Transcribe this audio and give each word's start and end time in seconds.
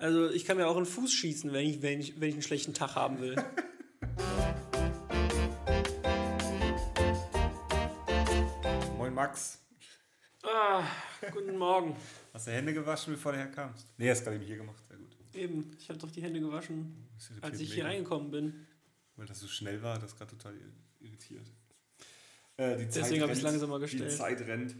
Also 0.00 0.30
ich 0.30 0.44
kann 0.44 0.56
mir 0.56 0.68
auch 0.68 0.76
einen 0.76 0.86
Fuß 0.86 1.12
schießen, 1.12 1.52
wenn 1.52 1.66
ich, 1.66 1.82
wenn 1.82 1.98
ich, 1.98 2.20
wenn 2.20 2.28
ich 2.28 2.36
einen 2.36 2.42
schlechten 2.42 2.72
Tag 2.72 2.94
haben 2.94 3.20
will. 3.20 3.34
Moin 8.96 9.12
Max. 9.12 9.58
ah, 10.44 10.84
guten 11.32 11.58
Morgen. 11.58 11.96
Hast 12.32 12.46
du 12.46 12.52
Hände 12.52 12.72
gewaschen, 12.72 13.14
bevor 13.14 13.32
du 13.32 13.38
herkamst? 13.38 13.88
Nee, 13.96 14.08
hast 14.08 14.22
gerade 14.22 14.36
eben 14.36 14.44
hier 14.44 14.58
gemacht. 14.58 14.84
Sehr 14.86 14.98
gut. 14.98 15.16
Eben, 15.34 15.76
ich 15.76 15.88
habe 15.88 15.98
doch 15.98 16.12
die 16.12 16.22
Hände 16.22 16.38
gewaschen, 16.38 17.08
als 17.40 17.58
ich 17.58 17.74
hier 17.74 17.84
reingekommen 17.84 18.30
bin. 18.30 18.68
Weil 19.16 19.26
das 19.26 19.40
so 19.40 19.48
schnell 19.48 19.82
war, 19.82 19.98
das 19.98 20.16
gerade 20.16 20.30
total 20.30 20.54
irritiert. 21.00 21.50
Äh, 22.56 22.76
die 22.76 22.88
Zeit 22.88 23.02
Deswegen 23.02 23.22
habe 23.22 23.32
ich 23.32 23.38
es 23.38 23.44
langsamer 23.44 23.80
gestellt. 23.80 24.12
Die 24.12 24.16
Zeit 24.16 24.40
rennt. 24.42 24.76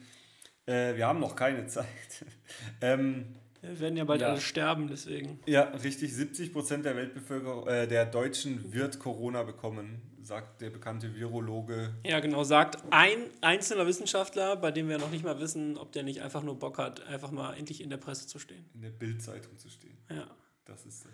Äh, 0.64 0.95
wir 0.95 1.09
haben 1.09 1.19
noch 1.19 1.35
keine 1.35 1.66
Zeit. 1.66 2.25
ähm, 2.80 3.35
Wir 3.61 3.80
werden 3.80 3.96
ja 3.96 4.04
bald 4.04 4.20
Ja. 4.20 4.29
alle 4.29 4.40
sterben, 4.40 4.88
deswegen. 4.88 5.40
ja, 5.46 5.62
richtig. 5.62 6.14
70 6.14 6.52
Prozent 6.52 6.85
der 6.85 6.94
Weltbevölkerung, 6.96 7.67
äh, 7.67 7.89
der 7.89 8.07
Deutschen 8.07 8.72
wird 8.72 8.98
Corona 8.98 9.43
bekommen, 9.43 10.00
sagt 10.22 10.61
der 10.61 10.71
bekannte 10.71 11.14
Virologe. 11.14 11.94
Ja, 12.04 12.21
genau, 12.21 12.44
sagt 12.44 12.82
ein 12.90 13.18
einzelner 13.40 13.86
Wissenschaftler, 13.86 14.57
bei 14.57 14.71
dem 14.71 14.89
wir 14.89 14.98
noch 14.98 15.11
nicht 15.11 15.25
mal 15.25 15.40
wissen, 15.40 15.76
ob 15.76 15.90
der 15.93 16.03
nicht 16.04 16.22
einfach 16.22 16.43
nur 16.43 16.58
Bock 16.58 16.79
hat, 16.79 17.04
einfach 17.07 17.31
mal 17.31 17.54
endlich 17.54 17.81
in 17.81 17.90
der 17.90 17.96
Presse 17.96 18.26
zu 18.26 18.39
stehen. 18.39 18.64
in 18.75 18.82
der 18.82 18.90
Bildzeitung 18.90 19.57
zu 19.59 19.68
stehen. 19.68 19.96
Ja. 20.11 20.26
Das 20.64 20.84
ist 20.84 21.04
das. 21.06 21.12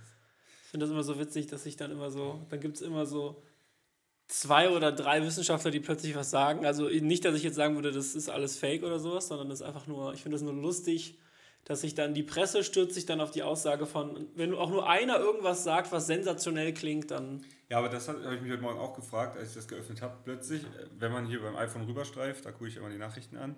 Ich 0.65 0.71
finde 0.71 0.87
das 0.87 0.91
immer 0.93 1.05
so 1.05 1.19
witzig, 1.21 1.47
dass 1.47 1.63
sich 1.63 1.77
dann 1.77 1.93
immer 1.93 2.11
so, 2.11 2.45
dann 2.51 2.59
gibt 2.61 2.75
es 2.77 2.83
immer 2.83 3.07
so 3.07 3.41
zwei 4.27 4.69
oder 4.71 4.91
drei 4.91 5.23
Wissenschaftler, 5.25 5.71
die 5.71 5.81
plötzlich 5.81 6.17
was 6.17 6.31
sagen. 6.31 6.67
Also 6.67 6.89
nicht, 6.89 7.25
dass 7.25 7.37
ich 7.37 7.43
jetzt 7.45 7.55
sagen 7.55 7.75
würde, 7.77 7.93
das 7.93 8.15
ist 8.17 8.29
alles 8.29 8.57
fake 8.59 8.83
oder 8.83 8.99
sowas, 8.99 9.29
sondern 9.29 9.49
das 9.49 9.61
ist 9.61 9.67
einfach 9.67 9.87
nur, 9.87 10.13
ich 10.15 10.23
finde 10.23 10.35
das 10.37 10.43
nur 10.43 10.55
lustig, 10.55 11.19
dass 11.65 11.81
sich 11.81 11.95
dann 11.95 12.13
die 12.15 12.23
Presse 12.23 12.63
stürzt 12.65 12.95
sich 12.95 13.07
dann 13.07 13.21
auf 13.21 13.31
die 13.31 13.43
Aussage 13.43 13.87
von, 13.87 14.27
wenn 14.35 14.55
auch 14.55 14.71
nur 14.71 14.89
einer 14.89 15.19
irgendwas 15.19 15.65
sagt, 15.65 15.93
was 15.93 16.07
sensationell 16.07 16.75
klingt, 16.75 17.11
dann 17.11 17.45
Ja, 17.71 17.79
aber 17.79 17.89
das 17.89 18.07
habe 18.09 18.21
ich 18.35 18.41
mich 18.43 18.53
heute 18.53 18.63
Morgen 18.63 18.79
auch 18.79 18.95
gefragt, 18.95 19.37
als 19.39 19.49
ich 19.51 19.55
das 19.55 19.67
geöffnet 19.69 20.03
habe. 20.03 20.17
Plötzlich, 20.25 20.63
äh, 20.65 20.87
wenn 20.99 21.11
man 21.13 21.27
hier 21.27 21.41
beim 21.43 21.57
iPhone 21.57 21.83
rüberstreift, 21.87 22.45
da 22.45 22.53
gucke 22.53 22.69
ich 22.69 22.77
immer 22.77 22.91
die 22.91 22.99
Nachrichten 22.99 23.37
an. 23.37 23.57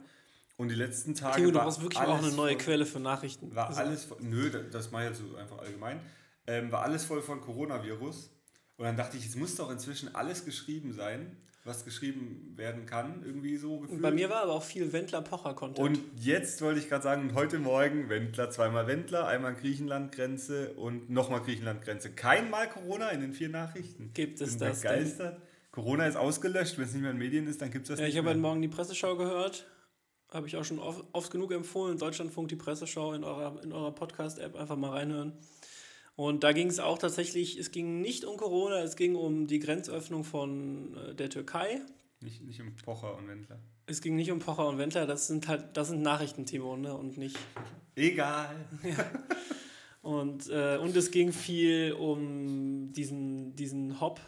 Und 0.57 0.69
die 0.69 0.75
letzten 0.75 1.15
Tage. 1.15 1.37
Timo, 1.37 1.51
du 1.51 1.57
war 1.59 1.65
brauchst 1.65 1.83
wirklich 1.83 2.01
auch 2.03 2.17
eine 2.19 2.31
neue 2.33 2.53
voll- 2.53 2.57
Quelle 2.59 2.87
für 2.87 2.99
Nachrichten. 3.01 3.55
War 3.55 3.69
Also, 3.69 3.81
alles 3.81 4.05
voll, 4.05 4.19
nö, 4.21 4.49
da- 4.51 4.61
das 4.61 4.91
mache 4.91 5.03
ich 5.03 5.09
jetzt 5.11 5.19
so 5.29 5.37
einfach 5.37 5.59
allgemein. 5.59 6.01
Ähm, 6.47 6.73
war 6.73 6.83
alles 6.83 7.05
voll 7.05 7.21
von 7.21 7.41
Coronavirus. 7.43 8.31
Und 8.79 8.85
dann 8.85 8.97
dachte 8.97 9.17
ich, 9.17 9.27
es 9.27 9.37
muss 9.37 9.57
doch 9.57 9.71
inzwischen 9.71 10.15
alles 10.15 10.45
geschrieben 10.45 10.93
sein, 10.93 11.37
was 11.67 11.85
geschrieben 11.85 12.53
werden 12.57 12.87
kann, 12.87 13.23
irgendwie 13.25 13.57
so 13.57 13.81
gefühlt. 13.81 14.01
bei 14.01 14.11
mir 14.11 14.31
war 14.31 14.43
aber 14.43 14.53
auch 14.53 14.63
viel 14.63 14.93
Wendler-Pocher-Content. 14.93 15.79
Und 15.79 15.99
jetzt 16.21 16.63
wollte 16.63 16.79
ich 16.81 16.89
gerade 16.89 17.03
sagen, 17.03 17.33
heute 17.35 17.59
Morgen 17.59 18.09
Wendler, 18.09 18.51
zweimal 18.51 18.87
Wendler, 18.87 19.27
einmal 19.27 19.55
Griechenland-Grenze 19.55 20.75
und 20.75 21.11
nochmal 21.11 21.41
Griechenland-Grenze. 21.41 22.11
Kein 22.13 22.51
Mal 22.51 22.69
Corona 22.69 23.11
in 23.11 23.21
den 23.21 23.33
vier 23.33 23.49
Nachrichten. 23.49 24.11
Gibt 24.15 24.41
es 24.41 24.51
Bin 24.51 24.69
das 24.69 24.81
denn? 24.81 24.91
begeistert. 24.93 25.41
Corona 25.73 26.07
ist 26.07 26.17
ausgelöscht, 26.17 26.79
wenn 26.79 26.85
es 26.85 26.93
nicht 26.93 27.03
mehr 27.03 27.11
in 27.11 27.19
Medien 27.19 27.47
ist, 27.47 27.61
dann 27.61 27.71
gibt 27.71 27.85
es 27.85 27.89
das 27.91 27.99
Ja, 27.99 28.07
nicht 28.07 28.15
ich 28.15 28.19
habe 28.19 28.31
heute 28.31 28.39
Morgen 28.39 28.63
die 28.63 28.69
Presseschau 28.69 29.17
gehört. 29.17 29.67
Habe 30.33 30.47
ich 30.47 30.57
auch 30.57 30.65
schon 30.65 30.79
oft, 30.79 31.05
oft 31.13 31.31
genug 31.31 31.53
empfohlen. 31.53 31.99
Deutschlandfunk, 31.99 32.49
die 32.49 32.57
Presseschau 32.57 33.13
in 33.13 33.25
eurer, 33.25 33.63
in 33.63 33.73
eurer 33.73 33.95
Podcast-App 33.95 34.57
einfach 34.57 34.77
mal 34.77 34.91
reinhören. 34.91 35.35
Und 36.17 36.43
da 36.45 36.53
ging 36.53 36.69
es 36.69 36.79
auch 36.81 36.99
tatsächlich, 36.99 37.59
es 37.59 37.71
ging 37.71 38.01
nicht 38.01 38.25
um 38.25 38.37
Corona, 38.39 38.81
es 38.83 38.97
ging 38.97 39.15
um 39.17 39.47
die 39.47 39.59
Grenzöffnung 39.59 40.25
von 40.25 40.97
äh, 40.97 41.15
der 41.15 41.29
Türkei. 41.31 41.83
Nicht, 42.21 42.43
nicht 42.43 42.61
um 42.61 42.75
Pocher 42.77 43.17
und 43.17 43.29
Wendler. 43.29 43.59
Es 43.87 44.01
ging 44.01 44.17
nicht 44.17 44.31
um 44.33 44.39
Pocher 44.41 44.67
und 44.67 44.79
Wendler, 44.79 45.07
das 45.07 45.27
sind 45.29 45.47
halt, 45.47 45.77
das 45.77 45.89
sind 45.89 46.01
Nachrichten, 46.03 46.47
Timo, 46.47 46.77
ne? 46.77 46.95
Und 46.95 47.19
nicht. 47.19 47.37
Egal. 47.95 48.55
Und, 50.03 50.49
äh, 50.51 50.79
und 50.81 50.95
es 50.95 51.11
ging 51.11 51.33
viel 51.33 51.93
um 51.99 52.93
diesen, 52.93 53.57
diesen 53.57 54.01
Hop, 54.01 54.21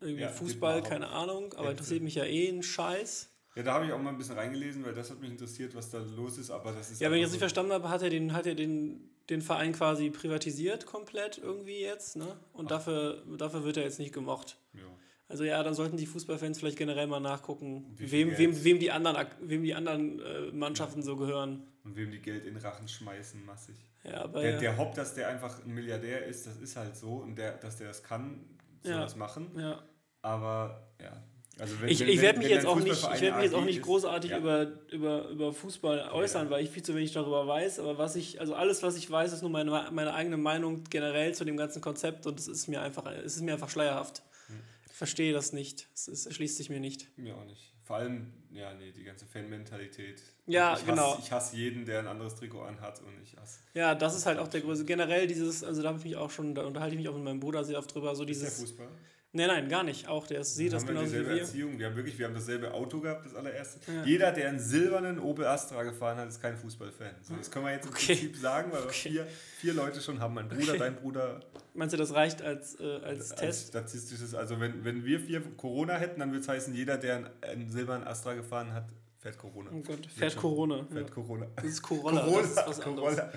irgendwie 0.00 0.22
Ja, 0.22 0.28
Fußball, 0.28 0.82
keine 0.82 1.06
Ahnung, 1.08 1.52
aber 1.52 1.66
Ja, 1.66 1.70
interessiert 1.70 2.02
mich 2.02 2.16
ja 2.16 2.24
eh 2.24 2.48
ein 2.48 2.64
Scheiß. 2.64 3.30
Ja, 3.54 3.62
da 3.62 3.74
habe 3.74 3.86
ich 3.86 3.92
auch 3.92 4.00
mal 4.02 4.10
ein 4.10 4.18
bisschen 4.18 4.34
reingelesen, 4.36 4.84
weil 4.84 4.92
das 4.92 5.08
hat 5.10 5.20
mich 5.20 5.30
interessiert, 5.30 5.72
was 5.76 5.88
da 5.90 5.98
los 5.98 6.36
ist, 6.38 6.50
aber 6.50 6.72
das 6.72 6.90
ist. 6.90 7.00
Ja, 7.00 7.12
wenn 7.12 7.18
ich 7.18 7.22
das 7.22 7.28
einfach 7.28 7.32
nicht 7.32 7.32
so- 7.34 7.38
verstanden 7.38 7.72
habe, 7.72 7.88
hat 7.90 8.02
er 8.02 8.10
den, 8.10 8.32
hat 8.32 8.46
er 8.46 8.56
den, 8.56 9.09
den 9.30 9.42
Verein 9.42 9.72
quasi 9.72 10.10
privatisiert 10.10 10.86
komplett 10.86 11.38
irgendwie 11.38 11.80
jetzt, 11.80 12.16
ne? 12.16 12.36
Und 12.52 12.70
dafür, 12.70 13.22
dafür 13.38 13.64
wird 13.64 13.76
er 13.76 13.84
jetzt 13.84 13.98
nicht 13.98 14.12
gemocht. 14.12 14.58
Ja. 14.74 14.80
Also 15.28 15.44
ja, 15.44 15.62
dann 15.62 15.74
sollten 15.74 15.96
die 15.96 16.06
Fußballfans 16.06 16.58
vielleicht 16.58 16.76
generell 16.76 17.06
mal 17.06 17.20
nachgucken, 17.20 17.86
wem, 17.96 18.36
wem, 18.36 18.64
wem 18.64 18.78
die 18.80 18.90
anderen, 18.90 19.26
wem 19.40 19.62
die 19.62 19.74
anderen 19.74 20.18
äh, 20.20 20.50
Mannschaften 20.50 21.02
so 21.02 21.16
gehören. 21.16 21.62
Und 21.84 21.94
wem 21.96 22.10
die 22.10 22.18
Geld 22.20 22.44
in 22.44 22.54
den 22.54 22.62
Rachen 22.62 22.88
schmeißen, 22.88 23.44
massig. 23.44 23.76
Ja, 24.02 24.22
aber 24.24 24.40
Der, 24.42 24.50
ja, 24.54 24.58
der 24.58 24.76
Hopp, 24.76 24.94
dass 24.94 25.14
der 25.14 25.28
einfach 25.28 25.64
ein 25.64 25.72
Milliardär 25.72 26.24
ist, 26.26 26.46
das 26.48 26.56
ist 26.56 26.74
halt 26.76 26.96
so. 26.96 27.14
Und 27.16 27.36
der, 27.36 27.52
dass 27.58 27.76
der 27.78 27.86
das 27.88 28.02
kann, 28.02 28.44
soll 28.82 28.92
Ja. 28.92 29.00
das 29.02 29.14
machen. 29.14 29.50
ja. 29.56 29.80
Aber 30.22 30.88
ja. 31.00 31.22
Also 31.58 31.78
wenn, 31.80 31.88
Ich, 31.90 32.00
ich 32.00 32.20
werde 32.22 32.38
mich 32.38 32.48
jetzt 32.48 32.64
auch 32.66 32.78
nicht, 32.80 33.02
ich 33.14 33.20
werd 33.20 33.34
mich 33.36 33.44
jetzt 33.44 33.54
auch 33.54 33.64
nicht 33.64 33.76
ist- 33.78 33.84
großartig 33.84 34.30
ja. 34.30 34.38
über, 34.38 34.66
über, 34.90 35.28
über 35.28 35.52
Fußball 35.52 36.08
äußern, 36.12 36.48
weil 36.48 36.64
ich 36.64 36.70
viel 36.70 36.82
zu 36.82 36.94
wenig 36.94 37.12
darüber 37.12 37.46
weiß. 37.46 37.80
Aber 37.80 37.98
was 37.98 38.16
ich, 38.16 38.40
also 38.40 38.54
alles, 38.54 38.82
was 38.82 38.96
ich 38.96 39.10
weiß, 39.10 39.32
ist 39.32 39.42
nur 39.42 39.50
meine, 39.50 39.88
meine 39.92 40.14
eigene 40.14 40.36
Meinung 40.38 40.84
generell 40.88 41.34
zu 41.34 41.44
dem 41.44 41.56
ganzen 41.58 41.82
Konzept 41.82 42.26
und 42.26 42.38
es 42.38 42.48
ist 42.48 42.68
mir 42.68 42.80
einfach, 42.80 43.04
es 43.06 43.36
ist 43.36 43.42
mir 43.42 43.52
einfach 43.52 43.68
schleierhaft. 43.68 44.22
Hm. 44.46 44.56
Ich 44.86 44.92
verstehe 44.96 45.32
das 45.34 45.52
nicht. 45.52 45.86
Es, 45.94 46.08
ist, 46.08 46.26
erschließt 46.26 46.56
sich 46.56 46.70
mir 46.70 46.80
nicht. 46.80 47.06
Mir 47.18 47.36
auch 47.36 47.44
nicht. 47.44 47.72
Vor 47.84 47.96
allem, 47.96 48.32
ja, 48.52 48.72
nee, 48.74 48.92
die 48.92 49.02
ganze 49.02 49.26
Fan-Mentalität. 49.26 50.22
Ja, 50.46 50.68
ich 50.74 50.76
hasse, 50.76 50.86
genau. 50.86 51.18
Ich 51.20 51.32
hasse 51.32 51.56
jeden, 51.56 51.84
der 51.84 51.98
ein 51.98 52.06
anderes 52.06 52.36
Trikot 52.36 52.62
anhat 52.62 53.00
und 53.00 53.20
ich 53.22 53.36
hasse. 53.36 53.58
Ja, 53.74 53.94
das 53.96 54.16
ist 54.16 54.26
halt 54.26 54.38
auch 54.38 54.48
der 54.48 54.60
größte. 54.60 54.84
Generell 54.84 55.26
dieses, 55.26 55.64
also 55.64 55.82
da 55.82 55.88
habe 55.88 55.98
ich 55.98 56.04
mich 56.04 56.16
auch 56.16 56.30
schon, 56.30 56.54
da 56.54 56.62
unterhalte 56.62 56.94
ich 56.94 57.00
mich 57.00 57.08
auch 57.08 57.14
mit 57.16 57.24
meinem 57.24 57.40
Bruder 57.40 57.64
sehr 57.64 57.78
oft 57.78 57.92
drüber, 57.92 58.14
so 58.14 58.22
Ist 58.22 58.40
der 58.40 58.48
dieses. 58.48 58.60
Fußball? 58.60 58.88
Nein, 59.32 59.46
nein, 59.46 59.68
gar 59.68 59.84
nicht. 59.84 60.08
Auch 60.08 60.26
der 60.26 60.40
ist, 60.40 60.56
sieht 60.56 60.72
das 60.72 60.82
wir 60.82 60.88
genauso 60.88 61.06
wie 61.06 61.10
dieselbe 61.18 61.34
wir. 61.34 61.40
Erziehung. 61.42 61.78
Wir 61.78 61.86
haben 61.86 61.94
wirklich, 61.96 62.18
wir 62.18 62.26
haben 62.26 62.34
dasselbe 62.34 62.74
Auto 62.74 62.98
gehabt, 63.00 63.24
das 63.26 63.34
allererste. 63.36 63.78
Ja. 63.92 64.04
Jeder, 64.04 64.32
der 64.32 64.48
einen 64.48 64.58
silbernen 64.58 65.20
Opel 65.20 65.46
Astra 65.46 65.84
gefahren 65.84 66.18
hat, 66.18 66.28
ist 66.28 66.42
kein 66.42 66.56
Fußballfan. 66.56 67.10
So, 67.22 67.36
das 67.36 67.48
können 67.48 67.66
wir 67.66 67.72
jetzt 67.72 67.84
im 67.86 67.92
Okay. 67.92 68.06
Prinzip 68.16 68.36
sagen, 68.36 68.72
weil 68.72 68.80
wir 68.80 68.86
Okay. 68.86 69.08
vier, 69.10 69.26
vier 69.58 69.74
Leute 69.74 70.00
schon 70.00 70.18
haben. 70.18 70.34
Mein 70.34 70.48
Bruder, 70.48 70.70
Okay. 70.70 70.78
dein 70.78 70.96
Bruder. 70.96 71.40
Meinst 71.74 71.92
du, 71.92 71.96
das 71.96 72.12
reicht 72.12 72.42
als, 72.42 72.80
äh, 72.80 72.84
als 73.04 73.30
Als 73.30 73.40
Test? 73.40 73.68
statistisches, 73.68 74.34
also 74.34 74.58
wenn, 74.58 74.84
wenn 74.84 75.04
wir 75.04 75.20
vier 75.20 75.40
Corona 75.56 75.94
hätten, 75.94 76.18
dann 76.18 76.30
würde 76.30 76.40
es 76.40 76.48
heißen, 76.48 76.74
jeder, 76.74 76.98
der 76.98 77.14
einen, 77.16 77.30
einen 77.42 77.70
silbernen 77.70 78.08
Astra 78.08 78.34
gefahren 78.34 78.72
hat, 78.72 78.88
fährt 79.18 79.38
Corona. 79.38 79.70
Oh 79.72 79.80
Gott, 79.80 80.06
fährt 80.06 80.36
Corona. 80.36 80.84
Fährt 80.90 81.08
Ja. 81.08 81.14
Corona. 81.14 81.46
Das 81.54 81.64
ist 81.66 81.82
Corolla, 81.82 82.26
das 82.26 82.50
ist 82.50 82.56
was 82.56 82.80
anderes. 82.80 83.16
Corolla. 83.16 83.32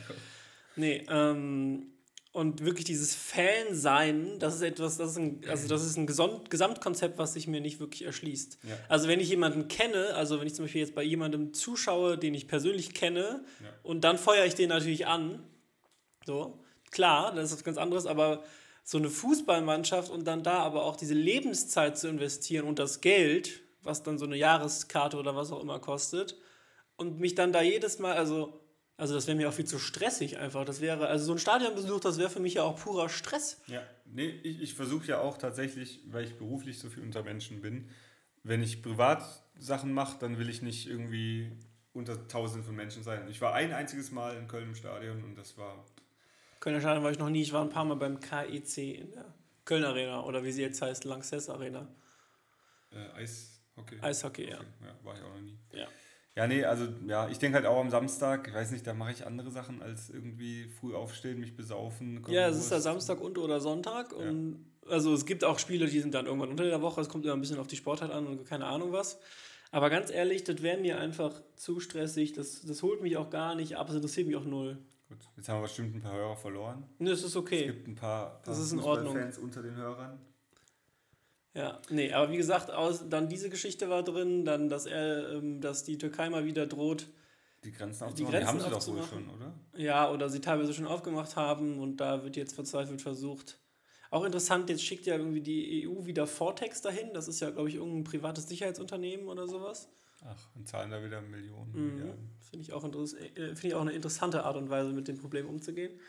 Nee, 0.76 1.06
ähm, 1.08 1.93
und 2.34 2.66
wirklich 2.66 2.84
dieses 2.86 3.16
Fan-Sein, 3.16 4.40
das 4.40 4.56
ist 4.56 4.62
etwas, 4.64 4.98
das 4.98 5.12
ist 5.12 5.18
ein, 5.18 5.42
also 5.48 5.68
das 5.68 5.86
ist 5.86 5.98
ein 5.98 6.08
Gesamtkonzept, 6.08 7.18
was 7.20 7.34
sich 7.34 7.48
mir 7.48 7.62
nicht 7.62 7.80
wirklich 7.80 8.04
erschließt. 8.06 8.58
Ja. 8.64 8.76
Also 8.90 9.08
wenn 9.08 9.20
ich 9.20 9.30
jemanden 9.30 9.68
kenne, 9.68 10.16
also 10.16 10.40
wenn 10.40 10.48
ich 10.48 10.56
zum 10.56 10.66
Beispiel 10.66 10.82
jetzt 10.82 10.96
bei 10.96 11.04
jemandem 11.04 11.54
zuschaue, 11.54 12.18
den 12.18 12.34
ich 12.34 12.48
persönlich 12.48 12.94
kenne, 12.94 13.46
Ja. 13.64 13.70
und 13.84 14.04
dann 14.04 14.18
feuere 14.18 14.46
ich 14.46 14.56
den 14.56 14.70
natürlich 14.70 15.06
an, 15.06 15.44
so, 16.26 16.60
klar, 16.92 17.34
das 17.36 17.46
ist 17.52 17.58
was 17.58 17.64
ganz 17.64 17.78
anderes, 17.78 18.08
aber 18.08 18.44
so 18.84 18.98
eine 18.98 19.10
Fußballmannschaft 19.12 20.12
und 20.12 20.26
dann 20.26 20.42
da 20.44 20.58
aber 20.60 20.84
auch 20.86 20.96
diese 20.96 21.14
Lebenszeit 21.14 21.98
zu 21.98 22.08
investieren 22.10 22.68
und 22.68 22.80
das 22.80 23.00
Geld, 23.00 23.62
was 23.84 24.02
dann 24.02 24.18
so 24.18 24.26
eine 24.26 24.38
Jahreskarte 24.38 25.18
oder 25.18 25.36
was 25.36 25.52
auch 25.52 25.62
immer 25.62 25.80
kostet, 25.80 26.36
und 26.96 27.20
mich 27.20 27.36
dann 27.36 27.54
da 27.54 27.62
jedes 27.62 28.00
Mal, 28.00 28.16
also, 28.18 28.60
also 28.98 29.16
das 29.16 29.28
wäre 29.28 29.36
mir 29.36 29.50
auch 29.50 29.54
viel 29.54 29.66
zu 29.66 29.80
stressig 29.80 30.38
einfach. 30.38 30.66
Das 30.66 30.82
wäre, 30.82 31.08
also 31.08 31.26
so 31.26 31.32
ein 31.34 31.40
Stadionbesuch, 31.40 32.00
das 32.00 32.18
wäre 32.18 32.30
für 32.30 32.40
mich 32.40 32.56
ja 32.56 32.64
auch 32.64 32.80
purer 32.80 33.10
Stress. 33.10 33.62
Ja, 33.68 33.82
nee, 34.06 34.30
ich, 34.44 34.62
ich 34.62 34.74
versuche 34.76 35.08
ja 35.08 35.20
auch 35.20 35.38
tatsächlich, 35.38 36.02
weil 36.08 36.26
ich 36.26 36.38
beruflich 36.38 36.80
so 36.80 36.90
viel 36.90 37.04
unter 37.04 37.24
Menschen 37.24 37.62
bin, 37.62 37.90
wenn 38.44 38.62
ich 38.62 38.82
privat 38.84 39.24
Sachen 39.58 39.94
mache, 39.94 40.18
dann 40.20 40.38
will 40.38 40.50
ich 40.50 40.62
nicht 40.62 40.88
irgendwie 40.88 41.52
unter 41.94 42.28
tausenden 42.28 42.66
von 42.66 42.76
Menschen 42.76 43.04
sein. 43.04 43.28
Ich 43.30 43.40
war 43.42 43.54
ein 43.54 43.72
einziges 43.72 44.12
Mal 44.12 44.36
in 44.38 44.48
Köln 44.48 44.70
im 44.70 44.76
Stadion 44.76 45.24
und 45.24 45.36
das 45.38 45.58
war, 45.58 45.86
Kölner 46.60 46.80
Stadion 46.80 47.04
war 47.04 47.12
ich 47.12 47.20
noch 47.20 47.30
nie. 47.30 47.42
Ich 47.42 47.54
war 47.54 47.62
ein 47.62 47.70
paar 47.70 47.86
Mal 47.86 47.96
beim 47.96 48.20
KEC 48.20 48.78
in 48.78 49.12
der 49.12 49.26
Köln 49.66 49.84
Arena 49.84 50.24
oder 50.24 50.44
wie 50.44 50.52
sie 50.52 50.62
jetzt 50.62 50.82
heißt, 50.82 51.04
Lanxess 51.04 51.50
Arena. 51.50 51.88
äh, 52.92 53.22
Eishockey. 53.22 54.00
Eishockey, 54.02 54.50
ja. 54.50 54.58
Okay, 54.58 54.66
ja. 54.82 55.06
War 55.06 55.16
ich 55.16 55.22
auch 55.22 55.34
noch 55.34 55.42
nie. 55.42 55.58
Ja. 55.72 55.88
Ja, 56.36 56.48
nee, 56.48 56.64
also 56.66 56.88
ja, 57.08 57.30
ich 57.30 57.38
denke 57.38 57.58
halt 57.58 57.68
auch 57.68 57.80
am 57.80 57.92
Samstag, 57.92 58.48
ich 58.48 58.54
weiß 58.56 58.72
nicht, 58.72 58.88
da 58.88 58.96
mache 58.96 59.12
ich 59.12 59.26
andere 59.26 59.52
Sachen 59.52 59.84
als 59.84 60.10
irgendwie 60.10 60.66
früh 60.68 60.96
aufstehen, 60.96 61.40
mich 61.40 61.56
besaufen. 61.56 62.26
Ja, 62.28 62.48
es 62.48 62.58
ist 62.58 62.72
ja. 62.72 62.80
Samstag 62.80 63.22
und 63.22 63.38
oder 63.38 63.60
Sonntag. 63.60 64.14
Und 64.14 64.66
also 64.90 65.14
es 65.14 65.26
gibt 65.28 65.44
auch 65.44 65.60
Spiele, 65.60 65.86
die 65.86 66.00
sind 66.00 66.16
dann 66.16 66.26
irgendwann 66.26 66.50
unter 66.50 66.64
der 66.64 66.82
Woche. 66.82 67.02
Es 67.02 67.10
kommt 67.10 67.24
immer 67.26 67.36
ein 67.36 67.42
bisschen 67.42 67.60
auf 67.60 67.68
die 67.68 67.76
Sportart 67.76 68.12
an 68.12 68.26
und 68.26 68.46
keine 68.46 68.66
Ahnung 68.66 68.92
was. 68.92 69.20
Aber 69.72 69.90
ganz 69.92 70.12
ehrlich, 70.12 70.44
das 70.44 70.62
wäre 70.64 70.80
mir 70.80 71.00
einfach 71.00 71.42
zu 71.56 71.80
stressig. 71.80 72.34
Das, 72.34 72.62
das 72.62 72.82
holt 72.82 73.02
mich 73.02 73.18
auch 73.18 73.30
gar 73.30 73.54
nicht 73.54 73.78
ab. 73.78 73.90
Es 73.90 73.96
interessiert 73.96 74.28
mich 74.28 74.36
auch 74.36 74.46
null. 74.46 74.80
Gut, 75.10 75.18
jetzt 75.38 75.50
haben 75.50 75.58
wir 75.58 75.64
bestimmt 75.64 75.96
ein 75.96 76.02
paar 76.02 76.14
Hörer 76.14 76.36
verloren. 76.36 76.84
Ne, 76.98 77.12
das 77.12 77.20
ist 77.20 77.26
Es 77.26 77.36
okay. 77.36 77.68
gibt 77.68 77.88
ein 77.88 77.96
paar, 77.96 78.32
paar 78.32 78.42
Das 78.46 78.58
ist 78.58 78.72
in 78.72 78.80
Ordnung. 78.80 79.14
Fußballfans 79.14 79.38
unter 79.38 79.62
den 79.62 79.76
Hörern. 79.76 80.20
Ja, 81.54 81.80
nee, 81.90 82.12
aber 82.12 82.32
wie 82.32 82.38
gesagt, 82.38 82.72
aus, 82.72 83.08
dann 83.10 83.30
diese 83.30 83.50
Geschichte 83.50 83.90
war 83.90 84.04
drin, 84.04 84.44
dann, 84.44 84.70
dass 84.70 84.86
er, 84.88 85.34
ähm, 85.34 85.62
dass 85.62 85.84
die 85.84 85.98
Türkei 86.00 86.30
mal 86.30 86.46
wieder 86.46 86.66
droht, 86.66 87.08
Die 87.64 87.72
Grenzen 87.72 88.06
aufzumachen, 88.06 88.16
die, 88.16 88.32
Grenzen 88.32 88.48
haben 88.48 88.60
sie 88.60 88.70
doch 88.70 88.88
wohl 88.88 89.04
schon, 89.04 89.30
oder? 89.30 89.54
Ja, 89.76 90.12
oder 90.12 90.30
sie 90.30 90.42
teilweise 90.42 90.74
schon 90.74 90.88
aufgemacht 90.88 91.36
haben 91.36 91.80
und 91.80 91.98
da 91.98 92.24
wird 92.24 92.36
jetzt 92.38 92.56
verzweifelt 92.56 93.02
versucht. 93.02 93.60
Auch 94.10 94.24
interessant, 94.26 94.70
jetzt 94.70 94.84
schickt 94.84 95.06
ja 95.06 95.16
irgendwie 95.16 95.42
die 95.42 95.88
EU 95.88 96.06
wieder 96.06 96.28
Vortex 96.28 96.82
dahin. 96.82 97.14
Das 97.14 97.28
ist 97.28 97.40
ja, 97.40 97.50
glaube 97.50 97.70
ich, 97.70 97.76
irgendein 97.76 98.04
privates 98.04 98.48
Sicherheitsunternehmen 98.48 99.28
oder 99.28 99.48
sowas. 99.48 99.90
Ach, 100.26 100.56
und 100.56 100.68
zahlen 100.68 100.92
da 100.92 101.04
wieder 101.04 101.20
Millionen. 101.22 101.72
Mhm. 101.74 102.14
Finde 102.50 102.64
ich, 102.64 102.74
auch 102.74 102.84
interess- 102.86 103.16
äh, 103.18 103.56
finde 103.56 103.68
ich 103.68 103.76
auch 103.76 103.82
eine 103.82 103.92
interessante 103.92 104.44
Art 104.44 104.56
und 104.56 104.70
Weise, 104.70 104.92
mit 104.94 105.08
dem 105.08 105.18
Problem 105.18 105.48
umzugehen. 105.50 106.00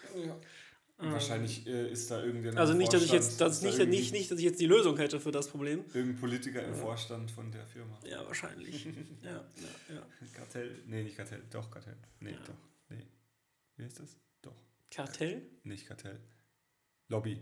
Wahrscheinlich 0.97 1.67
äh, 1.67 1.91
ist 1.91 2.11
da 2.11 2.23
irgendein 2.23 2.57
Also 2.57 2.73
nicht, 2.73 2.93
dass 2.93 3.03
ich 3.03 3.11
jetzt, 3.13 3.41
das 3.41 3.55
ist 3.55 3.63
da 3.63 3.67
nicht, 3.67 3.79
irgendwie 3.79 3.99
nicht, 3.99 4.13
nicht, 4.13 4.31
dass 4.31 4.39
ich 4.39 4.45
jetzt 4.45 4.61
die 4.61 4.67
Lösung 4.67 4.97
hätte 4.97 5.19
für 5.19 5.33
das 5.33 5.49
Problem. 5.49 5.85
Irgendein 5.93 6.21
Politiker 6.21 6.63
im 6.65 6.75
Vorstand 6.75 7.31
von 7.31 7.51
der 7.51 7.67
Firma. 7.67 7.99
Ja, 8.09 8.25
wahrscheinlich. 8.27 8.85
ja, 9.23 9.31
ja, 9.33 9.95
ja. 9.95 10.03
Kartell? 10.33 10.83
Nee, 10.87 11.03
nicht 11.03 11.17
Kartell. 11.17 11.43
Doch, 11.51 11.71
Kartell. 11.71 11.97
Nee, 12.21 12.31
Ja. 12.31 12.39
doch. 12.47 12.55
Nee. 12.91 13.07
Wie 13.77 13.85
heißt 13.85 14.01
das? 14.01 14.17
Doch. 14.41 14.55
Kartell? 14.91 15.43
Nicht 15.65 15.87
Kartell. 15.87 16.21
Lobby. 17.09 17.39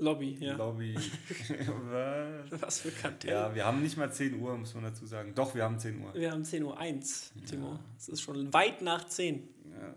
Lobby, 0.00 0.36
ja. 0.40 0.54
Lobby. 0.56 0.94
Was? 1.90 2.62
Was 2.62 2.80
für 2.80 2.90
Kartell? 2.90 3.30
Ja, 3.30 3.54
wir 3.54 3.64
haben 3.64 3.82
nicht 3.82 3.96
mal 3.96 4.12
10 4.12 4.40
Uhr, 4.40 4.56
muss 4.56 4.74
man 4.74 4.84
dazu 4.84 5.06
sagen. 5.06 5.34
Doch, 5.34 5.54
wir 5.54 5.64
haben 5.64 5.78
10 5.78 6.00
Uhr. 6.00 6.14
Wir 6.14 6.30
haben 6.30 6.42
10.01 6.42 6.62
Uhr, 6.64 7.44
Timo. 7.46 7.78
Es 7.96 8.08
ist 8.08 8.20
schon 8.20 8.52
weit 8.52 8.80
nach 8.82 9.08
10. 9.08 9.48
Ja. 9.70 9.94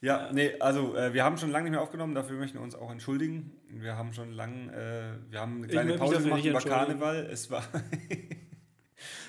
Ja, 0.00 0.30
nee, 0.32 0.52
also 0.60 0.96
äh, 0.96 1.12
wir 1.12 1.24
haben 1.24 1.38
schon 1.38 1.50
lange 1.50 1.64
nicht 1.64 1.72
mehr 1.72 1.82
aufgenommen, 1.82 2.14
dafür 2.14 2.38
möchten 2.38 2.58
wir 2.58 2.62
uns 2.62 2.76
auch 2.76 2.90
entschuldigen. 2.92 3.52
Wir 3.68 3.96
haben 3.96 4.12
schon 4.12 4.32
lange, 4.32 4.72
äh, 4.72 5.32
wir 5.32 5.40
haben 5.40 5.58
eine 5.58 5.66
kleine 5.66 5.94
Pause 5.94 6.22
gemacht 6.22 6.44
über. 6.44 6.60
Karneval. 6.60 7.28
Es 7.30 7.50
war. 7.50 7.64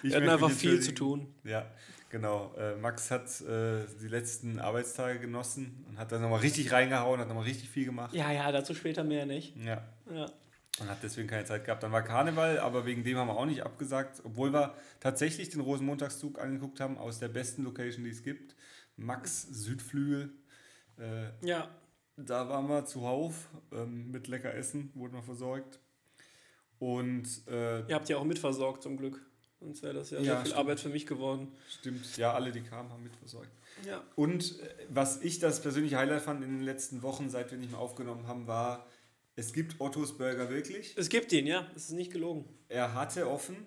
Ich 0.02 0.12
Wir 0.12 0.18
hatten 0.18 0.30
einfach 0.30 0.50
viel 0.50 0.80
zu 0.80 0.94
tun. 0.94 1.28
Ja, 1.44 1.70
genau. 2.10 2.54
Äh, 2.58 2.76
Max 2.78 3.12
hat 3.12 3.42
äh, 3.42 3.86
die 4.02 4.08
letzten 4.08 4.60
Arbeitstage 4.60 5.20
genossen 5.20 5.86
und 5.88 6.00
hat 6.00 6.12
dann 6.12 6.22
nochmal 6.22 6.40
richtig 6.40 6.72
reingehauen, 6.72 7.20
hat 7.20 7.28
nochmal 7.28 7.44
richtig 7.44 7.70
viel 7.70 7.86
gemacht. 7.86 8.14
Ja, 8.14 8.32
ja, 8.32 8.52
dazu 8.52 8.74
später 8.74 9.04
mehr 9.04 9.26
nicht. 9.26 9.56
Ja. 9.58 9.84
Ja. 10.10 10.26
Und 10.80 10.90
hat 10.90 11.04
deswegen 11.04 11.28
keine 11.28 11.44
Zeit 11.44 11.66
gehabt. 11.66 11.84
Dann 11.84 11.92
war 11.92 12.02
Karneval, 12.02 12.60
aber 12.60 12.86
wegen 12.86 13.04
dem 13.04 13.18
haben 13.18 13.28
wir 13.28 13.36
auch 13.36 13.46
nicht 13.46 13.64
abgesagt, 13.64 14.22
obwohl 14.24 14.54
wir 14.54 14.74
tatsächlich 15.02 15.50
den 15.50 15.60
Rosenmontagszug 15.60 16.40
angeguckt 16.40 16.80
haben 16.80 16.98
aus 16.98 17.20
der 17.20 17.28
besten 17.28 17.64
Location, 17.64 18.06
die 18.06 18.12
es 18.12 18.24
gibt. 18.24 18.56
Max 18.96 19.44
Südflügel. 19.44 20.32
Äh, 21.00 21.30
Ja, 21.42 21.70
da 22.18 22.50
waren 22.50 22.68
wir 22.68 22.86
zuhauf 22.86 23.50
ähm, 23.72 24.12
mit 24.12 24.28
lecker 24.28 24.54
Essen, 24.54 24.92
wurden 24.96 25.14
wir 25.14 25.24
versorgt. 25.24 25.80
Und 26.80 27.28
äh, 27.48 27.82
ihr 27.88 27.96
habt 27.96 28.10
ja 28.10 28.18
auch 28.18 28.24
mitversorgt 28.24 28.84
zum 28.84 28.98
Glück. 28.98 29.22
Sonst 29.60 29.84
wäre 29.84 29.94
das 29.96 30.10
ja, 30.12 30.20
Ja, 30.20 30.24
sehr 30.24 30.36
viel 30.38 30.46
stimmt. 30.48 30.58
Arbeit 30.60 30.80
für 30.80 30.90
mich 30.90 31.06
geworden. 31.06 31.52
stimmt, 31.70 32.18
ja, 32.18 32.34
alle, 32.34 32.52
die 32.52 32.62
kamen, 32.62 32.90
haben 32.92 33.04
mitversorgt. 33.04 33.52
Ja. 33.86 34.02
Und 34.16 34.60
äh, 34.62 34.70
was 34.90 35.22
ich 35.22 35.40
das 35.40 35.62
persönliche 35.62 35.98
Highlight 35.98 36.22
fand 36.22 36.44
in 36.44 36.52
den 36.52 36.62
letzten 36.62 37.02
Wochen, 37.02 37.30
seit 37.30 37.52
wir 37.52 37.58
nicht 37.58 37.72
mehr 37.72 37.80
aufgenommen 37.80 38.28
haben, 38.28 38.48
war, 38.48 38.86
es 39.36 39.52
gibt 39.52 39.80
Ottos 39.82 40.18
Burger 40.18 40.50
wirklich. 40.50 40.96
Es 40.98 41.10
gibt 41.10 41.32
ihn, 41.34 41.48
ja. 41.48 41.68
Es 41.76 41.86
ist 41.86 41.92
nicht 41.92 42.12
gelogen. 42.12 42.46
Er 42.70 42.94
hatte 42.94 43.30
offen. 43.30 43.58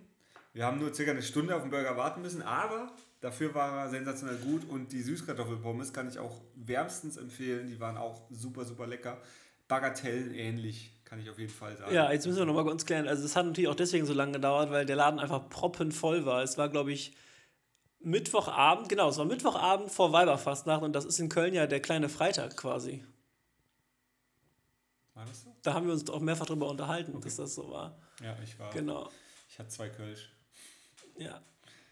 Wir 0.54 0.64
haben 0.66 0.78
nur 0.78 0.94
circa 0.94 1.10
eine 1.12 1.22
Stunde 1.22 1.54
auf 1.56 1.62
den 1.62 1.70
Burger 1.70 1.96
warten 1.96 2.20
müssen, 2.22 2.42
aber 2.42 2.94
dafür 3.22 3.54
war 3.54 3.84
er 3.84 3.88
sensationell 3.88 4.36
gut 4.36 4.68
und 4.68 4.92
die 4.92 5.00
Süßkartoffelpommes 5.00 5.94
kann 5.94 6.08
ich 6.08 6.18
auch 6.18 6.42
wärmstens 6.54 7.16
empfehlen. 7.16 7.68
Die 7.68 7.80
waren 7.80 7.96
auch 7.96 8.28
super, 8.30 8.66
super 8.66 8.86
lecker. 8.86 9.22
Bagatellen 9.68 10.34
ähnlich, 10.34 11.00
kann 11.04 11.18
ich 11.20 11.30
auf 11.30 11.38
jeden 11.38 11.52
Fall 11.52 11.74
sagen. 11.78 11.94
Ja, 11.94 12.12
jetzt 12.12 12.26
müssen 12.26 12.40
wir 12.40 12.44
nochmal 12.44 12.64
kurz 12.64 12.84
klären. 12.84 13.08
Also, 13.08 13.24
es 13.24 13.34
hat 13.34 13.46
natürlich 13.46 13.68
auch 13.68 13.74
deswegen 13.74 14.04
so 14.04 14.12
lange 14.12 14.32
gedauert, 14.32 14.70
weil 14.70 14.84
der 14.84 14.96
Laden 14.96 15.18
einfach 15.18 15.48
proppenvoll 15.48 16.26
war. 16.26 16.42
Es 16.42 16.58
war, 16.58 16.68
glaube 16.68 16.92
ich, 16.92 17.16
Mittwochabend, 18.00 18.88
genau, 18.88 19.08
es 19.08 19.16
war 19.16 19.24
Mittwochabend 19.24 19.90
vor 19.90 20.12
Weiberfastnacht 20.12 20.82
und 20.82 20.92
das 20.92 21.04
ist 21.04 21.20
in 21.20 21.28
Köln 21.28 21.54
ja 21.54 21.68
der 21.68 21.80
kleine 21.80 22.08
Freitag 22.08 22.56
quasi. 22.56 23.04
War 25.14 25.24
das 25.24 25.42
so? 25.42 25.56
Da 25.62 25.74
haben 25.74 25.86
wir 25.86 25.92
uns 25.92 26.10
auch 26.10 26.20
mehrfach 26.20 26.46
drüber 26.46 26.68
unterhalten, 26.68 27.18
dass 27.20 27.36
das 27.36 27.54
so 27.54 27.70
war. 27.70 27.96
Ja, 28.20 28.36
ich 28.42 28.58
war. 28.58 28.70
Genau. 28.72 29.08
Ich 29.48 29.58
hatte 29.58 29.68
zwei 29.68 29.88
Kölsch. 29.88 30.32
Ja. 31.16 31.40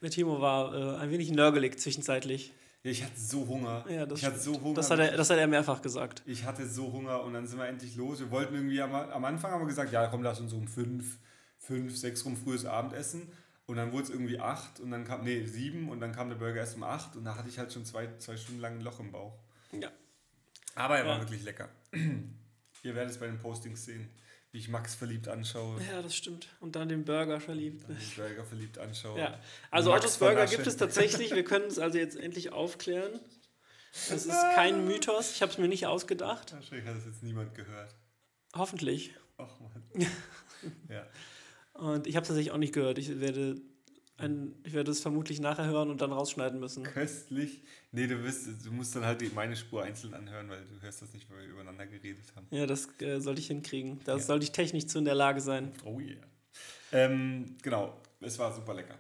Der 0.03 0.11
Timo 0.11 0.41
war 0.41 0.75
äh, 0.75 0.97
ein 0.99 1.11
wenig 1.11 1.31
nörgelig 1.31 1.79
zwischenzeitlich. 1.79 2.53
Ja, 2.83 2.91
ich 2.91 3.05
hatte 3.05 3.21
so 3.21 3.47
Hunger. 3.47 3.85
Ja, 3.91 4.07
das 4.07 4.21
ich 4.21 4.25
hatte 4.25 4.39
so 4.39 4.59
Hunger. 4.61 4.75
Das 4.75 4.91
hat, 4.91 4.99
er, 4.99 5.15
das 5.17 5.29
hat 5.29 5.37
er 5.39 5.47
mehrfach 5.47 5.83
gesagt. 5.83 6.23
Ich 6.25 6.45
hatte 6.45 6.67
so 6.67 6.91
Hunger 6.93 7.23
und 7.23 7.35
dann 7.35 7.47
sind 7.47 7.59
wir 7.59 7.67
endlich 7.67 7.95
los. 7.97 8.21
Wir 8.21 8.31
wollten 8.31 8.55
irgendwie 8.55 8.81
am, 8.81 8.95
am 8.95 9.25
Anfang 9.25 9.51
haben 9.53 9.61
wir 9.61 9.67
gesagt, 9.67 9.93
ja 9.93 10.07
komm, 10.07 10.23
lass 10.23 10.41
uns 10.41 10.55
um 10.55 10.67
fünf, 10.67 11.19
fünf, 11.59 11.95
sechs 11.97 12.25
rum 12.25 12.37
frühes 12.37 12.65
Abendessen. 12.65 13.31
Und 13.67 13.77
dann 13.77 13.93
wurde 13.93 14.05
es 14.05 14.11
irgendwie 14.11 14.41
acht 14.41 14.81
und 14.81 14.91
dann 14.91 15.05
kam, 15.05 15.23
nee, 15.23 15.45
sieben 15.45 15.91
und 15.91 16.01
dann 16.01 16.13
kam 16.13 16.29
der 16.29 16.37
Burger 16.37 16.57
erst 16.61 16.77
um 16.77 16.83
acht 16.83 17.15
und 17.15 17.25
da 17.25 17.37
hatte 17.37 17.49
ich 17.49 17.59
halt 17.59 17.73
schon 17.73 17.85
zwei, 17.85 18.09
zwei 18.19 18.37
Stunden 18.37 18.61
lang 18.61 18.79
ein 18.79 18.81
Loch 18.81 18.99
im 18.99 19.13
Bauch. 19.13 19.35
Ja. 19.79 19.91
Aber 20.75 20.99
er 20.99 21.07
war 21.07 21.17
Ja. 21.17 21.21
wirklich 21.21 21.45
lecker. 21.45 21.69
Ihr 22.83 22.95
werdet 22.95 23.11
es 23.13 23.19
bei 23.21 23.27
den 23.27 23.39
Postings 23.39 23.85
sehen, 23.85 24.09
wie 24.53 24.59
ich 24.59 24.69
Max 24.69 24.95
verliebt 24.95 25.29
anschaue, 25.29 25.81
Ja, 25.91 26.03
das 26.03 26.15
stimmt. 26.17 26.49
Und 26.61 26.75
dann 26.77 26.89
den 26.89 27.05
Burger 27.05 27.41
verliebt. 27.41 27.85
dann 27.89 27.97
den 27.97 28.11
Burger 28.17 28.45
verliebt 28.45 28.79
anschaue. 28.79 29.19
Ja. 29.19 29.41
Also 29.71 29.91
Max 29.91 30.05
Ottos 30.05 30.19
Burger 30.19 30.47
gibt 30.47 30.67
es 30.67 30.77
tatsächlich. 30.77 31.33
Wir 31.35 31.45
können 31.45 31.67
es 31.67 31.79
also 31.79 31.99
jetzt 31.99 32.17
endlich 32.17 32.53
aufklären. 32.53 33.21
Das 34.09 34.27
ist 34.27 34.41
kein 34.55 34.87
Mythos. 34.87 35.33
Ich 35.35 35.43
habe 35.43 35.51
es 35.53 35.59
mir 35.59 35.69
nicht 35.69 35.87
ausgedacht. 35.87 36.53
Wahrscheinlich 36.53 36.87
hat 36.87 36.97
es 36.97 37.07
jetzt 37.07 37.23
niemand 37.23 37.55
gehört. 37.55 37.95
Hoffentlich. 38.55 39.15
Ach 39.37 39.59
man. 39.61 39.83
ja. 40.89 41.07
Und 41.75 42.07
ich 42.07 42.17
habe 42.17 42.23
es 42.23 42.29
tatsächlich 42.29 42.53
auch 42.53 42.59
nicht 42.59 42.75
gehört. 42.75 42.99
Ich 42.99 43.21
werde, 43.21 43.61
ein, 44.21 44.55
ich 44.65 44.73
werde 44.73 44.91
es 44.91 45.01
vermutlich 45.01 45.41
nachher 45.41 45.67
hören 45.67 45.91
und 45.91 46.01
dann 46.01 46.13
rausschneiden 46.13 46.61
müssen. 46.61 46.85
Köstlich. 46.85 47.63
Nee, 47.93 48.07
du, 48.07 48.23
wirst, 48.23 48.47
du 48.65 48.71
musst 48.73 48.95
dann 48.97 49.05
halt 49.05 49.35
meine 49.35 49.57
Spur 49.57 49.83
einzeln 49.83 50.15
anhören, 50.15 50.49
weil 50.49 50.65
du 50.65 50.81
hörst 50.83 51.03
das 51.03 51.13
nicht, 51.13 51.29
weil 51.31 51.39
wir 51.39 51.47
übereinander 51.53 51.87
geredet 51.87 52.25
haben. 52.37 52.47
Ja, 52.51 52.67
das 52.67 52.89
äh, 53.01 53.19
sollte 53.21 53.41
ich 53.41 53.49
hinkriegen. 53.49 54.01
Da 54.05 54.13
Ja. 54.17 54.19
sollte 54.19 54.45
ich 54.45 54.53
technisch 54.53 54.87
zu 54.87 54.99
in 54.99 55.05
der 55.05 55.15
Lage 55.15 55.41
sein. 55.41 55.73
Oh 55.85 55.99
yeah. 56.01 56.17
Ähm, 56.93 57.57
genau, 57.63 57.97
es 58.21 58.39
war 58.39 58.53
super 58.55 58.75
lecker. 58.75 58.97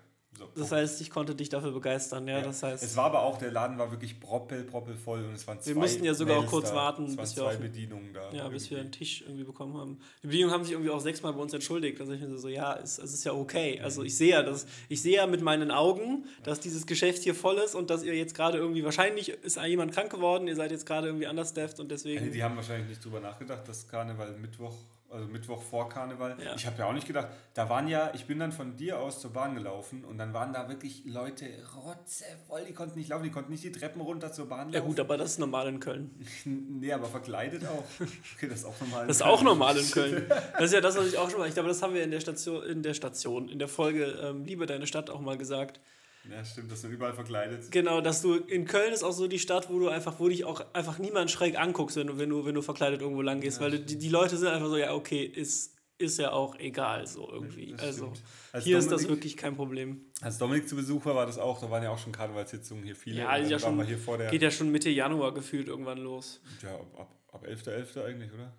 So, 0.54 0.60
Das 0.62 0.72
heißt, 0.72 1.00
ich 1.00 1.10
konnte 1.10 1.34
dich 1.34 1.48
dafür 1.48 1.72
begeistern. 1.72 2.26
Ja, 2.28 2.38
Ja. 2.38 2.44
das 2.44 2.62
heißt. 2.62 2.82
es 2.82 2.96
war 2.96 3.06
aber 3.06 3.22
auch, 3.22 3.38
der 3.38 3.50
Laden 3.52 3.78
war 3.78 3.90
wirklich 3.90 4.18
proppel, 4.20 4.64
proppel 4.64 4.96
voll 4.96 5.24
und 5.24 5.34
es 5.34 5.46
waren 5.46 5.60
zwei 5.60 5.68
Wir 5.74 5.74
mussten 5.76 6.04
ja 6.04 6.14
sogar 6.14 6.36
auch 6.36 6.40
Mails 6.40 6.50
kurz 6.50 6.68
da. 6.70 6.74
warten, 6.76 7.04
es 7.04 7.16
waren 7.16 7.24
bis 7.24 7.36
wir 7.36 7.42
zwei 7.44 7.56
Bedienungen 7.56 8.12
da. 8.12 8.30
Ja, 8.32 8.48
bis 8.48 8.70
wir 8.70 8.78
einen 8.78 8.86
irgendwie. 8.86 8.98
Tisch 8.98 9.22
irgendwie 9.22 9.44
bekommen 9.44 9.76
haben. 9.76 9.98
Die 10.22 10.26
Bedienungen 10.26 10.54
haben 10.54 10.64
sich 10.64 10.72
irgendwie 10.72 10.90
auch 10.90 11.00
sechsmal 11.00 11.32
bei 11.32 11.40
uns 11.40 11.52
entschuldigt. 11.52 12.00
Also 12.00 12.12
ich 12.12 12.20
mir 12.20 12.38
so, 12.38 12.48
ja, 12.48 12.76
es, 12.82 12.98
es 12.98 13.12
ist 13.14 13.24
ja 13.24 13.32
okay. 13.32 13.80
Also 13.82 14.02
ich 14.02 14.16
sehe 14.16 14.30
ja, 14.30 14.42
das, 14.42 14.66
ich 14.88 15.02
sehe 15.02 15.16
ja 15.16 15.26
mit 15.26 15.42
meinen 15.42 15.70
Augen, 15.70 16.24
dass 16.42 16.60
dieses 16.60 16.86
Geschäft 16.86 17.22
hier 17.22 17.34
voll 17.34 17.56
ist 17.58 17.74
und 17.74 17.90
dass 17.90 18.02
ihr 18.02 18.14
jetzt 18.14 18.34
gerade 18.34 18.58
irgendwie, 18.58 18.84
wahrscheinlich 18.84 19.28
ist 19.28 19.58
jemand 19.64 19.92
krank 19.92 20.10
geworden, 20.10 20.48
ihr 20.48 20.56
seid 20.56 20.70
jetzt 20.70 20.86
gerade 20.86 21.06
irgendwie 21.08 21.26
understaffed 21.26 21.80
und 21.80 21.90
deswegen. 21.90 22.32
die 22.32 22.42
haben 22.42 22.56
wahrscheinlich 22.56 22.88
nicht 22.88 23.04
drüber 23.04 23.20
nachgedacht, 23.20 23.68
dass 23.68 23.86
Karneval 23.88 24.32
Mittwoch, 24.38 24.74
also 25.10 25.26
Mittwoch 25.26 25.62
vor 25.62 25.88
Karneval. 25.88 26.36
Ja. 26.42 26.54
Ich 26.54 26.66
habe 26.66 26.78
ja 26.78 26.86
auch 26.86 26.92
nicht 26.92 27.06
gedacht, 27.06 27.28
da 27.54 27.68
waren 27.68 27.88
ja, 27.88 28.12
ich 28.14 28.26
bin 28.26 28.38
dann 28.38 28.52
von 28.52 28.76
dir 28.76 29.00
aus 29.00 29.20
zur 29.20 29.32
Bahn 29.32 29.54
gelaufen 29.54 30.04
und 30.04 30.18
dann 30.18 30.32
waren 30.32 30.52
da 30.52 30.68
wirklich 30.68 31.02
Leute 31.04 31.46
rotzevoll, 31.74 32.64
die 32.66 32.72
konnten 32.72 32.98
nicht 32.98 33.08
laufen, 33.08 33.24
die 33.24 33.30
konnten 33.30 33.50
nicht 33.50 33.64
die 33.64 33.72
Treppen 33.72 34.00
runter 34.00 34.32
zur 34.32 34.48
Bahn 34.48 34.68
laufen. 34.68 34.74
Ja 34.74 34.80
gut, 34.80 35.00
aber 35.00 35.16
das 35.16 35.32
ist 35.32 35.38
normal 35.38 35.68
in 35.68 35.80
Köln. 35.80 36.10
Nee, 36.44 36.92
aber 36.92 37.06
verkleidet 37.06 37.66
auch. 37.66 37.84
Okay, 38.36 38.48
das 38.48 38.60
ist 38.60 38.64
auch 38.64 38.80
normal. 38.80 39.06
Das 39.06 39.16
ist 39.16 39.22
auch 39.22 39.42
normal 39.42 39.76
in 39.76 39.90
Köln. 39.90 40.26
Das 40.52 40.64
ist 40.64 40.72
ja 40.72 40.80
das, 40.80 40.96
was 40.96 41.06
ich 41.06 41.18
auch 41.18 41.30
schon 41.30 41.40
mal, 41.40 41.48
ich 41.48 41.54
glaube, 41.54 41.68
das 41.68 41.82
haben 41.82 41.94
wir 41.94 42.02
in 42.02 42.10
der 42.10 42.20
Station, 42.20 42.62
in 42.64 42.82
der 42.82 42.94
Station, 42.94 43.48
in 43.48 43.58
der 43.58 43.68
Folge 43.68 44.04
ähm, 44.22 44.44
Liebe 44.44 44.66
deine 44.66 44.86
Stadt 44.86 45.10
auch 45.10 45.20
mal 45.20 45.36
gesagt. 45.36 45.80
Ja, 46.28 46.44
stimmt, 46.44 46.70
das 46.70 46.80
sind 46.82 46.92
überall 46.92 47.14
verkleidet. 47.14 47.70
Genau, 47.70 48.00
dass 48.00 48.20
du 48.22 48.34
in 48.34 48.66
Köln 48.66 48.92
ist 48.92 49.02
auch 49.02 49.12
so 49.12 49.26
die 49.26 49.38
Stadt, 49.38 49.70
wo 49.70 49.78
du 49.78 49.88
einfach, 49.88 50.20
wo 50.20 50.28
dich 50.28 50.44
auch 50.44 50.62
einfach 50.74 50.98
niemand 50.98 51.30
schräg 51.30 51.58
anguckst, 51.58 51.96
wenn 51.96 52.08
du, 52.08 52.18
wenn 52.18 52.28
du, 52.28 52.44
wenn 52.44 52.54
du 52.54 52.62
verkleidet 52.62 53.00
irgendwo 53.00 53.22
lang 53.22 53.40
gehst, 53.40 53.60
weil 53.60 53.70
du, 53.70 53.80
die, 53.80 53.96
die 53.98 54.08
Leute 54.10 54.36
sind 54.36 54.48
einfach 54.48 54.68
so, 54.68 54.76
ja, 54.76 54.92
okay, 54.94 55.22
ist, 55.24 55.76
ist 55.96 56.18
ja 56.18 56.32
auch 56.32 56.58
egal, 56.58 57.06
so 57.06 57.28
irgendwie. 57.30 57.74
Also 57.78 58.12
hier 58.60 58.78
ist 58.78 58.90
das 58.90 59.02
Dominik- 59.02 59.08
wirklich 59.08 59.36
kein 59.36 59.56
Problem. 59.56 60.04
Als 60.20 60.36
Dominik 60.38 60.68
zu 60.68 60.76
Besuch 60.76 61.04
war, 61.06 61.14
war 61.14 61.26
das 61.26 61.38
auch, 61.38 61.60
da 61.60 61.70
waren 61.70 61.82
ja 61.82 61.90
auch 61.90 61.98
schon 61.98 62.12
Karnevalssitzungen 62.12 62.84
hier 62.84 62.96
viele. 62.96 63.20
Ja, 63.20 63.36
dann 63.38 63.48
ja 63.48 63.58
schon, 63.58 63.76
wir 63.78 63.84
hier 63.84 63.98
vor 63.98 64.18
der, 64.18 64.30
geht 64.30 64.42
ja 64.42 64.50
schon 64.50 64.70
Mitte 64.70 64.90
Januar 64.90 65.32
gefühlt 65.34 65.68
irgendwann 65.68 65.98
los. 65.98 66.40
ja, 66.62 66.74
ab, 66.74 66.86
ab, 66.98 67.14
ab 67.32 67.46
11.11. 67.46 68.04
eigentlich, 68.04 68.30
oder? 68.32 68.52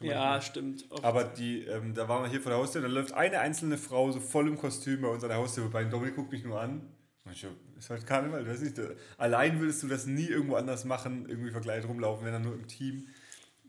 Ja, 0.00 0.40
stimmt. 0.40 0.86
Oft. 0.90 1.04
Aber 1.04 1.22
die, 1.22 1.60
ähm, 1.62 1.94
da 1.94 2.08
waren 2.08 2.24
wir 2.24 2.30
hier 2.30 2.40
vor 2.40 2.50
der 2.50 2.58
Haustür, 2.58 2.82
da 2.82 2.88
läuft 2.88 3.12
eine 3.12 3.38
einzelne 3.38 3.78
Frau 3.78 4.10
so 4.10 4.18
voll 4.18 4.48
im 4.48 4.58
Kostüm 4.58 5.00
bei 5.02 5.08
uns 5.08 5.22
an 5.22 5.28
der 5.28 5.38
Haustür 5.38 5.62
vorbei. 5.64 5.84
Dominik 5.84 6.16
guckt 6.16 6.32
mich 6.32 6.42
nur 6.44 6.60
an. 6.60 6.88
So, 7.34 7.48
ist 7.78 7.90
halt 7.90 8.06
Karneval, 8.06 8.44
du 8.44 8.50
weißt 8.50 8.62
nicht. 8.62 8.80
Allein 9.18 9.60
würdest 9.60 9.82
du 9.82 9.88
das 9.88 10.06
nie 10.06 10.26
irgendwo 10.26 10.56
anders 10.56 10.84
machen, 10.84 11.26
irgendwie 11.28 11.50
verkleidet 11.50 11.88
rumlaufen, 11.88 12.24
wenn 12.26 12.32
dann 12.32 12.42
nur 12.42 12.54
im 12.54 12.66
Team 12.66 13.06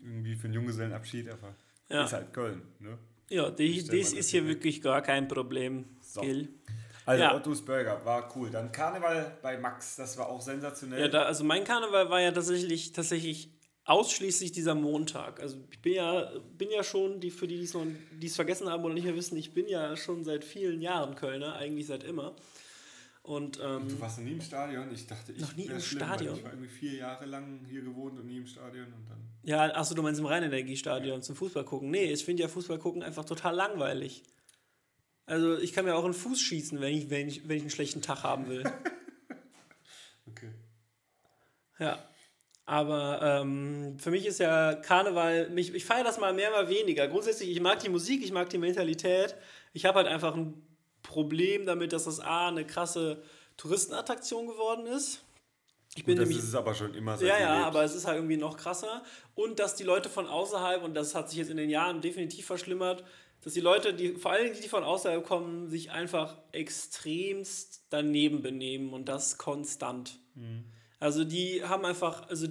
irgendwie 0.03 0.35
für 0.35 0.45
einen 0.45 0.55
Junggesellenabschied, 0.55 1.29
aber 1.29 1.55
Ja. 1.89 2.05
ist 2.05 2.13
halt 2.13 2.33
Köln, 2.33 2.61
ne? 2.79 2.97
ja, 3.29 3.49
die, 3.49 3.85
das 3.85 4.13
ist 4.13 4.29
hier 4.29 4.47
wirklich 4.47 4.81
gar 4.81 5.01
kein 5.01 5.27
Problem, 5.27 5.85
So. 6.01 6.21
Also 7.05 7.23
Ja. 7.23 7.35
Ottos 7.35 7.63
Burger 7.65 8.05
war 8.05 8.31
cool. 8.35 8.49
Dann 8.51 8.71
Karneval 8.71 9.37
bei 9.41 9.57
Max, 9.57 9.95
das 9.95 10.17
war 10.17 10.29
auch 10.29 10.41
sensationell. 10.41 11.01
Ja, 11.01 11.07
da, 11.07 11.23
also 11.23 11.43
mein 11.43 11.63
Karneval 11.63 12.09
war 12.09 12.21
ja 12.21 12.31
tatsächlich, 12.31 12.91
tatsächlich 12.91 13.49
ausschließlich 13.85 14.51
dieser 14.51 14.75
Montag. 14.75 15.39
Also 15.39 15.57
ich 15.71 15.81
bin 15.81 15.93
ja, 15.93 16.31
bin 16.57 16.69
ja 16.69 16.83
schon, 16.83 17.19
die, 17.19 17.31
für 17.31 17.47
die, 17.47 17.67
die 18.21 18.27
es 18.27 18.35
vergessen 18.35 18.69
haben 18.69 18.83
oder 18.83 18.93
nicht 18.93 19.05
mehr 19.05 19.15
wissen, 19.15 19.35
ich 19.37 19.53
bin 19.53 19.67
ja 19.67 19.97
schon 19.97 20.23
seit 20.23 20.45
vielen 20.45 20.81
Jahren 20.81 21.15
Kölner, 21.15 21.55
eigentlich 21.55 21.87
seit 21.87 22.03
immer. 22.03 22.35
Und, 23.23 23.59
ähm, 23.63 23.87
du 23.87 23.99
warst 23.99 24.17
noch 24.17 24.25
nie 24.25 24.31
im 24.31 24.41
Stadion? 24.41 24.91
Ich 24.91 25.05
dachte, 25.05 25.31
ich 25.31 25.41
noch 25.41 25.55
nie 25.55 25.65
im 25.65 25.79
schlimm, 25.79 26.05
Stadion? 26.05 26.35
Ich 26.35 26.43
war 26.43 26.51
irgendwie 26.51 26.69
vier 26.69 26.93
Jahre 26.95 27.25
lang 27.25 27.65
hier 27.69 27.81
gewohnt 27.81 28.19
und 28.19 28.25
nie 28.25 28.37
im 28.37 28.47
Stadion 28.47 28.85
und 28.85 29.07
dann. 29.09 29.19
Ja, 29.43 29.61
achso, 29.75 29.93
du 29.93 30.01
meinst 30.01 30.19
im 30.19 30.25
Rheinenergiestadion 30.25 31.21
zum 31.21 31.35
Fußball 31.35 31.63
gucken. 31.63 31.91
Nee, 31.91 32.11
ich 32.11 32.25
finde 32.25 32.43
ja 32.43 32.49
Fußball 32.49 32.79
gucken 32.79 33.03
einfach 33.03 33.25
total 33.25 33.55
langweilig. 33.55 34.23
Also 35.27 35.57
ich 35.59 35.73
kann 35.73 35.85
mir 35.85 35.95
auch 35.95 36.03
einen 36.03 36.15
Fuß 36.15 36.41
schießen, 36.41 36.81
wenn 36.81 36.93
ich, 36.93 37.09
wenn 37.09 37.27
ich, 37.27 37.47
wenn 37.47 37.57
ich 37.57 37.63
einen 37.63 37.69
schlechten 37.69 38.01
Tag 38.01 38.23
haben 38.23 38.47
will. 38.47 38.63
Okay. 40.27 40.51
Ja. 41.79 42.07
Aber 42.65 43.19
ähm, 43.21 43.97
für 43.99 44.11
mich 44.11 44.25
ist 44.25 44.39
ja 44.39 44.75
Karneval, 44.75 45.49
mich, 45.49 45.73
ich 45.73 45.83
feiere 45.83 46.03
das 46.03 46.19
mal 46.19 46.31
mehr, 46.31 46.51
mal 46.51 46.69
weniger. 46.69 47.07
Grundsätzlich, 47.07 47.49
ich 47.49 47.59
mag 47.59 47.79
die 47.79 47.89
Musik, 47.89 48.23
ich 48.23 48.31
mag 48.31 48.49
die 48.49 48.59
Mentalität. 48.59 49.35
Ich 49.73 49.85
habe 49.85 49.97
halt 49.97 50.07
einfach 50.07 50.35
ein 50.35 50.70
Problem 51.03 51.65
damit, 51.65 51.93
dass 51.93 52.05
das 52.05 52.19
A, 52.19 52.47
eine 52.47 52.65
krasse 52.65 53.21
Touristenattraktion 53.57 54.47
geworden 54.47 54.85
ist. 54.85 55.23
Ich 55.95 56.05
bin 56.05 56.15
Gut, 56.15 56.21
das 56.21 56.29
nämlich 56.29 56.43
ist 56.43 56.49
es 56.49 56.55
aber 56.55 56.73
schon 56.73 56.93
immer 56.93 57.17
seit 57.17 57.27
Ja, 57.27 57.39
ja, 57.39 57.65
aber 57.65 57.83
es 57.83 57.95
ist 57.95 58.07
halt 58.07 58.17
irgendwie 58.17 58.37
noch 58.37 58.55
krasser. 58.55 59.03
Und 59.35 59.59
dass 59.59 59.75
die 59.75 59.83
Leute 59.83 60.09
von 60.09 60.27
außerhalb, 60.27 60.83
und 60.83 60.93
das 60.93 61.15
hat 61.15 61.29
sich 61.29 61.39
jetzt 61.39 61.49
in 61.49 61.57
den 61.57 61.69
Jahren 61.69 62.01
definitiv 62.01 62.45
verschlimmert, 62.45 63.03
dass 63.41 63.53
die 63.53 63.59
Leute, 63.59 63.93
die, 63.93 64.13
vor 64.13 64.31
allen 64.31 64.43
Dingen 64.43 64.55
die, 64.55 64.61
die 64.61 64.69
von 64.69 64.83
außerhalb 64.83 65.25
kommen, 65.25 65.69
sich 65.69 65.91
einfach 65.91 66.37
extremst 66.51 67.85
daneben 67.89 68.41
benehmen 68.41 68.93
und 68.93 69.09
das 69.09 69.37
konstant. 69.37 70.19
Also 70.99 71.23
die 71.25 71.63
haben 71.63 71.83
einfach, 71.83 72.29
also 72.29 72.47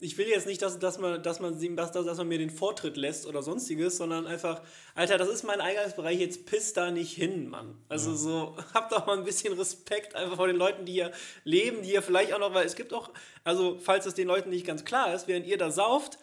ich 0.00 0.16
will 0.16 0.28
jetzt 0.28 0.46
nicht, 0.46 0.62
dass, 0.62 0.78
dass, 0.78 0.98
man, 0.98 1.22
dass, 1.22 1.40
man, 1.40 1.58
dass, 1.76 1.90
dass 1.90 2.18
man 2.18 2.28
mir 2.28 2.38
den 2.38 2.50
Vortritt 2.50 2.96
lässt 2.96 3.26
oder 3.26 3.42
sonstiges, 3.42 3.96
sondern 3.96 4.28
einfach, 4.28 4.62
Alter, 4.94 5.18
das 5.18 5.28
ist 5.28 5.42
mein 5.42 5.60
Eingangsbereich, 5.60 6.20
jetzt 6.20 6.46
piss 6.46 6.72
da 6.72 6.92
nicht 6.92 7.12
hin, 7.12 7.48
Mann. 7.48 7.76
Also 7.88 8.14
so, 8.14 8.56
habt 8.74 8.92
doch 8.92 9.06
mal 9.06 9.18
ein 9.18 9.24
bisschen 9.24 9.54
Respekt 9.54 10.14
einfach 10.14 10.36
vor 10.36 10.46
den 10.46 10.56
Leuten, 10.56 10.84
die 10.84 10.92
hier 10.92 11.10
leben, 11.42 11.82
die 11.82 11.88
hier 11.88 12.02
vielleicht 12.02 12.32
auch 12.32 12.38
noch, 12.38 12.54
weil 12.54 12.64
es 12.64 12.76
gibt 12.76 12.92
auch, 12.94 13.10
also 13.42 13.78
falls 13.80 14.06
es 14.06 14.14
den 14.14 14.28
Leuten 14.28 14.50
nicht 14.50 14.66
ganz 14.66 14.84
klar 14.84 15.12
ist, 15.12 15.26
während 15.26 15.46
ihr 15.46 15.58
da 15.58 15.72
sauft, 15.72 16.18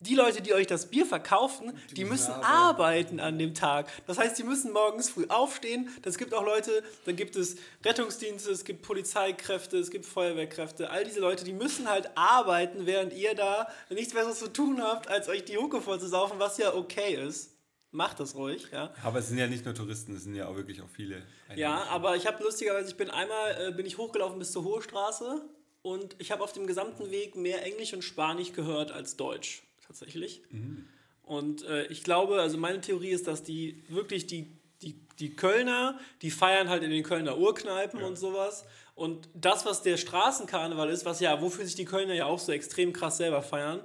die 0.00 0.14
Leute, 0.14 0.42
die 0.42 0.54
euch 0.54 0.66
das 0.66 0.90
Bier 0.90 1.06
verkaufen, 1.06 1.72
die, 1.96 2.04
müssen 2.04 2.28
müssen 2.28 2.44
arbeiten 2.44 3.20
an 3.20 3.38
dem 3.38 3.54
Tag. 3.54 3.88
Das 4.06 4.18
heißt, 4.18 4.38
die 4.38 4.44
müssen 4.44 4.72
morgens 4.72 5.10
früh 5.10 5.26
aufstehen. 5.28 5.88
Das 6.02 6.18
gibt 6.18 6.34
auch 6.34 6.44
Leute, 6.44 6.82
dann 7.04 7.16
gibt 7.16 7.36
es 7.36 7.56
Rettungsdienste, 7.84 8.50
es 8.50 8.64
gibt 8.64 8.82
Polizeikräfte, 8.82 9.78
es 9.78 9.90
gibt 9.90 10.06
Feuerwehrkräfte. 10.06 10.90
All 10.90 11.04
diese 11.04 11.20
Leute, 11.20 11.44
die 11.44 11.52
müssen 11.52 11.88
halt 11.88 12.10
arbeiten, 12.16 12.86
während 12.86 13.12
ihr 13.12 13.34
da 13.34 13.68
nichts 13.90 14.14
Besseres 14.14 14.38
zu 14.38 14.52
tun 14.52 14.80
habt, 14.82 15.08
als 15.08 15.28
euch 15.28 15.44
die 15.44 15.58
Hucke 15.58 15.80
voll 15.80 15.98
zu 16.00 16.08
saufen, 16.08 16.38
was 16.38 16.58
ja 16.58 16.74
okay 16.74 17.14
ist. 17.14 17.54
Macht 17.90 18.20
das 18.20 18.34
ruhig, 18.34 18.66
ja. 18.70 18.92
Aber 19.02 19.18
es 19.20 19.28
sind 19.28 19.38
ja 19.38 19.46
nicht 19.46 19.64
nur 19.64 19.74
Touristen, 19.74 20.14
es 20.14 20.24
sind 20.24 20.34
ja 20.34 20.46
auch 20.46 20.56
wirklich 20.56 20.82
auch 20.82 20.90
viele. 20.94 21.22
Ja, 21.56 21.70
Einheimische. 21.70 21.90
aber 21.90 22.16
ich 22.16 22.26
habe 22.26 22.44
lustigerweise, 22.44 22.90
ich 22.90 22.96
bin 22.96 23.10
einmal, 23.10 23.68
äh, 23.68 23.72
bin 23.72 23.86
ich 23.86 23.96
hochgelaufen 23.96 24.38
bis 24.38 24.52
zur 24.52 24.62
Hohe 24.64 24.82
Straße 24.82 25.42
und 25.80 26.14
ich 26.18 26.30
habe 26.30 26.44
auf 26.44 26.52
dem 26.52 26.66
gesamten 26.66 27.10
Weg 27.10 27.34
mehr 27.34 27.64
Englisch 27.64 27.94
und 27.94 28.02
Spanisch 28.02 28.52
gehört 28.52 28.92
als 28.92 29.16
Deutsch, 29.16 29.62
tatsächlich. 29.88 30.42
Und 31.22 31.64
äh, 31.64 31.86
ich 31.86 32.04
glaube, 32.04 32.40
also 32.40 32.56
meine 32.56 32.80
Theorie 32.80 33.10
ist, 33.10 33.26
dass 33.26 33.42
die 33.42 33.82
wirklich 33.88 34.26
die, 34.26 34.56
die, 34.82 34.94
die 35.18 35.34
Kölner, 35.34 35.98
die 36.22 36.30
feiern 36.30 36.68
halt 36.68 36.82
in 36.84 36.90
den 36.90 37.02
Kölner 37.02 37.36
Urkneipen 37.38 38.02
und 38.02 38.16
sowas. 38.16 38.64
Und 38.94 39.28
das, 39.34 39.66
was 39.66 39.82
der 39.82 39.96
Straßenkarneval 39.96 40.88
ist, 40.90 41.04
was 41.04 41.20
ja, 41.20 41.40
wofür 41.42 41.64
sich 41.64 41.74
die 41.74 41.84
Kölner 41.84 42.14
ja 42.14 42.26
auch 42.26 42.38
so 42.38 42.52
extrem 42.52 42.92
krass 42.92 43.16
selber 43.16 43.42
feiern, 43.42 43.80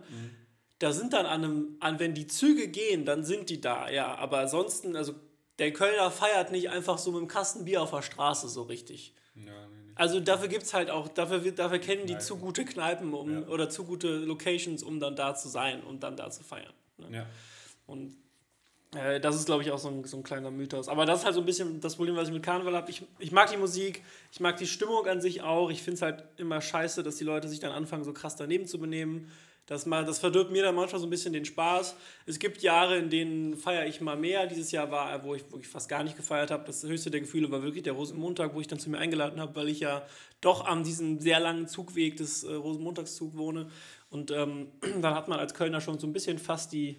da 0.79 0.91
sind 0.91 1.13
dann 1.13 1.25
an 1.25 1.43
einem, 1.43 1.77
an, 1.79 1.99
wenn 1.99 2.13
die 2.13 2.27
Züge 2.27 2.67
gehen, 2.67 3.05
dann 3.05 3.23
sind 3.23 3.49
die 3.49 3.61
da, 3.61 3.89
ja. 3.89 4.15
Aber 4.15 4.39
ansonsten, 4.39 4.95
also 4.95 5.13
der 5.59 5.71
Kölner 5.71 6.11
feiert 6.11 6.51
nicht 6.51 6.69
einfach 6.69 6.97
so 6.97 7.11
mit 7.11 7.21
dem 7.21 7.27
Kasten 7.27 7.65
Bier 7.65 7.81
auf 7.81 7.91
der 7.91 8.01
Straße 8.01 8.49
so 8.49 8.63
richtig. 8.63 9.13
Ja, 9.35 9.67
nee. 9.67 9.82
Also 9.95 10.19
dafür 10.19 10.47
gibt 10.47 10.63
es 10.63 10.73
halt 10.73 10.89
auch, 10.89 11.07
dafür, 11.07 11.39
dafür 11.51 11.79
kennen 11.79 12.01
die 12.01 12.13
Kneipen. 12.13 12.25
zu 12.25 12.37
gute 12.37 12.65
Kneipen 12.65 13.13
um, 13.13 13.41
Ja. 13.43 13.47
oder 13.47 13.69
zu 13.69 13.83
gute 13.83 14.17
Locations, 14.17 14.81
um 14.83 14.99
dann 14.99 15.15
da 15.15 15.35
zu 15.35 15.47
sein 15.49 15.81
und 15.83 16.03
dann 16.03 16.15
da 16.15 16.29
zu 16.29 16.43
feiern. 16.43 16.73
Ne? 16.97 17.17
Ja. 17.17 17.25
Und 17.85 18.15
äh, 18.95 19.19
das 19.19 19.35
ist, 19.35 19.45
glaube 19.45 19.63
ich, 19.63 19.71
auch 19.71 19.77
so 19.79 19.89
ein, 19.89 20.03
so 20.03 20.17
ein 20.17 20.23
kleiner 20.23 20.51
Mythos. 20.51 20.87
Aber 20.87 21.05
das 21.05 21.19
ist 21.19 21.25
halt 21.25 21.35
so 21.35 21.41
ein 21.41 21.45
bisschen 21.45 21.79
das 21.81 21.95
Problem, 21.95 22.15
was 22.15 22.27
ich 22.27 22.33
mit 22.33 22.43
Karneval 22.43 22.75
habe. 22.75 22.89
Ich, 22.91 23.03
ich 23.19 23.31
mag 23.31 23.49
die 23.49 23.57
Musik, 23.57 24.03
ich 24.31 24.39
mag 24.39 24.57
die 24.57 24.67
Stimmung 24.67 25.05
an 25.07 25.21
sich 25.21 25.41
auch. 25.41 25.69
Ich 25.69 25.81
finde 25.83 25.95
es 25.95 26.01
halt 26.01 26.23
immer 26.37 26.61
scheiße, 26.61 27.03
dass 27.03 27.15
die 27.17 27.23
Leute 27.23 27.47
sich 27.47 27.59
dann 27.59 27.71
anfangen, 27.71 28.03
so 28.03 28.13
krass 28.13 28.35
daneben 28.35 28.67
zu 28.67 28.79
benehmen. 28.79 29.31
Das, 29.65 29.85
das 29.85 30.19
verdirbt 30.19 30.51
mir 30.51 30.61
dann 30.61 30.75
manchmal 30.75 30.99
so 30.99 31.07
ein 31.07 31.09
bisschen 31.09 31.31
den 31.31 31.45
Spaß. 31.45 31.95
Es 32.25 32.37
gibt 32.37 32.61
Jahre, 32.63 32.97
in 32.97 33.09
denen 33.09 33.55
feiere 33.55 33.85
ich 33.87 34.01
mal 34.01 34.17
mehr. 34.17 34.45
Dieses 34.45 34.71
Jahr 34.71 34.91
war, 34.91 35.23
wo 35.23 35.35
ich, 35.35 35.45
wo 35.51 35.57
ich 35.57 35.67
fast 35.69 35.87
gar 35.87 36.03
nicht 36.03 36.17
gefeiert 36.17 36.51
habe. 36.51 36.65
Das 36.65 36.83
höchste 36.83 37.09
der 37.11 37.21
Gefühle 37.21 37.49
war 37.49 37.63
wirklich 37.63 37.83
der 37.83 37.93
Rosenmontag, 37.93 38.53
wo 38.53 38.59
ich 38.59 38.67
dann 38.67 38.79
zu 38.79 38.89
mir 38.89 38.97
eingeladen 38.97 39.39
habe, 39.39 39.55
weil 39.55 39.69
ich 39.69 39.79
ja 39.79 40.05
doch 40.41 40.65
an 40.65 40.83
diesem 40.83 41.19
sehr 41.21 41.39
langen 41.39 41.69
Zugweg 41.69 42.17
des 42.17 42.43
äh, 42.43 42.53
Rosenmontagszug 42.53 43.37
wohne. 43.37 43.69
Und 44.09 44.31
ähm, 44.31 44.67
dann 45.01 45.15
hat 45.15 45.29
man 45.29 45.39
als 45.39 45.53
Kölner 45.53 45.79
schon 45.79 45.97
so 45.97 46.07
ein 46.07 46.13
bisschen 46.13 46.39
fast 46.39 46.73
die, 46.73 46.97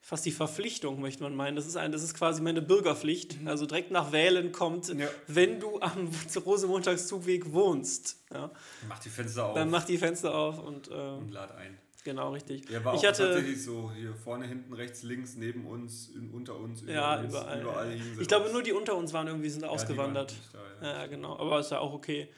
fast 0.00 0.24
die 0.24 0.30
Verpflichtung, 0.32 1.00
möchte 1.02 1.22
man 1.22 1.36
meinen. 1.36 1.56
Das 1.56 1.66
ist, 1.66 1.76
ein, 1.76 1.92
das 1.92 2.02
ist 2.02 2.14
quasi 2.14 2.40
meine 2.40 2.62
Bürgerpflicht. 2.62 3.36
Also 3.44 3.66
direkt 3.66 3.90
nach 3.90 4.12
Wählen 4.12 4.50
kommt, 4.50 4.88
Ja. 4.88 5.08
wenn 5.26 5.60
du 5.60 5.78
am 5.80 6.08
Rosenmontagszugweg 6.46 7.52
wohnst. 7.52 8.16
Ja, 8.32 8.50
Mach 8.88 8.98
die 8.98 9.10
Fenster 9.10 9.44
auf 9.46 9.54
dann 9.54 9.68
mach 9.68 9.84
die 9.84 9.98
Fenster 9.98 10.34
auf 10.34 10.58
und 10.58 10.88
ähm, 10.90 11.18
und 11.18 11.32
lad 11.32 11.54
ein. 11.54 11.76
Genau 12.08 12.32
richtig. 12.32 12.68
Ja, 12.70 12.82
war 12.84 12.94
ich 12.94 13.00
auch 13.00 13.04
hatte, 13.04 13.24
tatsächlich 13.24 13.62
so 13.62 13.92
hier 13.94 14.14
vorne, 14.14 14.46
hinten, 14.46 14.72
rechts, 14.72 15.02
links, 15.02 15.36
neben 15.36 15.66
uns, 15.66 16.08
in, 16.08 16.30
unter 16.30 16.56
uns, 16.58 16.82
über 16.82 16.92
ja, 16.92 17.20
uns, 17.20 17.28
überall. 17.28 17.60
überall 17.60 17.96
ich 18.18 18.28
glaube, 18.28 18.50
nur 18.50 18.62
die 18.62 18.72
unter 18.72 18.96
uns 18.96 19.12
waren 19.12 19.26
irgendwie 19.26 19.50
sind 19.50 19.62
Ja, 19.62 19.68
ausgewandert. 19.68 20.34
da, 20.80 20.86
ja. 20.86 21.00
Ja, 21.00 21.06
genau. 21.06 21.38
Aber 21.38 21.60
ist 21.60 21.70
ja 21.70 21.80
auch 21.80 21.92
okay. 21.92 22.28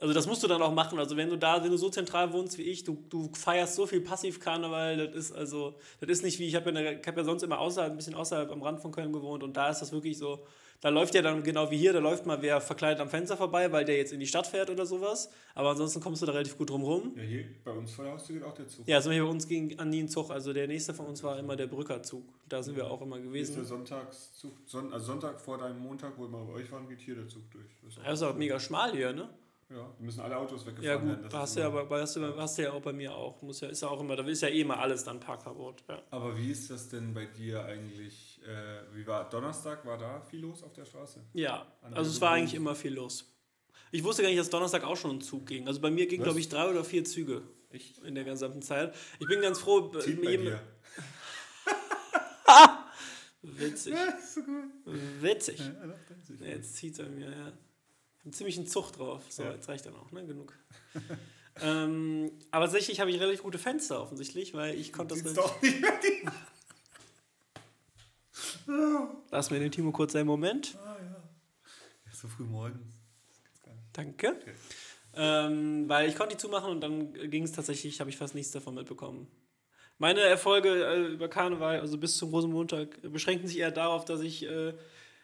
Also 0.00 0.12
das 0.12 0.26
musst 0.26 0.42
du 0.42 0.48
dann 0.48 0.60
auch 0.60 0.72
machen. 0.72 0.98
Also 0.98 1.16
wenn 1.16 1.30
du 1.30 1.36
da, 1.36 1.62
wenn 1.62 1.70
du 1.70 1.76
so 1.76 1.88
zentral 1.88 2.32
wohnst 2.32 2.58
wie 2.58 2.62
ich, 2.62 2.82
du, 2.82 3.04
du 3.08 3.30
feierst 3.32 3.76
so 3.76 3.86
viel 3.86 4.00
Passivkarneval, 4.00 4.96
das 4.96 5.14
ist 5.14 5.32
also, 5.32 5.76
das 6.00 6.10
ist 6.10 6.24
nicht 6.24 6.40
wie, 6.40 6.48
ich 6.48 6.56
habe 6.56 6.72
ja, 6.72 6.98
hab 7.06 7.16
ja 7.16 7.22
sonst 7.22 7.44
immer 7.44 7.60
außerhalb, 7.60 7.92
ein 7.92 7.96
bisschen 7.96 8.16
außerhalb 8.16 8.50
am 8.50 8.62
Rand 8.62 8.80
von 8.80 8.90
Köln 8.90 9.12
gewohnt 9.12 9.44
und 9.44 9.56
da 9.56 9.70
ist 9.70 9.78
das 9.78 9.92
wirklich 9.92 10.18
so, 10.18 10.44
da 10.82 10.88
läuft 10.88 11.14
ja 11.14 11.22
dann 11.22 11.44
genau 11.44 11.70
wie 11.70 11.78
hier, 11.78 11.92
da 11.92 12.00
läuft 12.00 12.26
mal 12.26 12.42
wer 12.42 12.60
verkleidet 12.60 13.00
am 13.00 13.08
Fenster 13.08 13.36
vorbei, 13.36 13.70
weil 13.70 13.84
der 13.84 13.96
jetzt 13.96 14.12
in 14.12 14.18
die 14.18 14.26
Stadt 14.26 14.48
fährt 14.48 14.68
oder 14.68 14.84
sowas. 14.84 15.30
Aber 15.54 15.70
ansonsten 15.70 16.00
kommst 16.00 16.22
du 16.22 16.26
da 16.26 16.32
relativ 16.32 16.58
gut 16.58 16.70
drum 16.70 16.82
rum. 16.82 17.12
Ja, 17.16 17.22
hier 17.22 17.44
bei 17.64 17.70
uns 17.70 17.92
vor 17.92 18.04
der 18.04 18.14
Haustür 18.14 18.34
geht 18.34 18.44
auch 18.44 18.52
der 18.52 18.66
Zug. 18.66 18.88
Ja, 18.88 18.96
Beispiel 18.96 19.22
bei 19.22 19.30
uns 19.30 19.46
ging 19.46 19.78
an 19.78 19.90
nie 19.90 20.02
ein 20.02 20.08
Zug. 20.08 20.30
Also 20.30 20.52
der 20.52 20.66
nächste 20.66 20.92
von 20.92 21.06
uns 21.06 21.22
war 21.22 21.38
immer 21.38 21.54
der 21.54 21.68
Brückerzug. 21.68 22.24
Da 22.48 22.64
sind 22.64 22.74
wir 22.74 22.90
auch 22.90 23.00
immer 23.00 23.16
ist 23.16 23.22
der 23.22 23.30
gewesen. 23.30 23.64
Sonntagszug, 23.64 24.52
Son 24.66 24.92
also 24.92 25.06
Sonntag 25.06 25.40
vor 25.40 25.56
deinem 25.56 25.78
Montag, 25.78 26.14
wo 26.18 26.26
wir 26.26 26.44
bei 26.46 26.52
euch 26.52 26.72
waren, 26.72 26.88
geht 26.88 27.00
hier 27.00 27.14
der 27.14 27.28
Zug 27.28 27.48
durch. 27.52 27.64
Das 27.80 27.92
ist 27.92 27.98
auch 28.00 28.04
Das 28.04 28.14
ist 28.14 28.22
auch 28.24 28.34
mega 28.36 28.58
schmal 28.58 28.90
hier, 28.90 29.12
ne? 29.12 29.28
Ja, 29.72 29.78
da 29.96 30.04
müssen 30.04 30.20
alle 30.20 30.36
Autos 30.36 30.66
weggefahren 30.66 30.84
Ja 30.84 30.96
gut, 30.96 31.08
werden. 31.08 31.22
das 31.30 31.34
hast 31.40 31.56
du 31.56 31.60
ja, 31.60 31.66
aber 31.68 32.00
hast 32.00 32.16
du, 32.16 32.36
hast 32.36 32.58
du 32.58 32.62
ja 32.62 32.72
auch 32.72 32.82
bei 32.82 32.92
mir 32.92 33.14
auch. 33.14 33.40
Muss 33.42 33.60
ja, 33.60 33.68
ist 33.68 33.80
ja 33.82 33.88
auch 33.88 34.00
immer, 34.00 34.16
da 34.16 34.24
ist 34.24 34.42
ja 34.42 34.48
eh 34.48 34.60
immer 34.60 34.78
alles 34.78 35.02
dann 35.04 35.18
Parkverbot. 35.18 35.82
Ja. 35.88 36.02
Aber 36.10 36.36
wie 36.36 36.50
ist 36.50 36.70
das 36.70 36.88
denn 36.88 37.14
bei 37.14 37.26
dir 37.26 37.64
eigentlich? 37.64 38.40
Äh, 38.46 38.82
wie 38.94 39.06
war 39.06 39.28
Donnerstag? 39.30 39.84
War 39.86 39.96
da 39.98 40.20
viel 40.20 40.40
los 40.40 40.62
auf 40.62 40.72
der 40.74 40.84
Straße? 40.84 41.20
Ja, 41.32 41.66
An 41.82 41.94
also 41.94 42.10
es 42.10 42.20
war 42.20 42.32
eigentlich 42.32 42.54
immer 42.54 42.74
viel 42.74 42.94
los. 42.94 43.28
Ich 43.90 44.04
wusste 44.04 44.22
gar 44.22 44.28
nicht, 44.28 44.38
dass 44.40 44.50
Donnerstag 44.50 44.84
auch 44.84 44.96
schon 44.96 45.16
ein 45.16 45.20
Zug 45.20 45.46
ging. 45.46 45.66
Also 45.66 45.80
bei 45.80 45.90
mir 45.90 46.06
ging, 46.06 46.22
glaube 46.22 46.40
ich, 46.40 46.48
drei 46.48 46.68
oder 46.68 46.84
vier 46.84 47.04
Züge 47.04 47.42
Echt? 47.70 47.98
in 47.98 48.14
der 48.14 48.24
gesamten 48.24 48.62
Zeit. 48.62 48.94
Ich 49.20 49.26
bin 49.26 49.40
ganz 49.40 49.58
froh. 49.58 49.90
äh, 49.94 49.98
Zieht 50.00 50.22
bei 50.22 50.30
jedem- 50.32 50.46
dir. 50.46 50.60
Witzig. 53.42 53.94
Ja, 53.94 54.16
so. 54.20 54.40
Witzig. 55.20 55.58
Ja, 55.58 56.46
Jetzt 56.46 56.76
zieht 56.76 56.98
er 56.98 57.08
mir, 57.08 57.30
ja. 57.30 57.52
Einen 58.24 58.32
ziemlichen 58.32 58.66
Zug 58.66 58.92
drauf. 58.92 59.22
So, 59.28 59.42
Ja. 59.42 59.52
jetzt 59.52 59.68
reicht 59.68 59.84
dann 59.86 59.96
auch, 59.96 60.10
ne? 60.12 60.24
Genug. 60.26 60.56
ähm, 61.60 62.30
aber 62.50 62.66
tatsächlich 62.66 63.00
habe 63.00 63.10
ich 63.10 63.18
relativ 63.20 63.42
gute 63.42 63.58
Fenster 63.58 64.00
offensichtlich, 64.00 64.54
weil 64.54 64.74
ich 64.76 64.92
konnte 64.92 65.14
das 65.14 65.24
relativ- 65.24 65.42
doch 65.42 65.62
nicht 65.62 65.80
mehr 65.80 66.00
die. 66.02 66.28
Lass 69.30 69.50
mir 69.50 69.58
den 69.58 69.72
Timo 69.72 69.92
kurz 69.92 70.14
einen 70.14 70.26
Moment. 70.26 70.76
Ah, 70.84 70.96
ja. 71.00 71.04
ja. 71.06 72.12
So 72.12 72.28
früh 72.28 72.44
morgens. 72.44 72.94
Danke. 73.92 74.36
Okay. 74.40 74.52
Ähm, 75.14 75.88
weil 75.88 76.08
ich 76.08 76.16
konnte 76.16 76.34
die 76.36 76.40
zumachen 76.40 76.70
und 76.70 76.80
dann 76.80 77.12
ging 77.30 77.42
es 77.42 77.52
tatsächlich, 77.52 78.00
habe 78.00 78.08
ich 78.08 78.16
fast 78.16 78.34
nichts 78.34 78.52
davon 78.52 78.74
mitbekommen. 78.74 79.26
Meine 79.98 80.20
Erfolge 80.20 80.68
äh, 80.86 81.06
über 81.12 81.28
Karneval, 81.28 81.80
also 81.80 81.98
bis 81.98 82.16
zum 82.16 82.30
Rosenmontag, 82.30 83.00
beschränken 83.12 83.46
sich 83.46 83.58
eher 83.58 83.70
darauf, 83.70 84.04
dass 84.06 84.20
ich 84.22 84.44
äh, 84.44 84.72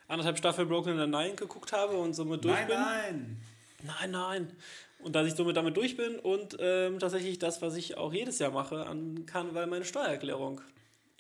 anderthalb 0.09 0.39
Staffeln 0.39 0.69
Broken 0.69 0.97
Nine 0.97 1.35
geguckt 1.35 1.73
habe 1.73 1.97
und 1.97 2.15
somit 2.15 2.45
durch 2.45 2.55
Nein, 2.55 2.67
bin. 2.67 2.77
nein. 2.77 3.41
Nein, 3.85 4.11
nein. 4.11 4.57
Und 5.01 5.15
dass 5.15 5.29
ich 5.29 5.35
somit 5.35 5.57
damit 5.57 5.77
durch 5.77 5.97
bin 5.97 6.19
und 6.19 6.57
ähm, 6.59 6.99
tatsächlich 6.99 7.39
das, 7.39 7.63
was 7.63 7.77
ich 7.77 7.97
auch 7.97 8.13
jedes 8.13 8.41
Jahr 8.41 8.51
mache 8.51 8.87
an 8.87 9.27
Karneval, 9.27 9.69
meine 9.69 9.85
Steuererklärung. 9.85 10.61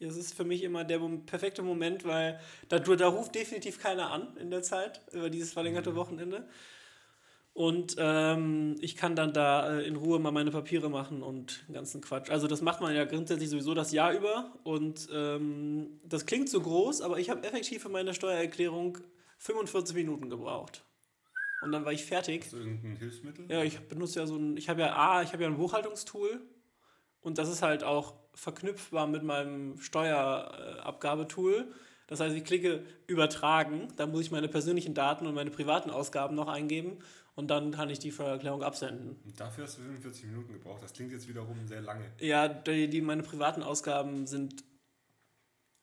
Es 0.00 0.16
ist 0.16 0.34
für 0.34 0.44
mich 0.44 0.62
immer 0.62 0.84
der 0.84 1.00
perfekte 1.26 1.62
Moment, 1.62 2.04
weil 2.04 2.40
da, 2.68 2.78
da 2.78 3.08
ruft 3.08 3.34
definitiv 3.34 3.80
keiner 3.80 4.10
an 4.10 4.36
in 4.36 4.50
der 4.50 4.62
Zeit 4.62 5.00
über 5.12 5.30
dieses 5.30 5.52
verlängerte 5.52 5.94
Wochenende. 5.94 6.48
Und 7.58 7.96
ähm, 7.98 8.76
ich 8.78 8.94
kann 8.94 9.16
dann 9.16 9.32
da 9.32 9.80
äh, 9.80 9.82
in 9.84 9.96
Ruhe 9.96 10.20
mal 10.20 10.30
meine 10.30 10.52
Papiere 10.52 10.88
machen 10.88 11.24
und 11.24 11.66
den 11.66 11.74
ganzen 11.74 12.00
Quatsch. 12.00 12.30
Also 12.30 12.46
das 12.46 12.62
macht 12.62 12.80
man 12.80 12.94
ja 12.94 13.04
grundsätzlich 13.04 13.50
sowieso 13.50 13.74
das 13.74 13.90
Jahr 13.90 14.12
über. 14.12 14.52
Und 14.62 15.08
ähm, 15.12 15.98
das 16.04 16.24
klingt 16.24 16.48
so 16.48 16.60
groß, 16.60 17.00
aber 17.00 17.18
ich 17.18 17.30
habe 17.30 17.42
effektiv 17.42 17.82
für 17.82 17.88
meine 17.88 18.14
Steuererklärung 18.14 18.98
45 19.38 19.96
Minuten 19.96 20.30
gebraucht. 20.30 20.84
und 21.60 21.72
dann 21.72 21.84
war 21.84 21.92
ich 21.92 22.04
fertig. 22.04 22.44
Hast 22.44 22.52
du 22.52 22.58
irgendein 22.58 22.94
Hilfsmittel? 22.94 23.46
Ja, 23.48 23.64
ich 23.64 23.76
benutze 23.80 24.20
ja 24.20 24.26
so 24.28 24.36
ein, 24.36 24.56
ich 24.56 24.68
habe 24.68 24.82
ja 24.82 24.94
A, 24.94 25.22
ich 25.24 25.32
habe 25.32 25.42
ja 25.42 25.48
ein 25.48 25.56
Buchhaltungstool 25.56 26.40
und 27.22 27.38
das 27.38 27.48
ist 27.48 27.62
halt 27.62 27.82
auch 27.82 28.14
verknüpfbar 28.34 29.08
mit 29.08 29.24
meinem 29.24 29.80
Steuerabgabetool. 29.80 31.66
Das 32.06 32.20
heißt, 32.20 32.36
ich 32.36 32.44
klicke 32.44 32.84
übertragen, 33.08 33.88
dann 33.96 34.12
muss 34.12 34.20
ich 34.20 34.30
meine 34.30 34.46
persönlichen 34.46 34.94
Daten 34.94 35.26
und 35.26 35.34
meine 35.34 35.50
privaten 35.50 35.90
Ausgaben 35.90 36.36
noch 36.36 36.46
eingeben 36.46 36.98
und 37.38 37.46
dann 37.46 37.70
kann 37.70 37.88
ich 37.88 38.00
die 38.00 38.10
Steuererklärung 38.10 38.64
absenden. 38.64 39.16
Und 39.24 39.38
dafür 39.38 39.62
hast 39.62 39.78
du 39.78 39.82
45 39.82 40.24
Minuten 40.24 40.54
gebraucht. 40.54 40.82
Das 40.82 40.92
klingt 40.92 41.12
jetzt 41.12 41.28
wiederum 41.28 41.68
sehr 41.68 41.80
lange. 41.82 42.04
Ja, 42.18 42.48
die, 42.48 42.88
die 42.90 43.00
meine 43.00 43.22
privaten 43.22 43.62
Ausgaben 43.62 44.26
sind 44.26 44.64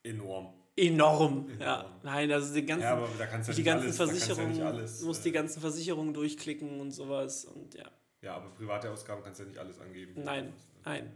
Enorm. 0.03 0.53
enorm. 0.75 1.47
Enorm. 1.47 1.61
Ja, 1.61 1.97
nein, 2.03 2.29
also 2.29 2.53
die 2.53 2.65
ganzen, 2.65 2.83
Ja, 2.83 2.97
aber 2.97 3.07
da 3.17 3.25
kannst 3.27 3.47
du 3.47 3.53
ja 3.53 3.55
die 3.55 3.61
nicht 3.61 3.65
ganzen 3.71 3.85
alles, 3.85 3.97
ja 3.97 4.05
Versicherungen, 4.05 4.51
nicht 4.51 4.61
alles, 4.63 5.01
muss 5.03 5.19
äh, 5.19 5.23
die 5.23 5.31
ganzen 5.31 5.61
Versicherungen 5.61 6.13
durchklicken 6.13 6.81
und 6.81 6.91
sowas 6.91 7.45
und 7.45 7.73
ja. 7.73 7.89
Ja, 8.21 8.35
aber 8.35 8.49
private 8.49 8.91
Ausgaben 8.91 9.23
kannst 9.23 9.39
du 9.39 9.43
ja 9.43 9.49
nicht 9.49 9.59
alles 9.59 9.79
angeben. 9.79 10.23
Nein, 10.25 10.51
nein. 10.83 11.09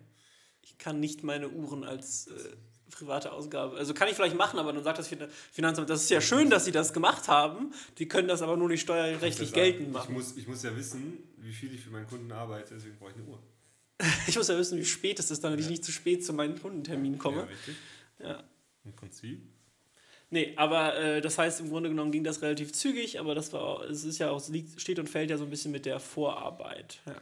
Ich 0.62 0.78
kann 0.78 1.02
nicht 1.02 1.22
meine 1.22 1.50
Uhren 1.50 1.84
als 1.84 2.28
äh, 2.28 2.56
private 3.00 3.32
Ausgabe. 3.32 3.78
Also 3.78 3.94
kann 3.94 4.08
ich 4.08 4.16
vielleicht 4.16 4.36
machen, 4.36 4.60
aber 4.60 4.74
dann 4.74 4.84
sagt 4.84 5.00
das 5.00 5.08
Fin- 5.08 5.28
Finanzamt, 5.52 5.90
das 5.90 6.04
ist 6.04 6.10
ja 6.10 6.22
schön, 6.22 6.50
dass 6.50 6.66
sie 6.66 6.72
das 6.72 6.94
gemacht 6.94 7.28
haben. 7.28 7.74
Die 7.98 8.08
können 8.08 8.28
das 8.28 8.42
aber 8.42 8.58
nur 8.58 8.68
nicht 8.70 8.82
steuerrechtlich 8.82 9.50
Ich 9.50 9.54
geltend 9.54 9.88
Ich 9.88 9.94
machen. 9.94 10.14
muss, 10.14 10.36
ich 10.38 10.48
muss 10.48 10.64
ja 10.64 10.76
wissen, 10.76 11.18
wie 11.38 11.52
viel 11.54 11.74
ich 11.74 11.82
für 11.82 11.90
meinen 11.90 12.08
Kunden 12.08 12.32
arbeite, 12.32 12.74
deswegen 12.76 12.98
brauche 12.98 13.12
ich 13.12 13.16
eine 13.18 13.26
Uhr. 13.26 13.40
Ich 14.28 14.36
muss 14.38 14.48
ja 14.48 14.58
wissen, 14.58 14.78
wie 14.78 14.86
spät 14.86 15.20
es 15.20 15.32
ist, 15.32 15.44
damit 15.44 15.60
ich 15.60 15.70
nicht 15.70 15.84
zu 15.84 15.92
spät 15.92 16.26
zu 16.26 16.34
meinen 16.34 16.60
Kundenterminen 16.62 17.16
Ja, 17.18 17.22
komme. 17.22 17.48
richtig. 17.50 17.76
Ja. 18.20 18.44
Im 18.86 18.94
Prinzip. 18.96 19.42
Nee, 20.32 20.54
aber 20.58 20.96
äh, 20.96 21.22
das 21.22 21.38
heißt, 21.40 21.60
im 21.60 21.70
Grunde 21.70 21.90
genommen 21.90 22.12
ging 22.12 22.24
das 22.24 22.42
relativ 22.44 22.72
zügig, 22.74 23.20
aber 23.20 23.34
das 23.34 23.52
war 23.52 23.62
auch, 23.62 23.82
es 23.84 24.04
ist 24.04 24.20
ja 24.20 24.30
auch, 24.30 24.38
es 24.38 24.50
liegt, 24.50 24.80
steht 24.80 25.00
und 25.00 25.10
fällt 25.10 25.32
ja 25.32 25.38
so 25.38 25.44
ein 25.44 25.50
bisschen 25.50 25.72
mit 25.72 25.86
der 25.88 26.00
Vorarbeit. 26.00 27.00
Ja. 27.08 27.16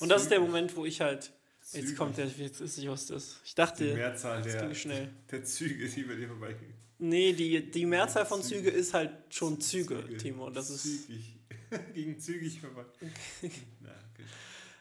Und 0.00 0.08
das 0.10 0.22
ist 0.22 0.30
der. 0.30 0.40
Moment, 0.40 0.76
wo 0.76 0.84
ich 0.84 1.00
halt. 1.00 1.32
Jetzt 1.72 1.84
Zügig. 1.84 1.96
kommt 1.98 2.16
der, 2.16 2.26
jetzt 2.26 2.60
ist 2.60 2.78
ich 2.78 2.88
was 2.88 3.06
das. 3.06 3.40
Ich 3.44 3.50
Die 3.52 3.56
dachte, 3.56 3.94
Mehrzahl 3.94 4.42
das 4.42 4.52
der, 4.52 4.62
ging 4.62 4.74
schnell. 4.74 5.08
der 5.30 5.44
Züge, 5.44 5.88
die 5.88 6.02
bei 6.02 6.14
dir 6.16 6.28
vorbeigehen. 6.28 6.74
Nee, 6.98 7.32
die, 7.32 7.70
die 7.70 7.86
Mehrzahl 7.86 8.26
von 8.26 8.42
Züge. 8.42 8.64
Züge 8.64 8.70
ist 8.70 8.92
halt 8.92 9.10
schon 9.30 9.60
Züge, 9.60 10.16
Timo. 10.18 10.46
Und 10.46 10.56
das 10.56 10.68
ist. 10.70 11.06
Zügig. 11.06 11.36
Ging 11.94 12.18
zügig 12.18 12.60
vorbei. 12.60 12.84
Na, 13.80 13.90
okay. 14.12 14.24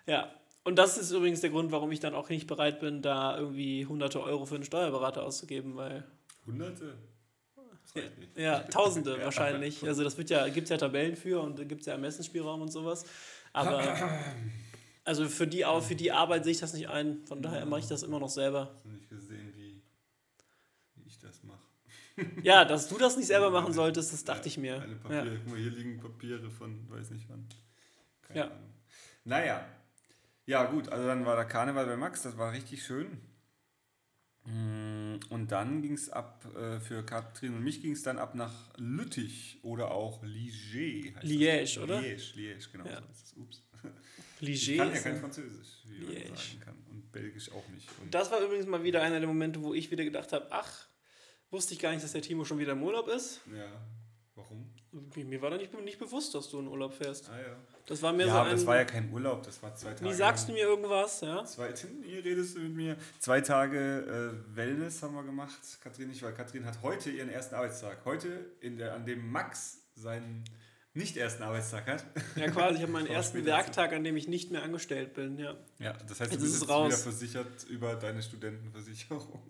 Ja. 0.08 0.34
Und 0.64 0.76
das 0.76 0.98
ist 0.98 1.12
übrigens 1.12 1.42
der 1.42 1.52
Grund, 1.52 1.72
warum 1.72 1.92
ich 1.92 2.00
dann 2.00 2.14
auch 2.16 2.30
nicht 2.30 2.48
bereit 2.48 2.80
bin, 2.80 3.02
da 3.02 3.38
irgendwie 3.38 3.86
hunderte 3.86 4.22
Euro 4.22 4.46
für 4.46 4.56
einen 4.56 4.64
Steuerberater 4.66 5.24
auszugeben, 5.24 5.76
weil. 5.76 6.04
Hunderte? 6.46 6.96
Nicht. 7.96 8.38
Ja, 8.38 8.60
Tausende 8.64 9.18
Ja. 9.18 9.24
wahrscheinlich. 9.26 9.84
Also 9.84 10.04
das 10.04 10.18
wird 10.18 10.30
ja, 10.30 10.48
gibt 10.50 10.66
es 10.66 10.70
ja 10.70 10.78
Tabellen 10.78 11.16
für 11.16 11.42
und 11.42 11.58
da 11.60 11.64
gibt 11.64 11.82
es 11.82 11.88
ja 11.88 11.94
Ermessensspielraum 11.94 12.62
und 12.62 12.72
sowas. 12.72 13.06
Aber 13.54 13.82
also 15.10 15.28
für 15.28 15.48
die, 15.48 15.66
Au- 15.66 15.82
für 15.82 15.96
die 15.96 16.12
Arbeit 16.12 16.44
sehe 16.44 16.52
ich 16.54 16.60
das 16.60 16.74
nicht 16.74 16.88
ein. 16.88 17.26
Von 17.26 17.42
daher 17.42 17.66
mache 17.66 17.80
ich 17.80 17.88
das 17.88 18.04
immer 18.04 18.20
noch 18.20 18.30
selber. 18.30 18.72
Hast 18.76 18.86
du 18.86 18.90
nicht 18.90 19.10
gesehen, 19.10 19.52
wie, 19.56 19.82
ich 21.08 21.18
das 21.20 21.42
mache? 21.44 21.60
Ja, 22.44 22.64
dass 22.66 22.88
du 22.90 22.98
das 22.98 23.18
nicht 23.18 23.28
selber 23.28 23.50
machen 23.50 23.74
solltest, 23.74 24.14
das 24.14 24.24
dachte 24.24 24.48
ich 24.50 24.58
mir. 24.58 24.76
Ja. 24.76 24.96
Papiere. 25.02 25.38
Guck 25.44 25.48
mal, 25.54 25.60
hier 25.60 25.72
liegen 25.72 25.98
Papiere 26.00 26.52
von 26.52 26.88
weiß 26.90 27.10
nicht 27.12 27.28
wann. 27.30 27.48
Keine 28.22 28.40
Ja. 28.40 28.46
Ahnung. 28.46 28.70
Naja. 29.24 29.66
Ja, 30.46 30.66
gut, 30.66 30.90
also 30.90 31.08
dann 31.08 31.26
war 31.26 31.36
der 31.36 31.46
Karneval 31.46 31.86
bei 31.86 31.96
Max, 31.98 32.22
das 32.24 32.38
war 32.38 32.52
richtig 32.52 32.84
schön. 32.84 33.20
Mm, 34.46 35.20
Und 35.30 35.52
dann 35.52 35.82
ging 35.82 35.94
es 35.94 36.10
ab, 36.10 36.46
äh, 36.56 36.80
für 36.80 37.04
Katrin 37.06 37.54
und 37.56 37.64
mich 37.64 37.82
ging 37.82 37.92
es 37.94 38.04
dann 38.04 38.18
ab 38.18 38.36
nach 38.36 38.54
Lüttich 38.78 39.60
oder 39.64 39.92
auch 39.92 40.24
Liège. 40.24 41.14
Liège, 41.22 41.80
oder? 41.84 42.00
Liège, 42.00 42.36
Liège, 42.36 42.72
genau. 42.72 42.86
Ja. 42.86 43.02
So. 43.14 43.42
Ups. 43.42 43.64
Ligier 44.40 44.74
Ich 44.74 44.78
kann 44.80 44.94
ja 44.94 45.02
kein 45.02 45.20
Französisch, 45.20 45.68
wie 45.86 46.00
man 46.06 46.14
Liège. 46.16 46.28
sagen 46.36 46.60
kann. 46.66 46.76
Und 46.92 47.12
Belgisch 47.12 47.52
auch 47.52 47.68
nicht. 47.70 47.88
Und 48.02 48.14
Das 48.14 48.32
war 48.32 48.40
übrigens 48.42 48.66
mal 48.68 48.84
wieder 48.84 49.02
einer 49.02 49.20
der 49.20 49.28
Momente, 49.28 49.62
wo 49.62 49.74
ich 49.74 49.90
wieder 49.92 50.04
gedacht 50.04 50.32
habe, 50.34 50.48
ach, 50.52 50.88
wusste 51.52 51.74
ich 51.74 51.80
gar 51.80 51.92
nicht, 51.92 52.04
dass 52.04 52.12
der 52.12 52.22
Timo 52.22 52.46
schon 52.46 52.60
wieder 52.60 52.74
im 52.74 52.84
Urlaub 52.84 53.08
ist. 53.08 53.42
ja, 53.56 53.72
warum? 54.36 54.70
Mir 55.16 55.40
war 55.44 55.52
da 55.52 55.58
nicht, 55.58 55.72
nicht 55.82 56.00
bewusst, 56.00 56.34
dass 56.34 56.50
du 56.50 56.60
in 56.60 56.68
Urlaub 56.68 56.94
fährst. 56.94 57.30
Ah 57.30 57.40
ja. 57.40 57.56
Das 57.86 58.02
war 58.02 58.12
mehr 58.12 58.26
Ja, 58.26 58.34
so 58.34 58.40
aber 58.40 58.50
ein, 58.50 58.56
das 58.56 58.66
war 58.66 58.76
ja 58.76 58.86
kein 58.86 59.12
Urlaub, 59.12 59.44
das 59.44 59.62
war 59.62 59.76
zwei 59.76 59.94
Tage. 59.94 60.10
wie 60.10 60.14
sagst 60.16 60.48
du 60.50 60.54
mir 60.54 60.64
irgendwas, 60.64 61.22
ja? 61.22 61.44
Zwei, 61.46 61.74
hier 62.04 62.26
redest 62.26 62.56
du 62.56 62.62
mit 62.62 62.74
mir. 62.74 62.98
Zwei 63.20 63.42
Tage 63.42 64.34
äh, 64.50 64.56
Wellness 64.56 65.04
haben 65.04 65.14
wir 65.14 65.24
gemacht. 65.24 65.60
Katrin 65.84 66.08
nicht, 66.10 66.24
weil 66.24 66.34
Katrin 66.34 66.66
hat 66.66 66.82
heute 66.82 67.12
ihren 67.12 67.30
ersten 67.30 67.54
Arbeitstag. 67.56 68.04
Heute, 68.06 68.52
in 68.62 68.78
der, 68.78 68.96
an 68.96 69.06
dem 69.06 69.32
Max 69.32 69.82
seinen 69.96 70.44
nicht 71.00 71.18
ersten 71.18 71.42
Arbeitstag 71.44 71.88
hat. 71.88 72.06
Ja, 72.36 72.48
quasi, 72.52 72.76
ich 72.76 72.82
habe 72.84 72.92
meinen 72.92 73.08
ersten 73.20 73.44
Werktag, 73.46 73.94
an 73.94 74.04
dem 74.04 74.16
ich 74.18 74.28
nicht 74.28 74.52
mehr 74.52 74.62
angestellt 74.62 75.14
bin, 75.16 75.38
ja. 75.40 75.58
Ja, 75.80 75.94
das 75.94 76.20
heißt, 76.20 76.32
du 76.32 76.36
ist 76.38 76.42
bist 76.44 76.60
jetzt 76.62 76.70
raus. 76.70 76.88
wieder 76.90 76.98
versichert 76.98 77.64
über 77.70 77.96
deine 77.96 78.22
Studentenversicherung. 78.22 79.42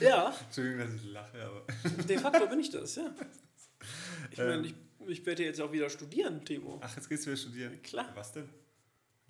Ja, 0.00 0.34
Entschuldigung, 0.46 0.78
dass 0.86 0.94
ich 0.94 1.04
lache, 1.04 1.44
aber. 1.44 1.66
de 2.04 2.18
facto 2.18 2.46
bin 2.48 2.60
ich 2.60 2.70
das, 2.70 2.96
ja. 2.96 3.14
Ich 4.30 4.38
Ähm. 4.38 4.46
meine, 4.48 4.66
ich, 4.66 4.74
ich 5.06 5.26
werde 5.26 5.44
jetzt 5.44 5.60
auch 5.60 5.70
wieder 5.72 5.88
studieren, 5.90 6.44
Timo. 6.44 6.80
Ach, 6.82 6.96
jetzt 6.96 7.08
gehst 7.08 7.24
du 7.24 7.30
wieder 7.30 7.36
studieren. 7.36 7.82
Klar. 7.82 8.10
Was 8.14 8.32
denn? 8.32 8.48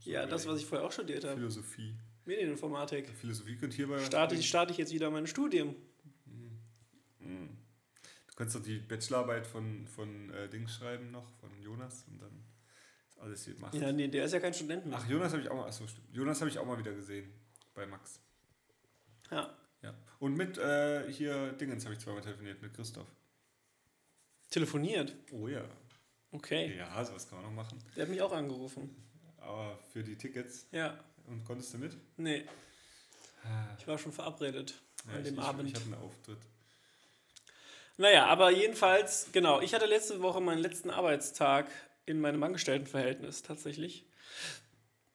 Ja, 0.04 0.24
das, 0.26 0.46
was 0.46 0.58
ich 0.60 0.66
vorher 0.66 0.86
auch 0.86 0.92
studiert 0.92 1.24
habe. 1.24 1.34
Philosophie. 1.36 1.94
Medieninformatik. 2.24 3.08
Philosophie 3.20 3.56
könnte 3.56 3.76
hierbei. 3.76 3.98
Starte 4.04 4.34
ich, 4.34 4.48
starte 4.48 4.72
ich 4.72 4.78
jetzt 4.78 4.92
wieder 4.92 5.10
mein 5.10 5.26
Studium. 5.26 5.74
Mhm. 6.26 6.58
Du 7.20 7.57
kannst 8.38 8.54
doch 8.54 8.62
die 8.62 8.78
Bachelorarbeit 8.78 9.46
von, 9.46 9.86
von 9.88 10.30
äh, 10.32 10.48
Dings 10.48 10.76
schreiben 10.76 11.10
noch, 11.10 11.28
von 11.40 11.50
Jonas 11.60 12.04
und 12.08 12.22
dann 12.22 12.44
ist 13.08 13.18
alles 13.18 13.44
hier 13.44 13.54
gemacht. 13.54 13.74
Ja, 13.74 13.90
nee, 13.90 14.06
der 14.06 14.24
ist 14.24 14.32
ja 14.32 14.38
kein 14.38 14.54
Student 14.54 14.86
mehr. 14.86 14.96
Ach, 14.96 15.08
Jonas 15.08 15.32
habe 15.32 15.42
ich 15.42 15.48
auch 15.48 15.56
mal, 15.56 15.66
achso, 15.66 15.86
stimmt. 15.86 16.06
Jonas 16.12 16.40
habe 16.40 16.48
ich 16.48 16.58
auch 16.58 16.64
mal 16.64 16.78
wieder 16.78 16.92
gesehen 16.92 17.32
bei 17.74 17.84
Max. 17.84 18.20
Ja. 19.30 19.58
Ja. 19.82 19.94
Und 20.20 20.36
mit 20.36 20.56
äh, 20.56 21.12
hier 21.12 21.52
Dingens 21.52 21.84
habe 21.84 21.94
ich 21.94 22.00
zweimal 22.00 22.22
telefoniert, 22.22 22.62
mit 22.62 22.72
Christoph. 22.74 23.08
Telefoniert. 24.50 25.14
Oh 25.32 25.48
ja. 25.48 25.64
Okay. 26.30 26.76
Ja, 26.76 27.04
sowas 27.04 27.28
kann 27.28 27.42
man 27.42 27.50
noch 27.50 27.64
machen. 27.64 27.82
Der 27.96 28.04
hat 28.04 28.10
mich 28.10 28.22
auch 28.22 28.32
angerufen. 28.32 28.94
Aber 29.38 29.78
für 29.92 30.04
die 30.04 30.16
Tickets. 30.16 30.68
Ja. 30.70 31.02
Und 31.26 31.44
konntest 31.44 31.74
du 31.74 31.78
mit? 31.78 31.96
Nee, 32.16 32.44
ich 33.78 33.86
war 33.86 33.98
schon 33.98 34.12
verabredet 34.12 34.80
Ja, 35.06 35.12
an 35.12 35.18
ich, 35.20 35.24
dem 35.26 35.34
ich, 35.34 35.40
Abend. 35.40 35.68
Ich 35.68 35.74
hatte 35.74 35.84
einen 35.84 35.94
Auftritt. 35.94 36.38
Naja, 38.00 38.26
aber 38.26 38.50
jedenfalls, 38.50 39.26
genau, 39.32 39.60
ich 39.60 39.74
hatte 39.74 39.86
letzte 39.86 40.22
Woche 40.22 40.40
meinen 40.40 40.60
letzten 40.62 40.88
Arbeitstag 40.88 41.66
in 42.06 42.20
meinem 42.20 42.40
Angestelltenverhältnis 42.44 43.42
tatsächlich. 43.42 44.06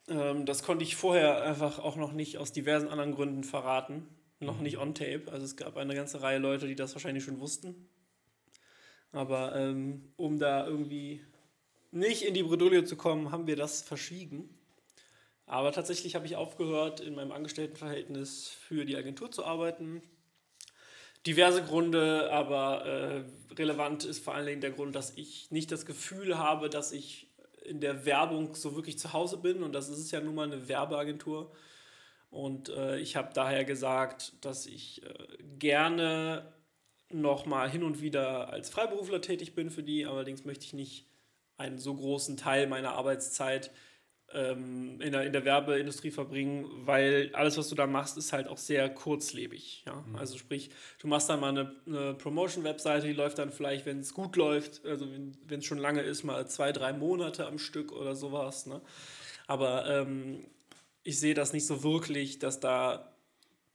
Ähm, 0.09 0.45
das 0.45 0.63
konnte 0.63 0.83
ich 0.83 0.97
vorher 0.97 1.43
einfach 1.43 1.79
auch 1.79 1.95
noch 1.95 2.11
nicht 2.11 2.37
aus 2.37 2.51
diversen 2.51 2.89
anderen 2.89 3.15
Gründen 3.15 3.45
verraten. 3.45 4.05
Noch 4.41 4.59
nicht 4.59 4.79
on 4.79 4.93
tape. 4.93 5.31
Also 5.31 5.45
es 5.45 5.55
gab 5.55 5.77
eine 5.77 5.95
ganze 5.95 6.21
Reihe 6.21 6.39
Leute, 6.39 6.67
die 6.67 6.75
das 6.75 6.93
wahrscheinlich 6.93 7.23
schon 7.23 7.39
wussten. 7.39 7.87
Aber 9.13 9.55
ähm, 9.55 10.11
um 10.17 10.37
da 10.37 10.67
irgendwie 10.67 11.21
nicht 11.91 12.23
in 12.23 12.33
die 12.33 12.43
Bredouille 12.43 12.83
zu 12.83 12.97
kommen, 12.97 13.31
haben 13.31 13.47
wir 13.47 13.55
das 13.55 13.81
verschwiegen. 13.81 14.49
Aber 15.45 15.71
tatsächlich 15.71 16.15
habe 16.15 16.25
ich 16.25 16.35
aufgehört, 16.35 16.99
in 16.99 17.15
meinem 17.15 17.31
Angestelltenverhältnis 17.31 18.49
für 18.49 18.83
die 18.83 18.97
Agentur 18.97 19.31
zu 19.31 19.45
arbeiten. 19.45 20.01
Diverse 21.25 21.63
Gründe, 21.63 22.31
aber 22.31 22.85
äh, 22.85 23.53
relevant 23.53 24.03
ist 24.03 24.23
vor 24.23 24.33
allen 24.33 24.45
Dingen 24.45 24.61
der 24.61 24.71
Grund, 24.71 24.95
dass 24.95 25.15
ich 25.15 25.49
nicht 25.51 25.71
das 25.71 25.85
Gefühl 25.85 26.37
habe, 26.37 26.69
dass 26.69 26.91
ich 26.91 27.29
in 27.63 27.79
der 27.79 28.05
Werbung 28.05 28.55
so 28.55 28.75
wirklich 28.75 28.99
zu 28.99 29.13
Hause 29.13 29.37
bin. 29.37 29.63
Und 29.63 29.73
das 29.73 29.87
ist 29.89 30.11
ja 30.11 30.19
nun 30.19 30.35
mal 30.35 30.51
eine 30.51 30.67
Werbeagentur. 30.67 31.51
Und 32.29 32.69
äh, 32.69 32.97
ich 32.99 33.15
habe 33.15 33.29
daher 33.33 33.63
gesagt, 33.63 34.33
dass 34.41 34.65
ich 34.65 35.03
äh, 35.03 35.13
gerne 35.59 36.51
noch 37.09 37.45
mal 37.45 37.69
hin 37.69 37.83
und 37.83 38.01
wieder 38.01 38.49
als 38.49 38.69
Freiberufler 38.69 39.21
tätig 39.21 39.55
bin 39.55 39.69
für 39.69 39.83
die. 39.83 40.05
Allerdings 40.05 40.43
möchte 40.43 40.65
ich 40.65 40.73
nicht 40.73 41.07
einen 41.57 41.77
so 41.77 41.93
großen 41.93 42.35
Teil 42.35 42.67
meiner 42.67 42.93
Arbeitszeit 42.93 43.71
ähm, 44.33 44.99
in, 45.01 45.11
der, 45.11 45.23
in 45.23 45.33
der 45.33 45.45
Werbeindustrie 45.45 46.11
verbringen, 46.11 46.65
weil 46.85 47.29
alles, 47.33 47.57
was 47.57 47.69
du 47.69 47.75
da 47.75 47.87
machst, 47.87 48.17
ist 48.17 48.33
halt 48.33 48.47
auch 48.47 48.57
sehr 48.57 48.89
kurzlebig. 48.89 49.83
Ja? 49.85 50.03
Also 50.17 50.37
sprich, 50.37 50.69
du 50.99 51.07
machst 51.07 51.29
dann 51.29 51.39
mal 51.39 51.49
eine, 51.49 51.75
eine 51.85 52.13
Promotion-Webseite, 52.13 53.07
die 53.07 53.13
läuft 53.13 53.39
dann 53.39 53.51
vielleicht, 53.51 53.85
wenn 53.85 53.99
es 53.99 54.13
gut 54.13 54.35
läuft, 54.35 54.85
also 54.85 55.07
wenn 55.47 55.59
es 55.59 55.65
schon 55.65 55.77
lange 55.77 56.01
ist, 56.01 56.23
mal 56.23 56.47
zwei, 56.47 56.71
drei 56.71 56.93
Monate 56.93 57.47
am 57.47 57.59
Stück 57.59 57.91
oder 57.91 58.15
sowas. 58.15 58.65
Ne? 58.65 58.81
Aber 59.47 59.89
ähm, 59.89 60.45
ich 61.03 61.19
sehe 61.19 61.33
das 61.33 61.53
nicht 61.53 61.67
so 61.67 61.83
wirklich, 61.83 62.39
dass 62.39 62.59
da 62.59 63.12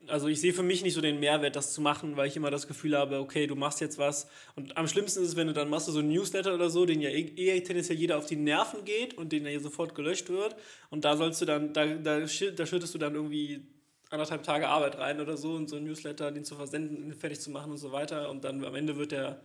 also 0.06 0.28
ich 0.28 0.40
sehe 0.40 0.52
für 0.52 0.62
mich 0.62 0.82
nicht 0.82 0.94
so 0.94 1.00
den 1.00 1.20
Mehrwert, 1.20 1.56
das 1.56 1.72
zu 1.72 1.80
machen, 1.80 2.16
weil 2.16 2.28
ich 2.28 2.36
immer 2.36 2.50
das 2.50 2.66
Gefühl 2.66 2.96
habe, 2.96 3.18
okay, 3.18 3.46
du 3.46 3.56
machst 3.56 3.80
jetzt 3.80 3.98
was. 3.98 4.28
Und 4.54 4.76
am 4.76 4.86
schlimmsten 4.86 5.22
ist 5.22 5.30
es, 5.30 5.36
wenn 5.36 5.48
du 5.48 5.52
dann 5.52 5.68
machst 5.68 5.88
du 5.88 5.92
so 5.92 5.98
einen 5.98 6.08
Newsletter 6.08 6.54
oder 6.54 6.70
so, 6.70 6.86
den 6.86 7.00
ja 7.00 7.10
eh 7.10 7.22
eh 7.22 7.60
tendenziell 7.60 7.98
jeder 7.98 8.18
auf 8.18 8.26
die 8.26 8.36
Nerven 8.36 8.84
geht 8.84 9.14
und 9.14 9.32
den 9.32 9.44
ja 9.44 9.58
sofort 9.60 9.94
gelöscht 9.94 10.28
wird. 10.28 10.56
Und 10.90 11.04
da 11.04 11.16
sollst 11.16 11.40
du 11.40 11.44
dann, 11.44 11.72
da, 11.72 11.86
da, 11.86 12.20
da 12.20 12.26
schüttest 12.26 12.94
du 12.94 12.98
dann 12.98 13.14
irgendwie 13.14 13.66
anderthalb 14.10 14.42
Tage 14.42 14.68
Arbeit 14.68 14.98
rein 14.98 15.20
oder 15.20 15.36
so 15.36 15.52
und 15.52 15.68
so 15.68 15.76
einen 15.76 15.86
Newsletter, 15.86 16.32
den 16.32 16.44
zu 16.44 16.56
versenden, 16.56 17.12
fertig 17.14 17.40
zu 17.40 17.50
machen 17.50 17.72
und 17.72 17.78
so 17.78 17.92
weiter. 17.92 18.30
Und 18.30 18.44
dann 18.44 18.64
am 18.64 18.74
Ende 18.74 18.96
wird 18.96 19.12
der 19.12 19.42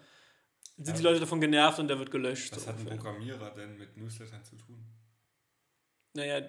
sind 0.77 0.97
die 0.97 1.03
Leute 1.03 1.19
davon 1.19 1.39
genervt 1.39 1.79
und 1.79 1.87
der 1.87 1.99
wird 1.99 2.09
gelöscht. 2.09 2.55
Was 2.55 2.63
so 2.63 2.69
hat 2.69 2.79
ein. 2.79 2.85
Programmierer 2.85 3.51
denn 3.51 3.77
mit 3.77 3.95
Newslettern 3.95 4.43
zu 4.43 4.55
tun? 4.55 4.83
Naja, 6.13 6.41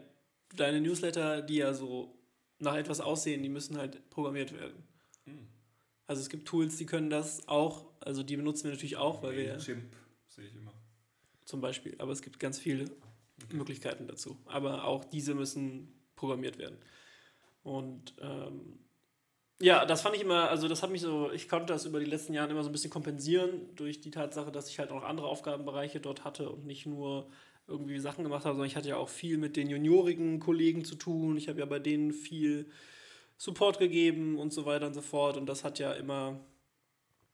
deine 0.55 0.81
Newsletter, 0.81 1.43
die 1.43 1.57
ja 1.57 1.75
so 1.75 2.17
nach 2.59 2.77
etwas 2.77 3.01
aussehen, 3.01 3.43
die 3.43 3.49
müssen 3.49 3.77
halt 3.77 4.09
programmiert 4.11 4.53
werden. 4.53 4.83
Hm. 5.25 5.49
Also 6.07 6.23
es 6.23 6.29
gibt 6.29 6.47
Tools, 6.47 6.77
die 6.77 6.87
können 6.87 7.11
das 7.11 7.49
auch, 7.49 7.87
also 8.01 8.23
die 8.23 8.37
benutzen 8.37 8.65
wir 8.65 8.73
natürlich 8.73 8.97
auch, 8.97 9.23
weil 9.23 9.37
wir 9.37 9.49
Mailchimp 9.49 9.97
sehe 10.29 10.47
ich 10.47 10.55
immer. 10.55 10.73
zum 11.45 11.61
Beispiel, 11.61 11.95
aber 11.99 12.13
es 12.13 12.23
gibt 12.23 12.39
ganz 12.39 12.59
viele 12.59 12.91
Möglichkeiten 13.53 14.07
dazu. 14.07 14.39
Aber 14.47 14.85
auch 14.85 15.05
diese 15.05 15.35
müssen 15.35 15.93
programmiert 16.17 16.59
werden. 16.59 16.79
Und 17.63 18.15
ähm, 18.21 18.79
ja, 19.61 19.87
das 19.87 20.03
fand 20.03 20.17
ich 20.17 20.23
immer, 20.23 20.51
also 20.51 20.69
das 20.69 20.83
hat 20.83 20.91
mich 20.91 21.01
so, 21.01 21.31
ich 21.33 21.49
konnte 21.49 21.73
das 21.73 21.87
über 21.87 22.01
die 22.01 22.07
letzten 22.07 22.35
Jahre 22.35 22.51
immer 22.51 22.63
so 22.63 22.69
ein 22.69 22.73
bisschen 22.73 22.91
kompensieren 22.91 23.75
durch 23.77 24.01
die 24.01 24.11
Tatsache, 24.11 24.53
dass 24.53 24.69
ich 24.69 24.79
halt 24.79 24.91
auch 24.91 25.05
andere 25.05 25.29
Aufgabenbereiche 25.29 26.01
dort 26.01 26.25
hatte 26.25 26.51
und 26.51 26.67
nicht 26.67 26.87
nur 26.87 27.31
irgendwie 27.67 27.99
Sachen 27.99 28.25
gemacht 28.25 28.45
habe, 28.45 28.55
sondern 28.55 28.69
ich 28.69 28.77
hatte 28.77 28.89
ja 28.89 28.97
auch 28.97 29.09
viel 29.09 29.39
mit 29.39 29.57
den 29.57 29.71
juniorigen 29.71 30.41
Kollegen 30.41 30.85
zu 30.85 30.97
tun. 30.97 31.37
Ich 31.37 31.49
habe 31.49 31.61
ja 31.61 31.67
bei 31.67 31.79
denen 31.79 32.13
viel 32.13 32.67
Support 33.37 33.79
gegeben 33.79 34.39
und 34.39 34.53
so 34.53 34.67
weiter 34.67 34.87
und 34.87 34.95
so 34.95 35.01
fort. 35.01 35.37
Und 35.37 35.47
das 35.47 35.65
hat 35.65 35.79
ja 35.79 35.93
immer, 35.93 36.39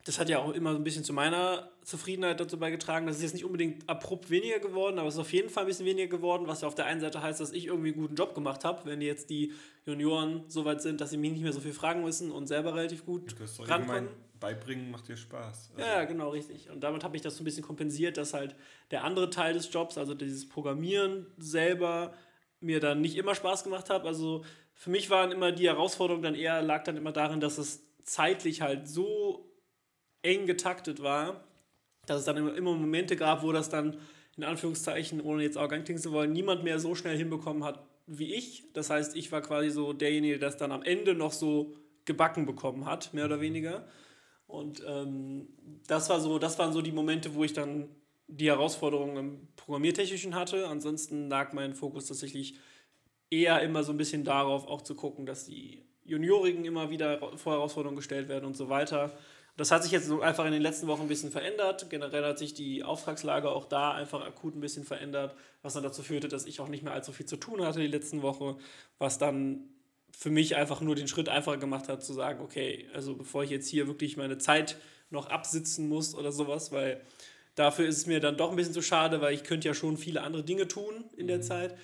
das 0.05 0.19
hat 0.19 0.29
ja 0.29 0.39
auch 0.39 0.53
immer 0.53 0.73
so 0.73 0.79
ein 0.79 0.85
bisschen 0.85 1.05
zu 1.05 1.13
meiner 1.13 1.71
Zufriedenheit 1.83 2.39
dazu 2.39 2.59
beigetragen. 2.59 3.07
Das 3.07 3.17
ist 3.17 3.23
jetzt 3.23 3.35
nicht 3.35 3.45
unbedingt 3.45 3.89
abrupt 3.89 4.31
weniger 4.31 4.61
geworden, 4.61 4.99
aber 4.99 5.09
es 5.09 5.15
ist 5.15 5.21
auf 5.21 5.33
jeden 5.33 5.51
Fall 5.51 5.65
ein 5.65 5.67
bisschen 5.67 5.87
weniger 5.87 6.09
geworden, 6.09 6.47
was 6.47 6.61
ja 6.61 6.69
auf 6.69 6.75
der 6.77 6.87
einen 6.87 7.01
Seite 7.01 7.23
heißt, 7.23 7.41
dass 7.41 7.53
ich 7.53 7.67
irgendwie 7.67 7.93
einen 7.93 8.01
guten 8.01 8.15
Job 8.15 8.35
gemacht 8.35 8.65
habe, 8.65 8.89
wenn 8.89 9.01
jetzt 9.01 9.31
die 9.31 9.53
Junioren 9.85 10.45
so 10.47 10.65
weit 10.65 10.81
sind, 10.81 11.01
dass 11.01 11.11
sie 11.11 11.19
mich 11.19 11.33
nicht 11.33 11.43
mehr 11.43 11.53
so 11.53 11.61
viel 11.61 11.73
fragen 11.73 12.03
müssen 12.03 12.31
und 12.31 12.47
selber 12.47 12.75
relativ 12.77 13.05
gut 13.05 13.35
rankommen. 13.59 14.09
Beibringen 14.41 14.91
macht 14.91 15.09
dir 15.09 15.17
Spaß. 15.17 15.73
Also, 15.77 15.89
Ja, 15.89 16.05
genau, 16.05 16.31
richtig. 16.31 16.71
Und 16.71 16.81
damit 16.81 17.05
habe 17.05 17.17
ich 17.17 17.23
das 17.23 17.37
so 17.37 17.43
ein 17.43 17.45
bisschen 17.45 17.63
kompensiert, 17.63 18.17
dass 18.17 18.35
halt 18.35 18.57
der 18.91 19.05
andere 19.05 19.31
Teil 19.31 19.53
des 19.53 19.73
Jobs, 19.73 19.99
also 19.99 20.15
dieses 20.15 20.49
Programmieren 20.49 21.27
selber, 21.39 22.15
mir 22.61 22.81
dann 22.81 23.01
nicht 23.01 23.17
immer 23.17 23.35
Spaß 23.35 23.65
gemacht 23.65 23.91
hat. 23.91 24.05
Also 24.05 24.45
für 24.75 24.91
mich 24.91 25.11
waren 25.11 25.33
immer 25.33 25.53
die 25.53 25.69
Herausforderungen 25.69 26.23
dann 26.23 26.35
eher, 26.35 26.63
lag 26.63 26.85
dann 26.85 26.97
immer 26.97 27.13
darin, 27.13 27.41
dass 27.41 27.59
es 27.59 27.83
zeitlich 28.03 28.61
halt 28.61 28.89
so 28.89 29.51
eng 30.23 30.47
getaktet 30.47 31.03
war, 31.03 31.45
dass 32.07 32.21
es 32.21 32.25
dann 32.25 32.37
immer, 32.37 32.55
immer 32.55 32.75
Momente 32.75 33.17
gab, 33.17 33.43
wo 33.43 33.53
das 33.53 33.71
dann 33.71 33.99
in 34.37 34.45
Anführungszeichen, 34.45 35.21
ohne 35.21 35.43
jetzt 35.43 35.57
arrogant 35.57 35.85
klingen 35.85 36.01
zu 36.01 36.13
wollen, 36.13 36.33
niemand 36.33 36.65
mehr 36.65 36.79
so 36.79 36.95
schnell 36.95 37.17
hinbekommen 37.17 37.65
hat 37.65 37.83
wie 38.11 38.35
ich. 38.35 38.65
Das 38.73 38.91
heißt, 38.91 39.17
ich 39.17 39.31
war 39.31 39.41
quasi 39.41 39.71
so 39.71 39.93
derjenige, 39.93 40.39
der 40.39 40.49
das 40.49 40.57
dann 40.57 40.73
am 40.73 40.83
Ende 40.83 41.15
noch 41.15 41.33
so 41.33 41.75
gebacken 42.05 42.45
bekommen 42.45 42.85
hat, 42.85 43.15
mehr 43.15 43.25
oder 43.25 43.41
weniger. 43.41 43.87
Und 44.51 44.83
ähm, 44.87 45.49
das 45.87 46.09
war 46.11 46.21
so, 46.21 46.39
das 46.39 46.59
waren 46.59 46.73
so 46.73 46.83
die 46.83 46.93
Momente, 46.93 47.35
wo 47.35 47.45
ich 47.45 47.53
dann 47.53 47.89
die 48.27 48.49
Herausforderungen 48.49 49.17
im 49.17 49.49
Programmiertechnischen 49.57 50.35
hatte. 50.35 50.69
Ansonsten 50.69 51.29
lag 51.29 51.53
mein 51.53 51.75
Fokus 51.75 52.07
tatsächlich 52.07 52.59
eher 53.31 53.61
immer 53.63 53.85
so 53.85 53.93
ein 53.93 53.97
bisschen 53.97 54.25
darauf, 54.25 54.67
auch 54.67 54.83
zu 54.83 54.95
gucken, 54.95 55.27
dass 55.27 55.47
die 55.47 55.85
Juniorigen 56.05 56.65
immer 56.65 56.91
wieder 56.91 57.37
vor 57.37 57.55
Herausforderungen 57.55 57.97
gestellt 57.97 58.29
werden 58.29 58.45
und 58.45 58.57
so 58.57 58.69
weiter. 58.69 59.17
Das 59.57 59.71
hat 59.71 59.83
sich 59.83 59.93
jetzt 59.93 60.11
einfach 60.11 60.47
in 60.47 60.53
den 60.53 60.63
letzten 60.63 60.87
Wochen 60.87 61.03
ein 61.03 61.09
bisschen 61.09 61.31
verändert. 61.31 61.91
Generell 61.91 62.25
hat 62.25 62.39
sich 62.39 62.55
die 62.55 62.83
Auftragslage 62.83 63.51
auch 63.51 63.67
da 63.67 63.93
einfach 63.93 64.25
akut 64.25 64.57
ein 64.57 64.61
bisschen 64.61 64.85
verändert, 64.85 65.35
was 65.63 65.75
dann 65.75 65.83
dazu 65.83 66.03
führte, 66.03 66.29
dass 66.29 66.47
ich 66.47 66.61
auch 66.61 66.69
nicht 66.69 66.83
mehr 66.83 66.93
allzu 66.93 67.13
viel 67.13 67.27
zu 67.27 67.37
tun 67.37 67.65
hatte 67.65 67.81
die 67.81 67.87
letzten 67.87 68.23
Wochen, 68.23 68.57
was 68.99 69.19
dann 69.19 69.69
für 70.17 70.31
mich 70.31 70.57
einfach 70.57 70.81
nur 70.81 70.95
den 70.95 71.09
Schritt 71.09 71.29
einfacher 71.29 71.59
gemacht 71.59 71.89
hat, 71.89 72.05
zu 72.05 72.13
sagen, 72.13 72.41
okay, 72.43 72.89
also 72.95 73.15
bevor 73.17 73.45
ich 73.45 73.51
jetzt 73.51 73.69
hier 73.69 73.87
wirklich 73.87 74.17
meine 74.17 74.39
Zeit 74.39 74.77
noch 75.11 75.27
absitzen 75.29 75.89
muss 75.89 76.15
oder 76.15 76.33
sowas, 76.33 76.73
weil 76.73 77.01
dafür 77.55 77.87
ist 77.87 77.99
es 77.99 78.07
mir 78.07 78.21
dann 78.21 78.37
doch 78.37 78.51
ein 78.51 78.57
bisschen 78.57 78.75
zu 78.75 78.83
schade, 78.83 79.21
weil 79.21 79.35
ich 79.35 79.45
könnte 79.45 79.69
ja 79.69 79.75
schon 79.75 79.97
viele 79.97 80.23
andere 80.23 80.45
Dinge 80.45 80.69
tun 80.69 81.05
in 81.17 81.27
der 81.27 81.41
Zeit. 81.41 81.77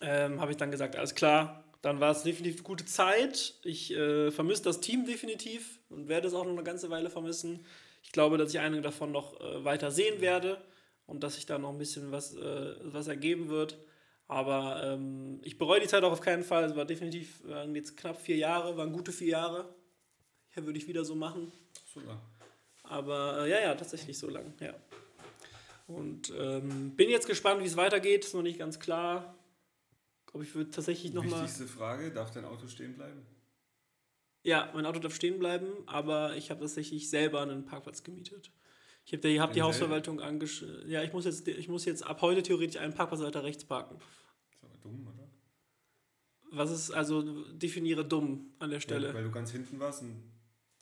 Ähm, 0.00 0.40
Habe 0.40 0.50
ich 0.50 0.56
dann 0.56 0.70
gesagt, 0.70 0.96
alles 0.96 1.14
klar, 1.14 1.64
dann 1.82 2.00
war 2.00 2.10
es 2.10 2.22
definitiv 2.22 2.56
eine 2.56 2.64
gute 2.64 2.84
Zeit. 2.84 3.54
Ich 3.62 3.92
äh, 3.92 4.30
vermisse 4.30 4.64
das 4.64 4.80
Team 4.80 5.06
definitiv 5.06 5.78
und 5.88 6.08
werde 6.08 6.28
es 6.28 6.34
auch 6.34 6.44
noch 6.44 6.52
eine 6.52 6.64
ganze 6.64 6.90
Weile 6.90 7.10
vermissen. 7.10 7.64
Ich 8.02 8.12
glaube, 8.12 8.38
dass 8.38 8.50
ich 8.50 8.60
einige 8.60 8.82
davon 8.82 9.12
noch 9.12 9.40
äh, 9.40 9.64
weiter 9.64 9.90
sehen 9.90 10.20
werde 10.20 10.60
und 11.06 11.22
dass 11.22 11.36
sich 11.36 11.46
da 11.46 11.58
noch 11.58 11.70
ein 11.70 11.78
bisschen 11.78 12.12
was, 12.12 12.34
äh, 12.34 12.74
was 12.82 13.08
ergeben 13.08 13.48
wird. 13.48 13.78
Aber 14.28 14.82
ähm, 14.82 15.40
ich 15.42 15.56
bereue 15.56 15.80
die 15.80 15.86
Zeit 15.86 16.02
auch 16.02 16.12
auf 16.12 16.20
keinen 16.20 16.42
Fall. 16.42 16.64
Es 16.64 16.76
war 16.76 16.84
definitiv, 16.84 17.46
waren 17.46 17.74
jetzt 17.74 17.96
knapp 17.96 18.20
vier 18.20 18.36
Jahre, 18.36 18.76
waren 18.76 18.92
gute 18.92 19.12
vier 19.12 19.28
Jahre. 19.28 19.74
Hier 20.50 20.66
würde 20.66 20.78
ich 20.78 20.88
wieder 20.88 21.04
so 21.04 21.14
machen. 21.14 21.52
So 21.94 22.00
lang. 22.00 22.20
Aber 22.82 23.44
äh, 23.44 23.50
ja, 23.50 23.60
ja, 23.60 23.74
tatsächlich 23.74 24.18
so 24.18 24.28
lang, 24.28 24.54
ja. 24.60 24.74
Und 25.86 26.32
ähm, 26.36 26.96
bin 26.96 27.08
jetzt 27.10 27.28
gespannt, 27.28 27.62
wie 27.62 27.66
es 27.66 27.76
weitergeht. 27.76 28.24
Ist 28.24 28.34
noch 28.34 28.42
nicht 28.42 28.58
ganz 28.58 28.80
klar. 28.80 29.36
Ich 30.20 30.26
glaube, 30.32 30.44
ich 30.44 30.54
würde 30.54 30.70
tatsächlich 30.70 31.12
nochmal. 31.12 31.42
Wichtigste 31.42 31.66
Frage, 31.66 32.10
darf 32.10 32.32
dein 32.32 32.44
Auto 32.44 32.66
stehen 32.66 32.94
bleiben? 32.94 33.24
Ja, 34.42 34.70
mein 34.74 34.86
Auto 34.86 34.98
darf 34.98 35.14
stehen 35.14 35.38
bleiben, 35.38 35.68
aber 35.86 36.36
ich 36.36 36.50
habe 36.50 36.60
tatsächlich 36.60 37.10
selber 37.10 37.42
einen 37.42 37.64
Parkplatz 37.64 38.02
gemietet. 38.02 38.50
Ich 39.06 39.12
habe 39.12 39.20
die, 39.22 39.40
hab 39.40 39.50
die 39.52 39.60
Den 39.60 39.64
Hausverwaltung 39.64 40.20
angesch... 40.20 40.64
Ja, 40.86 41.00
ich 41.02 41.12
muss, 41.12 41.24
jetzt, 41.24 41.46
ich 41.46 41.68
muss 41.68 41.84
jetzt 41.84 42.04
ab 42.04 42.22
heute 42.22 42.42
theoretisch 42.42 42.80
einen 42.80 42.92
Parkplatz 42.92 43.20
weiter 43.20 43.44
rechts 43.44 43.64
parken. 43.64 43.98
Ist 44.50 44.64
aber 44.64 44.76
dumm, 44.82 45.06
oder? 45.06 45.30
Was 46.50 46.72
ist 46.72 46.90
also, 46.90 47.44
definiere 47.52 48.04
dumm 48.04 48.52
an 48.58 48.70
der 48.70 48.80
Stelle. 48.80 49.08
Ja, 49.08 49.14
weil 49.14 49.22
du 49.22 49.30
ganz 49.30 49.52
hinten 49.52 49.78
warst 49.78 50.02
und 50.02 50.20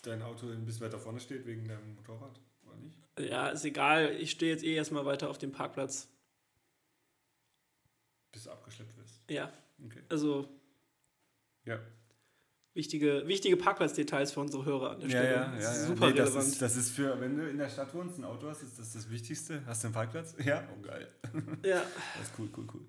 dein 0.01 0.23
Auto 0.23 0.49
ein 0.49 0.65
bisschen 0.65 0.87
weiter 0.87 0.99
vorne 0.99 1.21
steht 1.21 1.45
wegen 1.45 1.69
deinem 1.69 1.97
Motorrad, 1.97 2.41
oder 2.67 2.77
nicht? 2.77 2.97
Ja, 3.19 3.49
ist 3.49 3.65
egal. 3.67 4.17
Ich 4.19 4.31
stehe 4.31 4.53
jetzt 4.53 4.65
eh 4.65 4.75
erstmal 4.75 5.05
weiter 5.05 5.29
auf 5.29 5.37
dem 5.37 5.53
Parkplatz. 5.53 6.09
Bis 8.33 8.45
du 8.45 8.51
abgeschleppt 8.51 8.97
wirst. 8.97 9.21
Ja, 9.29 9.53
Okay. 9.85 10.03
also 10.09 10.49
Ja. 11.67 11.79
Wichtige, 12.75 13.27
wichtige 13.27 13.57
Parkplatzdetails 13.57 14.33
für 14.33 14.41
unsere 14.41 14.65
Hörer 14.65 14.91
an 14.93 15.01
der 15.01 15.09
Ja, 15.09 15.19
Stelle. 15.19 15.35
ja, 15.35 15.55
ja. 15.55 15.61
ja. 15.61 15.75
Super 15.87 16.07
Nee, 16.09 16.13
das, 16.15 16.29
relevant. 16.31 16.49
ist, 16.49 16.63
das 16.63 16.77
ist 16.77 16.91
für, 16.91 17.21
wenn 17.21 17.37
du 17.37 17.49
in 17.49 17.59
der 17.59 17.69
Stadt 17.69 17.95
wohnst, 17.95 18.19
ein 18.19 18.25
Auto 18.25 18.49
hast, 18.49 18.63
ist 18.63 18.79
das 18.79 18.93
das 18.93 19.09
Wichtigste. 19.11 19.63
Hast 19.67 19.83
du 19.83 19.87
einen 19.89 19.95
Parkplatz? 19.95 20.35
Ja, 20.45 20.63
oh 20.77 20.81
geil. 20.83 21.09
ja. 21.65 21.83
Das 22.19 22.29
ist 22.29 22.33
cool, 22.39 22.49
cool, 22.57 22.67
cool. 22.75 22.81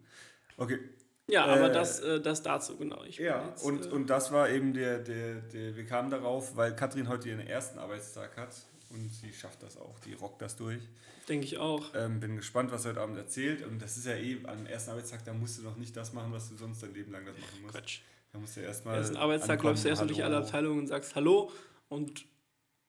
Okay. 0.58 0.80
ja, 1.28 1.46
aber 1.46 1.70
Äh, 1.70 1.74
das, 1.74 2.00
äh, 2.00 2.20
das 2.22 2.42
dazu, 2.42 2.78
genau. 2.78 3.04
Ich 3.04 3.18
Ja, 3.18 3.48
jetzt, 3.50 3.64
und, 3.64 3.86
äh, 3.86 3.90
und 3.90 4.10
das 4.10 4.32
war 4.32 4.50
eben 4.50 4.74
der, 4.74 5.00
der, 5.00 5.36
der, 5.42 5.76
wir 5.76 5.86
kamen 5.86 6.10
darauf, 6.10 6.56
weil 6.56 6.76
Katrin 6.76 7.08
heute 7.08 7.30
ihren 7.30 7.42
ersten 7.46 7.78
Arbeitstag 7.80 8.36
hat 8.38 8.56
und 8.90 9.10
sie 9.14 9.34
schafft 9.34 9.62
das 9.64 9.78
auch, 9.78 10.00
die 10.00 10.14
rockt 10.14 10.42
das 10.42 10.56
durch. 10.56 10.82
denke 11.28 11.46
ich 11.46 11.58
auch. 11.58 11.84
Ähm, 11.96 12.20
bin 12.20 12.38
gespannt, 12.38 12.72
was 12.72 12.84
sie 12.84 12.90
heute 12.90 13.02
Abend 13.02 13.18
erzählt 13.18 13.66
und 13.66 13.82
das 13.82 13.98
ist 13.98 14.06
ja 14.06 14.14
eh 14.16 14.38
am 14.46 14.66
ersten 14.66 14.92
Arbeitstag, 14.92 15.26
da 15.26 15.34
musst 15.34 15.58
du 15.60 15.64
noch 15.64 15.76
nicht 15.78 15.96
das 15.98 16.14
machen, 16.14 16.32
was 16.32 16.50
du 16.50 16.56
sonst 16.56 16.82
dein 16.84 16.94
Leben 16.94 17.12
lang 17.12 17.26
das 17.26 17.36
machen 17.38 17.62
musst. 17.64 17.74
Quatsch. 17.76 18.00
Da 18.36 18.42
musst 18.42 18.58
du 18.58 18.60
erstmal. 18.60 18.98
Ersten 18.98 19.16
Arbeitstag 19.16 19.64
läufst 19.64 19.86
du 19.86 19.90
erst 19.90 20.02
mal 20.02 20.08
durch 20.08 20.22
alle. 20.22 20.36
Abteilungen 20.36 20.80
und 20.80 20.88
sagst 20.88 21.16
Hallo 21.16 21.54
und 21.88 22.26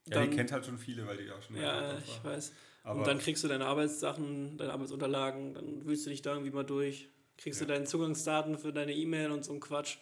Ja, 0.09 0.17
dann, 0.17 0.31
die 0.31 0.37
kennt 0.37 0.51
halt 0.51 0.67
schon 0.67 0.77
viele, 0.77 1.07
weil 1.07 1.19
die 1.19 1.31
auch 1.31 1.41
schon 1.41 1.55
ja, 1.57 1.97
ich 1.99 2.25
weiß. 2.25 2.53
Aber 2.83 2.99
und 2.99 3.07
dann 3.07 3.19
kriegst 3.19 3.45
du 3.45 3.49
deine 3.49 3.65
Arbeitssachen, 3.67 4.59
deine 4.59 4.73
Arbeitsunterlagen, 4.73 5.55
dann 5.55 5.87
wühlst 5.87 6.05
du 6.05 6.11
dich 6.11 6.21
da 6.21 6.33
irgendwie 6.33 6.51
mal 6.51 6.65
durch, 6.65 7.11
kriegst 7.39 7.61
Ja. 7.61 7.67
du 7.67 7.73
deine 7.73 7.85
Zugangsdaten 7.85 8.59
für 8.59 8.73
deine 8.73 8.93
E-Mail 8.93 9.31
und 9.31 9.45
so 9.45 9.53
ein 9.53 9.61
Quatsch. 9.61 9.99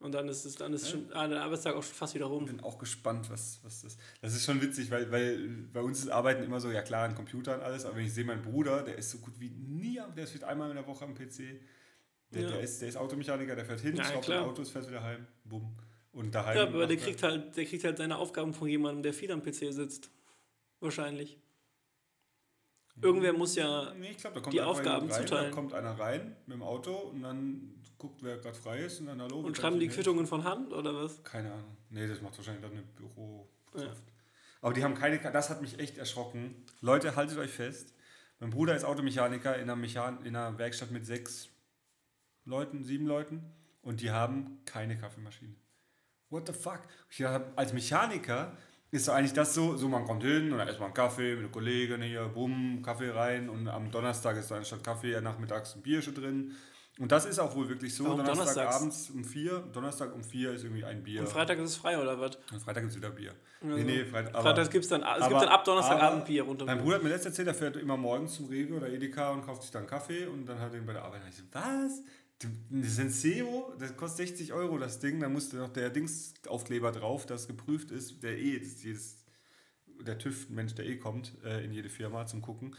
Und 0.00 0.10
dann 0.12 0.28
ist 0.28 0.44
es, 0.44 0.56
dann 0.56 0.72
ist 0.72 0.86
Ja. 0.86 0.90
schon 0.90 1.12
ah, 1.12 1.28
der 1.28 1.42
Arbeitstag 1.42 1.76
auch 1.76 1.84
schon 1.84 1.94
fast 1.94 2.16
wieder 2.16 2.26
Ich 2.26 2.32
rum. 2.32 2.46
bin 2.46 2.60
auch 2.64 2.78
gespannt, 2.78 3.30
was, 3.30 3.60
was 3.62 3.82
das. 3.82 3.96
Das 4.22 4.34
ist 4.34 4.44
schon 4.44 4.60
witzig, 4.60 4.90
weil, 4.90 5.12
weil 5.12 5.38
bei 5.72 5.82
uns 5.82 6.00
ist 6.00 6.08
Arbeiten 6.08 6.42
immer 6.42 6.58
so, 6.58 6.72
ja 6.72 6.82
klar, 6.82 7.08
an 7.08 7.14
Computer 7.14 7.54
und 7.54 7.62
alles, 7.62 7.84
aber 7.84 7.94
wenn 7.96 8.06
ich 8.06 8.12
sehe, 8.12 8.24
mein 8.24 8.42
Bruder, 8.42 8.82
der 8.82 8.98
ist 8.98 9.10
so 9.12 9.18
gut 9.18 9.38
wie 9.38 9.50
nie, 9.50 10.00
der 10.16 10.24
ist 10.24 10.30
vielleicht 10.30 10.44
einmal 10.44 10.68
in 10.70 10.74
der 10.74 10.86
Woche 10.88 11.04
am 11.04 11.14
PC. 11.14 11.60
Der, 12.30 12.42
Ja. 12.42 12.48
der, 12.50 12.60
ist, 12.60 12.80
der 12.82 12.88
ist 12.88 12.96
Automechaniker, 12.96 13.54
der 13.54 13.64
fährt 13.64 13.80
hin, 13.80 13.96
Ja, 13.96 14.04
schraubt 14.04 14.30
Autos, 14.30 14.70
fährt 14.70 14.88
wieder 14.88 15.02
heim, 15.02 15.26
bumm. 15.44 15.76
Und 16.12 16.34
daheim. 16.34 16.56
Ja, 16.56 16.62
aber 16.64 16.86
der 16.86 16.96
er- 16.98 17.02
kriegt 17.02 17.22
halt, 17.22 17.56
der 17.56 17.64
kriegt 17.66 17.84
halt 17.84 17.98
seine 17.98 18.16
Aufgaben 18.16 18.52
von 18.54 18.68
jemandem, 18.68 19.02
der 19.02 19.12
viel 19.12 19.30
am 19.30 19.42
PC 19.42 19.72
sitzt. 19.72 20.10
Wahrscheinlich. 20.80 21.38
Irgendwer 23.00 23.34
muss 23.34 23.54
ja. 23.56 23.92
Nee, 23.94 24.10
ich 24.12 24.16
glaube, 24.16 24.34
da 24.36 24.40
kommt 24.40 24.54
die 24.54 24.60
Aufgaben 24.62 25.10
rein, 25.10 25.22
zuteilen. 25.22 25.50
Da 25.50 25.54
kommt 25.54 25.74
einer 25.74 25.98
rein 25.98 26.34
mit 26.46 26.54
dem 26.56 26.62
Auto 26.62 26.94
und 26.94 27.22
dann 27.22 27.74
guckt, 27.98 28.22
wer 28.22 28.38
gerade 28.38 28.56
frei 28.56 28.80
ist 28.84 29.00
und 29.00 29.06
dann 29.06 29.20
hallo. 29.20 29.40
Und 29.40 29.56
schreiben 29.56 29.78
die 29.78 29.88
Quittungen 29.88 30.26
von 30.26 30.44
Hand 30.44 30.72
oder 30.72 30.94
was? 30.94 31.22
Keine 31.22 31.52
Ahnung. 31.52 31.76
Nee, 31.90 32.08
das 32.08 32.22
macht 32.22 32.36
wahrscheinlich 32.38 32.62
dann 32.62 32.72
eine 32.72 32.82
Büro. 32.82 33.48
Ja. 33.74 33.92
Aber 34.62 34.72
die 34.72 34.82
haben 34.82 34.94
keine, 34.94 35.18
das 35.18 35.50
hat 35.50 35.60
mich 35.60 35.78
echt 35.78 35.98
erschrocken. 35.98 36.64
Leute, 36.80 37.14
haltet 37.16 37.36
euch 37.38 37.50
fest. 37.50 37.92
Mein 38.40 38.48
Bruder 38.50 38.74
ist 38.74 38.84
Automechaniker 38.84 39.54
in 39.56 39.62
einer, 39.62 39.76
Mechan 39.76 40.24
in 40.24 40.34
einer 40.34 40.56
Werkstatt 40.58 40.90
mit 40.90 41.04
sechs 41.04 41.50
Leuten, 42.46 42.82
sieben 42.84 43.06
Leuten 43.06 43.42
und 43.82 44.00
die 44.00 44.10
haben 44.10 44.58
keine 44.64 44.96
Kaffeemaschine. 44.96 45.54
What 46.30 46.46
the 46.46 46.52
fuck? 46.52 46.80
Ich 47.10 47.18
dachte, 47.18 47.52
als 47.56 47.72
Mechaniker 47.72 48.56
ist 48.90 49.08
eigentlich 49.08 49.32
das 49.32 49.52
so, 49.54 49.76
so 49.76 49.88
man 49.88 50.04
kommt 50.04 50.22
hin 50.22 50.50
und 50.52 50.58
dann 50.58 50.66
erstmal 50.66 50.86
einen 50.88 50.94
Kaffee 50.94 51.34
mit 51.34 51.44
einer 51.44 51.52
Kollegin 51.52 52.02
hier, 52.02 52.24
bumm, 52.28 52.82
Kaffee 52.82 53.10
rein 53.10 53.48
und 53.48 53.68
am 53.68 53.90
Donnerstag 53.90 54.36
ist 54.36 54.50
dann 54.50 54.64
statt 54.64 54.82
Kaffee 54.82 55.10
ja 55.12 55.20
nachmittags 55.20 55.74
ein 55.74 55.82
Bierchen 55.82 56.14
drin 56.14 56.54
Und 56.98 57.12
das 57.12 57.26
ist 57.26 57.38
auch 57.38 57.54
wohl 57.54 57.68
wirklich 57.68 57.94
so. 57.94 58.04
Warum 58.04 58.18
Donnerstag 58.24 58.54
donnerstags? 58.54 58.76
abends 58.76 59.10
um 59.10 59.22
vier. 59.24 59.58
Donnerstag 59.72 60.14
um 60.14 60.24
vier 60.24 60.52
ist 60.52 60.64
irgendwie 60.64 60.84
ein 60.84 61.02
Bier. 61.02 61.20
Und 61.20 61.28
Freitag 61.28 61.58
ist 61.58 61.70
es 61.70 61.76
frei 61.76 61.98
oder 62.00 62.18
was? 62.18 62.36
Und 62.50 62.60
Freitag 62.60 62.82
gibt 62.84 62.92
es 62.92 62.96
wieder 62.96 63.10
Bier. 63.10 63.34
Also, 63.60 63.76
nee, 63.76 63.84
nee, 63.84 64.04
Freitag. 64.04 64.34
aber- 64.34 64.42
Freitag 64.44 64.70
gibt's 64.70 64.88
dann, 64.88 65.02
es 65.02 65.28
gibt 65.28 65.40
dann 65.42 65.48
ab 65.48 65.64
Donnerstagabend 65.64 66.24
Bier 66.24 66.44
runter. 66.44 66.64
Mein 66.64 66.78
Bruder 66.78 66.96
hat 66.96 67.02
mir 67.02 67.10
letztes 67.10 67.32
erzählt, 67.32 67.48
er 67.48 67.54
fährt 67.54 67.76
immer 67.76 67.96
morgens 67.98 68.34
zum 68.36 68.46
Rewe 68.46 68.74
oder 68.76 68.88
Edeka 68.88 69.30
und 69.30 69.44
kauft 69.44 69.62
sich 69.62 69.70
dann 69.72 69.86
Kaffee 69.86 70.26
und 70.26 70.46
dann 70.46 70.58
hat 70.58 70.72
er 70.72 70.78
ihn 70.78 70.86
bei 70.86 70.94
der 70.94 71.04
Arbeit. 71.04 71.22
Und 71.22 71.28
ich 71.28 71.36
so, 71.36 71.42
was? 71.52 72.02
Du, 72.38 72.48
ein 72.70 72.82
Senseo, 72.82 73.72
das 73.78 73.96
kostet 73.96 74.28
60 74.28 74.52
Euro 74.52 74.76
das 74.78 74.98
Ding, 74.98 75.20
da 75.20 75.28
musste 75.28 75.56
noch 75.56 75.72
der 75.72 75.88
Dingsaufkleber 75.88 76.92
drauf, 76.92 77.24
das 77.24 77.46
geprüft 77.46 77.90
ist, 77.90 78.22
der 78.22 78.38
eh, 78.38 78.58
das 78.58 78.68
ist 78.68 78.84
jedes, 78.84 79.24
der 80.02 80.18
TÜV-Mensch, 80.18 80.74
der 80.74 80.84
eh 80.84 80.96
kommt 80.96 81.32
äh, 81.44 81.64
in 81.64 81.72
jede 81.72 81.88
Firma 81.88 82.26
zum 82.26 82.42
Gucken. 82.42 82.76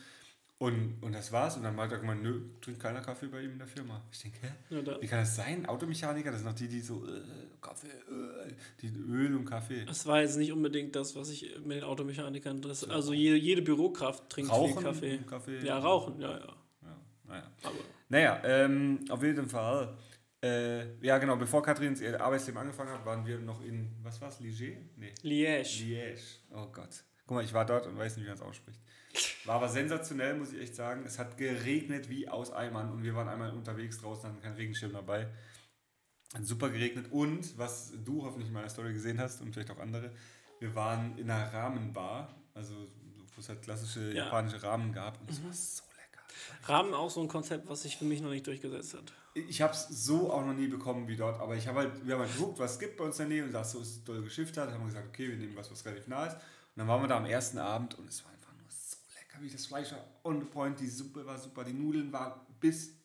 Und, 0.60 0.98
und 1.02 1.12
das 1.12 1.32
war's. 1.32 1.56
Und 1.56 1.64
dann 1.64 1.76
meinte 1.76 1.96
er 1.96 2.02
gemeint, 2.02 2.24
nö, 2.24 2.42
trinkt 2.62 2.82
keiner 2.82 3.02
Kaffee 3.02 3.28
bei 3.28 3.42
ihm 3.44 3.52
in 3.52 3.58
der 3.60 3.68
Firma. 3.68 4.02
Ich 4.12 4.24
denke, 4.24 4.40
hä? 4.42 4.76
Ja, 4.76 5.02
Wie 5.02 5.08
kann 5.08 5.20
das 5.20 5.36
sein? 5.36 5.68
Automechaniker, 5.68 6.32
das 6.32 6.40
sind 6.40 6.50
noch 6.50 6.56
die, 6.56 6.68
die 6.68 6.82
so 6.82 7.06
äh, 7.08 7.22
Kaffee, 7.62 7.88
äh, 7.88 8.54
die 8.82 8.88
Öl 8.88 9.36
und 9.36 9.46
Kaffee. 9.46 9.86
Das 9.86 10.08
war 10.08 10.22
jetzt 10.22 10.36
nicht 10.38 10.52
unbedingt 10.52 10.96
das, 10.96 11.16
was 11.16 11.30
ich 11.30 11.60
mit 11.64 11.78
den 11.78 11.84
Automechanikern. 11.84 12.62
Das, 12.62 12.84
also 12.84 13.14
jede, 13.14 13.36
jede 13.36 13.62
Bürokraft 13.62 14.30
trinkt 14.30 14.52
Rauchen 14.52 14.74
viel 14.74 14.84
Kaffee. 14.84 15.18
Kaffee. 15.28 15.66
Ja, 15.66 15.78
rauchen, 15.78 16.20
ja, 16.20 16.32
ja. 16.32 16.56
Ja, 16.82 17.02
naja. 17.26 17.52
Aber 17.62 17.76
Naja, 18.10 18.42
ähm, 18.46 19.06
auf 19.10 19.22
jeden 19.24 19.48
Fall. 19.48 19.98
Äh, 20.42 20.96
ja, 21.06 21.18
genau, 21.18 21.36
bevor 21.36 21.64
Katrin 21.64 21.96
ihr 22.00 22.22
Arbeitsleben 22.22 22.60
angefangen 22.62 22.92
hat, 22.92 23.06
waren 23.06 23.26
wir 23.26 23.40
noch 23.40 23.62
in, 23.64 23.96
was 24.04 24.22
war's, 24.22 24.40
Ligier? 24.40 24.78
Nee, 24.96 25.14
Liège. 25.24 25.84
Liège. 25.84 26.22
Oh 26.52 26.68
Gott. 26.72 27.04
Guck 27.26 27.36
mal, 27.36 27.44
ich 27.44 27.54
war 27.54 27.66
dort 27.66 27.88
und 27.88 27.98
weiß 27.98 28.16
nicht, 28.16 28.26
wie 28.26 28.30
man 28.30 28.38
es 28.38 28.44
ausspricht. 28.44 28.80
War 29.46 29.56
aber 29.56 29.68
sensationell, 29.68 30.36
muss 30.36 30.54
ich 30.54 30.62
echt 30.62 30.76
sagen. 30.76 31.04
Es 31.06 31.18
hat 31.20 31.38
geregnet 31.38 32.08
wie 32.10 32.30
aus 32.30 32.52
Eimern 32.52 32.92
und 32.92 33.04
wir 33.04 33.16
waren 33.16 33.28
einmal 33.28 33.52
unterwegs 33.52 34.00
draußen, 34.00 34.30
hatten 34.30 34.42
keinen 34.42 34.56
Regenschirm 34.56 34.94
dabei. 34.94 35.28
Hat 36.34 36.46
super 36.46 36.70
geregnet 36.70 37.08
und, 37.12 37.58
was 37.58 37.94
du 38.06 38.24
hoffentlich 38.24 38.50
in 38.50 38.54
meiner 38.54 38.70
Story 38.70 38.94
gesehen 38.94 39.20
hast 39.20 39.42
und 39.42 39.54
vielleicht 39.54 39.72
auch 39.72 39.80
andere, 39.80 40.12
wir 40.60 40.76
waren 40.76 41.18
in 41.18 41.30
einer 41.32 41.52
Rahmenbar, 41.52 42.36
also 42.54 42.76
wo 43.34 43.40
es 43.40 43.50
halt 43.50 43.62
klassische 43.62 44.10
Ja. 44.14 44.26
japanische 44.26 44.62
Rahmen 44.62 44.92
gab 44.94 45.20
und 45.22 45.30
es 45.30 45.44
war 45.44 45.52
so 45.54 45.84
lecker. 45.84 45.87
Rahmen 46.70 46.94
auch 46.94 47.10
so 47.10 47.22
ein 47.22 47.28
Konzept, 47.28 47.70
was 47.70 47.84
sich 47.84 47.98
für 47.98 48.06
mich 48.06 48.22
noch 48.22 48.30
nicht 48.30 48.46
durchgesetzt 48.48 48.94
hat. 48.94 49.14
Ich 49.34 49.62
habe 49.62 49.74
es 49.74 49.88
so 49.88 50.32
auch 50.32 50.46
noch 50.46 50.54
nie 50.54 50.68
bekommen 50.68 51.08
wie 51.08 51.16
dort, 51.16 51.40
aber 51.40 51.56
ich 51.56 51.68
habe 51.68 51.80
halt, 51.80 52.06
wir 52.06 52.16
haben 52.16 52.22
halt 52.22 52.34
geguckt, 52.34 52.60
was 52.60 52.74
es 52.74 52.80
gibt 52.80 52.98
bei 52.98 53.06
uns 53.06 53.20
in 53.20 53.30
der 53.30 53.38
Nähe 53.38 53.46
und 53.46 53.52
das 53.52 53.72
so 53.72 53.80
ist 53.80 54.08
doll 54.08 54.22
geschifft 54.22 54.58
hat, 54.58 54.72
haben 54.72 54.82
wir 54.82 54.88
gesagt, 54.88 55.08
okay, 55.08 55.30
wir 55.30 55.38
nehmen 55.38 55.56
was, 55.56 55.72
was 55.72 55.86
relativ 55.86 56.08
nah 56.08 56.26
ist. 56.26 56.34
Und 56.34 56.42
dann 56.78 56.88
waren 56.88 57.02
wir 57.02 57.08
da 57.08 57.18
am 57.18 57.26
ersten 57.26 57.58
Abend 57.58 57.98
und 57.98 58.10
es 58.10 58.24
war 58.24 58.32
einfach 58.32 58.54
nur 58.54 58.66
so 58.70 58.98
lecker, 59.16 59.44
wie 59.44 59.50
das 59.50 59.66
Fleisch 59.68 59.92
war 59.92 60.04
on 60.24 60.40
the 60.40 60.46
point, 60.46 60.80
die 60.80 60.88
Suppe 60.88 61.26
war 61.26 61.38
super, 61.38 61.64
die 61.64 61.74
Nudeln 61.74 62.12
waren 62.12 62.40
bis 62.60 62.98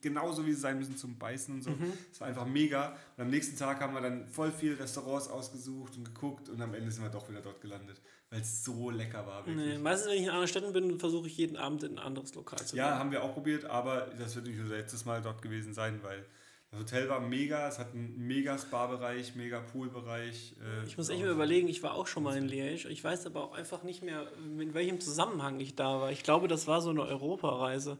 genauso 0.00 0.44
wie 0.46 0.52
sie 0.52 0.60
sein 0.60 0.78
müssen 0.78 0.96
zum 0.96 1.18
Beißen 1.18 1.54
und 1.54 1.62
so. 1.62 1.70
Es 2.12 2.20
war 2.20 2.28
einfach 2.28 2.46
mega. 2.46 2.96
Und 3.16 3.24
am 3.24 3.30
nächsten 3.30 3.56
Tag 3.56 3.80
haben 3.80 3.94
wir 3.94 4.00
dann 4.00 4.26
voll 4.28 4.52
viele 4.52 4.78
Restaurants 4.78 5.28
ausgesucht 5.28 5.96
und 5.96 6.04
geguckt 6.04 6.48
und 6.48 6.60
am 6.60 6.74
Ende 6.74 6.90
sind 6.90 7.02
wir 7.02 7.10
doch 7.10 7.28
wieder 7.28 7.40
dort 7.40 7.60
gelandet, 7.60 8.00
weil 8.34 8.40
es 8.40 8.64
so 8.64 8.90
lecker 8.90 9.24
war. 9.28 9.46
Wirklich. 9.46 9.64
Nee, 9.64 9.78
meistens, 9.78 10.08
wenn 10.10 10.16
ich 10.16 10.24
in 10.24 10.28
anderen 10.30 10.48
Städten 10.48 10.72
bin, 10.72 10.98
versuche 10.98 11.28
ich 11.28 11.36
jeden 11.36 11.56
Abend 11.56 11.84
in 11.84 11.92
ein 11.92 11.98
anderes 12.04 12.34
Lokal 12.34 12.58
zu 12.66 12.74
Ja, 12.76 12.90
gehen. 12.90 12.98
haben 12.98 13.10
wir 13.12 13.22
auch 13.22 13.32
probiert, 13.32 13.64
aber 13.66 14.08
das 14.18 14.34
wird 14.34 14.46
nicht 14.48 14.58
unser 14.58 14.74
letztes 14.76 15.04
Mal 15.04 15.22
dort 15.22 15.40
gewesen 15.40 15.72
sein, 15.72 16.00
weil 16.02 16.26
das 16.72 16.80
Hotel 16.80 17.08
war 17.08 17.20
mega, 17.20 17.68
es 17.68 17.78
hat 17.78 17.92
einen 17.94 18.26
mega 18.26 18.58
Spa-Bereich, 18.58 19.36
mega 19.36 19.60
Pool-Bereich. 19.60 20.56
äh, 20.60 20.84
Ich 20.84 20.96
muss 20.98 21.10
echt 21.10 21.20
mal 21.20 21.28
überlegen, 21.30 21.68
ich 21.68 21.84
war 21.84 21.94
auch 21.94 22.08
schon 22.08 22.24
mal 22.24 22.36
in 22.36 22.48
Liège. 22.48 22.88
Ich 22.88 23.04
weiß 23.04 23.26
aber 23.26 23.44
auch 23.44 23.52
einfach 23.54 23.84
nicht 23.84 24.02
mehr, 24.02 24.26
in 24.58 24.74
welchem 24.74 25.00
Zusammenhang 25.00 25.60
ich 25.60 25.76
da 25.76 26.00
war. 26.00 26.10
Ich 26.10 26.24
glaube, 26.24 26.48
das 26.48 26.66
war 26.66 26.80
so 26.80 26.90
eine 26.90 27.02
Europareise. 27.02 27.98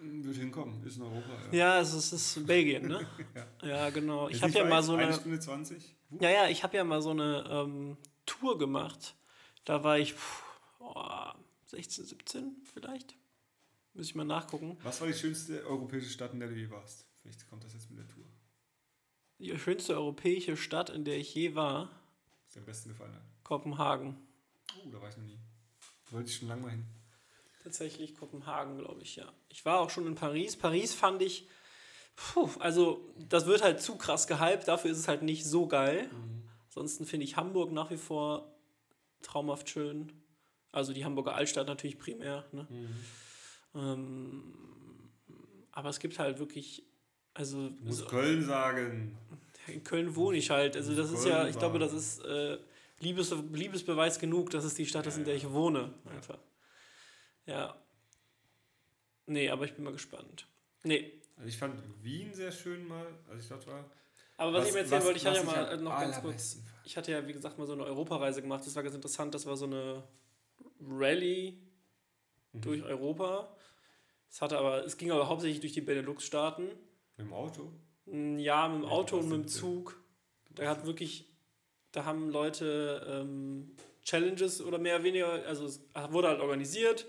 Wird 0.00 0.36
hinkommen, 0.36 0.82
ist 0.86 0.96
in 0.98 1.02
Europa. 1.02 1.28
Ja. 1.50 1.58
Ja, 1.58 1.80
es 1.80 1.92
ist, 1.92 2.12
es 2.12 2.36
ist 2.36 2.46
Belgien, 2.46 2.86
ne? 2.86 3.04
ja, 3.64 3.90
genau. 3.90 4.28
Ich 4.28 4.40
habe 4.42 4.52
ja 4.52 4.64
mal 4.64 4.82
so 4.84 4.92
eine 4.94 5.06
eine. 5.06 5.12
Stunde 5.12 5.40
20. 5.40 5.96
Ja, 6.20 6.30
ja, 6.30 6.48
ich 6.48 6.62
habe 6.62 6.76
ja 6.76 6.84
mal 6.84 7.02
so 7.02 7.10
eine 7.10 7.44
ähm, 7.50 7.96
Tour 8.24 8.56
gemacht. 8.56 9.16
Da 9.70 9.84
war 9.84 10.00
ich 10.00 10.14
pff, 10.14 10.42
oh, 10.80 11.30
16, 11.66 12.04
17 12.04 12.56
vielleicht. 12.74 13.14
Muss 13.94 14.06
ich 14.06 14.16
mal 14.16 14.24
nachgucken. 14.24 14.76
Was 14.82 15.00
war 15.00 15.06
die 15.06 15.14
schönste 15.14 15.64
europäische 15.64 16.10
Stadt, 16.10 16.32
in 16.32 16.40
der 16.40 16.48
du 16.48 16.56
je 16.56 16.68
warst? 16.70 17.06
Vielleicht 17.22 17.48
kommt 17.48 17.62
das 17.62 17.74
jetzt 17.74 17.88
mit 17.88 18.00
der 18.00 18.08
Tour. 18.08 18.24
Die 19.38 19.56
schönste 19.56 19.94
europäische 19.94 20.56
Stadt, 20.56 20.90
in 20.90 21.04
der 21.04 21.18
ich 21.18 21.32
je 21.36 21.54
war, 21.54 21.88
Was 22.46 22.54
dir 22.54 22.58
am 22.58 22.66
besten 22.66 22.88
gefallen 22.88 23.14
hat. 23.14 23.22
Kopenhagen. 23.44 24.16
Oh, 24.74 24.88
da 24.90 25.00
war 25.00 25.08
ich 25.08 25.16
noch 25.16 25.22
nie. 25.22 25.38
Wollte 26.10 26.30
ich 26.30 26.36
schon 26.38 26.48
lange 26.48 26.62
mal 26.62 26.70
hin. 26.72 26.84
Tatsächlich 27.62 28.16
Kopenhagen, 28.16 28.76
glaube 28.76 29.02
ich, 29.02 29.14
ja. 29.14 29.32
Ich 29.50 29.64
war 29.64 29.78
auch 29.78 29.90
schon 29.90 30.08
in 30.08 30.16
Paris. 30.16 30.56
Paris 30.56 30.94
fand 30.94 31.22
ich, 31.22 31.46
puh, 32.16 32.50
also 32.58 33.08
das 33.16 33.46
wird 33.46 33.62
halt 33.62 33.80
zu 33.80 33.96
krass 33.96 34.26
gehypt, 34.26 34.66
dafür 34.66 34.90
ist 34.90 34.98
es 34.98 35.06
halt 35.06 35.22
nicht 35.22 35.44
so 35.44 35.68
geil. 35.68 36.10
Ansonsten 36.64 37.06
finde 37.06 37.22
ich 37.22 37.36
Hamburg 37.36 37.70
nach 37.70 37.92
wie 37.92 37.98
vor 37.98 38.52
traumhaft 39.22 39.68
schön. 39.70 40.12
Also 40.72 40.92
die 40.92 41.04
Hamburger 41.04 41.34
Altstadt 41.34 41.66
natürlich 41.66 41.98
primär. 41.98 42.44
Ne? 42.52 42.66
Ähm, 43.74 44.54
aber 45.72 45.88
es 45.88 45.98
gibt 45.98 46.18
halt 46.18 46.38
wirklich, 46.38 46.84
also 47.34 47.68
Du 47.70 47.84
musst 47.84 48.00
so, 48.00 48.06
Köln 48.06 48.44
sagen. 48.44 49.18
in 49.66 49.82
Köln 49.84 50.14
wohne 50.16 50.36
ich 50.38 50.50
halt. 50.50 50.76
Also 50.76 50.94
das 50.94 51.10
ist 51.10 51.22
Köln 51.22 51.34
ja, 51.34 51.48
ich 51.48 51.58
glaube, 51.58 51.78
das 51.78 51.92
ist 51.92 52.24
äh, 52.24 52.58
Liebes, 53.00 53.34
Liebesbeweis 53.52 54.18
genug, 54.18 54.50
dass 54.50 54.64
es 54.64 54.74
die 54.74 54.86
Stadt 54.86 55.06
ist, 55.06 55.16
in 55.16 55.24
der 55.24 55.34
ich 55.34 55.50
wohne. 55.50 55.92
Einfach. 56.04 56.38
Ja. 57.46 57.76
Nee, 59.26 59.48
aber 59.48 59.64
ich 59.64 59.74
bin 59.74 59.84
mal 59.84 59.92
gespannt. 59.92 60.46
Nee. 60.82 61.12
Also 61.36 61.48
ich 61.48 61.56
fand 61.56 61.80
Wien 62.02 62.34
sehr 62.34 62.52
schön 62.52 62.86
mal, 62.86 63.06
als 63.30 63.44
ich 63.44 63.48
dort 63.48 63.66
war. 63.66 63.90
Aber 64.40 64.54
was, 64.54 64.68
ich 64.68 64.72
mir 64.74 64.80
erzählen 64.80 65.04
wollte, 65.04 65.18
ich 65.18 65.26
hatte 65.26 65.36
ja 65.36 65.46
was 65.46 65.54
mal 65.54 65.76
noch 65.78 66.00
ganz 66.00 66.20
kurz, 66.22 66.58
ich 66.84 66.96
hatte 66.96 67.12
ja, 67.12 67.26
wie 67.28 67.32
gesagt, 67.34 67.58
mal 67.58 67.66
so 67.66 67.74
eine 67.74 67.84
Europareise 67.84 68.40
gemacht. 68.40 68.64
Das 68.66 68.74
war 68.74 68.82
ganz 68.82 68.94
interessant. 68.94 69.34
Das 69.34 69.44
war 69.46 69.56
so 69.56 69.66
eine 69.66 70.02
Rallye 70.88 71.58
Mhm. 72.52 72.60
durch 72.62 72.82
Europa. 72.82 73.54
Es 74.30 74.40
hatte 74.42 74.58
aber, 74.58 74.84
es 74.84 74.96
ging 74.96 75.10
aber 75.12 75.28
hauptsächlich 75.28 75.60
durch 75.60 75.72
die 75.72 75.82
Benelux-Staaten. 75.82 76.64
Mit 76.64 77.26
dem 77.26 77.32
Auto. 77.32 77.70
Mm, 78.06 78.38
Ja, 78.38 78.66
mit 78.68 78.78
dem 78.82 78.84
Ja, 78.84 78.90
Auto 78.90 79.18
und 79.18 79.28
mit 79.28 79.38
dem 79.40 79.48
Zug. 79.48 80.00
Da 80.54 80.68
hat 80.68 80.84
wirklich, 80.86 81.28
da 81.92 82.04
haben 82.06 82.30
Leute 82.30 83.06
ähm, 83.08 83.76
Challenges 84.02 84.62
oder 84.62 84.78
mehr 84.78 84.96
oder 84.96 85.04
weniger, 85.04 85.28
also 85.46 85.66
es 85.66 85.80
wurde 86.08 86.28
halt 86.28 86.40
organisiert 86.40 87.06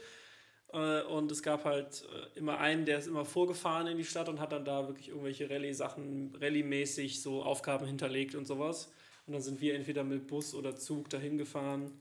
und 0.73 1.31
es 1.31 1.43
gab 1.43 1.65
halt 1.65 2.05
äh, 2.13 2.39
immer 2.39 2.59
einen, 2.59 2.85
der 2.85 2.99
ist 2.99 3.07
immer 3.07 3.25
vorgefahren 3.25 3.87
in 3.87 3.97
die 3.97 4.05
Stadt 4.05 4.29
und 4.29 4.39
hat 4.39 4.53
dann 4.53 4.63
da 4.63 4.87
wirklich 4.87 5.09
irgendwelche 5.09 5.49
Rallye-Sachen, 5.49 6.35
Rallye-mäßig 6.37 7.21
so 7.21 7.43
Aufgaben 7.43 7.85
hinterlegt 7.85 8.35
und 8.35 8.45
sowas. 8.45 8.91
Und 9.25 9.33
dann 9.33 9.41
sind 9.41 9.59
wir 9.61 9.75
entweder 9.75 10.03
mit 10.03 10.27
Bus 10.27 10.55
oder 10.55 10.75
Zug 10.75 11.09
dahin 11.09 11.37
gefahren 11.37 11.91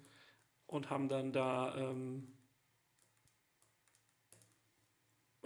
und 0.66 0.88
haben 0.88 1.08
dann 1.08 1.32
da 1.32 1.76
ähm, 1.76 2.28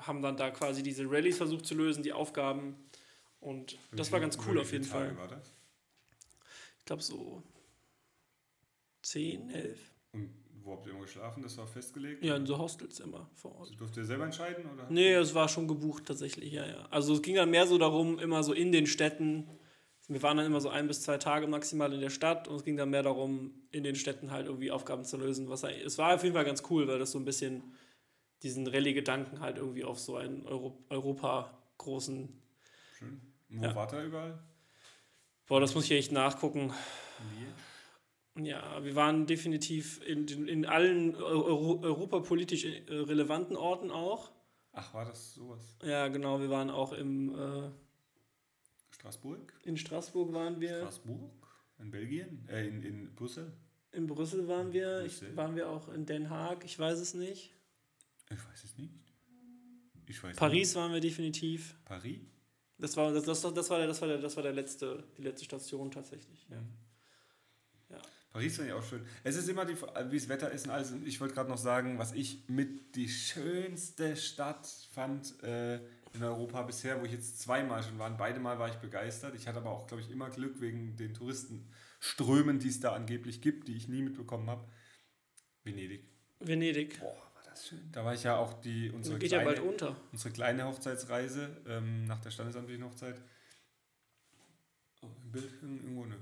haben 0.01 0.23
dann 0.23 0.37
da 0.37 0.51
quasi 0.51 0.83
diese 0.83 1.11
Rallyes 1.11 1.37
versucht 1.37 1.67
zu 1.67 1.75
lösen, 1.75 2.03
die 2.03 2.13
Aufgaben. 2.13 2.77
Und 3.41 3.79
das 3.93 4.13
war 4.13 4.21
ganz 4.21 4.39
cool 4.47 4.57
wie 4.57 4.61
auf 4.61 4.73
jeden 4.73 4.85
Fall. 4.85 5.17
War 5.17 5.29
das? 5.29 5.53
Ich 6.79 6.85
glaube 6.85 7.03
so 7.03 7.43
10, 9.03 9.51
11. 9.51 9.81
Und 10.13 10.44
wo 10.65 10.73
habt 10.73 10.87
ihr 10.87 10.93
immer 10.93 11.03
geschlafen? 11.03 11.43
Das 11.43 11.57
war 11.59 11.67
festgelegt? 11.67 12.25
Ja, 12.25 12.37
in 12.37 12.47
so 12.47 12.59
Hostels 12.59 13.01
immer 13.01 13.29
vor 13.35 13.53
Ort. 13.53 13.61
Also 13.69 13.75
durft 13.75 13.97
ihr 13.97 14.05
selber 14.05 14.25
entscheiden? 14.25 14.65
Oder? 14.73 14.89
Nee, 14.91 15.13
es 15.13 15.35
war 15.35 15.49
schon 15.49 15.69
gebucht 15.69 16.07
tatsächlich, 16.07 16.53
ja, 16.53 16.67
ja. 16.67 16.87
Also 16.91 17.15
es 17.15 17.23
ging 17.23 17.35
dann 17.37 17.51
mehr 17.51 17.67
so 17.67 17.79
darum, 17.79 18.19
immer 18.19 18.43
so 18.43 18.53
in 18.53 18.73
den 18.73 18.87
Städten. 18.87 19.49
Wir 20.09 20.23
waren 20.23 20.37
dann 20.37 20.47
immer 20.47 20.61
so 20.61 20.69
ein 20.69 20.87
bis 20.87 21.03
zwei 21.03 21.17
Tage 21.19 21.47
maximal 21.47 21.93
in 21.93 22.01
der 22.01 22.11
Stadt 22.11 22.49
und 22.49 22.57
es 22.57 22.65
ging 22.65 22.77
dann 22.77 22.91
mehr 22.91 23.03
darum, 23.03 23.55
in 23.71 23.85
den 23.85 23.95
Städten 23.95 24.31
halt 24.31 24.47
irgendwie 24.47 24.71
Aufgaben 24.71 25.05
zu 25.05 25.17
lösen. 25.17 25.49
Was 25.49 25.63
es 25.65 25.97
war 25.99 26.15
auf 26.15 26.23
jeden 26.23 26.35
Fall 26.35 26.45
ganz 26.45 26.63
cool, 26.71 26.87
weil 26.89 26.99
das 26.99 27.13
so 27.13 27.19
ein 27.19 27.25
bisschen 27.25 27.63
diesen 28.43 28.67
Rallye-Gedanken 28.67 29.41
halt 29.41 29.57
irgendwie 29.57 29.85
auf 29.85 29.99
so 29.99 30.17
einen 30.17 30.45
Euro 30.47 30.85
Europa 30.91 31.57
großen. 31.79 32.29
Schön. 32.99 33.21
Und 33.51 33.61
wo 33.61 33.65
Ja. 33.65 33.75
wart 33.75 33.93
ihr 33.95 34.03
überall? 34.05 34.39
Boah, 35.47 35.61
das 35.61 35.75
muss 35.75 35.85
ich 35.85 35.93
echt 35.93 36.13
nachgucken. 36.13 36.73
In 37.21 37.55
Ja, 38.37 38.83
wir 38.83 38.97
waren 38.97 39.27
definitiv 39.27 40.01
in, 40.07 40.27
in 40.49 40.67
allen 40.67 41.15
Euro 41.15 41.81
europapolitisch 41.83 42.65
äh, 42.65 42.83
relevanten 42.91 43.57
Orten 43.57 43.91
auch. 43.91 44.33
Ach, 44.73 44.93
war 44.93 45.05
das 45.05 45.35
sowas? 45.35 45.77
Ja, 45.85 46.09
genau, 46.09 46.41
wir 46.41 46.51
waren 46.51 46.69
auch 46.69 46.93
im, 46.93 47.33
äh, 47.33 47.71
Straßburg? 48.91 49.53
in 49.63 49.77
Straßburg 49.77 50.33
waren 50.33 50.61
wir, 50.61 50.79
Straßburg? 50.79 51.31
In 51.79 51.91
Belgien? 51.93 52.49
Äh, 52.49 52.67
in, 52.67 52.83
in 52.83 53.15
Brüssel? 53.15 53.53
in 53.93 54.07
Brüssel 54.09 54.49
waren 54.49 54.73
wir, 54.73 55.05
ich, 55.05 55.19
Brüssel. 55.19 55.37
waren 55.37 55.55
wir 55.55 55.69
auch 55.69 55.89
in 55.89 56.05
Den 56.05 56.29
Haag, 56.29 56.65
ich 56.65 56.77
weiß 56.79 56.99
es 56.99 57.15
nicht. 57.15 57.55
Ich 58.31 58.49
weiß 58.49 58.65
es 58.65 58.77
nicht. 58.77 58.93
Ich 60.07 60.23
weiß 60.23 60.37
Paris 60.37 60.75
waren 60.75 60.93
wir 60.93 61.01
definitiv. 61.01 61.73
Nicht. 61.73 61.85
Paris? 61.85 62.21
Das 62.79 62.97
war, 62.97 63.13
das, 63.13 63.25
das, 63.25 63.41
das 63.41 63.71
war, 63.71 63.79
der, 63.79 63.87
das 63.87 64.01
war, 64.01 64.09
der, 64.09 64.19
das 64.19 64.35
war 64.37 64.43
der 64.43 64.53
letzte, 64.53 65.05
die 65.17 65.23
letzte 65.23 65.45
Station 65.45 65.91
tatsächlich. 65.91 66.47
Ja. 66.51 66.63
Paris 68.35 68.57
finde 68.57 68.71
ich 68.71 68.75
auch 68.75 68.83
schön. 68.83 69.07
Es 69.23 69.37
ist 69.37 69.49
immer 69.49 69.65
die, 69.65 69.77
wie 69.81 70.19
das 70.19 70.29
Wetter 70.29 70.51
ist 70.51 70.65
und 70.67 70.73
alles. 70.73 70.91
Und 70.91 71.07
ich 71.07 71.21
wollte 71.21 71.35
gerade 71.35 71.49
noch 71.49 71.57
sagen, 71.57 72.01
was 72.01 72.13
ich 72.13 72.49
mit 72.49 72.97
die 72.97 73.09
schönste 73.09 74.17
Stadt 74.17 74.67
fand, 74.91 75.41
äh, 75.45 75.77
in 75.77 76.21
Europa 76.21 76.63
bisher, 76.63 77.01
wo 77.01 77.05
ich 77.05 77.13
jetzt 77.13 77.41
zweimal 77.41 77.85
schon 77.85 77.97
war. 77.97 78.11
Beide 78.17 78.41
Mal 78.41 78.59
war 78.59 78.69
ich 78.69 78.75
begeistert. 78.75 79.37
Ich 79.37 79.47
hatte 79.47 79.59
aber 79.59 79.71
auch, 79.71 79.87
glaube 79.87 80.03
ich, 80.03 80.11
immer 80.11 80.31
Glück 80.31 80.61
wegen 80.61 80.97
den 80.97 81.15
Touristenströmen, 81.15 82.59
die 82.59 82.71
es 82.71 82.81
da 82.81 82.93
angeblich 82.93 83.41
gibt, 83.41 83.69
die 83.69 83.77
ich 83.77 83.87
nie 83.87 84.03
mitbekommen 84.03 84.51
habe. 84.51 84.67
Venedig. 85.63 86.05
Venedig. 86.41 86.99
Boah, 86.99 87.15
war 87.35 87.43
das 87.45 87.69
schön. 87.69 87.89
Da 87.93 88.05
war 88.05 88.15
ich 88.15 88.25
ja 88.25 88.37
auch 88.37 88.61
die 88.61 88.91
unsere, 88.91 89.17
Geht 89.21 89.29
kleine, 89.29 89.45
ja 89.45 89.49
bald 89.49 89.61
unter. 89.61 89.97
unsere 90.11 90.35
kleine 90.35 90.65
Hochzeitsreise 90.67 91.57
ähm, 91.69 92.05
nach 92.07 92.21
der 92.21 92.33
standesamtlichen 92.33 92.85
Hochzeit. 92.85 93.23
Oh, 95.03 95.07
ein 95.23 95.31
Bild 95.31 95.53
irgendwo, 95.63 96.05
ne? 96.05 96.17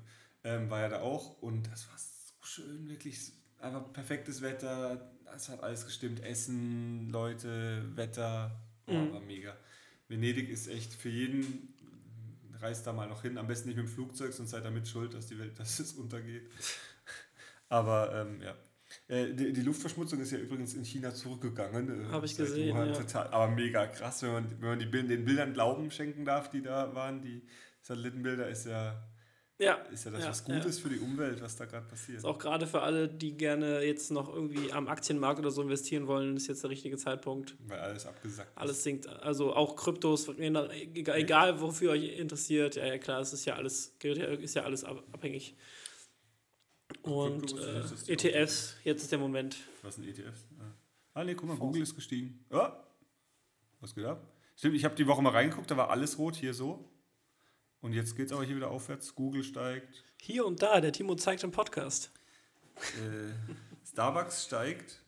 Ähm, 0.45 0.69
war 0.71 0.81
ja 0.81 0.89
da 0.89 1.01
auch 1.01 1.41
und 1.43 1.71
das 1.71 1.89
war 1.89 1.97
so 1.99 2.35
schön, 2.45 2.89
wirklich 2.89 3.33
einfach 3.61 3.93
perfektes 3.93 4.43
Wetter. 4.43 5.13
Es 5.35 5.49
hat 5.49 5.63
alles 5.63 5.85
gestimmt. 5.85 6.21
Essen, 6.23 7.09
Leute, 7.11 7.85
Wetter. 7.97 8.61
Oh, 8.87 8.93
Mhm. 8.93 9.13
War 9.13 9.21
mega. 9.21 9.57
Venedig 10.09 10.51
ist 10.51 10.67
echt 10.67 10.93
für 10.93 11.09
jeden, 11.09 11.73
reist 12.61 12.87
da 12.87 12.93
mal 12.93 13.09
noch 13.09 13.23
hin. 13.23 13.39
Am 13.39 13.47
besten 13.47 13.69
nicht 13.69 13.77
mit 13.79 13.87
dem 13.87 13.93
Flugzeug, 13.93 14.33
sonst 14.33 14.51
seid 14.51 14.65
ihr 14.65 14.71
mit 14.73 14.87
schuld, 14.89 15.15
dass 15.15 15.27
die 15.29 15.39
Welt, 15.39 15.57
dass 15.59 15.79
es 15.79 15.93
untergeht. 15.95 16.51
Aber 17.69 18.13
ähm, 18.15 18.43
ja. 18.43 18.55
Äh, 19.09 19.33
die, 19.35 19.53
die 19.53 19.63
Luftverschmutzung 19.63 20.21
ist 20.21 20.33
ja 20.33 20.39
übrigens 20.39 20.75
in 20.75 20.85
China 20.85 21.15
zurückgegangen. 21.15 22.05
äh, 22.07 22.09
Hab 22.13 22.25
ich 22.25 22.37
gesehen, 22.37 22.75
Wuhan. 22.77 22.89
ja. 22.89 22.95
Total, 22.95 23.29
aber 23.29 23.49
mega 23.55 23.87
krass, 23.87 24.23
wenn 24.23 24.33
man, 24.33 24.51
wenn 24.61 24.69
man 24.71 24.79
die 24.81 24.87
Bild, 24.87 25.09
den 25.09 25.25
Bildern 25.25 25.55
Glauben 25.55 25.91
schenken 25.91 26.25
darf, 26.25 26.51
die 26.51 26.61
da 26.63 26.95
waren. 26.95 27.23
Die 27.23 27.43
Satellitenbilder 27.81 28.49
ist 28.49 28.67
ja, 28.67 29.03
Ja. 29.63 29.75
ist 29.93 30.05
ja 30.05 30.11
das 30.11 30.23
Ja, 30.23 30.29
was 30.31 30.45
Gutes 30.45 30.79
für 30.79 30.89
die 30.89 30.99
Umwelt, 30.99 31.41
was 31.41 31.57
da 31.57 31.65
gerade 31.67 31.87
passiert. 31.87 32.19
Ist 32.19 32.25
auch 32.25 32.39
gerade 32.39 32.67
für 32.67 32.83
alle, 32.83 33.09
die 33.09 33.37
gerne 33.37 33.83
jetzt 33.83 34.11
noch 34.11 34.33
irgendwie 34.33 34.73
am 34.73 34.89
Aktienmarkt 34.89 35.39
oder 35.39 35.51
so 35.51 35.63
investieren 35.63 36.07
wollen, 36.07 36.37
ist 36.37 36.49
jetzt 36.49 36.63
der 36.63 36.71
richtige 36.71 36.97
Zeitpunkt. 36.97 37.55
Weil 37.67 37.79
alles 37.79 38.07
abgesackt 38.07 38.51
ist. 38.51 38.59
Alles 38.59 38.83
sinkt, 38.83 39.07
also 39.07 39.55
auch 39.55 39.77
Kryptos, 39.77 40.29
egal, 40.29 41.61
wofür 41.61 41.93
euch 41.93 42.19
interessiert, 42.19 42.77
ja, 42.77 42.87
ja 42.87 42.99
klar, 42.99 43.21
es 43.21 43.33
ist 43.33 43.45
ja 43.45 43.55
alles, 43.55 43.95
ist 44.03 44.55
ja 44.55 44.63
alles 44.65 44.85
ab- 44.85 45.05
abhängig. 45.13 45.55
Und 47.03 47.53
ist 47.53 48.09
äh, 48.09 48.13
ETFs, 48.13 48.77
jetzt 48.85 49.03
ist 49.03 49.13
der 49.13 49.19
Moment. 49.19 49.57
Was 49.83 49.97
sind 49.97 50.07
ETFs? 50.07 50.47
Ah, 50.59 50.75
ah 51.15 51.25
nee, 51.25 51.35
guck 51.35 51.49
mal, 51.49 51.57
Google 51.57 51.83
ist 51.83 51.95
gestiegen. 51.95 52.45
Oh, 52.51 52.69
was 53.81 53.95
geht 53.95 54.05
ab? 54.05 54.27
Stimmt, 54.57 54.77
ich 54.77 54.85
habe 54.85 54.95
die 54.95 55.07
Woche 55.07 55.23
mal 55.23 55.31
reingeguckt, 55.31 55.71
da 55.71 55.77
war 55.77 55.91
alles 55.91 56.19
rot, 56.19 56.37
hier 56.37 56.55
so. 56.55 56.89
Und 57.83 57.93
jetzt 57.93 58.17
geht 58.17 58.27
es 58.27 58.33
aber 58.33 58.45
hier 58.45 58.57
wieder 58.57 58.71
aufwärts. 58.71 59.15
Google 59.15 59.43
steigt, 59.43 60.05
Hier 60.21 60.47
und 60.47 60.63
da, 60.63 60.81
der 60.81 60.93
Timo 60.93 61.15
zeigt 61.17 61.43
im 61.45 61.51
Podcast. 61.51 62.11
äh, 62.77 63.33
Starbucks 63.87 64.45
steigt, 64.47 65.03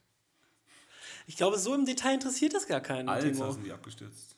Ich 1.26 1.36
glaube, 1.36 1.56
so 1.58 1.74
im 1.74 1.86
Detail 1.86 2.14
interessiert 2.14 2.52
das 2.52 2.66
gar 2.66 2.80
keinen, 2.80 3.08
Alter, 3.08 3.52
sind 3.52 3.64
die 3.64 3.72
abgestürzt. 3.72 4.36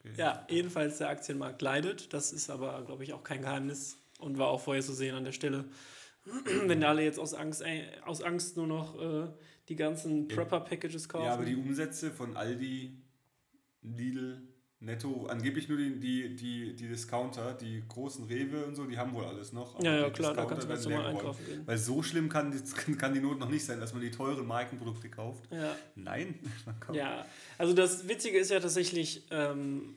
Okay. 0.00 0.12
Ja, 0.16 0.46
jedenfalls 0.48 0.98
der 0.98 1.08
Aktienmarkt 1.08 1.60
leidet. 1.62 2.12
Das 2.12 2.32
ist 2.32 2.50
aber, 2.50 2.84
glaube 2.84 3.02
ich, 3.02 3.12
auch 3.14 3.24
kein 3.24 3.40
Geheimnis 3.42 3.96
und 4.20 4.38
war 4.38 4.48
auch 4.48 4.60
vorher 4.60 4.82
zu 4.82 4.92
sehen 4.92 5.14
an 5.14 5.24
der 5.24 5.32
Stelle. 5.32 5.64
Wenn 6.66 6.84
alle 6.84 7.02
jetzt 7.02 7.18
aus 7.18 7.34
Angst, 7.34 7.62
äh, 7.62 7.86
aus 8.04 8.22
Angst 8.22 8.56
nur 8.56 8.66
noch 8.66 9.00
äh, 9.00 9.28
die 9.68 9.76
ganzen 9.76 10.28
Prepper-Packages 10.28 11.08
kaufen. 11.08 11.24
Ja, 11.24 11.34
aber 11.34 11.46
die 11.46 11.56
Umsätze 11.56 12.10
von 12.10 12.36
Aldi, 12.36 13.02
Lidl, 13.82 14.47
Netto, 14.80 15.26
angeblich 15.26 15.68
nur 15.68 15.76
die, 15.76 15.98
die, 15.98 16.36
die, 16.36 16.76
die 16.76 16.88
Discounter, 16.88 17.52
die 17.52 17.82
großen 17.88 18.26
Rewe 18.26 18.64
und 18.64 18.76
so, 18.76 18.84
die 18.84 18.96
haben 18.96 19.12
wohl 19.12 19.24
alles 19.24 19.52
noch. 19.52 19.82
ja, 19.82 19.96
ja, 19.96 20.10
klar, 20.10 20.34
da 20.34 20.44
kannst 20.44 20.64
du 20.64 20.68
ganz 20.68 20.84
normal 20.84 21.06
einkaufen 21.06 21.44
gehen. 21.46 21.62
Weil 21.66 21.78
so 21.78 22.00
schlimm 22.02 22.28
kann 22.28 22.52
die, 22.52 22.92
kann 22.96 23.12
die 23.12 23.20
Not 23.20 23.40
noch 23.40 23.48
nicht 23.48 23.64
sein, 23.64 23.80
dass 23.80 23.92
man 23.92 24.02
die 24.02 24.12
teuren 24.12 24.46
Markenprodukte 24.46 25.08
kauft. 25.08 25.50
Ja. 25.50 25.74
Nein, 25.96 26.38
man 26.66 26.78
kauft. 26.78 26.96
Ja, 26.96 27.26
also 27.58 27.72
das 27.74 28.06
Witzige 28.06 28.38
ist 28.38 28.50
ja 28.52 28.60
tatsächlich, 28.60 29.24
ähm, 29.32 29.96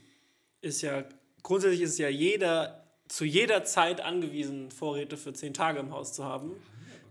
ist 0.62 0.82
ja, 0.82 1.04
grundsätzlich 1.44 1.82
ist 1.82 2.00
ja 2.00 2.10
jeder 2.10 2.82
zu 3.08 3.26
jeder 3.26 3.66
Zeit 3.66 4.00
angewiesen, 4.00 4.72
Vorräte 4.72 5.18
für 5.18 5.34
zehn 5.34 5.54
Tage 5.54 5.80
im 5.80 5.92
Haus 5.92 6.14
zu 6.14 6.24
haben. 6.24 6.54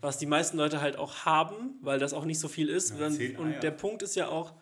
Was 0.00 0.16
die 0.16 0.24
meisten 0.24 0.56
Leute 0.56 0.80
halt 0.80 0.96
auch 0.96 1.26
haben, 1.26 1.74
weil 1.82 1.98
das 1.98 2.14
auch 2.14 2.24
nicht 2.24 2.40
so 2.40 2.48
viel 2.48 2.70
ist. 2.70 2.98
Ja, 2.98 3.06
Und 3.06 3.20
Eier. 3.20 3.60
der 3.60 3.70
Punkt 3.70 4.00
ist 4.02 4.16
ja 4.16 4.28
auch, 4.28 4.54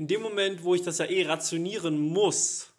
in 0.00 0.06
dem 0.06 0.22
Moment, 0.22 0.64
wo 0.64 0.74
ich 0.74 0.80
das 0.80 0.96
ja 0.96 1.04
eh 1.04 1.26
rationieren 1.26 2.00
muss, 2.00 2.70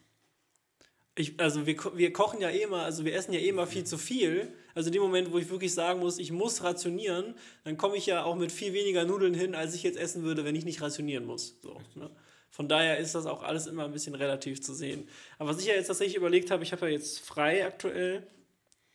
ich, 1.14 1.38
also 1.38 1.66
wir, 1.66 1.76
wir 1.94 2.12
kochen 2.12 2.40
ja 2.40 2.50
eh 2.50 2.62
immer, 2.62 2.82
also 2.82 3.04
wir 3.04 3.14
essen 3.14 3.32
ja 3.32 3.38
eh 3.38 3.48
immer 3.48 3.68
viel 3.68 3.84
zu 3.84 3.96
viel. 3.96 4.52
Also 4.74 4.88
in 4.88 4.94
dem 4.94 5.02
Moment, 5.02 5.30
wo 5.30 5.38
ich 5.38 5.48
wirklich 5.48 5.72
sagen 5.72 6.00
muss, 6.00 6.18
ich 6.18 6.32
muss 6.32 6.64
rationieren, 6.64 7.36
dann 7.62 7.76
komme 7.76 7.96
ich 7.96 8.06
ja 8.06 8.24
auch 8.24 8.34
mit 8.34 8.50
viel 8.50 8.72
weniger 8.72 9.04
Nudeln 9.04 9.34
hin, 9.34 9.54
als 9.54 9.72
ich 9.76 9.84
jetzt 9.84 9.98
essen 9.98 10.24
würde, 10.24 10.44
wenn 10.44 10.56
ich 10.56 10.64
nicht 10.64 10.82
rationieren 10.82 11.24
muss. 11.24 11.60
So, 11.62 11.80
ne? 11.94 12.10
Von 12.50 12.68
daher 12.68 12.98
ist 12.98 13.14
das 13.14 13.26
auch 13.26 13.44
alles 13.44 13.68
immer 13.68 13.84
ein 13.84 13.92
bisschen 13.92 14.16
relativ 14.16 14.60
zu 14.60 14.74
sehen. 14.74 15.08
Aber 15.38 15.50
was 15.50 15.60
ich 15.60 15.66
ja 15.66 15.74
jetzt 15.74 15.86
tatsächlich 15.86 16.16
überlegt 16.16 16.50
habe, 16.50 16.64
ich 16.64 16.72
habe 16.72 16.86
ja 16.86 16.92
jetzt 16.92 17.20
frei 17.20 17.64
aktuell. 17.64 18.26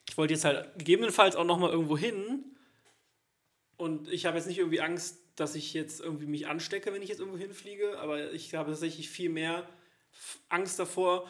Ich 0.10 0.18
wollte 0.18 0.34
jetzt 0.34 0.44
halt 0.44 0.78
gegebenenfalls 0.78 1.38
auch 1.38 1.46
nochmal 1.46 1.72
irgendwo 1.72 1.98
hin. 1.98 2.44
Und 3.78 4.12
ich 4.12 4.26
habe 4.26 4.36
jetzt 4.36 4.48
nicht 4.48 4.58
irgendwie 4.58 4.82
Angst, 4.82 5.20
dass 5.38 5.56
ich 5.56 5.74
jetzt 5.74 6.02
irgendwie 6.02 6.26
mich 6.26 6.48
anstecke, 6.48 6.92
wenn 6.92 7.02
ich 7.02 7.10
jetzt 7.10 7.20
irgendwo 7.20 7.38
hinfliege. 7.38 8.00
Aber 8.00 8.34
ich 8.34 8.54
habe 8.56 8.72
tatsächlich 8.72 9.10
viel 9.10 9.30
mehr 9.30 9.70
Angst 10.50 10.80
davor, 10.80 11.30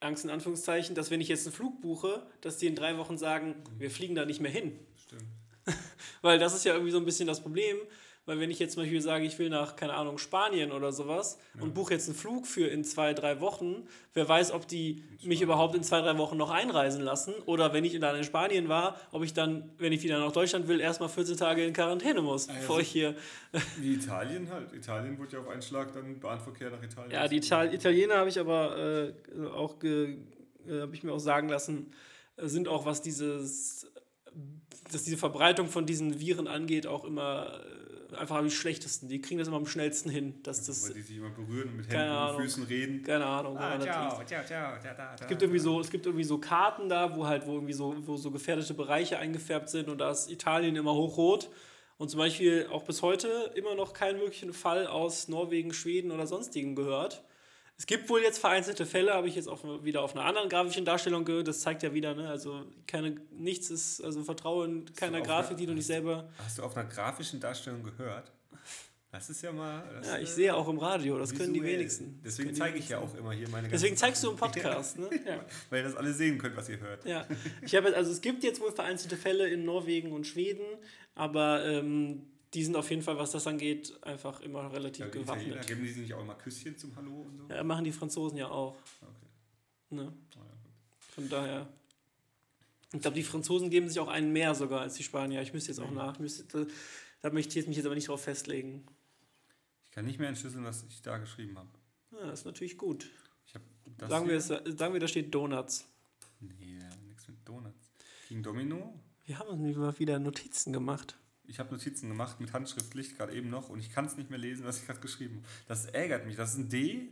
Angst 0.00 0.24
in 0.24 0.30
Anführungszeichen, 0.30 0.94
dass 0.94 1.10
wenn 1.10 1.20
ich 1.20 1.28
jetzt 1.28 1.46
einen 1.46 1.54
Flug 1.54 1.80
buche, 1.80 2.26
dass 2.42 2.58
die 2.58 2.66
in 2.66 2.74
drei 2.74 2.98
Wochen 2.98 3.16
sagen, 3.16 3.54
wir 3.78 3.90
fliegen 3.90 4.14
da 4.14 4.26
nicht 4.26 4.40
mehr 4.40 4.50
hin. 4.50 4.78
Stimmt. 5.02 5.24
Weil 6.22 6.38
das 6.38 6.54
ist 6.54 6.64
ja 6.64 6.74
irgendwie 6.74 6.90
so 6.90 6.98
ein 6.98 7.04
bisschen 7.04 7.28
das 7.28 7.40
Problem. 7.40 7.78
Weil 8.26 8.40
wenn 8.40 8.50
ich 8.50 8.58
jetzt 8.58 8.72
zum 8.74 8.82
Beispiel 8.82 9.02
sage, 9.02 9.24
ich 9.24 9.38
will 9.38 9.50
nach, 9.50 9.76
keine 9.76 9.94
Ahnung, 9.94 10.16
Spanien 10.16 10.72
oder 10.72 10.92
sowas 10.92 11.38
und 11.60 11.74
buche 11.74 11.92
jetzt 11.92 12.08
einen 12.08 12.16
Flug 12.16 12.46
für 12.46 12.66
in 12.66 12.82
zwei, 12.82 13.12
drei 13.12 13.40
Wochen, 13.40 13.86
wer 14.14 14.26
weiß, 14.26 14.52
ob 14.52 14.66
die 14.66 15.04
mich 15.22 15.42
überhaupt 15.42 15.74
in 15.74 15.82
zwei, 15.82 16.00
drei 16.00 16.16
Wochen 16.16 16.38
noch 16.38 16.50
einreisen 16.50 17.02
lassen 17.02 17.34
oder 17.44 17.74
wenn 17.74 17.84
ich 17.84 17.98
dann 18.00 18.16
in 18.16 18.24
Spanien 18.24 18.68
war, 18.70 18.98
ob 19.12 19.24
ich 19.24 19.34
dann, 19.34 19.70
wenn 19.76 19.92
ich 19.92 20.02
wieder 20.02 20.18
nach 20.18 20.32
Deutschland 20.32 20.68
will, 20.68 20.80
erstmal 20.80 21.10
14 21.10 21.36
Tage 21.36 21.66
in 21.66 21.74
Quarantäne 21.74 22.22
muss, 22.22 22.46
ja, 22.46 22.54
bevor 22.54 22.80
ich 22.80 22.88
hier... 22.88 23.14
Wie 23.78 23.94
Italien 23.94 24.50
halt. 24.50 24.72
Italien 24.72 25.18
wurde 25.18 25.32
ja 25.32 25.38
auf 25.40 25.48
einen 25.48 25.62
Schlag 25.62 25.92
dann 25.92 26.18
Bahnverkehr 26.18 26.70
nach 26.70 26.82
Italien. 26.82 27.10
Ja, 27.10 27.28
die 27.28 27.36
Ital 27.36 27.74
Italiener 27.74 28.16
habe 28.16 28.30
ich 28.30 28.40
aber 28.40 28.78
äh, 28.78 29.46
auch, 29.54 29.82
äh, 29.82 30.16
habe 30.80 30.94
ich 30.94 31.02
mir 31.02 31.12
auch 31.12 31.18
sagen 31.18 31.50
lassen, 31.50 31.92
äh, 32.36 32.48
sind 32.48 32.68
auch, 32.68 32.86
was 32.86 33.02
dieses, 33.02 33.86
dass 34.90 35.04
diese 35.04 35.18
Verbreitung 35.18 35.68
von 35.68 35.84
diesen 35.84 36.20
Viren 36.20 36.48
angeht, 36.48 36.86
auch 36.86 37.04
immer 37.04 37.60
äh, 37.60 37.83
einfach 38.14 38.36
am 38.36 38.50
schlechtesten. 38.50 39.08
Die 39.08 39.20
kriegen 39.20 39.38
das 39.38 39.48
immer 39.48 39.56
am 39.56 39.66
schnellsten 39.66 40.10
hin, 40.10 40.42
dass 40.42 40.64
das, 40.66 40.86
Weil 40.88 40.94
die 40.94 41.02
sich 41.02 41.16
immer 41.18 41.30
berühren 41.30 41.68
und 41.70 41.76
mit 41.76 41.88
Keine 41.88 42.02
Händen 42.04 42.16
Ahnung. 42.16 42.36
und 42.36 42.42
Füßen 42.42 42.62
reden. 42.64 43.02
keine 43.02 43.26
Ahnung, 43.26 43.58
liegt. 43.58 43.82
ciao, 43.84 44.24
ciao, 44.24 44.44
ciao, 44.44 44.72
da, 44.82 44.94
da, 44.94 45.14
Es 45.20 45.26
gibt 45.26 45.42
irgendwie 45.42 45.58
so, 45.60 45.80
es 45.80 45.90
gibt 45.90 46.06
irgendwie 46.06 46.24
so 46.24 46.38
Karten 46.38 46.88
da, 46.88 47.16
wo 47.16 47.26
halt, 47.26 47.46
wo 47.46 47.54
irgendwie 47.54 47.72
so, 47.72 47.94
wo 48.06 48.16
so 48.16 48.30
gefährdete 48.30 48.74
Bereiche 48.74 49.18
eingefärbt 49.18 49.68
sind 49.68 49.88
und 49.88 49.98
da 49.98 50.10
ist 50.10 50.30
Italien 50.30 50.76
immer 50.76 50.94
hochrot. 50.94 51.50
Und 51.96 52.08
zum 52.10 52.18
Beispiel 52.18 52.66
auch 52.72 52.82
bis 52.82 53.02
heute 53.02 53.52
immer 53.54 53.74
noch 53.76 53.92
keinen 53.92 54.18
wirklichen 54.18 54.52
Fall 54.52 54.86
aus 54.88 55.28
Norwegen, 55.28 55.72
Schweden 55.72 56.10
oder 56.10 56.26
sonstigen 56.26 56.74
gehört. 56.74 57.22
Es 57.76 57.86
gibt 57.86 58.08
wohl 58.08 58.20
jetzt 58.22 58.38
vereinzelte 58.38 58.86
Fälle, 58.86 59.12
habe 59.14 59.26
ich 59.28 59.34
jetzt 59.34 59.48
auch 59.48 59.64
wieder 59.84 60.02
auf 60.02 60.14
einer 60.14 60.24
anderen 60.24 60.48
grafischen 60.48 60.84
Darstellung 60.84 61.24
gehört. 61.24 61.48
Das 61.48 61.60
zeigt 61.60 61.82
ja 61.82 61.92
wieder, 61.92 62.14
ne? 62.14 62.28
Also 62.28 62.64
keine, 62.86 63.16
nichts 63.32 63.68
ist, 63.70 64.00
also 64.02 64.22
vertraue 64.22 64.66
in 64.66 64.94
keiner 64.94 65.20
Grafik, 65.22 65.50
einer- 65.50 65.56
die 65.58 65.66
du 65.66 65.74
nicht 65.74 65.86
selber. 65.86 66.28
Hast 66.38 66.58
du 66.58 66.62
auf 66.62 66.76
einer 66.76 66.88
grafischen 66.88 67.40
Darstellung 67.40 67.82
gehört? 67.82 68.30
Das 69.10 69.30
ist 69.30 69.42
ja 69.42 69.52
mal. 69.52 69.84
Ja, 70.04 70.18
ich 70.18 70.28
äh, 70.28 70.32
sehe 70.32 70.54
auch 70.56 70.68
im 70.68 70.78
Radio, 70.78 71.18
das 71.18 71.32
können 71.34 71.52
die 71.54 71.60
visuell. 71.62 71.78
wenigsten. 71.78 72.20
Deswegen 72.24 72.52
zeige 72.54 72.78
ich 72.78 72.88
ja 72.88 72.98
auch 72.98 73.14
immer 73.14 73.30
hier 73.32 73.48
meine 73.48 73.68
Deswegen 73.68 73.96
zeigst 73.96 74.24
du 74.24 74.30
im. 74.30 74.36
Podcast, 74.44 74.98
ne? 74.98 75.08
Ja. 75.24 75.44
Weil 75.70 75.80
ihr 75.82 75.84
das 75.84 75.94
alle 75.96 76.12
sehen 76.12 76.36
könnt, 76.38 76.56
was 76.56 76.68
ihr 76.68 76.80
hört. 76.80 77.04
Ja, 77.04 77.24
ich 77.62 77.74
habe 77.76 77.94
also 77.94 78.10
es 78.10 78.20
gibt 78.20 78.42
jetzt 78.42 78.60
wohl 78.60 78.72
vereinzelte 78.72 79.16
Fälle 79.16 79.48
in 79.48 79.64
Norwegen 79.64 80.10
und 80.12 80.26
Schweden, 80.26 80.64
aber 81.14 81.64
ähm, 81.64 82.26
die 82.54 82.64
sind 82.64 82.76
auf 82.76 82.88
jeden 82.90 83.02
Fall, 83.02 83.18
was 83.18 83.32
das 83.32 83.46
angeht, 83.46 83.92
einfach 84.02 84.40
immer 84.40 84.72
relativ 84.72 85.04
Ja, 85.06 85.10
die 85.10 85.18
Italiener, 85.18 85.44
gewappnet. 85.44 85.66
geben 85.68 85.82
die 85.82 85.88
sich 85.88 86.02
nicht 86.02 86.14
auch 86.14 86.20
immer 86.22 86.34
Küsschen 86.34 86.76
zum 86.78 86.94
Hallo 86.96 87.22
und 87.22 87.36
so? 87.36 87.48
Ja, 87.54 87.64
machen 87.64 87.84
die 87.84 87.92
Franzosen 87.92 88.38
ja 88.38 88.48
auch. 88.48 88.76
Okay. 89.02 89.10
Ne? 89.90 90.12
Ah, 90.36 90.38
ja. 90.38 90.44
Von 91.14 91.28
daher. 91.28 91.68
Ich 92.92 93.00
glaube, 93.00 93.16
die 93.16 93.22
Franzosen 93.24 93.70
geben 93.70 93.88
sich 93.88 93.98
auch 93.98 94.08
einen 94.08 94.32
mehr 94.32 94.54
sogar 94.54 94.80
als 94.82 94.94
die 94.94 95.02
Spanier. 95.02 95.42
Ich 95.42 95.52
müsste 95.52 95.70
jetzt 95.72 95.80
auch 95.80 95.90
nach. 95.90 96.18
Müsste, 96.20 96.68
da, 97.22 97.30
möchte 97.30 97.58
ich 97.58 97.66
mich 97.66 97.76
jetzt 97.76 97.86
aber 97.86 97.96
nicht 97.96 98.08
drauf 98.08 98.22
festlegen. 98.22 98.86
Ich 99.84 99.90
kann 99.90 100.04
nicht 100.04 100.18
mehr 100.20 100.28
entschlüsseln, 100.28 100.64
was 100.64 100.84
ich 100.88 101.02
da 101.02 101.18
geschrieben 101.18 101.58
habe. 101.58 101.68
Ja, 102.12 102.26
das 102.26 102.40
ist 102.40 102.46
natürlich 102.46 102.78
gut. 102.78 103.10
Sagen 104.08 104.28
wir, 104.28 104.40
sagen 104.40 104.92
wir, 104.92 105.00
da 105.00 105.08
steht 105.08 105.34
Donuts. 105.34 105.86
Nee, 106.40 106.78
nichts 107.06 107.28
mit 107.28 107.36
Donuts. 107.46 107.92
King 108.28 108.42
Domino. 108.42 108.94
Wir 109.26 109.38
haben 109.38 109.48
uns 109.48 109.76
mal 109.76 109.98
wieder 109.98 110.18
Notizen 110.18 110.72
gemacht. 110.72 111.16
Ich 111.46 111.58
habe 111.58 111.72
Notizen 111.72 112.08
gemacht 112.08 112.40
mit 112.40 112.52
Handschriftlicht 112.52 113.16
gerade 113.16 113.34
eben 113.34 113.50
noch 113.50 113.68
und 113.68 113.78
ich 113.78 113.90
kann 113.90 114.06
es 114.06 114.16
nicht 114.16 114.30
mehr 114.30 114.38
lesen, 114.38 114.64
was 114.64 114.78
ich 114.78 114.86
gerade 114.86 115.00
geschrieben 115.00 115.36
habe. 115.36 115.46
Das 115.68 115.86
ärgert 115.86 116.26
mich. 116.26 116.36
Das 116.36 116.50
ist 116.52 116.58
ein 116.58 116.68
D. 116.68 117.08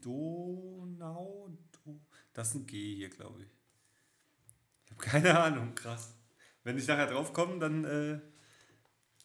Donau. 0.00 1.48
Do, 1.84 2.00
das 2.32 2.48
ist 2.48 2.54
ein 2.54 2.66
G 2.66 2.96
hier, 2.96 3.10
glaube 3.10 3.42
ich. 3.42 3.48
Ich 4.84 4.90
habe 4.90 5.00
keine 5.02 5.38
Ahnung. 5.38 5.74
Krass. 5.74 6.14
Wenn 6.64 6.78
ich 6.78 6.86
nachher 6.86 7.06
drauf 7.06 7.32
komme, 7.32 7.58
dann 7.58 7.84
äh, 7.84 8.20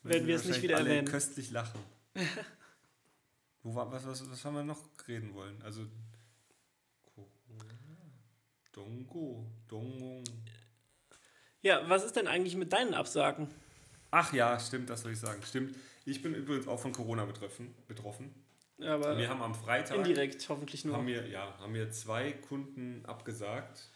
Werden 0.04 0.28
wir 0.28 0.36
es 0.36 0.46
nicht 0.46 0.62
wieder 0.62 0.78
alle 0.78 0.90
erwähnen. 0.90 1.08
köstlich 1.08 1.52
lachen. 1.52 1.80
Wo 3.64 3.74
war, 3.76 3.92
was, 3.92 4.06
was, 4.06 4.30
was 4.30 4.46
haben 4.46 4.56
wir 4.56 4.64
noch 4.64 4.84
reden 5.08 5.34
wollen? 5.34 5.62
Also 5.62 5.88
Dongo. 8.74 9.46
Dongong. 9.68 10.24
Ja, 11.62 11.88
was 11.88 12.04
ist 12.04 12.16
denn 12.16 12.28
eigentlich 12.28 12.56
mit 12.56 12.74
deinen 12.74 12.94
Absagen? 12.94 13.48
Ach 14.16 14.32
ja, 14.32 14.60
stimmt, 14.60 14.92
das 14.92 15.02
soll 15.02 15.14
ich 15.14 15.20
sagen. 15.20 15.42
Stimmt. 15.42 15.76
Ich 16.06 16.22
bin 16.22 16.36
übrigens 16.36 16.68
auch 16.68 16.80
von 16.80 16.92
Corona 16.92 17.26
betroffen. 17.26 17.74
betroffen. 17.88 18.32
Ja, 18.78 18.94
aber 18.94 19.18
Wir 19.18 19.28
haben 19.28 19.42
am 19.42 19.56
Freitag 19.56 19.98
indirekt 19.98 20.48
hoffentlich 20.50 20.86
nur. 20.86 20.96
haben 20.96 21.08
wir, 21.08 21.28
ja, 21.28 21.58
haben 21.58 21.74
wir 21.74 21.90
zwei 21.90 22.32
Kunden 22.32 23.04
abgesagt 23.08 23.90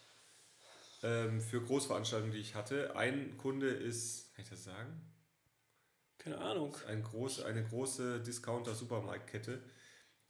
ähm, 1.03 1.39
für 1.39 1.61
Großveranstaltungen, 1.61 2.33
die 2.33 2.39
ich 2.39 2.55
hatte. 2.55 2.95
Ein 2.95 3.37
Kunde 3.37 3.67
ist, 3.69 4.33
kann 4.33 4.43
ich 4.43 4.49
das 4.49 4.63
sagen? 4.63 4.99
Keine 6.17 6.39
Ahnung. 6.39 6.75
Ein 6.87 7.03
groß, 7.03 7.43
eine 7.43 7.63
große 7.63 8.19
Discounter-Supermarktkette, 8.21 9.61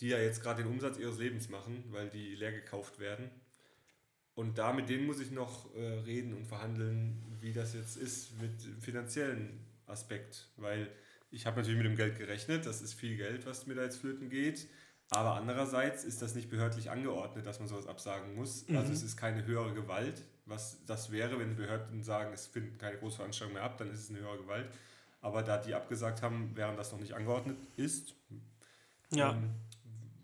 die 0.01 0.09
ja 0.09 0.17
jetzt 0.17 0.43
gerade 0.43 0.63
den 0.63 0.71
Umsatz 0.73 0.97
ihres 0.97 1.17
Lebens 1.17 1.47
machen, 1.47 1.85
weil 1.91 2.09
die 2.09 2.35
leer 2.35 2.51
gekauft 2.51 2.99
werden. 2.99 3.31
Und 4.35 4.57
da 4.57 4.73
mit 4.73 4.89
denen 4.89 5.05
muss 5.05 5.21
ich 5.21 5.31
noch 5.31 5.73
äh, 5.75 5.79
reden 5.99 6.33
und 6.33 6.45
verhandeln, 6.45 7.37
wie 7.39 7.53
das 7.53 7.73
jetzt 7.73 7.95
ist 7.95 8.37
mit 8.41 8.61
finanziellen 8.83 9.66
Aspekt. 9.87 10.47
Weil 10.57 10.89
ich 11.31 11.45
habe 11.45 11.57
natürlich 11.57 11.77
mit 11.77 11.85
dem 11.87 11.95
Geld 11.95 12.17
gerechnet, 12.17 12.65
das 12.65 12.81
ist 12.81 12.93
viel 12.93 13.17
Geld, 13.17 13.45
was 13.45 13.67
mir 13.67 13.75
da 13.75 13.83
jetzt 13.83 13.97
flöten 13.97 14.29
geht. 14.29 14.67
Aber 15.09 15.35
andererseits 15.35 16.03
ist 16.03 16.21
das 16.21 16.35
nicht 16.35 16.49
behördlich 16.49 16.89
angeordnet, 16.91 17.45
dass 17.45 17.59
man 17.59 17.67
sowas 17.69 17.87
absagen 17.87 18.35
muss. 18.35 18.65
Also 18.75 18.91
es 18.91 19.03
ist 19.03 19.15
keine 19.15 19.45
höhere 19.45 19.73
Gewalt. 19.73 20.23
Was 20.45 20.83
das 20.85 21.11
wäre, 21.11 21.39
wenn 21.39 21.49
die 21.49 21.55
Behörden 21.55 22.03
sagen, 22.03 22.33
es 22.33 22.47
finden 22.47 22.77
keine 22.77 22.97
Großveranstaltungen 22.97 23.55
mehr 23.55 23.63
ab, 23.63 23.77
dann 23.77 23.89
ist 23.91 23.99
es 24.01 24.09
eine 24.09 24.19
höhere 24.19 24.37
Gewalt. 24.37 24.69
Aber 25.21 25.43
da 25.43 25.57
die 25.57 25.73
abgesagt 25.73 26.21
haben, 26.21 26.51
während 26.55 26.77
das 26.77 26.91
noch 26.91 26.99
nicht 26.99 27.13
angeordnet 27.13 27.57
ist, 27.77 28.15
Ja. 29.11 29.31
ähm, 29.31 29.49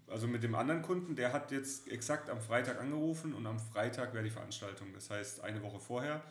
also 0.07 0.27
mit 0.27 0.43
dem 0.43 0.53
anderen 0.53 0.81
Kunden, 0.81 1.15
der 1.15 1.33
hat 1.33 1.51
jetzt 1.51 1.87
exakt 1.89 2.29
am 2.29 2.39
Freitag 2.41 2.79
angerufen 2.79 3.33
und 3.33 3.47
am 3.47 3.59
Freitag 3.59 4.13
wäre 4.13 4.23
die 4.23 4.29
Veranstaltung. 4.29 4.93
Das 4.93 5.09
heißt 5.09 5.41
eine 5.41 5.61
Woche 5.63 5.79
vorher. 5.79 6.21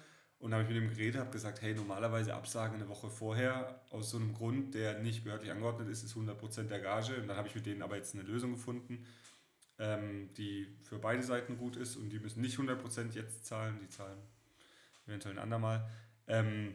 Und 0.42 0.52
habe 0.52 0.64
ich 0.64 0.68
mit 0.68 0.76
ihm 0.76 0.90
geredet, 0.90 1.20
habe 1.20 1.30
gesagt, 1.30 1.62
hey, 1.62 1.72
normalerweise 1.72 2.34
Absage 2.34 2.74
eine 2.74 2.88
Woche 2.88 3.08
vorher 3.08 3.80
aus 3.90 4.10
so 4.10 4.16
einem 4.16 4.34
Grund, 4.34 4.74
der 4.74 4.98
nicht 4.98 5.22
behördlich 5.22 5.52
angeordnet 5.52 5.88
ist, 5.88 6.02
ist 6.02 6.16
100% 6.16 6.64
der 6.64 6.80
Gage. 6.80 7.14
Und 7.20 7.28
dann 7.28 7.36
habe 7.36 7.46
ich 7.46 7.54
mit 7.54 7.64
denen 7.64 7.80
aber 7.80 7.94
jetzt 7.94 8.14
eine 8.14 8.24
Lösung 8.24 8.50
gefunden, 8.54 9.06
ähm, 9.78 10.30
die 10.36 10.66
für 10.82 10.98
beide 10.98 11.22
Seiten 11.22 11.56
gut 11.58 11.76
ist 11.76 11.94
und 11.94 12.10
die 12.10 12.18
müssen 12.18 12.40
nicht 12.40 12.58
100% 12.58 13.14
jetzt 13.14 13.46
zahlen, 13.46 13.78
die 13.80 13.88
zahlen 13.88 14.18
eventuell 15.06 15.36
ein 15.36 15.42
andermal. 15.42 15.88
Ähm, 16.26 16.74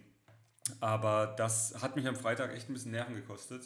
aber 0.80 1.36
das 1.38 1.82
hat 1.82 1.98
mich 1.98 2.08
am 2.08 2.16
Freitag 2.16 2.54
echt 2.54 2.70
ein 2.70 2.74
bisschen 2.74 2.92
Nerven 2.92 3.16
gekostet, 3.16 3.66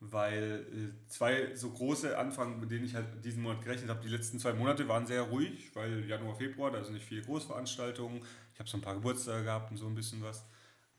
weil 0.00 0.66
äh, 0.72 1.08
zwei 1.08 1.54
so 1.54 1.68
große 1.70 2.16
Anfragen, 2.16 2.60
mit 2.60 2.70
denen 2.70 2.86
ich 2.86 2.94
halt 2.94 3.22
diesen 3.22 3.42
Monat 3.42 3.62
gerechnet 3.62 3.90
habe, 3.90 4.00
die 4.00 4.08
letzten 4.08 4.38
zwei 4.38 4.54
Monate 4.54 4.88
waren 4.88 5.06
sehr 5.06 5.20
ruhig, 5.20 5.70
weil 5.74 6.06
Januar, 6.06 6.34
Februar, 6.34 6.70
da 6.70 6.82
sind 6.82 6.94
nicht 6.94 7.06
viele 7.06 7.20
Großveranstaltungen. 7.22 8.22
Ich 8.54 8.58
habe 8.60 8.68
so 8.70 8.78
ein 8.78 8.80
paar 8.80 8.94
Geburtstage 8.94 9.44
gehabt 9.44 9.70
und 9.70 9.76
so 9.76 9.86
ein 9.86 9.94
bisschen 9.94 10.22
was. 10.22 10.44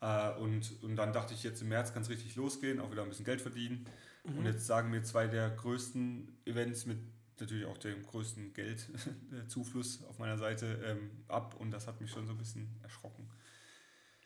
Äh, 0.01 0.31
und, 0.39 0.71
und 0.83 0.95
dann 0.97 1.11
dachte 1.13 1.33
ich, 1.33 1.41
jetzt 1.43 1.61
im 1.61 1.69
März 1.69 1.93
kann 1.93 2.03
es 2.03 2.09
richtig 2.09 2.35
losgehen, 2.35 2.79
auch 2.79 2.91
wieder 2.91 3.01
ein 3.03 3.09
bisschen 3.09 3.25
Geld 3.25 3.41
verdienen. 3.41 3.85
Und 4.25 4.45
jetzt 4.45 4.65
sagen 4.65 4.89
mir 4.89 5.03
zwei 5.03 5.27
der 5.27 5.51
größten 5.51 6.35
Events 6.45 6.85
mit 6.87 6.97
natürlich 7.39 7.65
auch 7.65 7.77
dem 7.77 8.01
größten 8.03 8.53
Geldzufluss 8.53 10.03
auf 10.09 10.17
meiner 10.19 10.37
Seite 10.37 10.79
ähm, 10.85 11.11
ab 11.27 11.55
und 11.59 11.71
das 11.71 11.85
hat 11.87 12.01
mich 12.01 12.09
schon 12.09 12.25
so 12.25 12.31
ein 12.33 12.37
bisschen 12.37 12.67
erschrocken. 12.81 13.29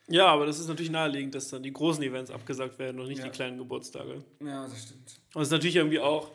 ja, 0.08 0.28
aber 0.28 0.46
das 0.46 0.60
ist 0.60 0.68
natürlich 0.68 0.92
naheliegend, 0.92 1.36
dass 1.36 1.50
dann 1.50 1.64
die 1.64 1.74
großen 1.74 2.02
Events 2.04 2.32
abgesagt 2.32 2.80
werden 2.80 3.00
und 3.02 3.08
nicht 3.08 3.20
Ja. 3.20 3.26
die 3.26 3.32
kleinen 3.32 3.58
Geburtstage. 3.58 4.24
Ja, 4.42 4.68
das 4.68 4.84
stimmt. 4.84 5.20
Und 5.34 5.42
es 5.42 5.48
ist 5.50 5.52
natürlich 5.52 5.76
irgendwie 5.76 6.00
auch, 6.00 6.32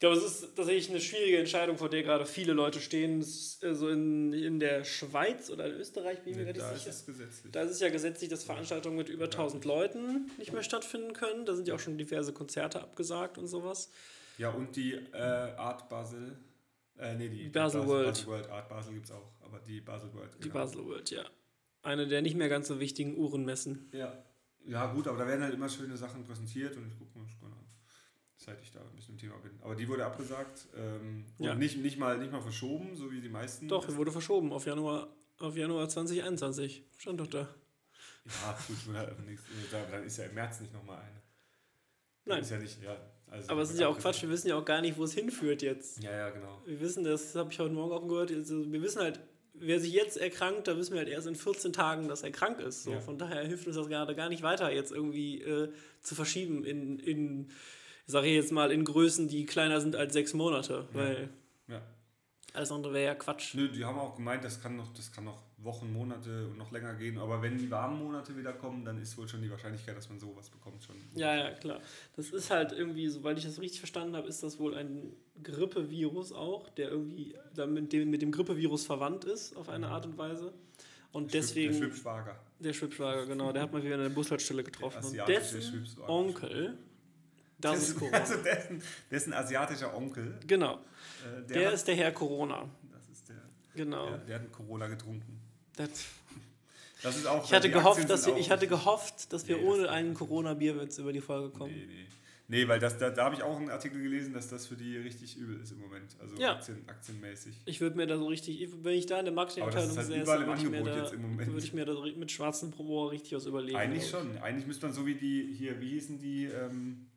glaube, 0.00 0.16
es 0.16 0.24
ist 0.24 0.56
tatsächlich 0.56 0.90
eine 0.90 1.00
schwierige 1.00 1.38
Entscheidung, 1.38 1.76
vor 1.76 1.88
der 1.88 2.02
gerade 2.02 2.26
viele 2.26 2.52
Leute 2.52 2.80
stehen. 2.80 3.20
Äh, 3.20 3.74
so 3.74 3.88
in, 3.88 4.32
in 4.32 4.58
der 4.58 4.84
Schweiz 4.84 5.50
oder 5.50 5.66
in 5.66 5.74
Österreich, 5.74 6.20
bin 6.20 6.32
ich 6.32 6.38
mir 6.38 6.44
gar 6.46 6.52
nicht 6.52 6.64
da 6.64 6.74
sicher. 6.74 6.90
es 6.90 7.06
gesetzlich. 7.06 7.52
Da 7.52 7.62
ist 7.62 7.70
es 7.70 7.80
ja 7.80 7.90
gesetzlich, 7.90 8.30
dass 8.30 8.42
Veranstaltungen 8.42 8.96
mit 8.96 9.08
über 9.08 9.26
1000 9.26 9.64
Leuten 9.64 10.30
nicht 10.38 10.52
mehr 10.52 10.62
stattfinden 10.62 11.12
können. 11.12 11.44
Da 11.44 11.54
sind 11.54 11.68
ja 11.68 11.74
auch 11.74 11.80
schon 11.80 11.98
diverse 11.98 12.32
Konzerte 12.32 12.80
abgesagt 12.80 13.38
und 13.38 13.46
sowas. 13.46 13.90
Ja, 14.38 14.50
und 14.50 14.74
die 14.74 14.94
äh, 14.94 15.18
Art 15.18 15.88
Basel. 15.90 16.36
Äh, 16.98 17.14
nee, 17.16 17.28
die 17.28 17.48
Basel 17.50 17.86
World. 17.86 18.06
Basel 18.06 18.26
World. 18.26 18.50
Art 18.50 18.68
Basel 18.68 18.94
gibt 18.94 19.04
es 19.04 19.12
auch, 19.12 19.30
aber 19.42 19.60
die 19.60 19.80
Basel 19.80 20.12
World. 20.14 20.30
Die 20.38 20.42
genau. 20.44 20.54
Basel 20.54 20.84
World, 20.86 21.10
ja. 21.10 21.24
Eine 21.82 22.06
der 22.06 22.22
nicht 22.22 22.36
mehr 22.36 22.48
ganz 22.48 22.68
so 22.68 22.80
wichtigen 22.80 23.16
Uhrenmessen. 23.16 23.90
Ja. 23.92 24.12
ja, 24.66 24.92
gut, 24.92 25.08
aber 25.08 25.18
da 25.18 25.26
werden 25.26 25.42
halt 25.42 25.54
immer 25.54 25.68
schöne 25.68 25.96
Sachen 25.96 26.24
präsentiert 26.24 26.76
und 26.76 26.86
ich 26.88 26.98
gucke 26.98 27.18
mir 27.18 27.26
gerne 27.26 27.54
an. 27.54 27.59
Seit 28.42 28.58
ich 28.62 28.70
da 28.72 28.80
ein 28.80 28.96
bisschen 28.96 29.16
im 29.16 29.18
Thema 29.20 29.36
bin. 29.36 29.50
Aber 29.60 29.74
die 29.76 29.86
wurde 29.86 30.06
abgesagt 30.06 30.66
ähm, 30.74 31.26
und 31.36 31.44
Ja. 31.44 31.54
nicht, 31.54 31.76
nicht, 31.76 31.98
mal, 31.98 32.16
nicht 32.16 32.32
mal 32.32 32.40
verschoben, 32.40 32.96
so 32.96 33.12
wie 33.12 33.20
die 33.20 33.28
meisten. 33.28 33.68
Doch, 33.68 33.84
die 33.86 33.94
wurde 33.96 34.10
verschoben 34.10 34.50
auf 34.54 34.64
Januar, 34.64 35.08
auf 35.38 35.54
Januar 35.56 35.86
2021. 35.90 36.82
Stand 36.96 37.20
doch 37.20 37.26
da. 37.26 37.40
Ja, 38.24 38.58
gut, 38.66 38.76
man 38.86 38.96
hat 38.96 39.10
einfach 39.10 39.24
nichts. 39.24 39.42
Da- 39.70 39.84
Dann 39.90 40.04
ist 40.04 40.16
ja 40.16 40.24
im 40.24 40.34
März 40.34 40.60
nicht 40.60 40.72
nochmal 40.72 41.00
eine. 41.00 41.20
Nein. 42.24 42.40
Ist 42.40 42.50
ja 42.50 42.58
nicht, 42.58 42.82
ja. 42.82 42.96
Also 43.26 43.50
Aber 43.50 43.60
es 43.62 43.70
ist 43.72 43.78
ja 43.78 43.88
auch 43.88 43.98
Quatsch, 43.98 44.22
wir 44.22 44.30
wissen 44.30 44.48
ja 44.48 44.56
auch 44.56 44.64
gar 44.64 44.80
nicht, 44.80 44.96
wo 44.96 45.04
es 45.04 45.12
hinführt 45.12 45.60
jetzt. 45.62 46.02
Ja, 46.02 46.10
ja, 46.10 46.30
genau. 46.30 46.62
Wir 46.64 46.80
wissen, 46.80 47.04
das 47.04 47.34
habe 47.34 47.52
ich 47.52 47.58
heute 47.58 47.74
Morgen 47.74 47.92
auch 47.92 48.06
gehört, 48.08 48.30
also 48.32 48.72
wir 48.72 48.80
wissen 48.82 49.00
halt, 49.02 49.20
wer 49.54 49.78
sich 49.80 49.92
jetzt 49.92 50.16
erkrankt, 50.16 50.66
da 50.66 50.76
wissen 50.78 50.92
wir 50.92 51.00
halt 51.00 51.08
erst 51.10 51.26
in 51.26 51.34
14 51.36 51.72
Tagen, 51.74 52.08
dass 52.08 52.22
er 52.22 52.30
krank 52.32 52.58
ist. 52.60 52.84
So. 52.84 52.92
Ja. 52.92 53.00
Von 53.00 53.18
daher 53.18 53.44
hilft 53.44 53.66
uns 53.66 53.76
das 53.76 53.86
gerade 53.88 54.14
gar 54.16 54.28
nicht 54.30 54.42
weiter, 54.42 54.72
jetzt 54.72 54.90
irgendwie 54.92 55.42
äh, 55.42 55.70
zu 56.00 56.14
verschieben 56.14 56.64
in, 56.64 56.98
in 56.98 57.50
ich 58.10 58.12
sage 58.12 58.26
jetzt 58.26 58.50
mal, 58.50 58.72
in 58.72 58.84
Größen, 58.84 59.28
die 59.28 59.46
kleiner 59.46 59.80
sind 59.80 59.94
als 59.94 60.12
sechs 60.12 60.34
Monate. 60.34 60.84
Weil 60.92 61.28
Ja. 61.68 61.80
alles 62.54 62.72
andere 62.72 62.92
wäre 62.92 63.04
ja 63.04 63.14
Quatsch. 63.14 63.54
Nö, 63.54 63.68
die 63.68 63.84
haben 63.84 63.98
auch 64.00 64.16
gemeint, 64.16 64.42
das 64.42 64.60
kann 64.60 64.76
noch, 64.76 64.92
das 64.94 65.12
kann 65.12 65.22
noch 65.24 65.40
Wochen, 65.58 65.92
Monate 65.92 66.46
und 66.48 66.58
noch 66.58 66.72
länger 66.72 66.94
gehen. 66.94 67.18
Aber 67.18 67.40
wenn 67.40 67.56
die 67.56 67.70
warmen 67.70 68.02
Monate 68.02 68.36
wieder 68.36 68.52
kommen, 68.54 68.84
dann 68.84 69.00
ist 69.00 69.16
wohl 69.16 69.28
schon 69.28 69.42
die 69.42 69.50
Wahrscheinlichkeit, 69.50 69.96
dass 69.96 70.08
man 70.08 70.18
sowas 70.18 70.50
bekommt, 70.50 70.82
schon. 70.82 70.96
Ja, 71.14 71.36
ja, 71.36 71.50
klar. 71.52 71.80
Das 72.16 72.30
ist 72.30 72.50
halt 72.50 72.72
irgendwie, 72.72 73.06
soweit 73.08 73.38
ich 73.38 73.44
das 73.44 73.60
richtig 73.60 73.78
verstanden 73.78 74.16
habe, 74.16 74.26
ist 74.26 74.42
das 74.42 74.58
wohl 74.58 74.74
ein 74.74 75.12
Grippevirus 75.42 76.32
auch, 76.32 76.68
der 76.70 76.90
irgendwie 76.90 77.34
mit 77.68 77.92
dem, 77.92 78.10
mit 78.10 78.22
dem 78.22 78.32
Grippevirus 78.32 78.86
verwandt 78.86 79.24
ist, 79.24 79.56
auf 79.56 79.68
eine 79.68 79.86
Art 79.88 80.06
und 80.06 80.18
Weise. 80.18 80.52
Und 81.12 81.32
Der 81.34 81.40
deswegen. 81.42 81.72
Schwib- 81.74 81.78
Der 81.80 81.86
Schwibschwager. 81.90 82.40
Der 82.58 82.72
Schwibschwager, 82.72 83.26
genau, 83.26 83.52
der 83.52 83.62
hat 83.62 83.72
mal 83.72 83.82
wieder 83.84 83.94
an 83.96 84.02
der 84.02 84.08
Bushaltestelle 84.10 84.64
getroffen. 84.64 84.98
Und 84.98 85.04
asiatische 85.04 85.56
dessen 85.56 85.62
Schwibschwager. 85.62 86.08
Onkel, 86.08 86.78
das 87.60 87.88
ist 87.88 87.98
Corona. 87.98 88.18
Also 88.18 88.36
dessen, 88.36 88.82
dessen 89.10 89.32
asiatischer 89.32 89.94
Onkel. 89.96 90.38
Genau, 90.46 90.74
Äh, 91.24 91.46
der 91.48 91.66
hat, 91.68 91.74
ist 91.74 91.86
der 91.88 91.94
Herr 91.96 92.12
Corona. 92.12 92.68
Das 92.92 93.08
ist 93.18 93.28
der. 93.28 93.36
Genau. 93.74 94.06
Der, 94.08 94.18
der 94.18 94.34
hat 94.40 94.52
Corona 94.52 94.86
getrunken. 94.88 95.40
Das, 95.76 95.90
Das 97.02 97.16
ist 97.16 97.26
auch. 97.26 97.44
ich, 97.44 97.52
hatte 97.52 97.70
gehofft, 97.70 98.08
dass 98.10 98.26
wir, 98.26 98.36
ich 98.36 98.50
hatte 98.50 98.66
gehofft, 98.66 99.32
dass 99.32 99.46
wir 99.48 99.56
Nee, 99.56 99.62
das- 99.64 99.70
ohne 99.78 99.90
einen 99.90 100.14
Corona-Bierwitz 100.14 100.98
über 100.98 101.12
die 101.12 101.20
Folge 101.20 101.50
kommen. 101.50 101.72
Nee, 101.74 101.86
nee. 101.86 102.06
Nee, 102.52 102.66
weil 102.66 102.80
das, 102.80 102.98
da, 102.98 103.10
da 103.10 103.26
habe 103.26 103.36
ich 103.36 103.44
auch 103.44 103.56
einen 103.56 103.70
Artikel 103.70 104.02
gelesen, 104.02 104.32
dass 104.34 104.48
das 104.48 104.66
für 104.66 104.74
die 104.74 104.96
richtig 104.96 105.36
übel 105.36 105.60
ist 105.62 105.70
im 105.70 105.78
Moment. 105.78 106.16
Also 106.20 106.34
Ja. 106.36 106.54
Aktien, 106.56 106.82
aktienmäßig. 106.88 107.54
Ich 107.64 107.80
würde 107.80 107.96
mir 107.96 108.08
da 108.08 108.18
so 108.18 108.26
richtig, 108.26 108.60
ich- 108.60 108.70
wenn 108.82 108.94
ich 108.94 109.06
da 109.06 109.20
in 109.20 109.24
der 109.26 109.32
Marketingabteilung 109.34 109.86
das 109.94 109.98
halt 109.98 110.06
säße, 110.08 110.26
würde 110.26 110.54
ich, 110.58 110.68
mir 110.68 110.82
da, 110.82 111.12
würde 111.46 111.58
ich 111.64 111.72
mir 111.72 111.84
da 111.84 111.94
mit 112.16 112.32
schwarzem 112.32 112.70
Rohr 112.72 113.12
richtig 113.12 113.34
was 113.34 113.46
überlegen. 113.46 113.76
Eigentlich 113.78 114.10
schon. 114.10 114.36
Eigentlich 114.38 114.66
müsste 114.66 114.86
man 114.86 114.92
so 114.92 115.06
wie 115.06 115.14
die 115.14 115.54
hier, 115.56 115.80
wie 115.80 115.90
hießen 115.90 116.18
die, 116.18 116.46
ähm, 116.46 117.06
äh, 117.06 117.09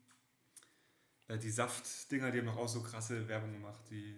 die 1.37 1.49
Saftdinger, 1.49 2.31
die 2.31 2.39
haben 2.39 2.47
doch 2.47 2.57
auch 2.57 2.67
so 2.67 2.81
krasse 2.81 3.27
Werbung 3.27 3.53
gemacht. 3.53 3.79
Die, 3.89 4.15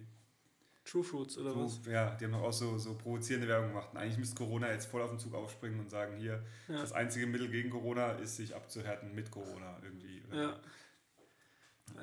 ich. 0.83 0.91
True 0.91 1.03
Fruits 1.03 1.37
oder 1.39 1.55
was? 1.55 1.83
so, 1.83 1.89
ja, 1.89 2.13
die 2.15 2.25
haben 2.25 2.33
doch 2.33 2.43
auch 2.43 2.53
so, 2.53 2.77
so 2.77 2.95
provozierende 2.95 3.47
Werbung 3.47 3.69
gemacht. 3.69 3.89
Und 3.91 3.97
eigentlich 3.97 4.17
müsste 4.17 4.35
Corona 4.35 4.71
jetzt 4.71 4.85
voll 4.85 5.01
auf 5.01 5.09
den 5.09 5.17
Zug 5.19 5.33
aufspringen 5.33 5.79
und 5.79 5.89
sagen, 5.89 6.15
hier, 6.17 6.43
Ja. 6.67 6.79
das 6.81 6.91
einzige 6.93 7.25
Mittel 7.27 7.49
gegen 7.49 7.69
Corona 7.71 8.11
ist, 8.13 8.35
sich 8.35 8.55
abzuhärten 8.55 9.13
mit 9.15 9.31
Corona 9.31 9.79
irgendwie. 9.83 10.23
oder 10.27 10.41
Ja. 10.41 10.59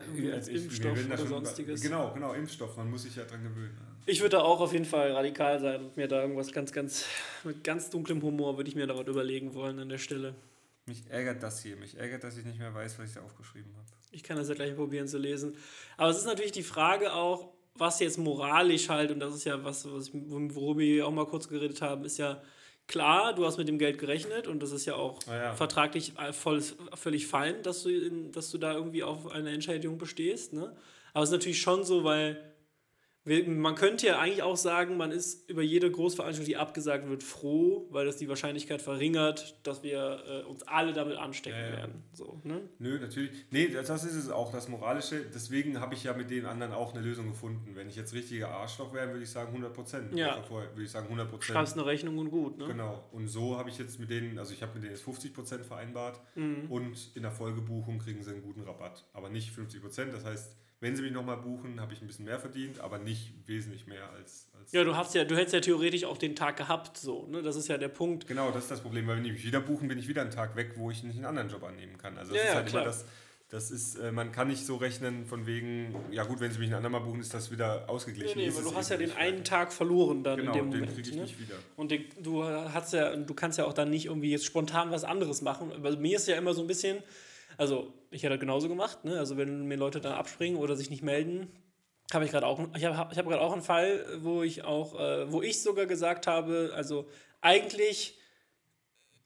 Irgendwie 0.06 0.22
Also 0.32 0.36
als 0.36 0.48
ich- 0.48 0.54
wir 0.54 0.62
Impfstoff 0.64 1.04
oder 1.06 1.18
schon 1.18 1.28
sonstiges. 1.28 1.80
Genau, 1.80 2.12
genau, 2.14 2.32
Impfstoff. 2.32 2.76
Man 2.76 2.90
muss 2.90 3.02
sich 3.02 3.16
ja 3.16 3.24
dran 3.24 3.42
gewöhnen. 3.42 3.78
Ich 4.06 4.20
würde 4.20 4.36
da 4.36 4.42
auch 4.42 4.60
auf 4.60 4.72
jeden 4.72 4.84
Fall 4.84 5.12
radikal 5.12 5.60
sein 5.60 5.84
und 5.84 5.96
mir 5.96 6.08
da 6.08 6.22
irgendwas 6.22 6.50
ganz, 6.52 6.72
ganz, 6.72 7.04
mit 7.44 7.62
ganz 7.62 7.90
dunklem 7.90 8.20
Humor 8.22 8.56
würde 8.56 8.68
ich 8.68 8.74
mir 8.76 8.86
da 8.86 8.96
was 8.96 9.06
überlegen 9.06 9.54
wollen 9.54 9.78
an 9.78 9.88
der 9.88 9.98
Stelle. 9.98 10.34
Mich 10.86 11.08
ärgert 11.08 11.42
das 11.42 11.62
hier. 11.62 11.76
Mich 11.76 11.96
ärgert, 11.96 12.24
dass 12.24 12.36
ich 12.36 12.44
nicht 12.44 12.58
mehr 12.58 12.74
weiß, 12.74 12.98
was 12.98 13.08
ich 13.10 13.14
da 13.14 13.20
aufgeschrieben 13.22 13.72
habe. 13.76 13.86
Ich 14.12 14.22
kann 14.22 14.36
das 14.36 14.48
ja 14.48 14.54
gleich 14.54 14.74
probieren 14.76 15.08
zu 15.08 15.18
lesen. 15.18 15.56
Aber 15.96 16.10
es 16.10 16.18
ist 16.18 16.26
natürlich 16.26 16.52
die 16.52 16.62
Frage 16.62 17.12
auch, 17.12 17.52
was 17.74 18.00
jetzt 18.00 18.18
moralisch 18.18 18.88
halt, 18.88 19.10
und 19.10 19.20
das 19.20 19.34
ist 19.34 19.44
ja 19.44 19.64
was, 19.64 19.90
was 19.90 20.08
ich, 20.08 20.14
worüber 20.14 20.80
wir 20.80 21.06
auch 21.06 21.10
mal 21.10 21.26
kurz 21.26 21.48
geredet 21.48 21.80
haben, 21.80 22.04
ist 22.04 22.18
ja 22.18 22.42
klar, 22.86 23.34
du 23.34 23.46
hast 23.46 23.56
mit 23.56 23.68
dem 23.68 23.78
Geld 23.78 23.98
gerechnet 23.98 24.46
und 24.46 24.62
das 24.62 24.72
ist 24.72 24.84
ja 24.84 24.94
auch 24.96 25.18
Ah 25.26 25.36
ja. 25.36 25.54
vertraglich 25.54 26.12
voll, 26.32 26.62
völlig 26.94 27.26
fein, 27.26 27.62
dass 27.62 27.82
du, 27.84 27.88
in, 27.88 28.32
dass 28.32 28.50
du 28.50 28.58
da 28.58 28.74
irgendwie 28.74 29.02
auf 29.02 29.30
eine 29.30 29.50
Entschädigung 29.50 29.96
bestehst. 29.98 30.52
Ne? 30.52 30.76
Aber 31.14 31.22
es 31.22 31.30
ist 31.30 31.34
natürlich 31.34 31.60
schon 31.60 31.84
so, 31.84 32.04
weil 32.04 32.51
Man 33.24 33.76
könnte 33.76 34.08
ja 34.08 34.18
eigentlich 34.18 34.42
auch 34.42 34.56
sagen, 34.56 34.96
man 34.96 35.12
ist 35.12 35.48
über 35.48 35.62
jede 35.62 35.88
Großveranstaltung, 35.88 36.44
die 36.44 36.56
abgesagt 36.56 37.08
wird, 37.08 37.22
froh, 37.22 37.86
weil 37.90 38.04
das 38.04 38.16
die 38.16 38.28
Wahrscheinlichkeit 38.28 38.82
verringert, 38.82 39.56
dass 39.62 39.84
wir 39.84 40.24
äh, 40.26 40.48
uns 40.48 40.64
alle 40.64 40.92
damit 40.92 41.16
anstecken 41.18 41.56
ja, 41.56 41.66
ja. 41.66 41.76
werden. 41.76 42.02
So, 42.12 42.40
ne? 42.42 42.62
Nö, 42.80 42.98
natürlich. 42.98 43.30
Nee, 43.52 43.68
das 43.68 44.04
ist 44.04 44.16
es 44.16 44.28
auch, 44.28 44.50
das 44.50 44.68
Moralische. 44.68 45.24
Deswegen 45.32 45.78
habe 45.78 45.94
ich 45.94 46.02
ja 46.02 46.14
mit 46.14 46.30
den 46.30 46.46
anderen 46.46 46.72
auch 46.72 46.94
eine 46.94 47.02
Lösung 47.02 47.28
gefunden. 47.28 47.76
Wenn 47.76 47.88
ich 47.88 47.94
jetzt 47.94 48.12
richtiger 48.12 48.48
Arschloch 48.48 48.92
wäre, 48.92 49.10
würde 49.10 49.22
ich 49.22 49.30
sagen 49.30 49.48
100 49.48 49.72
Prozent. 49.72 50.16
Ja. 50.16 50.42
Vorher 50.42 50.70
würde 50.70 50.82
ich 50.82 50.90
sagen 50.90 51.06
100 51.06 51.30
Prozent. 51.30 51.52
Schreibst 51.52 51.74
eine 51.74 51.86
Rechnung 51.86 52.18
und 52.18 52.30
gut, 52.30 52.58
ne? 52.58 52.66
Genau. 52.66 53.04
Und 53.12 53.28
so 53.28 53.56
habe 53.56 53.70
ich 53.70 53.78
jetzt 53.78 54.00
mit 54.00 54.10
denen, 54.10 54.36
also 54.36 54.52
ich 54.52 54.62
habe 54.62 54.74
mit 54.74 54.82
denen 54.82 54.94
jetzt 54.94 55.04
50 55.04 55.32
Prozent 55.32 55.64
vereinbart 55.64 56.20
mhm. 56.34 56.66
und 56.68 57.12
in 57.14 57.22
der 57.22 57.30
Folgebuchung 57.30 58.00
kriegen 58.00 58.20
sie 58.24 58.32
einen 58.32 58.42
guten 58.42 58.62
Rabatt. 58.62 59.04
Aber 59.12 59.28
nicht 59.28 59.52
50 59.52 59.80
Prozent, 59.80 60.12
das 60.12 60.24
heißt 60.24 60.56
wenn 60.82 60.96
sie 60.96 61.02
mich 61.02 61.12
nochmal 61.12 61.36
buchen, 61.36 61.80
habe 61.80 61.92
ich 61.92 62.02
ein 62.02 62.08
bisschen 62.08 62.24
mehr 62.24 62.40
verdient, 62.40 62.80
aber 62.80 62.98
nicht 62.98 63.32
wesentlich 63.46 63.86
mehr 63.86 64.10
als. 64.10 64.48
als 64.58 64.72
ja, 64.72 64.82
du 64.82 64.96
hast 64.96 65.14
ja, 65.14 65.24
du 65.24 65.36
hättest 65.36 65.54
ja 65.54 65.60
theoretisch 65.60 66.04
auch 66.04 66.18
den 66.18 66.34
Tag 66.34 66.56
gehabt, 66.56 66.98
so, 66.98 67.24
ne? 67.28 67.40
Das 67.40 67.54
ist 67.54 67.68
ja 67.68 67.78
der 67.78 67.88
Punkt. 67.88 68.26
Genau, 68.26 68.50
das 68.50 68.64
ist 68.64 68.72
das 68.72 68.80
Problem, 68.80 69.06
weil 69.06 69.16
wenn 69.16 69.22
die 69.22 69.30
mich 69.30 69.46
wieder 69.46 69.60
buchen, 69.60 69.86
bin 69.86 69.96
ich 69.96 70.08
wieder 70.08 70.22
einen 70.22 70.32
Tag 70.32 70.56
weg, 70.56 70.72
wo 70.74 70.90
ich 70.90 71.04
nicht 71.04 71.16
einen 71.16 71.26
anderen 71.26 71.48
Job 71.48 71.62
annehmen 71.62 71.98
kann. 71.98 72.18
Also 72.18 72.34
das 72.34 72.42
ja, 72.42 72.48
ist 72.48 72.54
halt 72.56 72.66
klar. 72.66 72.82
immer 72.82 72.92
das. 72.92 73.04
Das 73.48 73.70
ist, 73.70 73.96
äh, 73.96 74.10
man 74.10 74.32
kann 74.32 74.48
nicht 74.48 74.64
so 74.64 74.76
rechnen 74.76 75.26
von 75.26 75.46
wegen, 75.46 75.94
ja 76.10 76.24
gut, 76.24 76.40
wenn 76.40 76.50
sie 76.50 76.58
mich 76.58 76.70
ein 76.70 76.74
andermal 76.74 77.02
buchen, 77.02 77.20
ist 77.20 77.34
das 77.34 77.52
wieder 77.52 77.88
ausgeglichen. 77.88 78.38
Nee, 78.38 78.48
nee, 78.48 78.56
weil 78.56 78.64
du 78.64 78.74
hast 78.74 78.90
ja 78.90 78.96
den 78.96 79.12
einen 79.12 79.44
Tag 79.44 79.74
verloren 79.74 80.24
dann 80.24 80.38
genau, 80.38 80.52
in 80.52 80.58
dem 80.58 80.70
den 80.70 80.80
Moment. 80.80 80.96
kriege 80.96 81.10
ich 81.10 81.14
ne? 81.14 81.22
nicht 81.22 81.38
wieder. 81.38 81.56
Und 81.76 81.90
den, 81.90 82.06
du 82.18 82.42
hast 82.42 82.94
ja, 82.94 83.14
du 83.14 83.34
kannst 83.34 83.58
ja 83.58 83.66
auch 83.66 83.74
dann 83.74 83.90
nicht 83.90 84.06
irgendwie 84.06 84.30
jetzt 84.30 84.46
spontan 84.46 84.90
was 84.90 85.04
anderes 85.04 85.42
machen. 85.42 85.70
Bei 85.82 85.94
mir 85.94 86.16
ist 86.16 86.26
ja 86.28 86.36
immer 86.36 86.54
so 86.54 86.62
ein 86.62 86.66
bisschen, 86.66 87.02
also 87.59 87.92
ich 88.11 88.22
hätte 88.22 88.34
das 88.34 88.40
genauso 88.40 88.68
gemacht, 88.68 89.05
ne? 89.05 89.18
Also 89.18 89.36
wenn 89.36 89.66
mir 89.66 89.76
Leute 89.76 90.00
dann 90.00 90.12
abspringen 90.12 90.59
oder 90.59 90.76
sich 90.76 90.90
nicht 90.90 91.03
melden, 91.03 91.48
habe 92.12 92.24
ich 92.24 92.30
gerade 92.30 92.46
auch, 92.46 92.61
ich 92.76 92.84
habe 92.84 93.12
ich 93.12 93.18
hab 93.18 93.26
auch 93.26 93.53
einen 93.53 93.62
Fall, 93.62 94.05
wo 94.20 94.42
ich 94.42 94.64
auch, 94.64 94.98
äh, 94.98 95.30
wo 95.32 95.42
ich 95.42 95.62
sogar 95.62 95.86
gesagt 95.86 96.26
habe, 96.26 96.72
also 96.74 97.07
eigentlich 97.40 98.18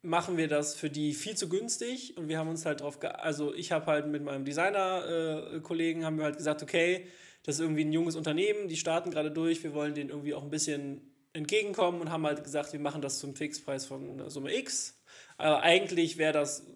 machen 0.02 0.36
wir 0.36 0.46
das 0.46 0.76
für 0.76 0.88
die 0.88 1.14
viel 1.14 1.36
zu 1.36 1.48
günstig 1.48 2.16
und 2.16 2.28
wir 2.28 2.38
haben 2.38 2.48
uns 2.48 2.64
halt 2.64 2.80
drauf, 2.80 2.98
also 3.02 3.52
ich 3.54 3.72
habe 3.72 3.86
halt 3.86 4.06
mit 4.06 4.22
meinem 4.22 4.44
Designer-Kollegen 4.44 6.02
äh, 6.02 6.04
haben 6.04 6.18
wir 6.18 6.24
halt 6.24 6.36
gesagt, 6.36 6.62
okay, 6.62 7.08
das 7.42 7.56
ist 7.56 7.60
irgendwie 7.60 7.84
ein 7.84 7.92
junges 7.92 8.14
Unternehmen, 8.14 8.68
die 8.68 8.76
starten 8.76 9.10
gerade 9.10 9.30
durch, 9.30 9.62
wir 9.64 9.74
wollen 9.74 9.94
denen 9.94 10.10
irgendwie 10.10 10.34
auch 10.34 10.42
ein 10.42 10.50
bisschen 10.50 11.12
entgegenkommen 11.32 12.00
und 12.00 12.10
haben 12.10 12.26
halt 12.26 12.42
gesagt, 12.42 12.72
wir 12.72 12.80
machen 12.80 13.02
das 13.02 13.18
zum 13.18 13.36
Fixpreis 13.36 13.86
von 13.86 14.28
Summe 14.30 14.56
X. 14.56 15.00
Aber 15.36 15.62
eigentlich 15.62 16.16
wäre 16.16 16.32
das 16.32 16.66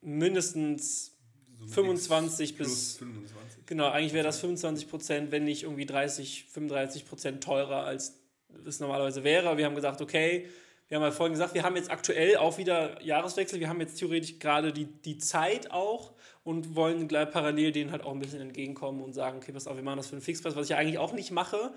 mindestens 0.00 1.16
So 1.58 1.66
25 1.66 2.56
plus 2.56 2.68
bis 2.68 2.96
25. 2.98 3.66
Genau, 3.66 3.88
eigentlich 3.88 4.12
wäre 4.12 4.24
das 4.24 4.40
25 4.40 4.88
Prozent, 4.88 5.30
wenn 5.30 5.44
nicht 5.44 5.64
irgendwie 5.64 5.86
30, 5.86 6.46
35 6.50 7.04
Prozent 7.06 7.42
teurer, 7.42 7.84
als 7.84 8.20
es 8.66 8.80
normalerweise 8.80 9.24
wäre. 9.24 9.56
Wir 9.56 9.66
haben 9.66 9.74
gesagt, 9.74 10.00
okay, 10.00 10.48
wir 10.88 10.96
haben 10.96 11.04
ja 11.04 11.10
vorhin 11.10 11.34
gesagt, 11.34 11.54
wir 11.54 11.64
haben 11.64 11.76
jetzt 11.76 11.90
aktuell 11.90 12.38
auch 12.38 12.56
wieder 12.56 13.02
Jahreswechsel, 13.02 13.60
wir 13.60 13.68
haben 13.68 13.80
jetzt 13.80 13.98
theoretisch 13.98 14.38
gerade 14.38 14.72
die, 14.72 14.86
die 14.86 15.18
Zeit 15.18 15.70
auch 15.70 16.12
und 16.44 16.74
wollen 16.74 17.08
gleich 17.08 17.30
parallel 17.30 17.72
denen 17.72 17.92
halt 17.92 18.04
auch 18.04 18.12
ein 18.12 18.20
bisschen 18.20 18.40
entgegenkommen 18.40 19.02
und 19.02 19.12
sagen, 19.12 19.36
okay, 19.36 19.52
pass 19.52 19.66
auf, 19.66 19.76
wir 19.76 19.82
machen 19.82 19.98
das 19.98 20.06
für 20.06 20.14
einen 20.14 20.22
Fixpreis, 20.22 20.56
was 20.56 20.64
ich 20.64 20.70
ja 20.70 20.78
eigentlich 20.78 20.96
auch 20.96 21.12
nicht 21.12 21.30
mache. 21.30 21.74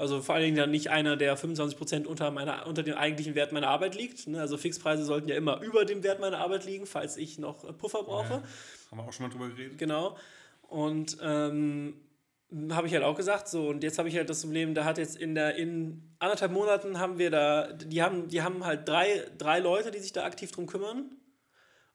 Also 0.00 0.22
vor 0.22 0.34
allen 0.34 0.44
Dingen 0.44 0.56
dann 0.56 0.70
nicht 0.70 0.88
einer, 0.88 1.18
der 1.18 1.36
25% 1.36 2.06
unter, 2.06 2.30
meiner, 2.30 2.66
unter 2.66 2.82
dem 2.82 2.94
eigentlichen 2.94 3.34
Wert 3.34 3.52
meiner 3.52 3.68
Arbeit 3.68 3.94
liegt. 3.94 4.26
ne? 4.28 4.40
Also 4.40 4.56
Fixpreise 4.56 5.04
sollten 5.04 5.28
ja 5.28 5.36
immer 5.36 5.60
über 5.60 5.84
dem 5.84 6.02
Wert 6.02 6.20
meiner 6.20 6.38
Arbeit 6.38 6.64
liegen, 6.64 6.86
falls 6.86 7.18
ich 7.18 7.38
noch 7.38 7.68
äh, 7.68 7.74
Puffer 7.74 8.02
brauche. 8.04 8.32
Ja, 8.32 8.42
haben 8.90 8.98
wir 8.98 9.04
auch 9.04 9.12
schon 9.12 9.26
mal 9.26 9.32
drüber 9.32 9.50
geredet. 9.50 9.76
Genau. 9.76 10.16
Und 10.62 11.18
ähm, 11.20 12.00
habe 12.70 12.86
ich 12.86 12.94
halt 12.94 13.04
auch 13.04 13.14
gesagt, 13.14 13.48
so, 13.48 13.68
und 13.68 13.82
jetzt 13.82 13.98
habe 13.98 14.08
ich 14.08 14.16
halt 14.16 14.30
das 14.30 14.40
Problem, 14.40 14.74
da 14.74 14.86
hat 14.86 14.96
jetzt 14.96 15.18
in 15.18 15.34
der, 15.34 15.56
in 15.56 16.14
anderthalb 16.18 16.52
Monaten 16.52 16.98
haben 16.98 17.18
wir 17.18 17.30
da, 17.30 17.70
die 17.70 18.02
haben, 18.02 18.28
die 18.28 18.40
haben 18.40 18.64
halt 18.64 18.88
drei, 18.88 19.26
drei 19.36 19.58
Leute, 19.58 19.90
die 19.90 19.98
sich 19.98 20.14
da 20.14 20.24
aktiv 20.24 20.50
drum 20.50 20.66
kümmern. 20.66 21.10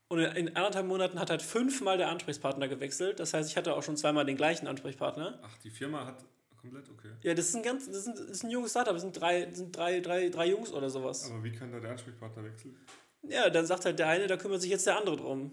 Und 0.09 0.19
in 0.19 0.55
anderthalb 0.55 0.85
Monaten 0.85 1.19
hat 1.19 1.31
halt 1.31 1.41
fünfmal 1.41 1.97
der 1.97 2.09
Ansprechpartner 2.09 2.67
gewechselt. 2.67 3.19
Das 3.19 3.33
heißt, 3.33 3.49
ich 3.49 3.57
hatte 3.57 3.75
auch 3.75 3.81
schon 3.81 3.97
zweimal 3.97 4.25
den 4.25 4.37
gleichen 4.37 4.67
Ansprechpartner. 4.67 5.39
Ach, 5.41 5.57
die 5.63 5.71
Firma 5.71 6.05
hat 6.05 6.23
komplett, 6.65 6.89
okay. 6.89 7.09
Ja, 7.21 7.33
das 7.33 7.49
ist 7.49 7.55
ein 7.55 7.63
ganz, 7.63 7.85
das 7.87 7.95
ist 7.95 8.07
ein, 8.07 8.15
das 8.15 8.29
ist 8.29 8.43
ein 8.43 8.51
junges 8.51 8.71
Startup, 8.71 8.93
das 8.93 9.01
sind 9.01 9.19
drei, 9.19 9.45
das 9.45 9.57
sind 9.57 9.75
drei, 9.75 9.99
drei, 9.99 10.29
drei 10.29 10.47
Jungs 10.47 10.71
oder 10.73 10.89
sowas. 10.89 11.31
Aber 11.31 11.43
wie 11.43 11.51
kann 11.51 11.71
da 11.71 11.79
der 11.79 11.91
Ansprechpartner 11.91 12.43
wechseln? 12.43 12.75
Ja, 13.23 13.49
dann 13.49 13.65
sagt 13.65 13.85
halt 13.85 13.97
der 13.99 14.07
eine, 14.07 14.27
da 14.27 14.37
kümmert 14.37 14.61
sich 14.61 14.71
jetzt 14.71 14.85
der 14.85 14.97
andere 14.97 15.17
drum. 15.17 15.51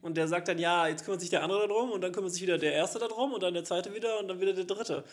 Und 0.00 0.18
der 0.18 0.28
sagt 0.28 0.48
dann, 0.48 0.58
ja, 0.58 0.86
jetzt 0.86 1.04
kümmert 1.04 1.22
sich 1.22 1.30
der 1.30 1.42
andere 1.42 1.66
darum 1.66 1.90
und 1.90 2.02
dann 2.02 2.12
kümmert 2.12 2.32
sich 2.32 2.42
wieder 2.42 2.58
der 2.58 2.74
Erste 2.74 2.98
darum 2.98 3.32
und 3.32 3.42
dann 3.42 3.54
der 3.54 3.64
Zweite 3.64 3.94
wieder 3.94 4.18
und 4.18 4.28
dann 4.28 4.38
wieder 4.40 4.52
der 4.52 4.64
Dritte. 4.64 5.04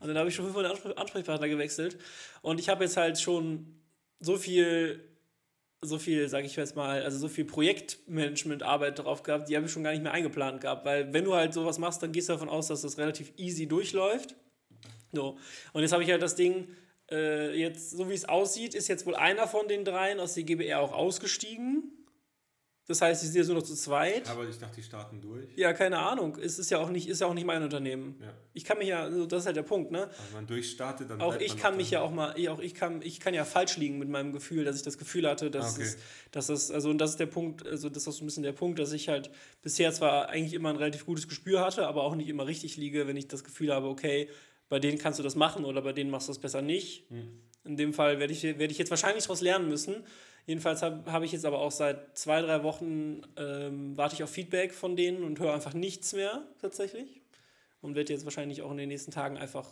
Und 0.00 0.08
dann 0.08 0.18
habe 0.18 0.28
ich 0.28 0.34
schon 0.34 0.44
fünfmal 0.44 0.64
den 0.64 0.72
Anspr- 0.72 0.94
Ansprechpartner 0.94 1.48
gewechselt. 1.48 1.96
Und 2.42 2.58
ich 2.58 2.68
habe 2.68 2.82
jetzt 2.84 2.96
halt 2.96 3.20
schon 3.20 3.80
so 4.18 4.36
viel, 4.36 5.00
so 5.80 5.98
viel, 5.98 6.28
sag 6.28 6.44
ich 6.44 6.56
jetzt 6.56 6.74
mal, 6.74 7.02
also 7.02 7.18
so 7.18 7.28
viel 7.28 7.44
Projektmanagement-Arbeit 7.44 8.98
drauf 8.98 9.22
gehabt, 9.22 9.48
die 9.48 9.56
habe 9.56 9.66
ich 9.66 9.72
schon 9.72 9.84
gar 9.84 9.92
nicht 9.92 10.02
mehr 10.02 10.12
eingeplant 10.12 10.60
gehabt. 10.60 10.84
Weil 10.84 11.12
wenn 11.12 11.24
du 11.24 11.34
halt 11.34 11.54
sowas 11.54 11.78
machst, 11.78 12.02
dann 12.02 12.10
gehst 12.10 12.28
du 12.28 12.32
davon 12.32 12.48
aus, 12.48 12.66
dass 12.66 12.82
das 12.82 12.98
relativ 12.98 13.32
easy 13.36 13.68
durchläuft. 13.68 14.34
So. 15.12 15.38
Und 15.72 15.82
jetzt 15.82 15.92
habe 15.92 16.02
ich 16.02 16.10
halt 16.10 16.22
das 16.22 16.34
Ding, 16.34 16.68
äh, 17.10 17.58
jetzt, 17.58 17.90
so 17.92 18.08
wie 18.08 18.14
es 18.14 18.24
aussieht, 18.28 18.74
ist 18.74 18.88
jetzt 18.88 19.06
wohl 19.06 19.14
einer 19.14 19.46
von 19.46 19.68
den 19.68 19.84
dreien 19.84 20.18
aus 20.20 20.34
der 20.34 20.42
GBR 20.44 20.80
auch 20.80 20.92
ausgestiegen. 20.92 21.92
Das 22.88 23.00
heißt, 23.02 23.20
sie 23.20 23.26
sind 23.26 23.36
jetzt 23.38 23.48
nur 23.48 23.56
noch 23.56 23.64
zu 23.64 23.74
zweit. 23.74 24.28
Aber 24.28 24.48
ich 24.48 24.58
dachte, 24.58 24.76
die 24.76 24.82
starten 24.84 25.20
durch. 25.20 25.48
Ja, 25.56 25.72
keine 25.72 25.98
Ahnung. 25.98 26.38
Es 26.40 26.56
ist 26.60 26.70
ja 26.70 26.78
auch 26.78 26.88
nicht, 26.88 27.08
ist 27.08 27.20
ja 27.20 27.26
auch 27.26 27.34
nicht 27.34 27.44
mein 27.44 27.60
Unternehmen. 27.60 28.16
Ja. 28.22 28.32
Ich 28.52 28.62
kann 28.64 28.78
mich 28.78 28.86
ja, 28.86 29.02
also 29.02 29.26
das 29.26 29.40
ist 29.40 29.46
halt 29.46 29.56
der 29.56 29.64
Punkt, 29.64 29.90
ne? 29.90 30.02
Also 30.04 30.14
wenn 30.28 30.32
man 30.34 30.46
durchstartet, 30.46 31.10
dann 31.10 31.20
Auch 31.20 31.34
ich 31.40 31.56
kann 31.56 31.76
mich 31.76 31.90
ja 31.90 32.00
auch 32.02 32.12
mal, 32.12 32.34
ich- 32.38 32.48
auch 32.48 32.60
ich 32.60 32.74
kann, 32.74 33.02
ich 33.02 33.18
kann 33.18 33.34
ja 33.34 33.44
falsch 33.44 33.76
liegen 33.76 33.98
mit 33.98 34.08
meinem 34.08 34.32
Gefühl, 34.32 34.64
dass 34.64 34.76
ich 34.76 34.82
das 34.82 34.98
Gefühl 34.98 35.28
hatte, 35.28 35.50
dass 35.50 35.72
Ah, 35.72 35.78
okay. 35.78 35.82
es, 35.82 35.98
dass 36.30 36.48
es, 36.48 36.70
also 36.70 36.90
und 36.90 36.98
das 36.98 37.10
ist 37.10 37.18
der 37.18 37.26
Punkt, 37.26 37.66
also 37.66 37.88
das 37.88 38.04
ist 38.04 38.08
auch 38.08 38.12
so 38.12 38.22
ein 38.22 38.26
bisschen 38.26 38.44
der 38.44 38.52
Punkt, 38.52 38.78
dass 38.78 38.92
ich 38.92 39.08
halt 39.08 39.32
bisher 39.62 39.92
zwar 39.92 40.28
eigentlich 40.28 40.54
immer 40.54 40.68
ein 40.70 40.76
relativ 40.76 41.06
gutes 41.06 41.26
Gespür 41.26 41.62
hatte, 41.62 41.88
aber 41.88 42.04
auch 42.04 42.14
nicht 42.14 42.28
immer 42.28 42.46
richtig 42.46 42.76
liege, 42.76 43.08
wenn 43.08 43.16
ich 43.16 43.26
das 43.26 43.42
Gefühl 43.42 43.74
habe, 43.74 43.88
okay, 43.88 44.28
bei 44.68 44.78
denen 44.78 44.98
kannst 44.98 45.18
du 45.18 45.22
das 45.22 45.36
machen 45.36 45.64
oder 45.64 45.82
bei 45.82 45.92
denen 45.92 46.10
machst 46.10 46.28
du 46.28 46.32
das 46.32 46.40
besser 46.40 46.62
nicht. 46.62 47.08
Hm. 47.10 47.40
In 47.64 47.76
dem 47.76 47.92
Fall 47.92 48.18
werde 48.18 48.32
ich, 48.32 48.42
werde 48.42 48.66
ich 48.66 48.78
jetzt 48.78 48.90
wahrscheinlich 48.90 49.24
daraus 49.24 49.40
lernen 49.40 49.68
müssen. 49.68 50.04
Jedenfalls 50.46 50.82
habe 50.82 51.10
hab 51.10 51.22
ich 51.24 51.32
jetzt 51.32 51.44
aber 51.44 51.58
auch 51.58 51.72
seit 51.72 52.16
zwei, 52.16 52.40
drei 52.40 52.62
Wochen 52.62 53.22
ähm, 53.36 53.96
warte 53.96 54.14
ich 54.14 54.22
auf 54.22 54.30
Feedback 54.30 54.72
von 54.72 54.94
denen 54.94 55.24
und 55.24 55.40
höre 55.40 55.52
einfach 55.52 55.74
nichts 55.74 56.12
mehr 56.12 56.46
tatsächlich. 56.60 57.22
Und 57.82 57.94
werde 57.94 58.12
jetzt 58.12 58.24
wahrscheinlich 58.24 58.62
auch 58.62 58.70
in 58.70 58.78
den 58.78 58.88
nächsten 58.88 59.10
Tagen 59.10 59.36
einfach 59.36 59.68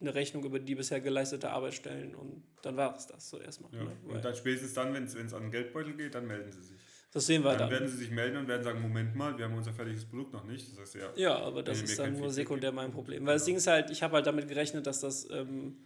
eine 0.00 0.14
Rechnung 0.14 0.44
über 0.44 0.58
die 0.58 0.74
bisher 0.74 1.00
geleistete 1.00 1.50
Arbeit 1.50 1.74
stellen 1.74 2.14
und 2.14 2.42
dann 2.62 2.76
war 2.76 2.96
es 2.96 3.06
das 3.06 3.28
so 3.28 3.38
erstmal. 3.38 3.72
Ja. 3.72 3.84
Ne? 3.84 3.90
Und 4.08 4.24
dann 4.24 4.34
spätestens 4.34 4.74
dann, 4.74 4.92
wenn 4.94 5.04
es 5.04 5.34
an 5.34 5.42
den 5.42 5.50
Geldbeutel 5.50 5.94
geht, 5.94 6.14
dann 6.14 6.26
melden 6.26 6.50
sie 6.50 6.62
sich. 6.62 6.78
Das 7.12 7.26
sehen 7.26 7.42
wir 7.44 7.50
Dann 7.50 7.58
dann. 7.60 7.70
werden 7.70 7.88
sie 7.88 7.96
sich 7.98 8.10
melden 8.10 8.38
und 8.38 8.48
werden 8.48 8.62
sagen, 8.64 8.80
Moment 8.80 9.14
mal, 9.14 9.36
wir 9.36 9.44
haben 9.44 9.54
unser 9.56 9.72
fertiges 9.72 10.04
Produkt 10.06 10.32
noch 10.32 10.44
nicht. 10.44 10.72
Das 10.72 10.78
heißt, 10.80 10.94
ja, 10.96 11.12
Ja, 11.16 11.36
aber 11.38 11.62
das 11.62 11.82
ist 11.82 11.98
dann 11.98 12.16
nur 12.18 12.30
sekundär 12.30 12.72
mein 12.72 12.90
Problem. 12.90 13.24
Weil 13.26 13.34
das 13.34 13.42
Genau. 13.44 13.46
Ding 13.46 13.56
ist 13.58 13.66
halt, 13.66 13.90
ich 13.90 14.02
habe 14.02 14.14
halt 14.14 14.26
damit 14.26 14.48
gerechnet, 14.48 14.86
dass 14.86 15.00
das 15.00 15.28
ähm, 15.30 15.76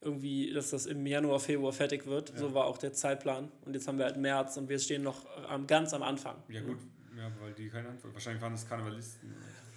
irgendwie, 0.00 0.52
dass 0.52 0.70
das 0.70 0.84
im 0.86 1.06
Januar, 1.06 1.40
Februar 1.40 1.72
fertig 1.72 2.04
wird. 2.06 2.30
Ja. 2.30 2.36
So 2.36 2.52
war 2.54 2.66
auch 2.66 2.76
der 2.78 2.92
Zeitplan. 2.92 3.50
Und 3.62 3.74
jetzt 3.74 3.88
haben 3.88 3.96
wir 3.98 4.04
halt 4.04 4.18
März 4.18 4.56
und 4.58 4.68
wir 4.68 4.78
stehen 4.78 5.02
noch 5.02 5.24
am, 5.48 5.66
ganz 5.66 5.94
am 5.94 6.02
Anfang. 6.02 6.36
ja 6.48 6.60
gut, 6.60 6.78
ja, 7.16 7.30
weil 7.40 7.52
die 7.54 7.68
keine 7.70 7.88
Antwort. 7.88 8.12
Wahrscheinlich 8.12 8.42
waren 8.42 8.52
es 8.54 8.68
Karnevalisten. 8.68 9.34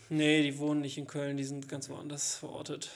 Nee, 0.09 0.41
die 0.43 0.57
wohnen 0.57 0.81
nicht 0.81 0.97
in 0.97 1.07
Köln, 1.07 1.37
die 1.37 1.43
sind 1.45 1.67
ganz 1.69 1.89
woanders 1.89 2.35
verortet. 2.35 2.89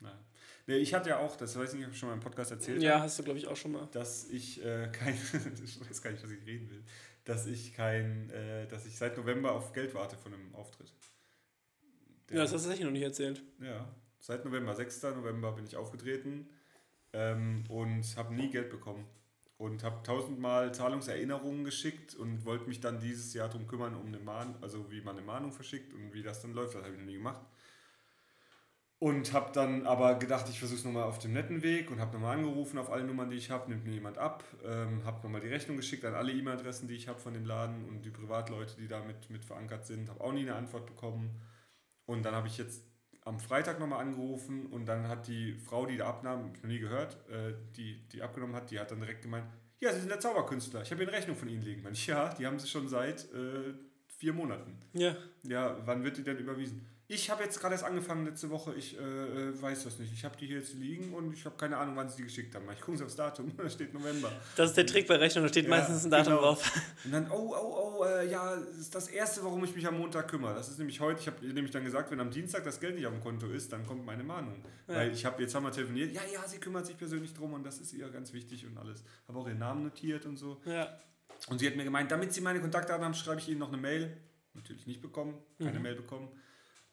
Naja. 0.00 0.18
Nee, 0.66 0.76
ich 0.76 0.94
hatte 0.94 1.08
ja 1.10 1.18
auch, 1.18 1.36
das 1.36 1.56
weiß 1.58 1.72
ich 1.72 1.78
nicht, 1.78 1.86
ob 1.88 1.92
ich 1.92 1.98
schon 1.98 2.08
mal 2.08 2.14
im 2.14 2.20
Podcast 2.20 2.50
erzählt 2.52 2.80
Ja, 2.82 2.94
habe, 2.94 3.02
hast 3.04 3.18
du, 3.18 3.22
glaube 3.24 3.38
ich, 3.38 3.46
auch 3.48 3.56
schon 3.56 3.72
mal. 3.72 3.88
dass 3.92 4.28
ich 4.30 4.64
äh, 4.64 4.88
kein, 4.92 5.14
ich 5.64 5.80
weiß 5.80 6.02
gar 6.02 6.10
nicht, 6.12 6.22
was 6.22 6.30
ich 6.30 6.44
reden 6.46 6.68
will, 6.70 6.82
dass 7.24 7.46
ich 7.46 7.74
kein, 7.74 8.30
äh, 8.30 8.66
dass 8.68 8.86
ich 8.86 8.96
seit 8.96 9.16
November 9.16 9.52
auf 9.52 9.72
Geld 9.72 9.94
warte 9.94 10.16
von 10.16 10.34
einem 10.34 10.54
Auftritt. 10.54 10.92
Der- 12.28 12.36
Ja, 12.38 12.42
das 12.42 12.52
hast 12.52 12.62
du 12.64 12.68
tatsächlich 12.68 12.84
noch 12.86 12.92
nicht 12.92 13.02
erzählt. 13.02 13.42
Ja, 13.60 13.88
seit 14.18 14.44
November, 14.44 14.74
6. 14.74 15.14
November 15.14 15.52
bin 15.52 15.64
ich 15.66 15.76
aufgetreten 15.76 16.48
ähm, 17.12 17.64
und 17.68 18.16
habe 18.16 18.34
nie 18.34 18.50
Geld 18.50 18.70
bekommen. 18.70 19.06
Und 19.58 19.84
habe 19.84 20.02
tausendmal 20.02 20.74
Zahlungserinnerungen 20.74 21.62
geschickt 21.64 22.16
und 22.16 22.44
wollte 22.44 22.66
mich 22.66 22.80
dann 22.80 22.98
dieses 22.98 23.32
Jahr 23.32 23.48
darum 23.48 23.68
kümmern, 23.68 23.94
um 23.94 24.06
eine 24.06 24.18
Mahn 24.18 24.56
also 24.60 24.90
wie 24.90 25.00
man 25.02 25.16
eine 25.16 25.24
Mahnung 25.24 25.52
verschickt 25.52 25.94
und 25.94 26.12
wie 26.12 26.22
das 26.22 26.42
dann 26.42 26.52
läuft. 26.52 26.74
Das 26.74 26.82
habe 26.82 26.94
ich 26.94 26.98
noch 26.98 27.06
nie 27.06 27.14
gemacht. 27.14 27.40
Und 29.02 29.32
habe 29.32 29.50
dann 29.52 29.84
aber 29.84 30.14
gedacht, 30.14 30.48
ich 30.48 30.60
versuche 30.60 30.78
es 30.78 30.84
nochmal 30.84 31.02
auf 31.02 31.18
dem 31.18 31.32
netten 31.32 31.64
Weg 31.64 31.90
und 31.90 31.98
habe 31.98 32.12
nochmal 32.12 32.36
angerufen 32.36 32.78
auf 32.78 32.88
alle 32.88 33.02
Nummern, 33.02 33.30
die 33.30 33.36
ich 33.36 33.50
habe, 33.50 33.68
nimmt 33.68 33.84
mir 33.84 33.94
jemand 33.94 34.16
ab, 34.16 34.44
ähm, 34.64 35.04
habe 35.04 35.24
nochmal 35.24 35.40
die 35.40 35.48
Rechnung 35.48 35.76
geschickt 35.76 36.04
an 36.04 36.14
alle 36.14 36.30
E-Mail-Adressen, 36.30 36.86
die 36.86 36.94
ich 36.94 37.08
habe 37.08 37.18
von 37.18 37.34
dem 37.34 37.44
Laden 37.44 37.84
und 37.86 38.04
die 38.04 38.10
Privatleute, 38.10 38.76
die 38.76 38.86
da 38.86 39.02
mit, 39.02 39.28
mit 39.28 39.44
verankert 39.44 39.86
sind, 39.86 40.08
habe 40.08 40.22
auch 40.22 40.30
nie 40.30 40.42
eine 40.42 40.54
Antwort 40.54 40.86
bekommen. 40.86 41.30
Und 42.06 42.22
dann 42.24 42.36
habe 42.36 42.46
ich 42.46 42.56
jetzt 42.58 42.84
am 43.24 43.40
Freitag 43.40 43.80
nochmal 43.80 44.02
angerufen 44.02 44.66
und 44.66 44.86
dann 44.86 45.08
hat 45.08 45.26
die 45.26 45.54
Frau, 45.54 45.84
die 45.84 45.96
da 45.96 46.06
abnahm, 46.06 46.52
ich 46.54 46.62
noch 46.62 46.70
nie 46.70 46.78
gehört, 46.78 47.28
äh, 47.28 47.54
die, 47.76 48.06
die 48.06 48.22
abgenommen 48.22 48.54
hat, 48.54 48.70
die 48.70 48.78
hat 48.78 48.92
dann 48.92 49.00
direkt 49.00 49.22
gemeint, 49.22 49.46
ja, 49.80 49.92
Sie 49.92 49.98
sind 49.98 50.10
der 50.10 50.20
Zauberkünstler, 50.20 50.82
ich 50.82 50.92
habe 50.92 51.02
Ihnen 51.02 51.08
eine 51.08 51.18
Rechnung 51.18 51.34
von 51.34 51.48
Ihnen 51.48 51.62
liegen. 51.62 51.82
Mensch, 51.82 52.06
ja, 52.06 52.32
die 52.34 52.46
haben 52.46 52.60
Sie 52.60 52.68
schon 52.68 52.86
seit 52.86 53.24
äh, 53.32 53.74
vier 54.06 54.32
Monaten. 54.32 54.78
Ja. 54.92 55.16
Ja, 55.42 55.76
wann 55.86 56.04
wird 56.04 56.18
die 56.18 56.22
denn 56.22 56.38
überwiesen? 56.38 56.86
Ich 57.12 57.28
habe 57.28 57.44
jetzt 57.44 57.60
gerade 57.60 57.74
erst 57.74 57.84
angefangen 57.84 58.24
letzte 58.24 58.48
Woche, 58.48 58.74
ich 58.74 58.98
äh, 58.98 59.02
äh, 59.02 59.60
weiß 59.60 59.84
das 59.84 59.98
nicht. 59.98 60.12
Ich 60.14 60.24
habe 60.24 60.34
die 60.38 60.46
hier 60.46 60.58
jetzt 60.58 60.72
liegen 60.74 61.12
und 61.12 61.34
ich 61.34 61.44
habe 61.44 61.56
keine 61.56 61.76
Ahnung, 61.76 61.94
wann 61.94 62.08
sie 62.08 62.16
die 62.16 62.22
geschickt 62.22 62.54
haben. 62.54 62.64
Ich 62.72 62.80
gucke 62.80 63.04
aufs 63.04 63.16
Datum, 63.16 63.52
da 63.56 63.68
steht 63.68 63.92
November. 63.92 64.32
Das 64.56 64.70
ist 64.70 64.76
der 64.76 64.86
Trick 64.86 65.06
bei 65.06 65.16
Rechnung, 65.16 65.44
da 65.44 65.48
steht 65.48 65.64
ja, 65.64 65.70
meistens 65.70 66.04
ein 66.04 66.10
Datum 66.10 66.32
genau. 66.32 66.42
drauf. 66.42 66.72
Und 67.04 67.12
dann, 67.12 67.30
oh, 67.30 67.54
oh, 67.54 67.98
oh, 68.00 68.04
äh, 68.04 68.30
ja, 68.30 68.56
das 68.56 68.78
ist 68.78 68.94
das 68.94 69.08
Erste, 69.08 69.44
warum 69.44 69.62
ich 69.64 69.76
mich 69.76 69.86
am 69.86 69.98
Montag 69.98 70.28
kümmere. 70.28 70.54
Das 70.54 70.70
ist 70.70 70.78
nämlich 70.78 71.00
heute, 71.00 71.20
ich 71.20 71.26
habe 71.26 71.44
nämlich 71.44 71.70
dann 71.70 71.84
gesagt, 71.84 72.10
wenn 72.10 72.20
am 72.20 72.30
Dienstag 72.30 72.64
das 72.64 72.80
Geld 72.80 72.94
nicht 72.94 73.06
auf 73.06 73.12
dem 73.12 73.22
Konto 73.22 73.46
ist, 73.48 73.70
dann 73.72 73.86
kommt 73.86 74.06
meine 74.06 74.24
Mahnung. 74.24 74.64
Ja. 74.88 74.96
Weil 74.96 75.12
ich 75.12 75.26
habe, 75.26 75.42
jetzt 75.42 75.54
haben 75.54 75.64
wir 75.64 75.72
telefoniert, 75.72 76.14
ja, 76.14 76.22
ja, 76.32 76.48
sie 76.48 76.58
kümmert 76.58 76.86
sich 76.86 76.96
persönlich 76.96 77.34
drum 77.34 77.52
und 77.52 77.62
das 77.64 77.78
ist 77.78 77.92
ihr 77.92 78.08
ganz 78.08 78.32
wichtig 78.32 78.64
und 78.66 78.78
alles. 78.78 79.04
Habe 79.28 79.38
auch 79.38 79.46
ihren 79.46 79.58
Namen 79.58 79.84
notiert 79.84 80.24
und 80.24 80.38
so. 80.38 80.62
Ja. 80.64 80.98
Und 81.48 81.58
sie 81.58 81.66
hat 81.66 81.76
mir 81.76 81.84
gemeint, 81.84 82.10
damit 82.10 82.32
sie 82.32 82.40
meine 82.40 82.60
Kontaktdaten 82.60 83.04
haben, 83.04 83.14
schreibe 83.14 83.40
ich 83.40 83.48
ihnen 83.50 83.58
noch 83.58 83.68
eine 83.68 83.76
Mail. 83.76 84.16
Natürlich 84.54 84.86
nicht 84.86 85.02
bekommen, 85.02 85.34
keine 85.58 85.78
mhm. 85.78 85.82
Mail 85.82 85.94
bekommen. 85.96 86.28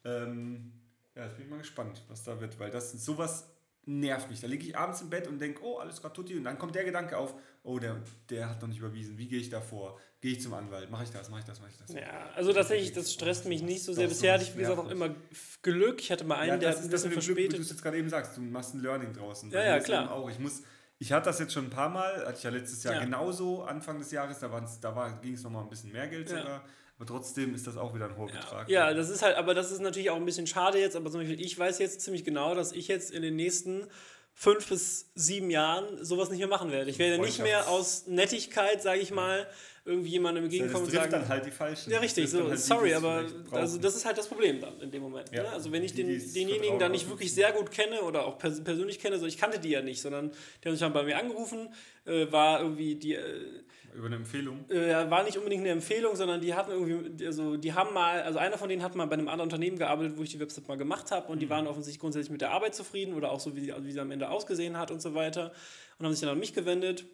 Ähm, 0.04 0.72
ja, 1.14 1.24
jetzt 1.24 1.36
bin 1.36 1.44
ich 1.44 1.50
mal 1.50 1.58
gespannt, 1.58 2.02
was 2.08 2.24
da 2.24 2.40
wird, 2.40 2.58
weil 2.58 2.70
das 2.70 2.92
sowas 2.92 3.48
nervt 3.84 4.30
mich. 4.30 4.40
Da 4.40 4.46
liege 4.46 4.66
ich 4.66 4.76
abends 4.76 5.00
im 5.00 5.10
Bett 5.10 5.26
und 5.26 5.38
denke, 5.40 5.62
oh, 5.64 5.78
alles 5.78 6.00
gerade 6.00 6.14
tutti. 6.14 6.36
Und 6.36 6.44
dann 6.44 6.58
kommt 6.58 6.74
der 6.74 6.84
Gedanke 6.84 7.16
auf, 7.16 7.34
oh, 7.62 7.78
der, 7.78 7.96
der 8.28 8.48
hat 8.48 8.60
noch 8.60 8.68
nicht 8.68 8.78
überwiesen. 8.78 9.18
Wie 9.18 9.26
gehe 9.26 9.40
ich 9.40 9.50
da 9.50 9.60
vor? 9.60 9.98
Gehe 10.20 10.32
ich 10.32 10.40
zum 10.40 10.54
Anwalt? 10.54 10.90
Mache 10.90 11.04
ich 11.04 11.10
das? 11.10 11.30
Mache 11.30 11.40
ich 11.40 11.46
das? 11.46 11.60
Mache 11.60 11.70
ich 11.70 11.78
das? 11.78 11.92
Ja, 11.94 12.30
also 12.34 12.52
tatsächlich, 12.52 12.92
das 12.92 13.12
stresst 13.12 13.46
mich 13.46 13.62
nicht 13.62 13.82
so 13.82 13.92
sehr. 13.92 14.06
Bisher 14.06 14.34
hatte 14.34 14.44
ich, 14.44 14.54
wie 14.54 14.60
gesagt, 14.60 14.78
auch 14.78 14.90
immer 14.90 15.14
Glück. 15.62 16.00
Ich 16.00 16.12
hatte 16.12 16.24
mal 16.24 16.36
einen, 16.36 16.52
ja, 16.52 16.56
der 16.58 16.70
hat 16.70 16.82
ein 16.82 16.90
bisschen 16.90 17.10
verspätet. 17.10 17.36
Glück, 17.36 17.52
wie 17.52 17.56
du 17.56 17.62
es 17.62 17.70
jetzt 17.70 17.82
gerade 17.82 17.98
eben 17.98 18.08
sagst, 18.08 18.36
du 18.36 18.42
machst 18.42 18.74
ein 18.74 18.80
Learning 18.80 19.12
draußen. 19.12 19.50
Ja, 19.50 19.64
ja, 19.64 19.80
klar. 19.80 20.12
Auch. 20.12 20.30
Ich 20.30 20.38
muss... 20.38 20.62
Ich 21.02 21.12
hatte 21.12 21.30
das 21.30 21.38
jetzt 21.38 21.54
schon 21.54 21.64
ein 21.64 21.70
paar 21.70 21.88
Mal, 21.88 22.26
hatte 22.26 22.36
ich 22.36 22.42
ja 22.42 22.50
letztes 22.50 22.82
Jahr 22.82 22.96
ja. 22.96 23.00
genauso, 23.00 23.62
Anfang 23.62 23.98
des 23.98 24.10
Jahres, 24.10 24.38
da, 24.38 24.48
da 24.82 25.08
ging 25.22 25.32
es 25.32 25.42
nochmal 25.42 25.62
ein 25.62 25.70
bisschen 25.70 25.92
mehr 25.92 26.06
Geld 26.08 26.30
ja. 26.30 26.62
Aber 27.00 27.06
trotzdem 27.06 27.54
ist 27.54 27.66
das 27.66 27.78
auch 27.78 27.94
wieder 27.94 28.04
ein 28.04 28.16
hoher 28.18 28.28
ja. 28.28 28.40
Betrag. 28.40 28.68
Ja, 28.68 28.92
das 28.92 29.08
ist 29.08 29.22
halt, 29.22 29.36
aber 29.36 29.54
das 29.54 29.72
ist 29.72 29.80
natürlich 29.80 30.10
auch 30.10 30.16
ein 30.16 30.24
bisschen 30.26 30.46
schade 30.46 30.78
jetzt. 30.78 30.96
Aber 30.96 31.10
zum 31.10 31.20
Beispiel, 31.20 31.40
ich 31.40 31.58
weiß 31.58 31.78
jetzt 31.78 32.02
ziemlich 32.02 32.24
genau, 32.26 32.54
dass 32.54 32.72
ich 32.72 32.88
jetzt 32.88 33.10
in 33.10 33.22
den 33.22 33.36
nächsten 33.36 33.86
fünf 34.34 34.68
bis 34.68 35.10
sieben 35.14 35.48
Jahren 35.48 36.04
sowas 36.04 36.28
nicht 36.28 36.40
mehr 36.40 36.46
machen 36.46 36.70
werde. 36.70 36.90
Ich 36.90 36.98
werde 36.98 37.18
nicht 37.22 37.40
mehr 37.42 37.70
aus 37.70 38.06
Nettigkeit, 38.06 38.82
sage 38.82 39.00
ich 39.00 39.12
mal, 39.12 39.46
irgendwie 39.86 40.10
jemandem 40.10 40.44
entgegenkommen 40.44 40.84
und 40.84 40.92
sagen. 40.92 41.10
dann 41.10 41.26
halt 41.26 41.46
die 41.46 41.50
falschen. 41.50 41.90
Ja, 41.90 42.00
richtig. 42.00 42.28
So, 42.28 42.50
halt 42.50 42.60
sorry, 42.60 42.92
aber 42.92 43.24
also 43.50 43.78
das 43.78 43.96
ist 43.96 44.04
halt 44.04 44.18
das 44.18 44.28
Problem 44.28 44.60
dann 44.60 44.78
in 44.82 44.90
dem 44.90 45.00
Moment. 45.00 45.32
Ja. 45.32 45.44
Ne? 45.44 45.48
Also 45.48 45.72
wenn 45.72 45.82
ich 45.82 45.94
die, 45.94 46.04
den, 46.04 46.32
denjenigen 46.34 46.78
dann 46.78 46.92
nicht 46.92 47.08
wirklich 47.08 47.32
sehr 47.32 47.52
gut 47.52 47.70
kenne 47.70 48.02
oder 48.02 48.26
auch 48.26 48.36
pers 48.36 48.62
persönlich 48.62 48.98
kenne, 48.98 49.18
so 49.18 49.24
ich 49.24 49.38
kannte 49.38 49.58
die 49.58 49.70
ja 49.70 49.80
nicht, 49.80 50.02
sondern 50.02 50.32
die 50.62 50.68
haben 50.68 50.74
sich 50.74 50.80
dann 50.80 50.92
bei 50.92 51.04
mir 51.04 51.16
angerufen, 51.16 51.72
äh, 52.04 52.30
war 52.30 52.60
irgendwie 52.60 52.96
die. 52.96 53.14
Äh, 53.14 53.62
über 54.00 54.08
eine 54.08 54.16
Empfehlung? 54.16 54.68
Äh, 54.68 55.10
war 55.10 55.22
nicht 55.22 55.38
unbedingt 55.38 55.62
eine 55.62 55.70
Empfehlung, 55.70 56.16
sondern 56.16 56.40
die 56.40 56.54
hatten 56.54 56.72
irgendwie, 56.72 57.26
also 57.26 57.56
die 57.56 57.72
haben 57.72 57.94
mal, 57.94 58.22
also 58.22 58.38
einer 58.38 58.58
von 58.58 58.68
denen 58.68 58.82
hat 58.82 58.94
mal 58.96 59.06
bei 59.06 59.14
einem 59.14 59.28
anderen 59.28 59.48
Unternehmen 59.48 59.78
gearbeitet, 59.78 60.18
wo 60.18 60.22
ich 60.22 60.30
die 60.30 60.40
Website 60.40 60.66
mal 60.68 60.76
gemacht 60.76 61.10
habe 61.10 61.28
und 61.28 61.36
mhm. 61.36 61.40
die 61.40 61.50
waren 61.50 61.66
offensichtlich 61.66 62.00
grundsätzlich 62.00 62.30
mit 62.30 62.40
der 62.40 62.50
Arbeit 62.50 62.74
zufrieden 62.74 63.14
oder 63.14 63.30
auch 63.30 63.40
so, 63.40 63.54
wie 63.54 63.60
sie, 63.60 63.72
wie 63.80 63.92
sie 63.92 64.00
am 64.00 64.10
Ende 64.10 64.28
ausgesehen 64.28 64.76
hat 64.76 64.90
und 64.90 65.00
so 65.00 65.14
weiter 65.14 65.52
und 65.98 66.06
haben 66.06 66.12
sich 66.12 66.20
dann 66.20 66.30
an 66.30 66.38
mich 66.38 66.54
gewendet. 66.54 67.04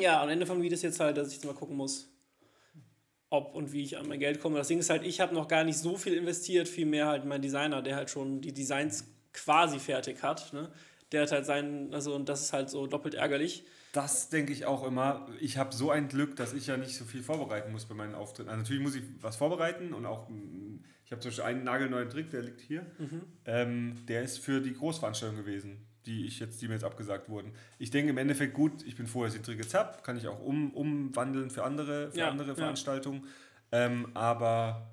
Ja, 0.00 0.22
am 0.22 0.28
Ende 0.28 0.46
von 0.46 0.62
Video 0.62 0.74
ist 0.74 0.82
jetzt 0.82 1.00
halt, 1.00 1.16
dass 1.16 1.28
ich 1.28 1.34
jetzt 1.34 1.44
mal 1.44 1.54
gucken 1.54 1.76
muss, 1.76 2.08
ob 3.30 3.54
und 3.54 3.72
wie 3.72 3.82
ich 3.82 3.98
an 3.98 4.08
mein 4.08 4.20
Geld 4.20 4.40
komme. 4.40 4.56
Das 4.56 4.68
Ding 4.68 4.78
ist 4.78 4.90
halt, 4.90 5.04
ich 5.04 5.20
habe 5.20 5.34
noch 5.34 5.48
gar 5.48 5.64
nicht 5.64 5.78
so 5.78 5.96
viel 5.96 6.14
investiert, 6.14 6.68
vielmehr 6.68 7.06
halt 7.06 7.24
mein 7.24 7.42
Designer, 7.42 7.82
der 7.82 7.96
halt 7.96 8.10
schon 8.10 8.40
die 8.40 8.52
Designs 8.52 9.04
quasi 9.32 9.78
fertig 9.78 10.22
hat. 10.22 10.52
Ne? 10.52 10.70
Der 11.10 11.22
hat 11.22 11.32
halt 11.32 11.46
seinen, 11.46 11.92
also 11.92 12.14
und 12.14 12.28
das 12.28 12.42
ist 12.42 12.52
halt 12.52 12.70
so 12.70 12.86
doppelt 12.86 13.14
ärgerlich. 13.14 13.64
Das 13.92 14.30
denke 14.30 14.52
ich 14.52 14.64
auch 14.64 14.86
immer. 14.86 15.28
Ich 15.38 15.58
habe 15.58 15.74
so 15.74 15.90
ein 15.90 16.08
Glück, 16.08 16.34
dass 16.36 16.54
ich 16.54 16.66
ja 16.66 16.78
nicht 16.78 16.96
so 16.96 17.04
viel 17.04 17.22
vorbereiten 17.22 17.72
muss 17.72 17.84
bei 17.84 17.94
meinen 17.94 18.14
Auftritten. 18.14 18.48
Also 18.48 18.62
natürlich 18.62 18.82
muss 18.82 18.94
ich 18.94 19.02
was 19.20 19.36
vorbereiten 19.36 19.92
und 19.92 20.06
auch, 20.06 20.30
ich 21.04 21.12
habe 21.12 21.20
zum 21.20 21.28
Beispiel 21.28 21.44
einen 21.44 21.64
nagelneuen 21.64 22.08
Trick, 22.08 22.30
der 22.30 22.40
liegt 22.40 22.62
hier. 22.62 22.86
Mhm. 22.98 23.22
Ähm, 23.44 23.96
der 24.08 24.22
ist 24.22 24.38
für 24.38 24.62
die 24.62 24.72
Großveranstaltung 24.72 25.36
gewesen, 25.36 25.86
die 26.06 26.24
ich 26.24 26.40
jetzt, 26.40 26.62
die 26.62 26.68
mir 26.68 26.74
jetzt 26.74 26.84
abgesagt 26.84 27.28
wurden. 27.28 27.52
Ich 27.78 27.90
denke 27.90 28.10
im 28.10 28.18
Endeffekt 28.18 28.54
gut, 28.54 28.82
ich 28.86 28.96
bin 28.96 29.06
vorher 29.06 29.30
den 29.30 29.42
Trick 29.42 29.58
jetzt 29.58 29.74
habe, 29.74 29.98
kann 30.02 30.16
ich 30.16 30.26
auch 30.26 30.40
um, 30.40 30.72
umwandeln 30.72 31.50
für 31.50 31.62
andere, 31.64 32.12
für 32.12 32.18
ja, 32.18 32.30
andere 32.30 32.56
Veranstaltungen. 32.56 33.24
Ja. 33.72 33.86
Ähm, 33.86 34.08
aber 34.14 34.91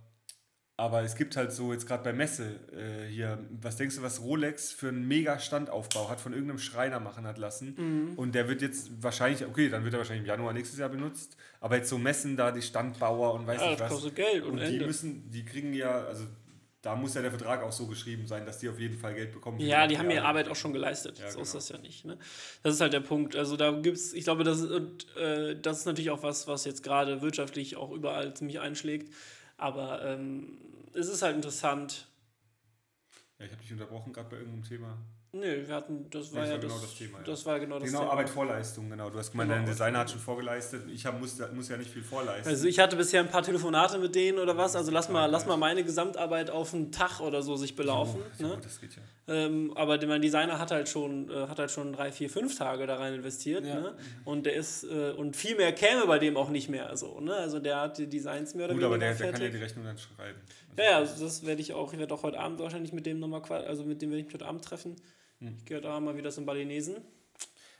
aber 0.80 1.04
es 1.04 1.16
gibt 1.16 1.36
halt 1.36 1.52
so, 1.52 1.74
jetzt 1.74 1.86
gerade 1.86 2.06
bei 2.06 2.14
Messe 2.14 2.56
äh, 2.72 3.06
hier, 3.12 3.38
was 3.62 3.76
denkst 3.76 3.98
du, 3.98 4.02
was 4.02 4.22
Rolex 4.22 4.72
für 4.72 4.88
einen 4.88 5.06
mega 5.06 5.38
Standaufbau 5.38 6.10
hat, 6.10 6.22
von 6.22 6.32
irgendeinem 6.32 6.58
Schreiner 6.58 7.02
machen 7.02 7.28
hat 7.28 7.38
lassen. 7.38 7.76
Mhm. 7.78 8.14
Und 8.18 8.34
der 8.34 8.48
wird 8.48 8.62
jetzt 8.62 8.90
wahrscheinlich, 9.04 9.46
okay, 9.46 9.68
dann 9.68 9.84
wird 9.84 9.94
er 9.94 9.98
wahrscheinlich 9.98 10.24
im 10.24 10.28
Januar 10.28 10.54
nächstes 10.54 10.80
Jahr 10.80 10.88
benutzt. 10.88 11.36
Aber 11.60 11.76
jetzt 11.76 11.90
so 11.90 11.98
Messen 11.98 12.38
da, 12.38 12.52
die 12.52 12.62
Standbauer 12.62 13.34
und 13.34 13.46
weiß 13.46 13.60
ja, 13.60 13.70
nicht 13.72 13.80
was. 13.82 13.92
Kostet 13.92 14.16
Geld 14.16 14.46
und, 14.46 14.58
und 14.58 14.70
die 14.70 14.80
müssen, 14.80 15.30
die 15.30 15.44
kriegen 15.44 15.74
ja, 15.74 16.06
also 16.06 16.24
da 16.82 16.96
muss 16.96 17.14
ja 17.14 17.22
der 17.22 17.32
Vertrag 17.32 17.62
auch 17.62 17.74
so 17.74 17.88
geschrieben 17.88 18.26
sein, 18.26 18.46
dass 18.46 18.60
die 18.60 18.70
auf 18.70 18.80
jeden 18.80 18.98
Fall 18.98 19.14
Geld 19.14 19.34
bekommen. 19.34 19.60
Ja, 19.60 19.86
die 19.86 19.98
haben 19.98 20.10
ihre 20.10 20.24
Arbeit 20.24 20.48
auch 20.48 20.56
schon 20.56 20.72
geleistet. 20.72 21.20
Ja, 21.20 21.26
so 21.26 21.32
genau. 21.32 21.42
ist 21.42 21.56
das 21.56 21.68
ja 21.68 21.78
nicht. 21.78 22.06
Ne? 22.06 22.18
Das 22.64 22.74
ist 22.74 22.80
halt 22.80 22.94
der 22.94 23.02
Punkt. 23.02 23.36
Also 23.36 23.58
da 23.58 23.72
gibt 23.72 23.98
es, 23.98 24.14
ich 24.14 24.24
glaube, 24.24 24.46
das, 24.46 24.62
und, 24.62 25.14
äh, 25.18 25.60
das 25.60 25.80
ist 25.80 25.86
natürlich 25.86 26.10
auch 26.10 26.24
was, 26.24 26.48
was 26.48 26.64
jetzt 26.64 26.82
gerade 26.82 27.22
wirtschaftlich 27.22 27.76
auch 27.76 27.92
überall 27.92 28.34
ziemlich 28.34 28.62
einschlägt. 28.62 29.14
Aber 29.60 30.04
ähm, 30.06 30.58
es 30.94 31.08
ist 31.08 31.22
halt 31.22 31.36
interessant. 31.36 32.08
Ja, 33.38 33.46
ich 33.46 33.52
habe 33.52 33.62
dich 33.62 33.72
unterbrochen, 33.72 34.14
gerade 34.14 34.30
bei 34.30 34.38
irgendeinem 34.38 34.64
Thema. 34.64 34.98
Nö, 35.32 35.68
wir 35.68 35.76
hatten, 35.76 36.10
das 36.10 36.34
war, 36.34 36.44
ja, 36.44 36.58
das, 36.58 36.62
genau 36.62 36.80
das 36.80 36.96
Thema. 36.96 37.18
Ja. 37.20 37.24
Das 37.24 37.46
war 37.46 37.60
genau 37.60 37.78
das 37.78 37.88
genau, 37.88 38.00
Thema. 38.00 38.12
Arbeit 38.12 38.30
Vorleistung, 38.32 38.90
genau. 38.90 39.12
Du 39.12 39.20
hast 39.20 39.32
gemeint, 39.32 39.50
genau, 39.50 39.60
dein 39.60 39.72
Designer 39.72 40.00
hat 40.00 40.10
schon 40.10 40.20
vorgeleistet. 40.20 40.90
Ich 40.92 41.06
hab, 41.06 41.20
muss, 41.20 41.38
muss 41.54 41.70
ja 41.70 41.78
nicht 41.78 41.92
viel 41.92 42.02
vorleisten. 42.02 42.50
Also 42.50 42.68
ich 42.68 42.80
hatte 42.80 42.96
bisher 42.96 43.22
ein 43.22 43.30
paar 43.30 43.44
Telefonate 43.44 44.00
mit 44.00 44.16
denen 44.16 44.40
oder 44.40 44.58
was. 44.58 44.76
Also 44.76 44.90
lass 44.90 45.08
mal, 45.08 45.28
lass 45.28 45.46
mal 45.46 45.56
meine 45.56 45.84
Gesamtarbeit 45.84 46.50
auf 46.50 46.74
einen 46.74 46.92
Tag 46.92 47.20
oder 47.20 47.44
so 47.44 47.56
sich 47.58 47.76
belaufen. 47.76 48.22
Oh, 48.40 48.44
ne? 48.44 48.58
das 48.60 48.82
geht 48.82 48.96
ja. 48.96 49.04
Ähm, 49.28 49.72
aber 49.76 50.04
mein 50.08 50.24
Designer 50.24 50.58
hat 50.58 50.72
halt 50.72 50.90
schon, 50.90 51.30
äh, 51.30 51.48
hat 51.48 51.60
halt 51.60 51.70
schon 51.70 51.94
drei, 51.94 52.12
vier, 52.12 52.32
fünf 52.32 52.58
Tage 52.58 52.88
da 52.88 52.96
rein 52.96 53.14
investiert. 53.14 53.64
Ja. 53.68 53.80
Ne? 53.80 53.96
Und 54.26 54.48
der 54.48 54.56
ist, 54.56 54.84
äh, 54.84 55.12
und 55.12 55.36
viel 55.36 55.56
mehr 55.56 55.74
käme 55.74 56.08
bei 56.08 56.18
dem 56.18 56.38
auch 56.38 56.50
nicht 56.50 56.70
mehr. 56.70 56.98
So, 56.98 57.20
ne? 57.20 57.36
Also 57.36 57.60
der 57.60 57.82
hat 57.82 58.00
die 58.00 58.08
Designs 58.08 58.56
mehr 58.56 58.66
oder 58.66 58.74
Gut, 58.74 58.82
weniger. 58.82 58.98
Gut, 58.98 59.06
aber 59.06 59.16
der, 59.16 59.26
der 59.28 59.32
kann 59.32 59.42
ja 59.44 59.50
die 59.50 59.64
Rechnung 59.64 59.86
dann 59.86 59.98
schreiben. 60.00 60.40
Also 60.72 60.82
ja, 60.82 60.92
ja, 60.92 60.98
also 60.98 61.24
das 61.24 61.46
werde 61.46 61.62
ich 61.62 61.74
auch, 61.74 61.94
ich 61.94 62.00
werde 62.00 62.14
auch 62.16 62.24
heute 62.24 62.40
Abend 62.40 62.60
wahrscheinlich 62.60 62.94
mit 62.94 63.06
dem 63.06 63.20
nochmal, 63.20 63.44
also 63.68 63.84
mit 63.84 64.02
dem 64.02 64.10
werde 64.10 64.22
ich 64.22 64.26
mich 64.26 64.34
heute 64.34 64.48
Abend 64.48 64.66
treffen. 64.66 64.96
Hm. 65.40 65.56
Ich 65.58 65.66
gehe 65.66 65.82
da 65.82 66.00
mal 66.00 66.16
wieder 66.16 66.32
zum 66.32 66.46
Balinesen. 66.46 66.98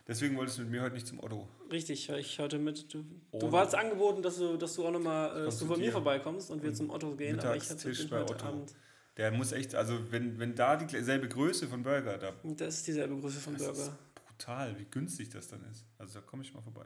Deswegen 0.08 0.36
wolltest 0.38 0.58
du 0.58 0.64
mit 0.64 0.72
mir 0.72 0.82
heute 0.82 0.96
nicht 0.96 1.06
zum 1.06 1.24
Otto. 1.24 1.48
Richtig, 1.72 2.10
ich 2.10 2.40
heute 2.40 2.58
mit. 2.58 2.92
Du, 2.92 3.06
du 3.32 3.52
warst 3.52 3.76
angeboten, 3.76 4.24
dass 4.24 4.38
du, 4.38 4.58
dass 4.58 4.74
du 4.74 4.88
auch 4.88 4.92
nochmal 4.92 5.42
äh, 5.42 5.46
dass 5.46 5.60
du 5.60 5.68
von 5.68 5.80
mir 5.80 5.92
vorbeikommst 5.92 6.50
und 6.50 6.64
wir 6.64 6.74
zum 6.74 6.90
Otto 6.90 7.16
gehen. 7.16 7.40
Aber 7.40 7.56
ich 7.56 7.70
hatte 7.70 8.08
bei 8.10 8.24
Otto. 8.24 8.46
Abend. 8.46 8.74
Der 9.18 9.32
muss 9.32 9.52
echt, 9.52 9.76
also 9.76 10.00
wenn, 10.12 10.40
wenn 10.40 10.56
da 10.56 10.78
dieselbe 10.78 11.28
Größe 11.28 11.68
von 11.68 11.84
Burger 11.84 12.18
da. 12.18 12.34
Das 12.44 12.76
ist 12.76 12.88
dieselbe 12.88 13.16
Größe 13.18 13.40
von 13.40 13.56
Burger. 13.56 13.72
Ist 13.72 13.92
brutal, 14.16 14.80
wie 14.80 14.86
günstig 14.86 15.30
das 15.30 15.48
dann 15.50 15.64
ist. 15.70 15.86
Also 15.98 16.20
da 16.20 16.26
komme 16.26 16.42
ich 16.42 16.54
mal 16.54 16.62
vorbei. 16.62 16.86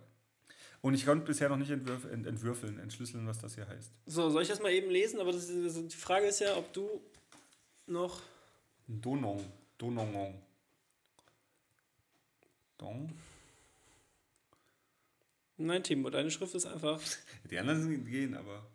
Und 0.82 0.96
ich 0.96 1.06
konnte 1.06 1.26
bisher 1.26 1.48
noch 1.48 1.58
nicht 1.58 1.70
entwürf, 1.70 2.04
ent, 2.12 2.28
entwürfeln, 2.28 2.78
entschlüsseln, 2.80 3.26
was 3.26 3.40
das 3.40 3.56
hier 3.56 3.68
heißt. 3.68 3.94
So, 4.06 4.30
soll 4.30 4.42
ich 4.42 4.50
das 4.50 4.62
mal 4.62 4.72
eben 4.72 4.90
lesen? 4.90 5.22
Aber 5.22 5.32
das, 5.32 5.48
das, 5.48 5.76
die 5.76 5.96
Frage 5.96 6.26
ist 6.26 6.42
ja, 6.42 6.58
ob 6.58 6.74
du 6.74 6.90
noch. 7.88 8.20
Donong. 8.88 9.46
Donongong. 9.78 10.42
Dong? 12.84 13.10
Nein, 15.58 15.84
Timo, 15.84 16.10
deine 16.10 16.30
Schrift 16.30 16.54
ist 16.56 16.66
einfach. 16.66 17.00
Die 17.50 17.58
anderen 17.58 18.06
gehen, 18.06 18.36
aber. 18.36 18.68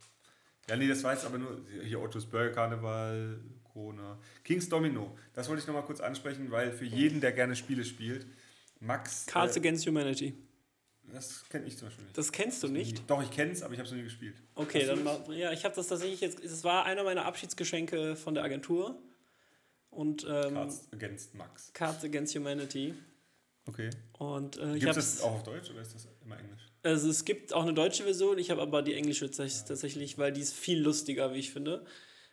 Ja, 0.68 0.76
nee, 0.76 0.88
das 0.88 1.02
war 1.02 1.12
jetzt 1.12 1.24
aber 1.24 1.38
nur 1.38 1.64
hier 1.82 2.00
Ottos 2.00 2.26
Burger 2.26 2.52
Karneval, 2.52 3.40
Corona. 3.64 4.18
Kings 4.44 4.68
Domino, 4.68 5.16
das 5.32 5.48
wollte 5.48 5.60
ich 5.60 5.66
nochmal 5.66 5.84
kurz 5.84 6.00
ansprechen, 6.00 6.50
weil 6.50 6.72
für 6.72 6.84
jeden, 6.84 7.20
der 7.20 7.32
gerne 7.32 7.56
Spiele 7.56 7.84
spielt, 7.84 8.26
Max. 8.80 9.26
Cards 9.26 9.56
äh, 9.56 9.60
Against 9.60 9.86
Humanity. 9.86 10.34
Das 11.12 11.48
kenne 11.48 11.66
ich 11.66 11.78
zum 11.78 11.88
Beispiel 11.88 12.04
nicht. 12.04 12.18
Das 12.18 12.32
kennst 12.32 12.62
du 12.62 12.68
nicht? 12.68 13.02
Doch, 13.08 13.22
ich 13.22 13.30
kenne 13.30 13.52
es, 13.52 13.62
aber 13.62 13.72
ich 13.72 13.78
habe 13.78 13.86
es 13.86 13.92
noch 13.92 13.98
nie 13.98 14.04
gespielt. 14.04 14.36
Okay, 14.54 14.86
dann 14.86 15.02
mal. 15.02 15.24
Ja, 15.30 15.52
ich 15.52 15.64
habe 15.64 15.74
das 15.74 15.88
tatsächlich 15.88 16.20
jetzt. 16.20 16.44
Es 16.44 16.64
war 16.64 16.84
einer 16.84 17.02
meiner 17.02 17.24
Abschiedsgeschenke 17.24 18.14
von 18.14 18.34
der 18.34 18.44
Agentur. 18.44 19.00
Und, 19.90 20.24
ähm, 20.24 20.54
Cards 20.54 20.88
Against 20.92 21.34
Max. 21.34 21.72
Cards 21.72 22.04
Against 22.04 22.36
Humanity. 22.36 22.94
Okay. 23.68 23.90
Und, 24.18 24.56
äh, 24.56 24.78
Gibt 24.78 24.96
es 24.96 25.16
das 25.16 25.20
auch 25.22 25.34
auf 25.34 25.42
Deutsch 25.42 25.70
oder 25.70 25.82
ist 25.82 25.94
das 25.94 26.08
immer 26.24 26.38
Englisch? 26.38 26.62
Also 26.82 27.10
es 27.10 27.24
gibt 27.24 27.52
auch 27.52 27.62
eine 27.62 27.74
deutsche 27.74 28.04
Version, 28.04 28.38
ich 28.38 28.50
habe 28.50 28.62
aber 28.62 28.82
die 28.82 28.94
englische 28.94 29.30
tatsächlich, 29.30 30.16
weil 30.16 30.32
die 30.32 30.40
ist 30.40 30.54
viel 30.54 30.80
lustiger, 30.80 31.34
wie 31.34 31.38
ich 31.38 31.52
finde. 31.52 31.84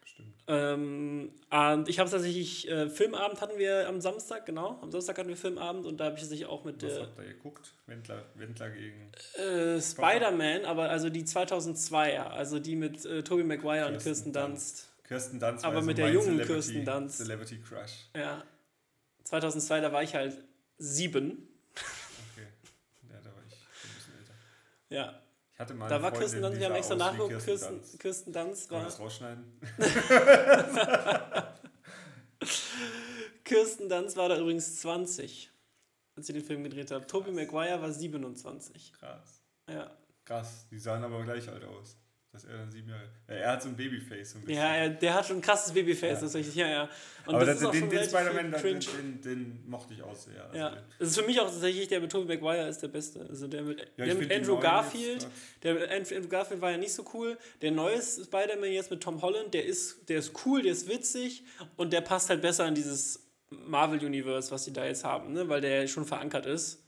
Stimmt. 0.06 0.34
Ähm, 0.48 1.32
und 1.50 1.90
ich 1.90 2.00
habe 2.00 2.10
tatsächlich, 2.10 2.70
äh, 2.70 2.90
Filmabend 2.90 3.42
hatten 3.42 3.58
wir 3.60 3.90
am 3.90 4.00
Samstag, 4.00 4.46
genau. 4.46 4.80
Am 4.82 4.92
Samstag 4.92 5.18
hatten 5.18 5.28
wir 5.28 5.36
Filmabend 5.36 5.86
und 5.86 5.98
da 5.98 6.06
habe 6.06 6.16
ich 6.16 6.22
tatsächlich 6.22 6.48
auch 6.48 6.64
mit 6.64 6.82
Was 6.82 6.94
der. 6.94 7.02
Was 7.02 7.08
habt 7.10 7.20
ihr 7.20 7.34
geguckt? 7.34 7.74
Wendler, 7.88 8.24
Wendler 8.36 8.70
gegen. 8.70 9.12
Äh, 9.34 9.82
Spider-Man, 9.82 10.64
aber 10.64 10.90
also 10.90 11.10
die 11.10 11.24
2002er, 11.24 12.28
also 12.28 12.60
die 12.60 12.78
mit 12.78 13.04
äh, 13.06 13.24
Tobey 13.24 13.44
Maguire 13.44 13.90
Kirsten 13.90 13.96
und 13.96 14.04
Kirsten 14.04 14.34
Dunst. 14.34 14.90
Kirsten 15.04 15.40
Dunst, 15.40 15.66
aber 15.66 15.82
mit 15.82 15.98
der 15.98 16.12
jungen 16.12 16.38
Celebrity, 16.38 16.54
Kirsten 16.54 16.86
Dunst. 16.86 17.18
Celebrity 17.18 17.60
Crush. 17.60 18.10
Ja. 18.16 18.44
2002, 19.24 19.82
da 19.82 19.92
war 19.92 20.04
ich 20.04 20.16
halt 20.16 20.38
sieben. 20.78 21.48
Okay. 22.32 22.48
Ja, 23.10 23.20
da 23.22 23.34
war 23.34 23.44
ich 23.48 23.54
ein 23.54 23.96
bisschen 23.96 24.18
älter. 24.20 24.34
Ja. 24.90 25.22
Ich 25.54 25.60
hatte 25.60 25.74
mal 25.74 25.88
da 25.88 26.02
war 26.02 26.12
Kirsten 26.12 26.42
Dunst, 26.42 26.60
wir 26.60 26.66
haben 26.68 26.76
extra 26.76 26.96
nachgeguckt, 26.96 27.46
Kirsten, 27.46 27.80
Kirsten 27.98 28.34
Dunst 28.34 28.70
war. 28.72 28.80
Kann 28.80 28.90
das 28.90 29.00
rausschneiden? 29.00 29.46
Kirsten 33.46 33.88
Dunst 33.88 34.18
war 34.18 34.28
da 34.28 34.38
übrigens 34.38 34.82
20, 34.82 35.50
als 36.18 36.28
sie 36.28 36.34
den 36.34 36.44
Film 36.44 36.64
gedreht 36.64 36.92
hat. 36.92 37.10
Tobey 37.10 37.32
Maguire 37.32 37.82
war 37.82 37.92
27. 37.92 38.92
Krass. 38.94 39.42
Ja. 39.70 39.96
Krass. 40.26 40.68
Die 40.72 40.80
sahen 40.80 41.04
aber 41.04 41.24
gleich 41.24 41.48
alt 41.48 41.64
aus. 41.64 41.96
Dass 42.36 42.44
er 42.44 42.58
dann 42.58 42.70
sieben 42.72 42.90
Jahre. 42.90 43.04
Ja, 43.30 43.34
er 43.36 43.52
hat 43.54 43.64
so 43.64 43.70
ein 43.70 43.76
Babyface. 43.78 44.32
So 44.32 44.38
ein 44.38 44.42
bisschen. 44.42 44.62
Ja, 44.62 44.76
er, 44.76 44.90
der 44.90 45.14
hat 45.14 45.26
schon 45.26 45.38
ein 45.38 45.42
krasses 45.42 45.74
Babyface, 45.74 46.16
Ja. 46.16 46.20
tatsächlich. 46.20 46.56
Ja, 46.56 46.68
ja. 46.68 46.90
Und 47.26 47.36
aber 47.36 47.46
das 47.46 47.60
das, 47.60 47.72
den, 47.72 47.90
den 47.90 48.04
Spider-Man, 48.04 48.52
den, 48.52 48.80
den, 48.80 49.22
den 49.22 49.64
mochte 49.70 49.94
ich 49.94 50.04
auch 50.04 50.14
sehr. 50.14 50.44
Also 50.44 50.58
Ja, 50.58 50.78
das 51.00 51.10
ist 51.10 51.20
für 51.20 51.26
mich 51.26 51.40
auch 51.40 51.46
tatsächlich 51.50 51.88
der 51.88 52.02
mit 52.02 52.12
Tobey 52.12 52.36
Maguire 52.36 52.68
ist 52.68 52.82
der 52.84 52.90
beste. 52.90 53.26
Also 53.28 53.48
der 53.48 53.64
mit, 53.64 53.80
Ja, 53.98 54.06
der 54.06 54.16
mit 54.16 54.32
Andrew 54.32 54.60
Garfield, 54.60 55.24
jetzt 55.24 55.30
der 55.64 55.74
mit 55.76 55.90
Andrew 55.90 56.28
Garfield 56.28 56.62
war 56.62 56.72
ja 56.72 56.78
nicht 56.78 56.94
so 56.94 57.06
cool. 57.14 57.38
Der 57.62 57.72
neue 57.72 58.02
Spider-Man 58.02 58.72
jetzt 58.72 58.92
mit 58.92 59.02
Tom 59.02 59.22
Holland, 59.22 59.54
der 59.54 59.66
ist, 59.66 60.10
der 60.10 60.20
ist 60.20 60.34
cool, 60.46 60.62
der 60.62 60.74
ist 60.74 60.88
witzig 60.90 61.44
und 61.78 61.94
der 61.94 62.02
passt 62.02 62.30
halt 62.30 62.42
besser 62.42 62.68
in 62.68 62.76
dieses 62.76 63.22
Marvel-Universe, 63.50 64.52
was 64.52 64.66
sie 64.66 64.74
da 64.74 64.86
jetzt 64.86 65.04
haben, 65.04 65.34
ne? 65.34 65.48
weil 65.50 65.62
der 65.62 65.88
schon 65.88 66.06
verankert 66.06 66.46
ist. 66.46 66.82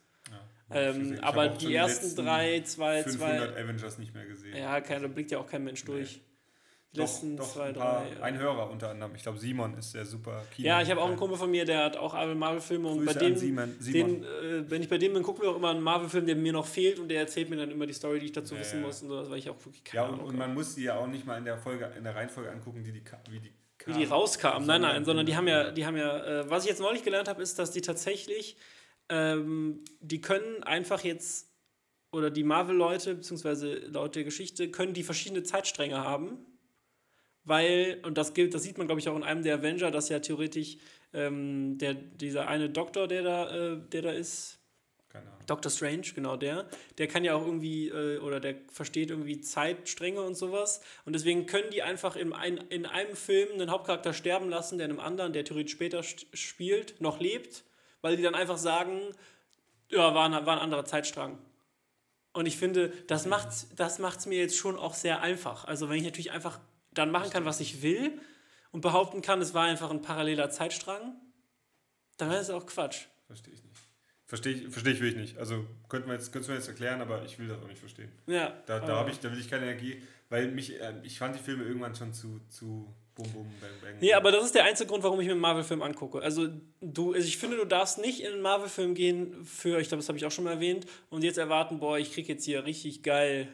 Ähm, 0.69 1.17
aber 1.21 1.47
die 1.49 1.73
ersten 1.73 2.15
drei, 2.15 2.61
zwei, 2.61 3.03
500 3.03 3.53
zwei. 3.53 3.61
Avengers 3.63 3.97
nicht 3.97 4.13
mehr 4.13 4.25
gesehen. 4.25 4.55
Ja, 4.55 4.81
kein, 4.81 5.01
da 5.01 5.07
blickt 5.07 5.31
ja 5.31 5.39
auch 5.39 5.47
kein 5.47 5.63
Mensch 5.63 5.83
durch. 5.85 6.21
Die 6.93 6.97
doch, 6.99 7.03
letzten 7.03 7.37
doch 7.37 7.49
zwei, 7.53 7.65
ein, 7.65 7.73
paar, 7.75 8.05
drei. 8.05 8.23
ein 8.23 8.37
Hörer 8.37 8.69
unter 8.69 8.89
anderem. 8.89 9.13
Ich 9.15 9.23
glaube, 9.23 9.37
Simon 9.37 9.77
ist 9.77 9.93
der 9.93 10.05
super 10.05 10.43
Kino. 10.55 10.67
Ja, 10.67 10.81
ich 10.81 10.89
habe 10.89 11.01
auch 11.01 11.07
einen 11.07 11.17
Kumpel 11.17 11.37
von 11.37 11.51
mir, 11.51 11.65
der 11.65 11.83
hat 11.83 11.97
auch 11.97 12.13
Marvel-Filme 12.13 12.87
und 12.87 13.05
bei 13.05 13.13
dem, 13.13 13.35
Simon. 13.35 13.75
Simon. 13.79 14.21
den, 14.21 14.23
äh, 14.23 14.69
wenn 14.69 14.81
ich 14.81 14.89
bei 14.89 14.97
dem 14.97 15.13
bin, 15.13 15.21
gucken 15.21 15.43
wir 15.43 15.51
auch 15.51 15.57
immer 15.57 15.71
einen 15.71 15.81
Marvel-Film, 15.81 16.25
der 16.25 16.35
mir 16.37 16.53
noch 16.53 16.65
fehlt 16.65 16.99
und 16.99 17.09
der 17.09 17.19
erzählt 17.19 17.49
mir 17.49 17.57
dann 17.57 17.71
immer 17.71 17.85
die 17.85 17.93
Story, 17.93 18.19
die 18.19 18.27
ich 18.27 18.31
dazu 18.31 18.55
Ja, 18.55 18.61
wissen 18.61 18.81
muss 18.81 19.01
und 19.03 19.09
so, 19.09 19.29
weil 19.29 19.37
ich 19.37 19.49
auch 19.49 19.57
wirklich 19.65 19.83
keine 19.83 20.03
Ja, 20.03 20.07
und, 20.07 20.15
Ahnung 20.15 20.27
und 20.27 20.37
man 20.37 20.53
muss 20.53 20.75
die 20.75 20.83
ja 20.83 20.97
auch 20.97 21.07
nicht 21.07 21.25
mal 21.25 21.37
in 21.37 21.45
der 21.45 21.57
Folge, 21.57 21.91
in 21.97 22.03
der 22.05 22.15
Reihenfolge 22.15 22.49
angucken, 22.51 22.83
die 22.83 22.91
die, 22.93 23.03
wie 23.29 23.39
die 23.39 23.53
wie 23.85 23.93
die 23.93 24.03
rauskamen. 24.05 24.65
Nein, 24.67 24.81
nein, 24.81 25.05
sondern 25.05 25.25
die 25.25 25.35
haben 25.35 25.47
ja, 25.47 25.65
Ja. 25.65 25.71
die 25.71 25.85
haben 25.85 25.95
ja, 25.97 26.41
äh, 26.41 26.49
was 26.49 26.63
ich 26.63 26.69
jetzt 26.69 26.81
neulich 26.81 27.03
gelernt 27.03 27.27
habe, 27.29 27.41
ist, 27.41 27.57
dass 27.59 27.71
die 27.71 27.81
tatsächlich, 27.81 28.57
ähm, 29.09 29.83
die 29.99 30.21
können 30.21 30.63
einfach 30.63 31.03
jetzt, 31.03 31.51
oder 32.11 32.29
die 32.29 32.43
Marvel-Leute, 32.43 33.15
beziehungsweise 33.15 33.75
Leute 33.87 34.19
der 34.19 34.23
Geschichte, 34.23 34.71
können 34.71 34.93
die 34.93 35.03
verschiedene 35.03 35.43
Zeitstränge 35.43 36.03
haben. 36.03 36.37
Weil, 37.43 38.01
und 38.03 38.17
das 38.17 38.33
gilt, 38.33 38.53
das 38.53 38.63
sieht 38.63 38.77
man, 38.77 38.87
glaube 38.87 38.99
ich, 38.99 39.07
auch 39.07 39.15
in 39.15 39.23
einem 39.23 39.41
der 39.41 39.55
Avenger, 39.55 39.89
dass 39.89 40.09
ja 40.09 40.19
theoretisch 40.19 40.77
ähm, 41.13 41.77
der, 41.77 41.93
dieser 41.93 42.47
eine 42.49 42.69
Doktor, 42.69 43.07
der 43.07 43.23
da, 43.23 43.55
äh, 43.55 43.77
der 43.89 44.01
da 44.01 44.11
ist, 44.11 44.59
Keine 45.07 45.27
Ahnung. 45.27 45.45
Doctor 45.47 45.71
Strange, 45.71 46.07
genau 46.13 46.35
der, 46.35 46.67
der 46.97 47.07
kann 47.07 47.23
ja 47.23 47.35
auch 47.35 47.45
irgendwie, 47.45 47.87
äh, 47.87 48.19
oder 48.19 48.41
der 48.41 48.55
versteht 48.69 49.11
irgendwie 49.11 49.39
Zeitstränge 49.39 50.21
und 50.21 50.35
sowas. 50.35 50.81
Und 51.05 51.13
deswegen 51.13 51.45
können 51.45 51.69
die 51.71 51.83
einfach 51.83 52.17
in, 52.17 52.33
ein, 52.33 52.57
in 52.69 52.85
einem 52.85 53.15
Film 53.15 53.53
einen 53.53 53.71
Hauptcharakter 53.71 54.11
sterben 54.11 54.49
lassen, 54.49 54.77
der 54.77 54.85
in 54.85 54.91
einem 54.91 54.99
anderen, 54.99 55.31
der 55.31 55.45
theoretisch 55.45 55.71
später 55.71 56.03
spielt, 56.03 56.99
noch 56.99 57.21
lebt, 57.21 57.63
weil 58.07 58.15
die 58.15 58.23
dann 58.23 58.35
einfach 58.35 58.57
sagen, 58.57 59.01
ja, 59.89 60.15
war 60.15 60.25
ein, 60.25 60.45
war 60.45 60.55
ein 60.55 60.63
anderer 60.63 60.85
Zeitstrang. 60.85 61.37
Und 62.31 62.45
ich 62.45 62.55
finde, 62.55 62.93
das 63.07 63.25
macht 63.25 63.49
es 63.49 63.67
das 63.75 63.99
macht's 63.99 64.25
mir 64.27 64.37
jetzt 64.37 64.55
schon 64.55 64.77
auch 64.77 64.93
sehr 64.93 65.21
einfach. 65.21 65.65
Also 65.65 65.89
wenn 65.89 65.97
ich 65.97 66.05
natürlich 66.05 66.31
einfach 66.31 66.57
dann 66.93 67.11
machen 67.11 67.31
kann, 67.31 67.43
was 67.43 67.59
ich 67.59 67.81
will 67.81 68.17
und 68.71 68.79
behaupten 68.79 69.21
kann, 69.21 69.41
es 69.41 69.53
war 69.53 69.65
einfach 69.65 69.91
ein 69.91 70.01
paralleler 70.01 70.49
Zeitstrang, 70.49 71.15
dann 72.15 72.29
wäre 72.29 72.39
es 72.39 72.49
auch 72.49 72.65
Quatsch. 72.65 73.07
Verstehe 73.25 73.53
ich 73.53 73.61
nicht. 73.61 73.75
Verstehe 74.25 74.53
ich, 74.53 74.69
verstehe 74.69 74.93
ich 74.93 75.01
wirklich 75.01 75.21
nicht. 75.21 75.37
Also 75.37 75.65
könnten 75.89 76.07
wir 76.07 76.13
jetzt, 76.13 76.31
könntest 76.31 76.47
du 76.47 76.53
mir 76.53 76.59
jetzt 76.59 76.69
erklären, 76.69 77.01
aber 77.01 77.25
ich 77.25 77.37
will 77.39 77.49
das 77.49 77.61
auch 77.61 77.67
nicht 77.67 77.79
verstehen. 77.79 78.11
Ja, 78.25 78.53
Da, 78.67 78.79
da, 78.79 79.05
ich, 79.09 79.19
da 79.19 79.29
will 79.29 79.39
ich 79.39 79.49
keine 79.49 79.65
Energie, 79.65 80.01
weil 80.29 80.49
mich, 80.49 80.79
äh, 80.79 80.93
ich 81.03 81.19
fand 81.19 81.35
die 81.35 81.43
Filme 81.43 81.65
irgendwann 81.65 81.93
schon 81.93 82.13
zu, 82.13 82.39
zu 82.47 82.95
bum 83.17 83.31
bum 83.33 83.47
bang 83.59 83.69
bang. 83.81 83.95
Nee, 83.99 84.13
aber 84.13 84.31
das 84.31 84.45
ist 84.45 84.55
der 84.55 84.63
einzige 84.65 84.87
Grund, 84.89 85.03
warum 85.03 85.19
ich 85.19 85.25
mir 85.25 85.33
einen 85.33 85.41
Marvel-Film 85.41 85.81
angucke. 85.81 86.21
Also, 86.21 86.47
du, 86.81 87.13
also 87.13 87.27
ich 87.27 87.37
finde, 87.37 87.57
du 87.57 87.65
darfst 87.65 87.97
nicht 87.97 88.21
in 88.21 88.31
einen 88.33 88.41
Marvel-Film 88.41 88.93
gehen 88.95 89.43
für, 89.45 89.79
ich 89.79 89.87
glaube, 89.89 90.01
das 90.01 90.07
habe 90.07 90.17
ich 90.17 90.25
auch 90.25 90.31
schon 90.31 90.43
mal 90.45 90.53
erwähnt, 90.53 90.85
und 91.09 91.23
jetzt 91.23 91.37
erwarten, 91.37 91.79
boah, 91.79 91.97
ich 91.97 92.13
kriege 92.13 92.31
jetzt 92.33 92.45
hier 92.45 92.63
richtig 92.65 93.03
geil 93.03 93.47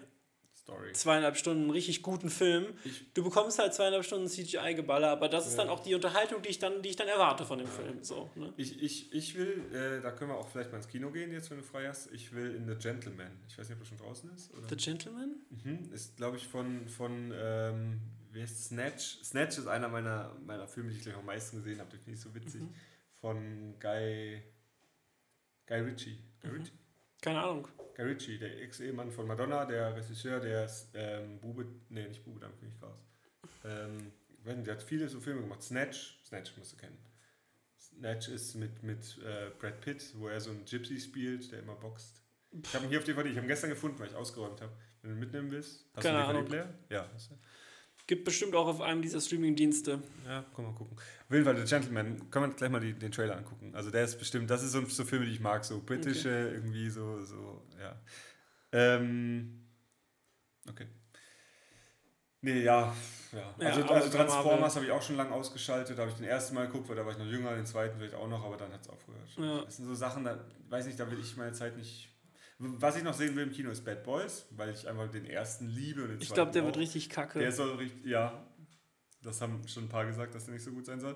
Story. 0.56 0.94
zweieinhalb 0.94 1.36
Stunden 1.36 1.64
einen 1.64 1.72
richtig 1.72 2.02
guten 2.04 2.30
Film. 2.30 2.68
Ich- 2.86 3.14
Du 3.14 3.22
bekommst 3.24 3.60
halt 3.60 3.74
zweieinhalb 3.74 4.06
Stunden 4.06 4.28
CGI-Geballer, 4.30 5.10
aber 5.10 5.28
das 5.28 5.46
ist 5.46 5.58
dann 5.58 5.68
auch 5.70 5.82
die 5.82 5.94
Unterhaltung, 5.94 6.42
die 6.42 6.50
ich 6.50 6.58
dann, 6.60 6.82
die 6.82 6.90
ich 6.90 6.96
dann 6.96 7.10
erwarte 7.10 7.46
von 7.46 7.58
dem 7.60 7.68
Film. 7.68 8.02
So, 8.02 8.30
ne? 8.36 8.54
Ich, 8.58 8.82
ich, 8.82 9.14
ich 9.14 9.36
will, 9.38 9.62
äh, 9.74 10.02
da 10.02 10.12
können 10.12 10.32
wir 10.32 10.38
auch 10.38 10.48
vielleicht 10.48 10.72
mal 10.72 10.78
ins 10.78 10.88
Kino 10.88 11.12
gehen, 11.12 11.32
jetzt 11.34 11.52
wenn 11.52 11.58
du 11.58 11.64
frei 11.64 11.88
hast. 11.90 12.12
Ich 12.14 12.32
will 12.34 12.56
in 12.56 12.66
The 12.68 12.76
Gentleman. 12.76 13.28
Ich 13.50 13.58
weiß 13.58 13.68
nicht, 13.70 13.78
ob 13.78 13.84
er 13.84 13.88
schon 13.88 13.98
draußen 13.98 14.30
ist. 14.34 14.52
Oder? 14.58 14.70
The 14.70 14.76
Gentleman? 14.78 15.36
Mhm. 15.50 15.94
Ist, 15.94 16.16
glaube 16.16 16.38
ich, 16.38 16.48
von, 16.48 16.88
von 16.88 17.34
ähm, 17.38 18.00
wie 18.34 18.42
heißt 18.42 18.66
Snatch? 18.66 19.20
Snatch 19.24 19.58
ist 19.58 19.68
einer 19.68 19.88
meiner, 19.90 20.34
meiner 20.46 20.68
Filme, 20.68 20.90
die 20.92 20.98
ich 20.98 21.04
gleich 21.04 21.16
am 21.16 21.26
meisten 21.26 21.58
gesehen 21.58 21.80
habe. 21.80 21.90
Den 21.92 22.00
finde 22.02 22.14
ich 22.18 22.22
so 22.22 22.34
witzig. 22.34 22.62
Mhm. 22.62 22.74
Von 23.22 23.80
Guy, 23.80 24.44
Guy 25.68 25.80
Ritchie. 25.80 26.20
Guy, 26.42 26.52
Mhm. 26.52 26.58
Ritchie? 26.58 26.74
Keine 27.22 27.42
Ahnung. 27.42 27.68
Guy 27.96 28.06
Ritchie, 28.06 28.38
der 28.40 28.62
Ex-Ehemann 28.62 29.12
von 29.12 29.28
Madonna, 29.28 29.66
der 29.66 29.96
Regisseur, 29.96 30.40
der 30.40 30.66
ist, 30.66 30.90
ähm, 30.94 31.40
Bube, 31.40 31.66
nee, 31.90 32.08
nicht 32.08 32.24
Bube, 32.24 32.40
damit 32.40 32.60
bin 32.60 32.70
ich 32.70 32.82
raus. 32.82 33.06
Ähm, 33.64 34.12
nicht, 34.44 34.68
der 34.68 34.76
hat 34.76 34.84
viele 34.84 35.08
so 35.08 35.22
Filme 35.22 35.42
gemacht. 35.42 35.62
Snatch, 35.64 36.20
Snatch 36.26 36.58
musst 36.58 36.74
du 36.74 36.78
kennen. 36.78 36.98
Snatch 37.80 38.28
ist 38.30 38.56
mit, 38.56 38.82
mit 38.84 39.20
äh, 39.24 39.52
Brad 39.60 39.80
Pitt, 39.82 40.12
wo 40.16 40.28
er 40.28 40.42
so 40.42 40.50
einen 40.50 40.66
Gypsy 40.66 41.00
spielt, 41.00 41.52
der 41.52 41.60
immer 41.60 41.76
boxt. 41.76 42.22
Ich 42.52 42.74
habe 42.74 42.86
ihn 42.86 42.90
hier 42.90 43.00
auf 43.00 43.06
DVD, 43.06 43.30
ich 43.30 43.36
habe 43.38 43.46
ihn 43.46 43.50
gestern 43.50 43.70
gefunden, 43.70 43.98
weil 44.00 44.08
ich 44.08 44.16
ausgeräumt 44.16 44.60
habe. 44.62 44.72
Wenn 45.02 45.12
du 45.12 45.16
ihn 45.18 45.20
mitnehmen 45.20 45.52
willst, 45.52 45.86
hast 45.94 46.04
Keine 46.04 46.18
du 46.20 46.26
Ahnung. 46.26 46.46
DVD-Player? 46.46 46.74
Ja. 46.90 47.10
Gibt 48.06 48.26
bestimmt 48.26 48.54
auch 48.54 48.68
auf 48.68 48.82
einem 48.82 49.02
dieser 49.02 49.22
Streaming-Dienste. 49.22 50.02
Ja, 50.26 50.44
komm 50.54 50.66
mal 50.66 50.74
gucken. 50.74 50.98
Auf 50.98 51.32
jeden 51.32 51.46
Fall, 51.46 51.56
The 51.56 51.64
Gentleman, 51.64 52.30
können 52.30 52.52
wir 52.52 52.56
gleich 52.56 52.70
mal 52.70 52.82
die, 52.82 52.94
den 52.94 53.12
Trailer 53.12 53.38
angucken. 53.38 53.74
Also 53.74 53.92
der 53.92 54.04
ist 54.04 54.20
bestimmt, 54.20 54.50
das 54.50 54.62
ist 54.62 54.74
so, 54.74 54.84
so 54.86 55.06
Filme, 55.06 55.26
die 55.26 55.32
ich 55.32 55.40
mag, 55.40 55.64
so 55.64 55.82
britische, 55.82 56.30
irgendwie 56.54 56.90
so, 56.90 57.24
so, 57.24 57.66
ja. 57.80 57.96
Ähm, 58.74 59.68
okay. 60.68 60.88
Nee, 62.42 62.64
ja, 62.64 62.94
ja. 63.32 63.56
Ja, 63.58 63.68
Also, 63.68 63.84
aber 63.84 63.92
also 63.96 64.10
bei 64.10 64.18
Transformers 64.18 64.76
habe 64.76 64.86
ich 64.86 64.92
auch 64.92 65.02
schon 65.02 65.16
lange 65.16 65.32
ausgeschaltet, 65.32 65.98
da 65.98 66.02
habe 66.02 66.12
ich 66.12 66.18
den 66.18 66.28
ersten 66.28 66.56
Mal 66.56 66.68
geguckt, 66.68 66.90
weil 66.90 66.98
da 66.98 67.06
war 67.06 67.14
ich 67.14 67.18
noch 67.18 67.26
jünger, 67.26 67.56
den 67.56 67.66
zweiten 67.66 67.98
vielleicht 67.98 68.16
auch 68.16 68.28
noch, 68.28 68.44
aber 68.44 68.58
dann 68.58 68.74
hat 68.74 68.82
es 68.82 68.90
aufgehört. 68.90 69.30
Ja. 69.38 69.64
Das 69.64 69.78
sind 69.78 69.88
so 69.88 69.96
Sachen, 69.96 70.26
da 70.26 70.44
weiß 70.68 70.88
nicht, 70.88 71.00
da 71.00 71.10
will 71.10 71.20
ich 71.20 71.38
meine 71.38 71.54
Zeit 71.54 71.78
nicht. 71.78 72.13
Was 72.80 72.96
ich 72.98 73.04
noch 73.04 73.14
sehen 73.14 73.36
will 73.36 73.44
im 73.44 73.52
Kino 73.52 73.70
ist 73.72 73.84
Bad 73.84 74.04
Boys, 74.04 74.46
weil 74.52 74.74
ich 74.74 74.88
einfach 74.88 75.10
den 75.10 75.26
ersten 75.26 75.68
liebe 75.70 76.04
und 76.04 76.10
den 76.10 76.22
Ich 76.22 76.34
glaube, 76.34 76.52
der 76.52 76.62
auch. 76.64 76.68
wird 76.68 76.78
richtig 76.78 77.10
kacke. 77.10 77.40
Der 77.40 77.52
soll 77.52 77.72
richtig, 77.76 78.06
ja, 78.06 78.46
das 79.22 79.42
haben 79.42 79.66
schon 79.68 79.86
ein 79.86 79.90
paar 79.90 80.06
gesagt, 80.06 80.34
dass 80.36 80.46
der 80.46 80.54
nicht 80.54 80.64
so 80.64 80.72
gut 80.72 80.86
sein 80.86 81.00
soll. 81.00 81.16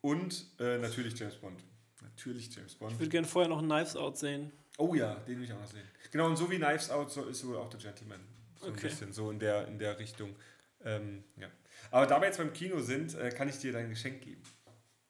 Und 0.00 0.46
äh, 0.58 0.78
natürlich 0.78 1.18
James 1.18 1.36
Bond. 1.36 1.62
Natürlich 2.02 2.54
James 2.54 2.74
Bond. 2.74 2.92
ich 2.92 2.98
würde 2.98 3.10
gerne 3.10 3.26
vorher 3.26 3.48
noch 3.48 3.60
Knives 3.62 3.96
Out 3.96 4.18
sehen. 4.18 4.52
Oh 4.78 4.94
ja, 4.94 5.14
den 5.26 5.36
will 5.38 5.44
ich 5.44 5.52
auch 5.52 5.60
noch 5.60 5.66
sehen. 5.70 5.86
Genau, 6.10 6.26
und 6.26 6.36
so 6.36 6.50
wie 6.50 6.56
Knives 6.56 6.90
Out 6.90 7.10
so 7.12 7.24
ist 7.24 7.46
wohl 7.46 7.56
auch 7.56 7.70
The 7.70 7.76
Gentleman. 7.78 8.20
So 8.58 8.66
ein 8.66 8.72
Okay. 8.72 8.88
bisschen, 8.88 9.12
so 9.12 9.30
in 9.30 9.38
der, 9.38 9.68
in 9.68 9.78
der 9.78 9.98
Richtung. 9.98 10.34
Ähm, 10.82 11.24
ja. 11.36 11.48
Aber 11.90 12.06
da 12.06 12.18
wir 12.20 12.26
jetzt 12.26 12.38
beim 12.38 12.52
Kino 12.52 12.80
sind, 12.80 13.14
äh, 13.14 13.30
kann 13.30 13.48
ich 13.48 13.58
dir 13.58 13.72
dein 13.72 13.90
Geschenk 13.90 14.22
geben. 14.22 14.42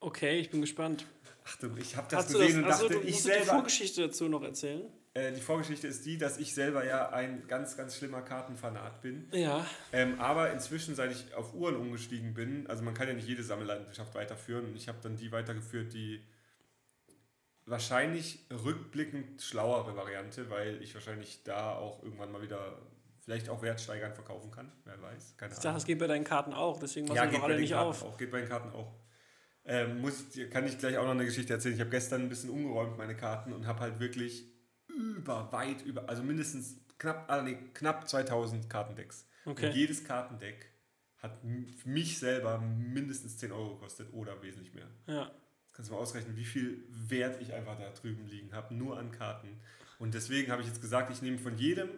Okay, 0.00 0.38
ich 0.40 0.50
bin 0.50 0.60
gespannt. 0.60 1.06
Achtung, 1.44 1.76
ich 1.76 1.96
habe 1.96 2.08
das 2.10 2.24
Hast 2.24 2.34
du 2.34 2.38
gesehen 2.38 2.62
das, 2.62 2.82
und 2.82 2.90
dachte, 2.90 3.00
du 3.02 3.06
ich 3.06 3.14
musst 3.14 3.24
die 3.26 3.30
selber. 3.30 3.44
Vorgeschichte 3.46 4.02
dazu 4.02 4.28
noch 4.28 4.42
erzählen. 4.42 4.82
Äh, 5.12 5.32
die 5.32 5.40
Vorgeschichte 5.40 5.88
ist 5.88 6.06
die, 6.06 6.18
dass 6.18 6.38
ich 6.38 6.54
selber 6.54 6.84
ja 6.84 7.10
ein 7.10 7.46
ganz, 7.48 7.76
ganz 7.76 7.96
schlimmer 7.96 8.22
Kartenfanat 8.22 9.02
bin. 9.02 9.28
Ja. 9.32 9.66
Ähm, 9.92 10.20
aber 10.20 10.52
inzwischen, 10.52 10.94
seit 10.94 11.10
ich 11.10 11.34
auf 11.34 11.52
Uhren 11.54 11.76
umgestiegen 11.76 12.32
bin, 12.34 12.66
also 12.68 12.82
man 12.84 12.94
kann 12.94 13.08
ja 13.08 13.14
nicht 13.14 13.26
jede 13.26 13.42
Sammelleidenschaft 13.42 14.14
weiterführen 14.14 14.66
und 14.66 14.76
ich 14.76 14.88
habe 14.88 14.98
dann 15.02 15.16
die 15.16 15.32
weitergeführt, 15.32 15.92
die 15.92 16.22
wahrscheinlich 17.66 18.46
rückblickend 18.50 19.42
schlauere 19.42 19.96
Variante, 19.96 20.48
weil 20.50 20.82
ich 20.82 20.94
wahrscheinlich 20.94 21.42
da 21.44 21.74
auch 21.74 22.02
irgendwann 22.02 22.32
mal 22.32 22.42
wieder 22.42 22.78
vielleicht 23.20 23.48
auch 23.48 23.62
wertsteigernd 23.62 24.14
verkaufen 24.14 24.50
kann, 24.50 24.72
wer 24.84 25.00
weiß, 25.00 25.36
keine 25.36 25.52
Ich 25.52 25.58
dachte, 25.58 25.74
das 25.74 25.84
geht 25.84 25.98
bei 25.98 26.06
deinen 26.06 26.24
Karten 26.24 26.52
auch, 26.52 26.78
deswegen 26.78 27.06
machst 27.06 27.22
Ja, 27.22 27.28
bei 27.30 27.40
alle 27.40 27.54
den 27.54 27.62
nicht 27.62 27.72
Karten 27.72 27.90
auf. 27.90 28.02
auch, 28.02 28.16
geht 28.16 28.30
bei 28.30 28.40
den 28.40 28.48
Karten 28.48 28.70
auch. 28.70 28.94
Ähm, 29.64 30.00
muss 30.00 30.24
kann 30.50 30.66
ich 30.66 30.78
gleich 30.78 30.96
auch 30.96 31.04
noch 31.04 31.10
eine 31.10 31.24
Geschichte 31.26 31.52
erzählen. 31.52 31.74
Ich 31.74 31.80
habe 31.80 31.90
gestern 31.90 32.22
ein 32.22 32.28
bisschen 32.28 32.50
umgeräumt, 32.50 32.96
meine 32.96 33.14
Karten, 33.16 33.52
und 33.52 33.66
habe 33.66 33.80
halt 33.80 34.00
wirklich 34.00 34.46
über, 35.16 35.50
weit 35.52 35.82
über, 35.82 36.08
also 36.08 36.22
mindestens 36.22 36.76
knapp, 36.98 37.24
ah, 37.28 37.42
nee, 37.42 37.56
knapp 37.74 38.08
2000 38.08 38.68
Kartendecks. 38.68 39.26
Okay. 39.44 39.68
Und 39.68 39.74
jedes 39.74 40.04
Kartendeck 40.04 40.70
hat 41.18 41.38
für 41.76 41.88
mich 41.88 42.18
selber 42.18 42.58
mindestens 42.58 43.38
10 43.38 43.52
Euro 43.52 43.74
gekostet 43.74 44.12
oder 44.12 44.42
wesentlich 44.42 44.74
mehr. 44.74 44.88
Ja. 45.06 45.30
Kannst 45.72 45.90
du 45.90 45.94
mal 45.94 46.00
ausrechnen, 46.00 46.36
wie 46.36 46.44
viel 46.44 46.84
Wert 46.88 47.40
ich 47.40 47.52
einfach 47.52 47.78
da 47.78 47.90
drüben 47.90 48.26
liegen 48.26 48.52
habe, 48.52 48.74
nur 48.74 48.98
an 48.98 49.12
Karten. 49.12 49.60
Und 49.98 50.14
deswegen 50.14 50.50
habe 50.50 50.62
ich 50.62 50.68
jetzt 50.68 50.80
gesagt, 50.80 51.10
ich 51.10 51.22
nehme 51.22 51.38
von 51.38 51.56
jedem, 51.58 51.88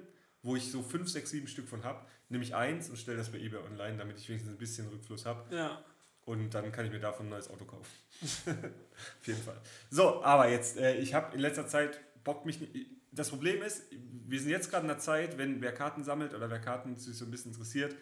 wo 0.43 0.57
ich 0.57 0.71
so 0.71 0.83
5, 0.83 1.09
6, 1.09 1.31
7 1.31 1.47
Stück 1.47 1.69
von 1.69 1.85
habe, 1.85 2.05
nehme 2.29 2.43
ich 2.43 2.55
eins 2.55 2.89
und 2.91 2.97
stelle 2.97 3.19
das 3.19 3.31
bei 3.31 3.39
eBay 3.39 3.61
online, 3.61 3.97
damit 3.97 4.19
ich 4.19 4.29
wenigstens 4.29 4.53
ein 4.53 4.59
bisschen 4.59 4.89
Rückfluss 4.89 5.25
habe. 5.25 5.55
Ja. 5.55 5.85
Und 6.25 6.51
dann 6.55 6.71
kann 6.71 6.85
ich 6.85 6.93
mir 6.93 7.01
davon 7.01 7.27
ein 7.27 7.31
neues 7.31 7.51
Auto 7.51 7.65
kaufen. 7.65 7.91
Auf 8.21 9.27
jeden 9.27 9.43
Fall. 9.43 9.61
So, 9.91 10.23
aber 10.23 10.49
jetzt, 10.49 10.77
äh, 10.77 10.97
ich 10.97 11.15
habe 11.15 11.35
in 11.35 11.41
letzter 11.41 11.67
Zeit 11.67 12.01
bockt 12.25 12.47
mich 12.47 12.61
nicht. 12.61 12.75
Das 13.11 13.29
Problem 13.31 13.63
ist, 13.63 13.85
wir 13.91 14.41
sind 14.41 14.51
jetzt 14.51 14.71
gerade 14.71 14.85
in 14.85 14.91
einer 14.91 14.99
Zeit, 15.01 15.37
wenn 15.39 15.61
wer 15.61 15.73
Karten 15.73 16.03
sammelt 16.03 16.35
oder 16.35 16.49
wer 16.51 16.61
Karten 16.61 16.97
sich 16.97 17.17
so 17.17 17.25
ein 17.25 17.31
bisschen 17.31 17.53
interessiert, 17.53 17.95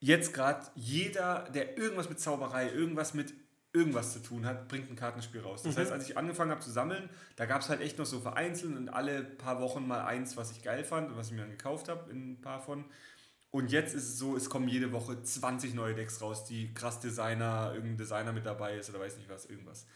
jetzt 0.00 0.34
gerade 0.34 0.66
jeder, 0.74 1.48
der 1.54 1.78
irgendwas 1.78 2.08
mit 2.08 2.20
Zauberei, 2.20 2.70
irgendwas 2.70 3.14
mit 3.14 3.32
irgendwas 3.74 4.12
zu 4.12 4.18
tun 4.18 4.44
hat, 4.44 4.68
bringt 4.68 4.90
ein 4.90 4.96
Kartenspiel 4.96 5.40
raus. 5.40 5.62
Das 5.62 5.76
Mhm. 5.76 5.80
heißt, 5.80 5.92
als 5.92 6.08
ich 6.08 6.18
angefangen 6.18 6.50
habe 6.50 6.60
zu 6.60 6.70
sammeln, 6.70 7.08
da 7.36 7.46
gab 7.46 7.62
es 7.62 7.70
halt 7.70 7.80
echt 7.80 7.98
noch 7.98 8.04
so 8.04 8.20
vereinzelt 8.20 8.76
und 8.76 8.90
alle 8.90 9.22
paar 9.24 9.60
Wochen 9.60 9.86
mal 9.88 10.02
eins, 10.04 10.36
was 10.36 10.50
ich 10.50 10.62
geil 10.62 10.84
fand 10.84 11.10
und 11.10 11.16
was 11.16 11.28
ich 11.28 11.32
mir 11.32 11.40
dann 11.40 11.50
gekauft 11.50 11.88
habe, 11.88 12.10
in 12.10 12.32
ein 12.32 12.40
paar 12.42 12.60
von. 12.60 12.84
Und 13.50 13.70
jetzt 13.70 13.94
ist 13.94 14.04
es 14.04 14.18
so, 14.18 14.36
es 14.36 14.50
kommen 14.50 14.68
jede 14.68 14.92
Woche 14.92 15.22
20 15.22 15.72
neue 15.74 15.94
Decks 15.94 16.20
raus, 16.20 16.44
die 16.44 16.74
krass 16.74 17.00
Designer, 17.00 17.72
irgendein 17.74 17.96
Designer 17.98 18.32
mit 18.32 18.44
dabei 18.44 18.76
ist 18.76 18.90
oder 18.90 19.00
weiß 19.00 19.16
nicht 19.16 19.28
was, 19.30 19.46
irgendwas. 19.46 19.86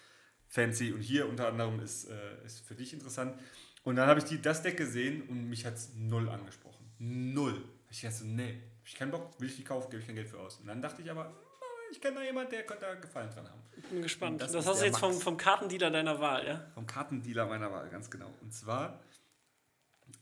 Fancy. 0.48 0.92
Und 0.92 1.00
hier 1.00 1.28
unter 1.28 1.48
anderem 1.48 1.80
ist, 1.80 2.08
äh, 2.08 2.44
ist 2.44 2.60
für 2.66 2.74
dich 2.74 2.92
interessant. 2.92 3.38
Und 3.84 3.96
dann 3.96 4.08
habe 4.08 4.20
ich 4.20 4.24
die, 4.24 4.40
das 4.40 4.62
Deck 4.62 4.76
gesehen 4.76 5.22
und 5.22 5.48
mich 5.48 5.64
hat 5.64 5.74
es 5.74 5.94
null 5.94 6.28
angesprochen. 6.28 6.90
Null. 6.98 7.62
Ich 7.90 8.00
dachte 8.00 8.16
so, 8.16 8.24
nee, 8.24 8.62
hab 8.80 8.86
ich 8.86 8.94
keinen 8.94 9.10
Bock, 9.10 9.40
will 9.40 9.48
ich 9.48 9.56
die 9.56 9.64
kaufen, 9.64 9.90
gebe 9.90 10.00
ich 10.00 10.06
kein 10.06 10.16
Geld 10.16 10.28
für 10.28 10.38
aus. 10.38 10.56
Und 10.56 10.66
dann 10.66 10.82
dachte 10.82 11.02
ich 11.02 11.10
aber, 11.10 11.32
ich 11.90 12.00
kenne 12.00 12.16
da 12.16 12.22
jemanden, 12.22 12.50
der 12.50 12.64
könnte 12.64 12.84
da 12.84 12.94
Gefallen 12.94 13.30
dran 13.30 13.48
haben. 13.48 13.62
Bin 13.90 14.02
gespannt. 14.02 14.40
Das 14.40 14.52
Das, 14.52 14.66
hast 14.66 14.80
du 14.80 14.86
jetzt 14.86 14.98
vom, 14.98 15.12
vom 15.12 15.36
Kartendealer 15.36 15.90
deiner 15.90 16.20
Wahl, 16.20 16.46
ja? 16.46 16.66
Vom 16.74 16.86
Kartendealer 16.86 17.46
meiner 17.46 17.70
Wahl, 17.70 17.88
ganz 17.90 18.10
genau. 18.10 18.32
Und 18.40 18.52
zwar 18.52 19.00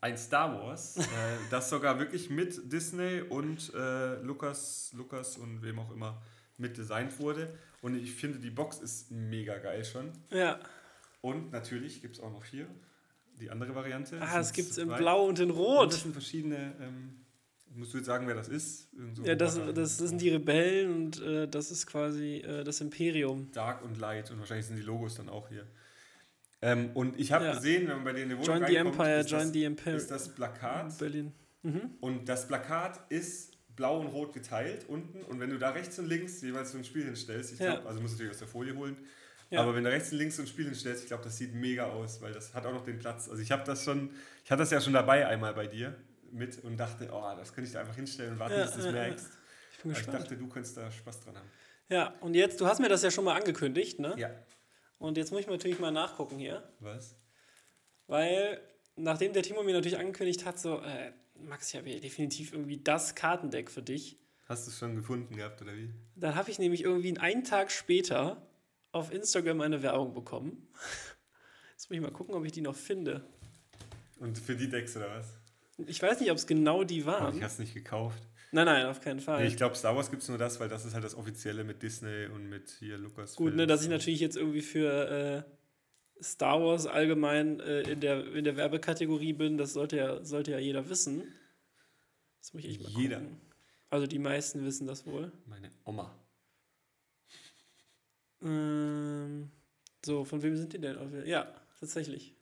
ein 0.00 0.18
Star 0.18 0.54
Wars, 0.54 0.96
äh, 0.98 1.02
das 1.50 1.70
sogar 1.70 1.98
wirklich 1.98 2.28
mit 2.28 2.70
Disney 2.70 3.22
und 3.22 3.72
äh, 3.74 4.16
Lukas, 4.16 4.92
Lukas 4.92 5.38
und 5.38 5.62
wem 5.62 5.78
auch 5.78 5.90
immer 5.90 6.20
mit 6.56 6.76
designt 6.76 7.18
wurde. 7.18 7.56
Und 7.82 7.96
ich 7.96 8.12
finde, 8.12 8.38
die 8.38 8.50
Box 8.50 8.78
ist 8.78 9.10
mega 9.10 9.58
geil 9.58 9.84
schon. 9.84 10.12
Ja. 10.30 10.58
Und 11.20 11.52
natürlich 11.52 12.00
gibt 12.00 12.16
es 12.16 12.22
auch 12.22 12.30
noch 12.30 12.44
hier 12.44 12.66
die 13.40 13.50
andere 13.50 13.74
Variante. 13.74 14.20
Ah, 14.20 14.40
es 14.40 14.52
gibt 14.52 14.70
es 14.70 14.78
in. 14.78 14.88
Blau 14.88 15.26
und 15.26 15.38
in 15.38 15.50
Und 15.50 15.56
Rot. 15.56 15.92
Das 15.92 16.02
sind 16.02 16.12
verschiedene. 16.12 16.74
Ähm, 16.80 17.24
musst 17.74 17.92
du 17.92 17.98
jetzt 17.98 18.06
sagen, 18.06 18.26
wer 18.26 18.34
das 18.34 18.48
ist? 18.48 18.88
So 19.14 19.24
Ja, 19.24 19.34
das, 19.34 19.58
das, 19.74 19.98
sind 19.98 20.20
die 20.20 20.30
Rebellen 20.30 20.94
und 20.94 21.20
äh, 21.20 21.48
das 21.48 21.70
ist 21.70 21.86
quasi 21.86 22.36
äh, 22.36 22.62
das 22.64 22.80
Imperium. 22.80 23.50
Dark 23.52 23.82
und 23.84 23.98
Light 23.98 24.30
und 24.30 24.38
wahrscheinlich 24.38 24.66
sind 24.66 24.76
die 24.76 24.82
Logos 24.82 25.16
dann 25.16 25.28
auch 25.28 25.48
hier. 25.48 25.66
Ähm, 26.62 26.90
und 26.94 27.18
ich 27.18 27.32
habe 27.32 27.46
Ja. 27.46 27.54
gesehen, 27.54 27.88
wenn 27.88 27.96
man 27.96 28.04
bei 28.04 28.12
denen 28.12 28.30
in 28.30 28.38
die 28.38 28.44
Wohnung 28.44 28.60
Join 28.60 28.68
the 28.68 28.76
Empire, 28.76 29.20
ist 29.20 29.30
join 29.30 29.40
das, 29.42 29.52
the 29.52 29.64
Empire. 29.64 29.96
ist 29.96 30.10
das 30.10 30.28
Plakat 30.34 30.98
Berlin. 30.98 31.32
Mhm. 31.62 31.90
und 32.00 32.28
das 32.28 32.46
Plakat 32.46 33.00
ist 33.10 33.53
blau 33.76 33.98
und 34.00 34.06
rot 34.08 34.32
geteilt 34.32 34.86
unten 34.88 35.22
und 35.24 35.40
wenn 35.40 35.50
du 35.50 35.58
da 35.58 35.70
rechts 35.70 35.98
und 35.98 36.06
links 36.06 36.40
jeweils 36.42 36.72
so 36.72 36.78
ein 36.78 36.84
Spiel 36.84 37.04
hinstellst, 37.04 37.52
ich 37.54 37.58
Ja. 37.58 37.72
glaube, 37.74 37.88
also 37.88 38.00
musst 38.00 38.14
du 38.14 38.16
natürlich 38.18 38.32
aus 38.32 38.38
der 38.38 38.48
Folie 38.48 38.74
holen, 38.76 38.96
Ja. 39.50 39.60
aber 39.62 39.74
wenn 39.74 39.84
du 39.84 39.90
rechts 39.90 40.12
und 40.12 40.18
links 40.18 40.36
so 40.36 40.42
ein 40.42 40.48
Spiel 40.48 40.66
hinstellst, 40.66 41.02
ich 41.02 41.08
glaube, 41.08 41.24
das 41.24 41.36
sieht 41.36 41.54
mega 41.54 41.86
aus, 41.86 42.20
weil 42.22 42.32
das 42.32 42.54
hat 42.54 42.64
auch 42.66 42.72
noch 42.72 42.84
den 42.84 42.98
Platz. 42.98 43.28
Also 43.28 43.42
ich 43.42 43.50
habe 43.52 43.64
das 43.64 43.84
schon, 43.84 44.10
ich 44.44 44.50
hatte 44.50 44.60
das 44.62 44.70
ja 44.70 44.80
schon 44.80 44.92
dabei 44.92 45.26
einmal 45.26 45.54
bei 45.54 45.66
dir 45.66 45.94
mit 46.30 46.62
und 46.64 46.76
dachte, 46.76 47.08
oh, 47.12 47.34
das 47.36 47.52
könnte 47.52 47.66
ich 47.68 47.72
da 47.72 47.80
einfach 47.80 47.94
hinstellen 47.96 48.32
und 48.34 48.38
warten, 48.38 48.54
Ja, 48.58 48.64
bis 48.64 48.74
du 48.74 48.80
es 48.80 48.92
merkst. 48.92 49.26
Ich 49.76 49.82
bin 49.82 49.90
Aber 49.90 50.00
ich 50.00 50.06
gespannt. 50.06 50.24
dachte, 50.24 50.36
du 50.38 50.48
könntest 50.48 50.76
da 50.78 50.90
Spaß 50.90 51.20
dran 51.20 51.36
haben. 51.36 51.50
Ja, 51.90 52.14
und 52.20 52.34
jetzt, 52.34 52.58
du 52.60 52.66
hast 52.66 52.80
mir 52.80 52.88
das 52.88 53.02
ja 53.02 53.10
schon 53.10 53.24
mal 53.24 53.34
angekündigt, 53.36 53.98
ne? 53.98 54.14
Ja. 54.16 54.30
Und 54.98 55.18
jetzt 55.18 55.30
muss 55.30 55.40
ich 55.42 55.46
natürlich 55.46 55.78
mal 55.78 55.90
nachgucken 55.90 56.38
hier. 56.38 56.62
Was? 56.80 57.16
Weil, 58.06 58.60
nachdem 58.96 59.32
der 59.32 59.42
Timo 59.42 59.62
mir 59.62 59.74
natürlich 59.74 59.98
angekündigt 59.98 60.44
hat, 60.46 60.58
so, 60.58 60.80
äh, 60.80 61.12
Max, 61.48 61.70
ich 61.70 61.76
habe 61.76 61.88
hier 61.88 62.00
definitiv 62.00 62.52
irgendwie 62.52 62.78
das 62.78 63.14
Kartendeck 63.14 63.70
für 63.70 63.82
dich. 63.82 64.18
Hast 64.46 64.66
du 64.66 64.70
es 64.70 64.78
schon 64.78 64.94
gefunden 64.94 65.36
gehabt 65.36 65.62
oder 65.62 65.74
wie? 65.74 65.90
Dann 66.16 66.34
habe 66.34 66.50
ich 66.50 66.58
nämlich 66.58 66.82
irgendwie 66.82 67.18
einen 67.18 67.44
Tag 67.44 67.70
später 67.70 68.46
auf 68.92 69.12
Instagram 69.12 69.60
eine 69.60 69.82
Werbung 69.82 70.14
bekommen. 70.14 70.68
Jetzt 71.72 71.90
muss 71.90 71.96
ich 71.96 72.00
mal 72.02 72.12
gucken, 72.12 72.34
ob 72.34 72.44
ich 72.44 72.52
die 72.52 72.60
noch 72.60 72.76
finde. 72.76 73.24
Und 74.18 74.38
für 74.38 74.54
die 74.54 74.68
Decks 74.68 74.96
oder 74.96 75.10
was? 75.10 75.26
Ich 75.86 76.00
weiß 76.00 76.20
nicht, 76.20 76.30
ob 76.30 76.36
es 76.36 76.46
genau 76.46 76.84
die 76.84 77.02
Aber 77.02 77.12
waren. 77.12 77.36
ich 77.36 77.42
habe 77.42 77.52
es 77.52 77.58
nicht 77.58 77.74
gekauft. 77.74 78.22
Nein, 78.52 78.66
nein, 78.66 78.86
auf 78.86 79.00
keinen 79.00 79.18
Fall. 79.18 79.42
Nee, 79.42 79.48
ich 79.48 79.56
glaube, 79.56 79.74
Star 79.74 79.96
Wars 79.96 80.10
gibt 80.10 80.22
es 80.22 80.28
nur 80.28 80.38
das, 80.38 80.60
weil 80.60 80.68
das 80.68 80.84
ist 80.84 80.94
halt 80.94 81.02
das 81.02 81.16
Offizielle 81.16 81.64
mit 81.64 81.82
Disney 81.82 82.26
und 82.26 82.48
mit 82.48 82.70
hier 82.78 82.98
Lukas. 82.98 83.34
Gut, 83.34 83.56
ne, 83.56 83.66
dass 83.66 83.82
ich 83.82 83.88
natürlich 83.88 84.20
jetzt 84.20 84.36
irgendwie 84.36 84.60
für 84.62 85.44
äh, 85.48 85.50
Star 86.24 86.60
Wars 86.62 86.86
allgemein 86.86 87.60
äh, 87.60 87.82
in, 87.82 88.00
der, 88.00 88.34
in 88.34 88.44
der 88.44 88.56
Werbekategorie 88.56 89.32
bin, 89.32 89.58
das 89.58 89.72
sollte 89.72 89.96
ja, 89.96 90.24
sollte 90.24 90.52
ja 90.52 90.58
jeder 90.58 90.88
wissen. 90.88 91.22
Das 92.40 92.52
muss 92.52 92.64
ich 92.64 92.70
echt 92.70 92.82
mal 92.82 92.90
Jeder. 92.92 93.20
gucken. 93.20 93.40
Also 93.90 94.06
die 94.06 94.18
meisten 94.18 94.64
wissen 94.64 94.86
das 94.86 95.06
wohl. 95.06 95.32
Meine 95.46 95.70
Oma. 95.84 96.14
Ähm, 98.42 99.50
so, 100.04 100.24
von 100.24 100.42
wem 100.42 100.56
sind 100.56 100.72
die 100.72 100.80
denn? 100.80 101.24
Ja, 101.26 101.54
tatsächlich. 101.78 102.34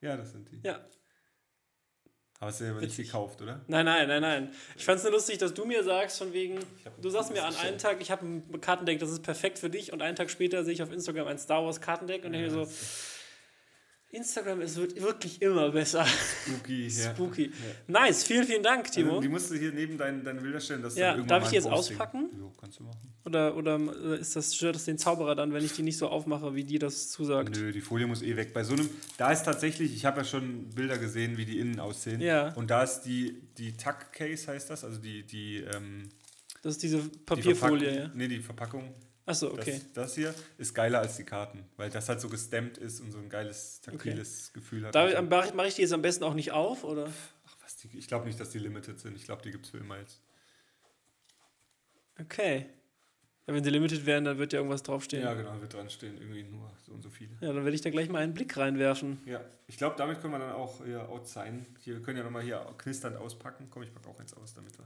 Ja, 0.00 0.16
das 0.16 0.32
sind 0.32 0.50
die. 0.50 0.60
Ja. 0.62 0.84
Aber 2.38 2.50
hast 2.50 2.60
du 2.60 2.64
ja 2.64 2.70
aber 2.72 2.80
nicht 2.80 2.96
gekauft, 2.96 3.40
oder? 3.40 3.60
Nein, 3.66 3.86
nein, 3.86 4.08
nein, 4.08 4.20
nein. 4.20 4.50
Ich 4.76 4.84
fand 4.84 4.98
es 4.98 5.04
nur 5.04 5.12
lustig, 5.12 5.38
dass 5.38 5.54
du 5.54 5.64
mir 5.64 5.82
sagst, 5.82 6.18
von 6.18 6.32
wegen, 6.32 6.58
du 7.00 7.08
sagst 7.08 7.32
mir 7.32 7.42
an 7.44 7.56
einem 7.56 7.78
Tag, 7.78 7.96
ich 8.00 8.10
habe 8.10 8.26
ein 8.26 8.60
Kartendeck, 8.60 8.98
das 8.98 9.10
ist 9.10 9.22
perfekt 9.22 9.58
für 9.58 9.70
dich, 9.70 9.92
und 9.92 10.02
einen 10.02 10.16
Tag 10.16 10.30
später 10.30 10.62
sehe 10.64 10.74
ich 10.74 10.82
auf 10.82 10.92
Instagram 10.92 11.28
ein 11.28 11.38
Star 11.38 11.64
Wars 11.64 11.80
Kartendeck 11.80 12.24
und 12.24 12.32
denke 12.32 12.50
mir 12.50 12.66
so, 12.66 12.70
Instagram 14.16 14.60
ist 14.62 14.76
wird 14.76 15.00
wirklich 15.00 15.40
immer 15.42 15.70
besser. 15.70 16.04
Spooky. 16.06 16.86
Ja. 16.88 17.10
Spooky. 17.14 17.50
Nice, 17.86 18.24
vielen, 18.24 18.44
vielen 18.44 18.62
Dank, 18.62 18.90
Timo. 18.90 19.10
Also, 19.10 19.20
die 19.22 19.28
musst 19.28 19.50
du 19.50 19.54
hier 19.56 19.72
neben 19.72 19.96
deinen, 19.98 20.24
deine 20.24 20.40
Bilder 20.40 20.60
stellen. 20.60 20.82
Dass 20.82 20.96
Ja, 20.96 21.08
dann 21.10 21.18
irgendwann 21.18 21.40
darf 21.40 21.48
ich 21.48 21.54
jetzt 21.54 21.66
ein 21.66 21.72
Posting- 21.72 21.96
auspacken? 21.96 22.30
Jo, 22.38 22.52
kannst 22.60 22.78
du 22.80 22.84
machen. 22.84 23.12
Oder, 23.24 23.56
oder 23.56 23.78
äh, 23.78 24.20
ist 24.20 24.34
das, 24.36 24.54
stört 24.54 24.74
das 24.76 24.84
den 24.84 24.98
Zauberer 24.98 25.34
dann, 25.34 25.52
wenn 25.52 25.64
ich 25.64 25.72
die 25.72 25.82
nicht 25.82 25.98
so 25.98 26.08
aufmache, 26.08 26.54
wie 26.54 26.64
dir 26.64 26.78
das 26.78 27.10
zusagt? 27.10 27.56
Nö, 27.56 27.72
die 27.72 27.80
Folie 27.80 28.06
muss 28.06 28.22
eh 28.22 28.36
weg. 28.36 28.52
Bei 28.52 28.64
so 28.64 28.74
einem, 28.74 28.88
da 29.18 29.32
ist 29.32 29.42
tatsächlich, 29.44 29.94
ich 29.94 30.04
habe 30.04 30.18
ja 30.18 30.24
schon 30.24 30.70
Bilder 30.70 30.98
gesehen, 30.98 31.36
wie 31.36 31.44
die 31.44 31.58
innen 31.58 31.78
aussehen. 31.80 32.20
Ja. 32.20 32.52
Und 32.54 32.70
da 32.70 32.82
ist 32.82 33.02
die, 33.02 33.36
die 33.58 33.76
Tuck 33.76 34.12
Case, 34.12 34.46
heißt 34.48 34.70
das, 34.70 34.84
also 34.84 34.98
die, 34.98 35.24
die, 35.24 35.58
ähm, 35.74 36.08
Das 36.62 36.72
ist 36.74 36.82
diese 36.82 36.98
die 36.98 37.18
Papierfolie, 37.18 37.88
Verpackung- 37.90 37.98
ja. 37.98 38.10
Nee, 38.14 38.28
die 38.28 38.40
Verpackung. 38.40 38.94
Achso, 39.26 39.48
okay. 39.52 39.80
Das, 39.92 39.92
das 39.92 40.14
hier 40.14 40.34
ist 40.56 40.72
geiler 40.72 41.00
als 41.00 41.16
die 41.16 41.24
Karten, 41.24 41.64
weil 41.76 41.90
das 41.90 42.08
halt 42.08 42.20
so 42.20 42.28
gestemmt 42.28 42.78
ist 42.78 43.00
und 43.00 43.10
so 43.10 43.18
ein 43.18 43.28
geiles, 43.28 43.80
taktiles 43.80 44.52
Gefühl 44.52 44.86
hat. 44.86 44.94
Da 44.94 45.20
mache 45.20 45.48
ich, 45.48 45.54
mach 45.54 45.64
ich 45.64 45.74
die 45.74 45.82
jetzt 45.82 45.92
am 45.92 46.02
besten 46.02 46.22
auch 46.22 46.34
nicht 46.34 46.52
auf, 46.52 46.84
oder? 46.84 47.12
Ach, 47.46 47.56
was, 47.62 47.76
die, 47.76 47.98
ich 47.98 48.06
glaube 48.06 48.26
nicht, 48.26 48.38
dass 48.38 48.50
die 48.50 48.60
limited 48.60 49.00
sind. 49.00 49.16
Ich 49.16 49.24
glaube, 49.24 49.42
die 49.42 49.50
gibt 49.50 49.64
es 49.64 49.72
für 49.72 49.78
immer 49.78 49.98
jetzt. 49.98 50.20
Okay. 52.20 52.66
Ja, 53.46 53.54
wenn 53.54 53.64
sie 53.64 53.70
limited 53.70 54.06
wären, 54.06 54.24
dann 54.24 54.38
wird 54.38 54.52
ja 54.52 54.60
irgendwas 54.60 54.84
draufstehen. 54.84 55.22
Ja, 55.22 55.34
genau, 55.34 55.60
wird 55.60 55.72
dran 55.72 55.90
stehen, 55.90 56.18
irgendwie 56.18 56.44
nur 56.44 56.72
so 56.84 56.92
und 56.92 57.02
so 57.02 57.10
viele. 57.10 57.30
Ja, 57.40 57.52
dann 57.52 57.64
werde 57.64 57.74
ich 57.74 57.80
da 57.80 57.90
gleich 57.90 58.08
mal 58.08 58.22
einen 58.22 58.34
Blick 58.34 58.56
reinwerfen. 58.56 59.20
Ja, 59.26 59.40
ich 59.66 59.76
glaube, 59.76 59.96
damit 59.96 60.20
können 60.20 60.34
wir 60.34 60.38
dann 60.38 60.52
auch 60.52 60.84
hier 60.84 61.08
out 61.08 61.28
sein. 61.28 61.66
Hier, 61.80 61.94
wir 61.94 62.02
können 62.02 62.18
ja 62.18 62.24
nochmal 62.24 62.42
hier 62.42 62.64
knisternd 62.78 63.16
auspacken. 63.16 63.68
Komm, 63.70 63.82
ich 63.82 63.92
packe 63.92 64.08
auch 64.08 64.18
eins 64.18 64.34
aus, 64.34 64.54
damit, 64.54 64.76
wir, 64.78 64.84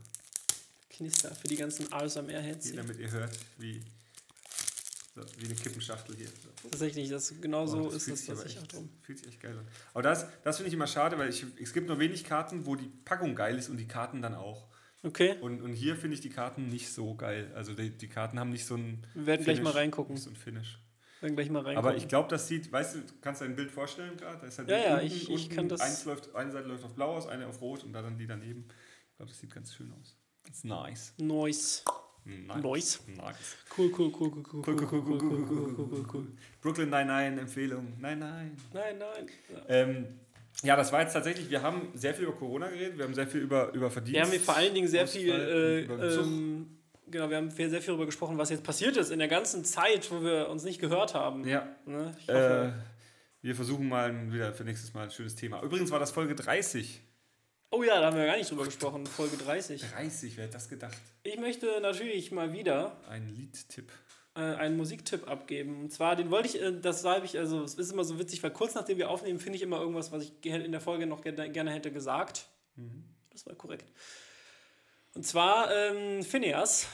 Knister 0.89 1.33
für 1.33 1.47
die 1.47 1.55
ganzen 1.55 1.91
ASMR-Heads. 1.91 2.73
damit 2.73 2.99
ihr 2.99 3.09
hört, 3.11 3.35
wie, 3.57 3.81
so, 5.13 5.21
wie 5.39 5.45
eine 5.45 5.55
Kippenschachtel 5.55 6.15
hier. 6.15 6.27
So. 6.27 6.69
Tatsächlich, 6.69 7.09
das, 7.09 7.33
genau 7.41 7.63
Oh, 7.63 7.67
so 7.67 7.83
das 7.85 7.95
ist 7.95 8.09
das, 8.11 8.19
sich 8.21 8.29
was 8.29 8.39
aber 8.39 8.49
ich 8.49 8.57
auch 8.57 8.61
echt- 8.63 8.73
drum. 8.73 8.89
Fühlt 9.01 9.17
sich 9.19 9.27
echt 9.27 9.39
geil 9.41 9.57
an. 9.57 9.67
Aber 9.93 10.03
das, 10.03 10.25
das 10.43 10.57
finde 10.57 10.69
ich 10.69 10.73
immer 10.73 10.87
schade, 10.87 11.17
weil 11.17 11.29
ich, 11.29 11.45
es 11.61 11.73
gibt 11.73 11.87
nur 11.87 11.99
wenig 11.99 12.23
Karten, 12.23 12.65
wo 12.65 12.75
die 12.75 12.87
Packung 13.05 13.35
geil 13.35 13.57
ist 13.57 13.69
und 13.69 13.77
die 13.77 13.87
Karten 13.87 14.21
dann 14.21 14.35
auch. 14.35 14.67
Okay, 15.03 15.35
Und, 15.41 15.61
und 15.63 15.73
hier 15.73 15.95
finde 15.95 16.13
ich 16.13 16.21
die 16.21 16.29
Karten 16.29 16.67
nicht 16.69 16.93
so 16.93 17.15
geil. 17.15 17.51
Also 17.55 17.73
die, 17.73 17.89
die 17.89 18.07
Karten 18.07 18.39
haben 18.39 18.51
nicht 18.51 18.65
so 18.65 18.75
ein 18.75 19.05
wir 19.15 19.25
werden 19.25 19.43
gleich 19.43 19.61
mal 19.61 19.71
reingucken. 19.71 20.15
So 20.15 20.29
ein 20.29 20.35
Finish. 20.35 20.79
Wir 21.19 21.23
werden 21.27 21.35
gleich 21.35 21.49
mal 21.49 21.63
reingucken. 21.63 21.89
Aber 21.89 21.97
ich 21.97 22.07
glaube, 22.07 22.29
das 22.29 22.47
sieht, 22.47 22.71
weißt 22.71 22.95
du, 22.95 22.99
kannst 23.19 23.41
du 23.41 23.45
ein 23.45 23.55
Bild 23.55 23.71
vorstellen 23.71 24.15
gerade? 24.15 24.41
Halt 24.41 24.69
Ja, 24.69 24.77
ja, 24.77 24.93
unten- 24.95 25.07
ich- 25.07 25.23
ich 25.23 25.29
unten 25.29 25.55
kann 25.55 25.69
das- 25.69 25.81
Eins 25.81 26.05
läuft, 26.05 26.33
eine 26.35 26.51
Seite 26.51 26.67
läuft 26.67 26.83
auf 26.83 26.93
blau 26.93 27.15
aus, 27.17 27.27
eine 27.27 27.47
auf 27.47 27.59
rot 27.61 27.83
und 27.83 27.93
dann 27.93 28.17
die 28.17 28.27
daneben. 28.27 28.65
Ich 29.09 29.17
glaube, 29.17 29.31
das 29.31 29.39
sieht 29.39 29.53
ganz 29.53 29.73
schön 29.73 29.91
aus. 29.99 30.15
Das 30.45 30.57
ist 30.57 30.65
nice. 30.65 31.13
Nice. 32.25 32.99
Nice. 33.07 33.57
Cool, 33.75 33.91
cool, 33.97 34.11
cool, 34.11 34.31
cool, 34.31 34.43
cool, 34.53 34.63
Cool, 34.63 34.75
cool, 34.75 34.87
cool, 34.87 35.01
cool, 35.01 35.19
cool, 35.19 35.31
cool, 35.31 35.45
cool, 35.47 35.57
cool, 35.57 35.75
cool, 35.75 35.89
cool, 35.91 36.05
cool. 36.13 36.27
Brooklyn 36.61 36.89
99 36.89 37.39
Empfehlung. 37.41 37.93
Nein, 37.99 38.19
nein. 38.19 38.57
Nein, 38.73 38.97
nein. 38.99 39.27
Ja. 39.49 39.61
Ähm, 39.67 40.05
ja, 40.63 40.75
das 40.75 40.91
war 40.91 41.01
jetzt 41.01 41.13
tatsächlich, 41.13 41.49
wir 41.49 41.61
haben 41.61 41.89
sehr 41.95 42.13
viel 42.13 42.25
über 42.25 42.35
Corona 42.35 42.67
geredet, 42.69 42.97
wir 42.97 43.05
haben 43.05 43.15
sehr 43.15 43.27
viel 43.27 43.41
über, 43.41 43.71
über 43.73 43.89
Verdienst. 43.89 44.13
Wir 44.13 44.21
haben 44.21 44.43
vor 44.43 44.55
allen 44.55 44.73
Dingen 44.73 44.87
sehr 44.87 45.07
viel, 45.07 45.29
äh, 45.29 45.79
ähm, 45.85 46.67
genau, 47.09 47.29
wir 47.29 47.37
haben 47.37 47.49
sehr 47.49 47.69
viel 47.69 47.87
darüber 47.87 48.05
gesprochen, 48.05 48.37
was 48.37 48.49
jetzt 48.51 48.63
passiert 48.63 48.95
ist 48.97 49.11
in 49.11 49.19
der 49.19 49.27
ganzen 49.27 49.65
Zeit, 49.65 50.11
wo 50.11 50.21
wir 50.21 50.49
uns 50.49 50.63
nicht 50.63 50.79
gehört 50.79 51.15
haben. 51.15 51.47
Ja, 51.47 51.67
Ne? 51.85 52.15
Ich 52.19 52.29
äh, 52.29 52.33
hoffe, 52.33 52.73
wir 53.41 53.55
versuchen 53.55 53.89
mal 53.89 54.31
wieder 54.31 54.53
für 54.53 54.63
nächstes 54.63 54.93
Mal 54.93 55.05
ein 55.05 55.11
schönes 55.11 55.35
Thema. 55.35 55.63
Übrigens 55.63 55.89
war 55.89 55.99
das 55.99 56.11
Folge 56.11 56.35
30. 56.35 57.01
oh 57.71 57.83
ja, 57.83 57.99
da 57.99 58.07
haben 58.07 58.17
wir 58.17 58.25
gar 58.25 58.37
nicht 58.37 58.49
drüber 58.51 58.65
gesprochen, 58.65 59.05
Folge 59.07 59.37
30. 59.37 59.81
30, 59.81 60.37
wer 60.37 60.43
hätte 60.45 60.53
das 60.53 60.69
gedacht? 60.69 60.97
Ich 61.23 61.37
möchte 61.39 61.79
natürlich 61.81 62.31
mal 62.31 62.53
wieder 62.53 62.97
Ein 63.09 63.27
Liedtipp. 63.29 63.91
äh, 64.35 64.39
einen 64.41 64.77
Musiktipp 64.77 65.27
abgeben. 65.29 65.81
Und 65.81 65.91
zwar, 65.91 66.15
den 66.15 66.29
wollte 66.31 66.47
ich, 66.49 66.61
äh, 66.61 66.71
das 66.79 67.03
habe 67.03 67.25
ich, 67.25 67.37
also 67.37 67.63
es 67.63 67.75
ist 67.75 67.91
immer 67.91 68.03
so 68.03 68.19
witzig, 68.19 68.41
weil 68.43 68.51
kurz 68.51 68.75
nachdem 68.75 68.97
wir 68.97 69.09
aufnehmen, 69.09 69.39
finde 69.39 69.57
ich 69.57 69.61
immer 69.63 69.79
irgendwas, 69.79 70.11
was 70.11 70.23
ich 70.23 70.45
in 70.45 70.71
der 70.71 70.81
Folge 70.81 71.05
noch 71.07 71.21
gerne, 71.21 71.71
hätte 71.71 71.91
gesagt. 71.91 72.45
Mhm. 72.75 73.03
Das 73.31 73.45
war 73.45 73.55
korrekt. 73.55 73.85
Und 75.13 75.25
zwar 75.25 75.69
ähm, 75.73 76.23
Phineas, 76.23 76.87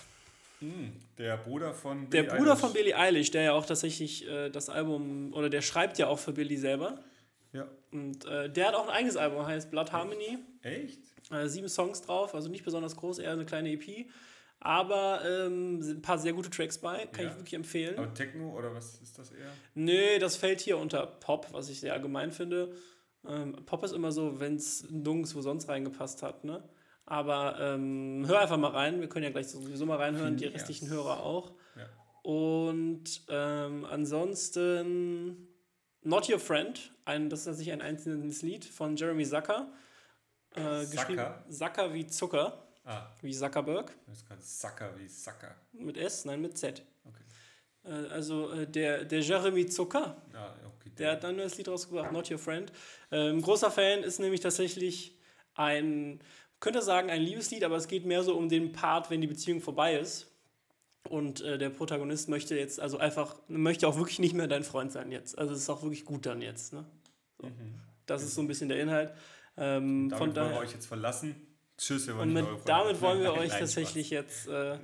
Hm, 0.60 0.92
der 1.20 1.38
Bruder 1.38 1.72
von 1.72 2.10
der 2.10 2.24
Billie 2.24 2.36
Bruder 2.36 2.52
Eilish. 2.54 2.60
von 2.62 2.74
Billie 2.74 2.98
Eilish, 2.98 3.30
der 3.30 3.44
ja 3.44 3.54
auch 3.54 3.68
tatsächlich 3.68 4.28
äh, 4.28 4.50
das 4.50 4.70
Album, 4.70 5.32
oder 5.36 5.52
der 5.52 5.62
schreibt 5.62 6.00
ja 6.00 6.08
auch 6.08 6.18
für 6.18 6.34
Billie 6.34 6.58
selber. 6.58 6.98
Ja. 7.54 7.68
Und 7.92 8.26
äh, 8.26 8.50
der 8.50 8.70
hat 8.70 8.74
auch 8.74 8.88
ein 8.88 8.90
eigenes 8.90 9.18
Album, 9.18 9.46
heißt 9.46 9.70
Blood 9.70 9.92
Harmony. 9.92 10.40
Echt? 10.68 11.00
Äh, 11.32 11.48
sieben 11.48 11.68
Songs 11.70 12.02
drauf, 12.02 12.34
also 12.36 12.50
nicht 12.50 12.64
besonders 12.64 12.96
groß, 12.96 13.20
eher 13.20 13.32
eine 13.34 13.46
kleine 13.46 13.72
EP. 13.72 14.08
Aber 14.60 15.22
ähm, 15.26 15.82
sind 15.82 16.00
ein 16.00 16.02
paar 16.02 16.18
sehr 16.18 16.34
gute 16.34 16.50
Tracks 16.50 16.80
bei, 16.80 17.06
kann 17.08 17.26
Ja. 17.26 17.32
ich 17.32 17.38
wirklich 17.38 17.54
empfehlen. 17.54 17.98
Aber 17.98 18.14
Techno 18.14 18.58
oder 18.58 18.74
was 18.74 19.00
ist 19.02 19.18
das 19.20 19.32
eher? 19.32 19.52
Nee, 19.76 20.18
das 20.20 20.36
fällt 20.36 20.62
hier 20.62 20.78
unter 20.78 21.06
Pop, 21.06 21.48
was 21.52 21.70
ich 21.70 21.80
sehr 21.80 21.94
allgemein 21.94 22.32
finde. 22.32 22.74
Ähm, 23.28 23.56
Pop 23.66 23.84
ist 23.84 23.92
immer 23.94 24.12
so, 24.12 24.40
wenn 24.40 24.56
es 24.56 24.90
nirgendwo 24.90 25.42
sonst 25.42 25.70
reingepasst 25.70 26.24
hat, 26.24 26.44
ne? 26.44 26.64
Aber 27.06 27.58
ähm, 27.62 28.26
hör 28.28 28.40
einfach 28.42 28.58
mal 28.58 28.72
rein, 28.72 29.00
wir 29.00 29.08
können 29.08 29.24
ja 29.24 29.30
gleich 29.30 29.48
sowieso 29.48 29.86
mal 29.86 29.96
reinhören, 29.98 30.36
die 30.38 30.46
restlichen 30.46 30.90
Hörer 30.90 31.24
auch. 31.24 31.54
Ja. 31.78 31.86
Und 32.24 33.24
ähm, 33.30 33.86
ansonsten 33.86 35.48
Not 36.04 36.30
Your 36.30 36.40
Friend, 36.40 36.92
ein, 37.06 37.30
das 37.30 37.40
ist 37.42 37.46
tatsächlich 37.46 37.74
ein 37.74 37.82
einzelnes 37.82 38.42
Lied 38.42 38.66
von 38.66 38.96
Jeremy 38.96 39.24
Zucker. 39.26 39.72
Äh, 40.56 40.86
geschrieben 40.86 41.20
Zucker? 41.20 41.44
Zucker 41.50 41.94
wie 41.94 42.08
Zucker, 42.08 42.64
Ah, 42.86 43.08
wie 43.22 43.34
Zuckerberg. 43.34 43.94
das 44.08 44.18
ist 44.20 44.28
gerade 44.28 44.42
Sacker 44.42 44.92
wie 44.98 45.08
Sacker. 45.08 45.56
Mit 45.74 45.98
S, 45.98 46.26
nein, 46.26 46.42
mit 46.42 46.58
Z. 46.58 46.82
Okay. 47.06 47.24
Äh, 47.86 48.08
also 48.10 48.52
äh, 48.52 48.66
der, 48.66 49.04
der 49.04 49.20
Jeremy 49.22 49.66
Zucker, 49.68 50.16
Ah, 50.34 50.54
okay. 50.66 50.90
der 50.98 51.12
hat 51.12 51.24
dann 51.24 51.38
das 51.38 51.58
Lied 51.58 51.68
rausgebracht, 51.68 52.12
Not 52.12 52.32
Your 52.32 52.38
Friend. 52.40 52.72
Ähm, 53.12 53.42
großer 53.42 53.72
Fan 53.72 54.04
ist 54.04 54.20
nämlich 54.20 54.40
tatsächlich 54.40 55.18
ein, 55.54 56.22
könnte 56.60 56.82
sagen, 56.82 57.10
ein 57.10 57.22
Liebeslied, 57.22 57.64
aber 57.64 57.76
es 57.76 57.88
geht 57.88 58.06
mehr 58.06 58.24
so 58.24 58.36
um 58.38 58.48
den 58.50 58.72
Part, 58.72 59.10
wenn 59.10 59.22
die 59.22 59.28
Beziehung 59.28 59.60
vorbei 59.62 59.98
ist. 60.00 60.28
Und 61.10 61.42
äh, 61.42 61.58
der 61.58 61.70
Protagonist 61.70 62.28
möchte 62.30 62.56
jetzt, 62.58 62.80
also 62.82 62.98
einfach, 62.98 63.36
möchte 63.48 63.88
auch 63.88 63.96
wirklich 63.98 64.20
nicht 64.20 64.34
mehr 64.34 64.48
dein 64.48 64.64
Freund 64.64 64.92
sein 64.92 65.12
jetzt. 65.12 65.38
Also 65.38 65.54
es 65.54 65.60
ist 65.60 65.70
auch 65.70 65.82
wirklich 65.82 66.04
gut 66.06 66.26
dann 66.26 66.42
jetzt. 66.42 66.74
Ne? 66.74 66.84
So. 67.42 67.50
Das 68.06 68.24
ist 68.24 68.36
so 68.36 68.42
ein 68.42 68.48
bisschen 68.48 68.68
der 68.70 68.80
Inhalt. 68.82 69.14
Ähm. 69.58 70.10
Damit 70.10 70.18
von 70.34 70.36
wollen 70.36 70.52
wir 70.52 70.58
euch 70.60 70.72
jetzt 70.74 70.86
verlassen. 70.88 71.36
Tschüss, 71.78 72.08
wir 72.08 72.18
wollen 72.18 72.30
und 72.30 72.34
mit, 72.34 72.46
damit 72.66 73.02
wollen 73.02 73.22
wir 73.22 73.34
euch 73.34 73.50
tatsächlich 73.52 74.10
jetzt 74.10 74.48
äh, 74.48 74.80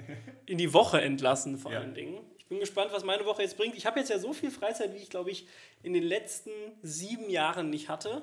in 0.45 0.57
die 0.59 0.73
Woche 0.73 1.01
entlassen, 1.01 1.57
vor 1.57 1.71
Ja. 1.71 1.79
allen 1.79 1.95
Dingen. 1.95 2.21
Ich 2.37 2.45
bin 2.47 2.59
gespannt, 2.59 2.91
was 2.93 3.03
meine 3.03 3.25
Woche 3.25 3.41
jetzt 3.41 3.57
bringt. 3.57 3.75
Ich 3.75 3.87
habe 3.87 3.99
jetzt 3.99 4.09
ja 4.09 4.19
so 4.19 4.31
viel 4.31 4.51
Freizeit, 4.51 4.93
wie 4.93 4.97
ich, 4.97 5.09
glaube 5.09 5.31
ich, 5.31 5.47
in 5.81 5.93
den 5.93 6.03
letzten 6.03 6.51
sieben 6.83 7.29
Jahren 7.31 7.71
nicht 7.71 7.89
hatte. 7.89 8.21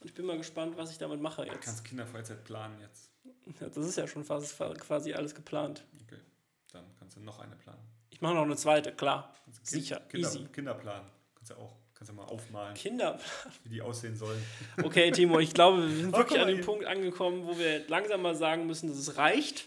Und 0.00 0.06
ich 0.08 0.14
bin 0.14 0.26
mal 0.26 0.36
gespannt, 0.36 0.76
was 0.76 0.90
ich 0.90 0.98
damit 0.98 1.20
mache 1.20 1.42
Du 1.44 1.52
jetzt. 1.52 1.60
kannst 1.64 1.84
Kinderfreizeit 1.84 2.42
planen 2.44 2.80
jetzt. 2.80 3.10
Ja, 3.60 3.68
das 3.68 3.86
ist 3.86 3.96
ja 3.96 4.06
schon 4.08 4.24
fast 4.24 4.58
quasi 4.58 5.12
alles 5.14 5.34
geplant. 5.34 5.84
Okay. 6.06 6.20
Dann 6.72 6.84
kannst 6.98 7.16
du 7.16 7.20
noch 7.20 7.38
eine 7.38 7.54
planen. 7.56 7.78
Ich 8.10 8.20
mache 8.20 8.34
noch 8.34 8.42
eine 8.42 8.56
zweite, 8.56 8.92
klar. 8.92 9.32
Du 9.46 9.52
Sicher, 9.62 10.00
Kinder, 10.08 10.28
easy. 10.28 10.44
Kinderplan. 10.52 11.02
Kannst 11.36 11.50
du 11.52 11.54
auch. 11.54 11.76
Kannst 11.98 12.12
du 12.12 12.14
mal 12.14 12.26
aufmalen, 12.26 12.74
Kinder. 12.74 13.18
wie 13.64 13.70
die 13.70 13.82
aussehen 13.82 14.14
sollen. 14.14 14.40
Okay, 14.84 15.10
Timo, 15.10 15.40
ich 15.40 15.52
glaube, 15.52 15.82
wir 15.82 15.96
sind 15.96 16.16
wirklich 16.16 16.40
an 16.40 16.46
dem. 16.46 16.60
Punkt 16.60 16.86
angekommen, 16.86 17.44
wo 17.44 17.58
wir 17.58 17.88
langsam 17.88 18.22
mal 18.22 18.36
sagen 18.36 18.68
müssen, 18.68 18.88
dass 18.88 18.98
es 18.98 19.16
reicht. 19.16 19.66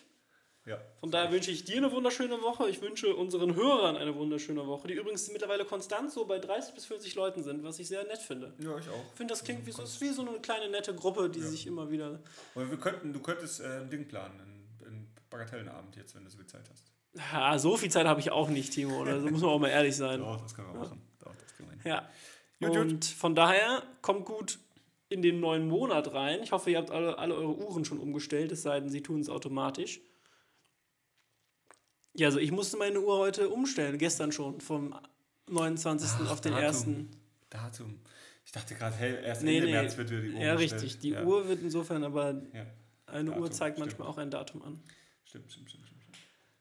Ja. 0.65 0.79
Von 1.01 1.11
daher 1.11 1.29
wünsche 1.29 1.51
ich 1.51 1.65
dir 1.65 1.77
eine 1.77 1.91
wunderschöne 1.91 2.41
Woche. 2.41 2.69
Ich 2.69 2.81
wünsche 2.81 3.13
unseren 3.13 3.55
Hörern 3.55 3.97
eine 3.97 4.15
wunderschöne 4.15 4.65
Woche, 4.65 4.87
die 4.87 4.93
übrigens 4.93 5.29
mittlerweile 5.29 5.65
konstant 5.65 6.11
so 6.11 6.23
bei 6.23 6.39
30 6.39 6.73
bis 6.73 6.85
40 6.85 7.15
Leuten 7.15 7.43
sind, 7.43 7.63
was 7.63 7.79
ich 7.79 7.89
sehr 7.89 8.05
nett 8.05 8.19
finde. 8.19 8.53
Ja, 8.59 8.77
ich 8.77 8.87
auch. 8.87 9.03
Ich 9.11 9.17
finde, 9.17 9.33
das 9.33 9.43
klingt 9.43 9.65
wie 9.65 9.71
so, 9.71 9.83
wie 9.83 10.09
so 10.09 10.25
eine 10.25 10.39
kleine 10.39 10.69
nette 10.69 10.95
Gruppe, 10.95 11.29
die 11.29 11.41
sich 11.41 11.67
immer 11.67 11.91
wieder. 11.91 12.21
Und 12.55 12.69
wir 12.69 12.77
könnten, 12.77 13.11
du 13.11 13.19
könntest 13.19 13.59
äh, 13.59 13.79
ein 13.79 13.89
Ding 13.89 14.07
planen, 14.07 14.39
einen, 14.39 14.85
einen 14.85 15.13
Bagatellenabend 15.29 15.97
jetzt, 15.97 16.15
wenn 16.15 16.23
du 16.23 16.29
so 16.29 16.37
viel 16.37 16.47
Zeit 16.47 16.69
hast. 16.71 16.93
Ja, 17.33 17.59
so 17.59 17.75
viel 17.75 17.91
Zeit 17.91 18.05
habe 18.05 18.21
ich 18.21 18.31
auch 18.31 18.47
nicht, 18.47 18.71
Timo. 18.71 19.01
Oder 19.01 19.19
so 19.19 19.27
muss 19.27 19.41
man 19.41 19.49
auch 19.49 19.59
mal 19.59 19.67
ehrlich 19.67 19.97
sein. 19.97 20.19
Doch, 20.19 20.39
das 20.39 20.55
können 20.55 20.71
wir 20.71 20.79
machen. 20.79 21.01
Ja. 21.83 22.09
Gut, 22.59 22.69
gut. 22.69 22.77
Und 22.77 23.05
von 23.05 23.35
daher 23.35 23.83
kommt 24.01 24.25
gut 24.25 24.59
in 25.09 25.21
den 25.21 25.39
neuen 25.39 25.67
Monat 25.67 26.13
rein. 26.13 26.41
Ich 26.43 26.51
hoffe, 26.51 26.71
ihr 26.71 26.77
habt 26.77 26.91
alle, 26.91 27.17
alle 27.17 27.35
eure 27.35 27.55
Uhren 27.57 27.83
schon 27.85 27.99
umgestellt, 27.99 28.51
es 28.51 28.61
sei 28.61 28.79
denn, 28.79 28.89
sie 28.89 29.01
tun 29.01 29.19
es 29.19 29.29
automatisch. 29.29 29.99
Ja, 32.13 32.27
also 32.27 32.39
ich 32.39 32.51
musste 32.51 32.77
meine 32.77 32.99
Uhr 32.99 33.17
heute 33.17 33.49
umstellen, 33.49 33.97
gestern 33.97 34.31
schon, 34.31 34.59
vom 34.61 34.95
29. 35.49 36.09
Ach, 36.25 36.31
auf 36.31 36.41
den 36.41 36.53
Datum. 36.53 36.67
1. 36.67 37.07
Datum. 37.49 37.99
Ich 38.45 38.51
dachte 38.51 38.75
gerade, 38.75 38.95
hey, 38.95 39.23
erst 39.23 39.43
Nee, 39.43 39.57
Ende 39.57 39.67
nee. 39.67 39.73
März 39.73 39.97
wird 39.97 40.09
wieder 40.09 40.21
die 40.21 40.31
Uhr 40.33 40.41
Ja, 40.41 40.51
umgestellt. 40.53 40.81
richtig. 40.83 40.99
Die 41.01 41.09
ja. 41.09 41.23
Uhr 41.23 41.47
wird 41.47 41.61
insofern 41.61 42.03
aber, 42.03 42.41
Ja. 42.53 42.65
eine 43.05 43.29
Datum, 43.29 43.41
Uhr 43.43 43.51
zeigt 43.51 43.77
stimmt. 43.77 43.87
manchmal 43.91 44.07
auch 44.07 44.17
ein 44.17 44.29
Datum 44.31 44.61
an. 44.61 44.79
Stimmt, 45.25 45.51
stimmt, 45.51 45.69
stimmt, 45.69 45.69
stimmt. 45.69 45.85
stimmt. 45.87 45.90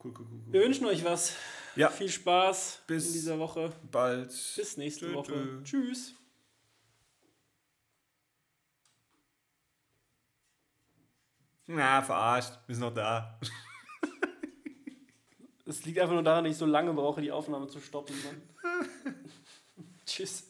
Cool, 0.03 0.13
cool, 0.19 0.27
cool. 0.31 0.41
Wir 0.53 0.63
wünschen 0.63 0.87
euch 0.87 1.05
was. 1.05 1.37
Ja. 1.77 1.91
Viel 1.91 2.09
Spaß 2.09 2.83
Bis 2.87 3.09
in 3.09 3.13
dieser 3.13 3.39
Woche. 3.39 3.71
Bald. 3.91 4.29
Bis 4.29 4.77
nächste 4.77 5.07
Tschö, 5.07 5.15
Woche. 5.15 5.33
tschö. 5.33 5.63
Tschüss. 5.63 6.15
Na, 11.67 12.03
verarscht. 12.03 12.59
Wir 12.67 12.75
sind 12.75 12.85
noch 12.85 12.95
da. 12.95 13.39
Es 15.67 15.85
liegt 15.85 16.01
einfach 16.01 16.15
nur 16.15 16.25
daran, 16.25 16.43
dass 16.43 16.55
ich 16.55 16.59
so 16.59 16.67
lange 16.67 16.93
brauche, 16.93 17.21
die 17.21 17.31
Aufnahme 17.31 17.69
zu 17.69 17.79
stoppen. 17.79 18.17
Tschüss. 20.07 20.50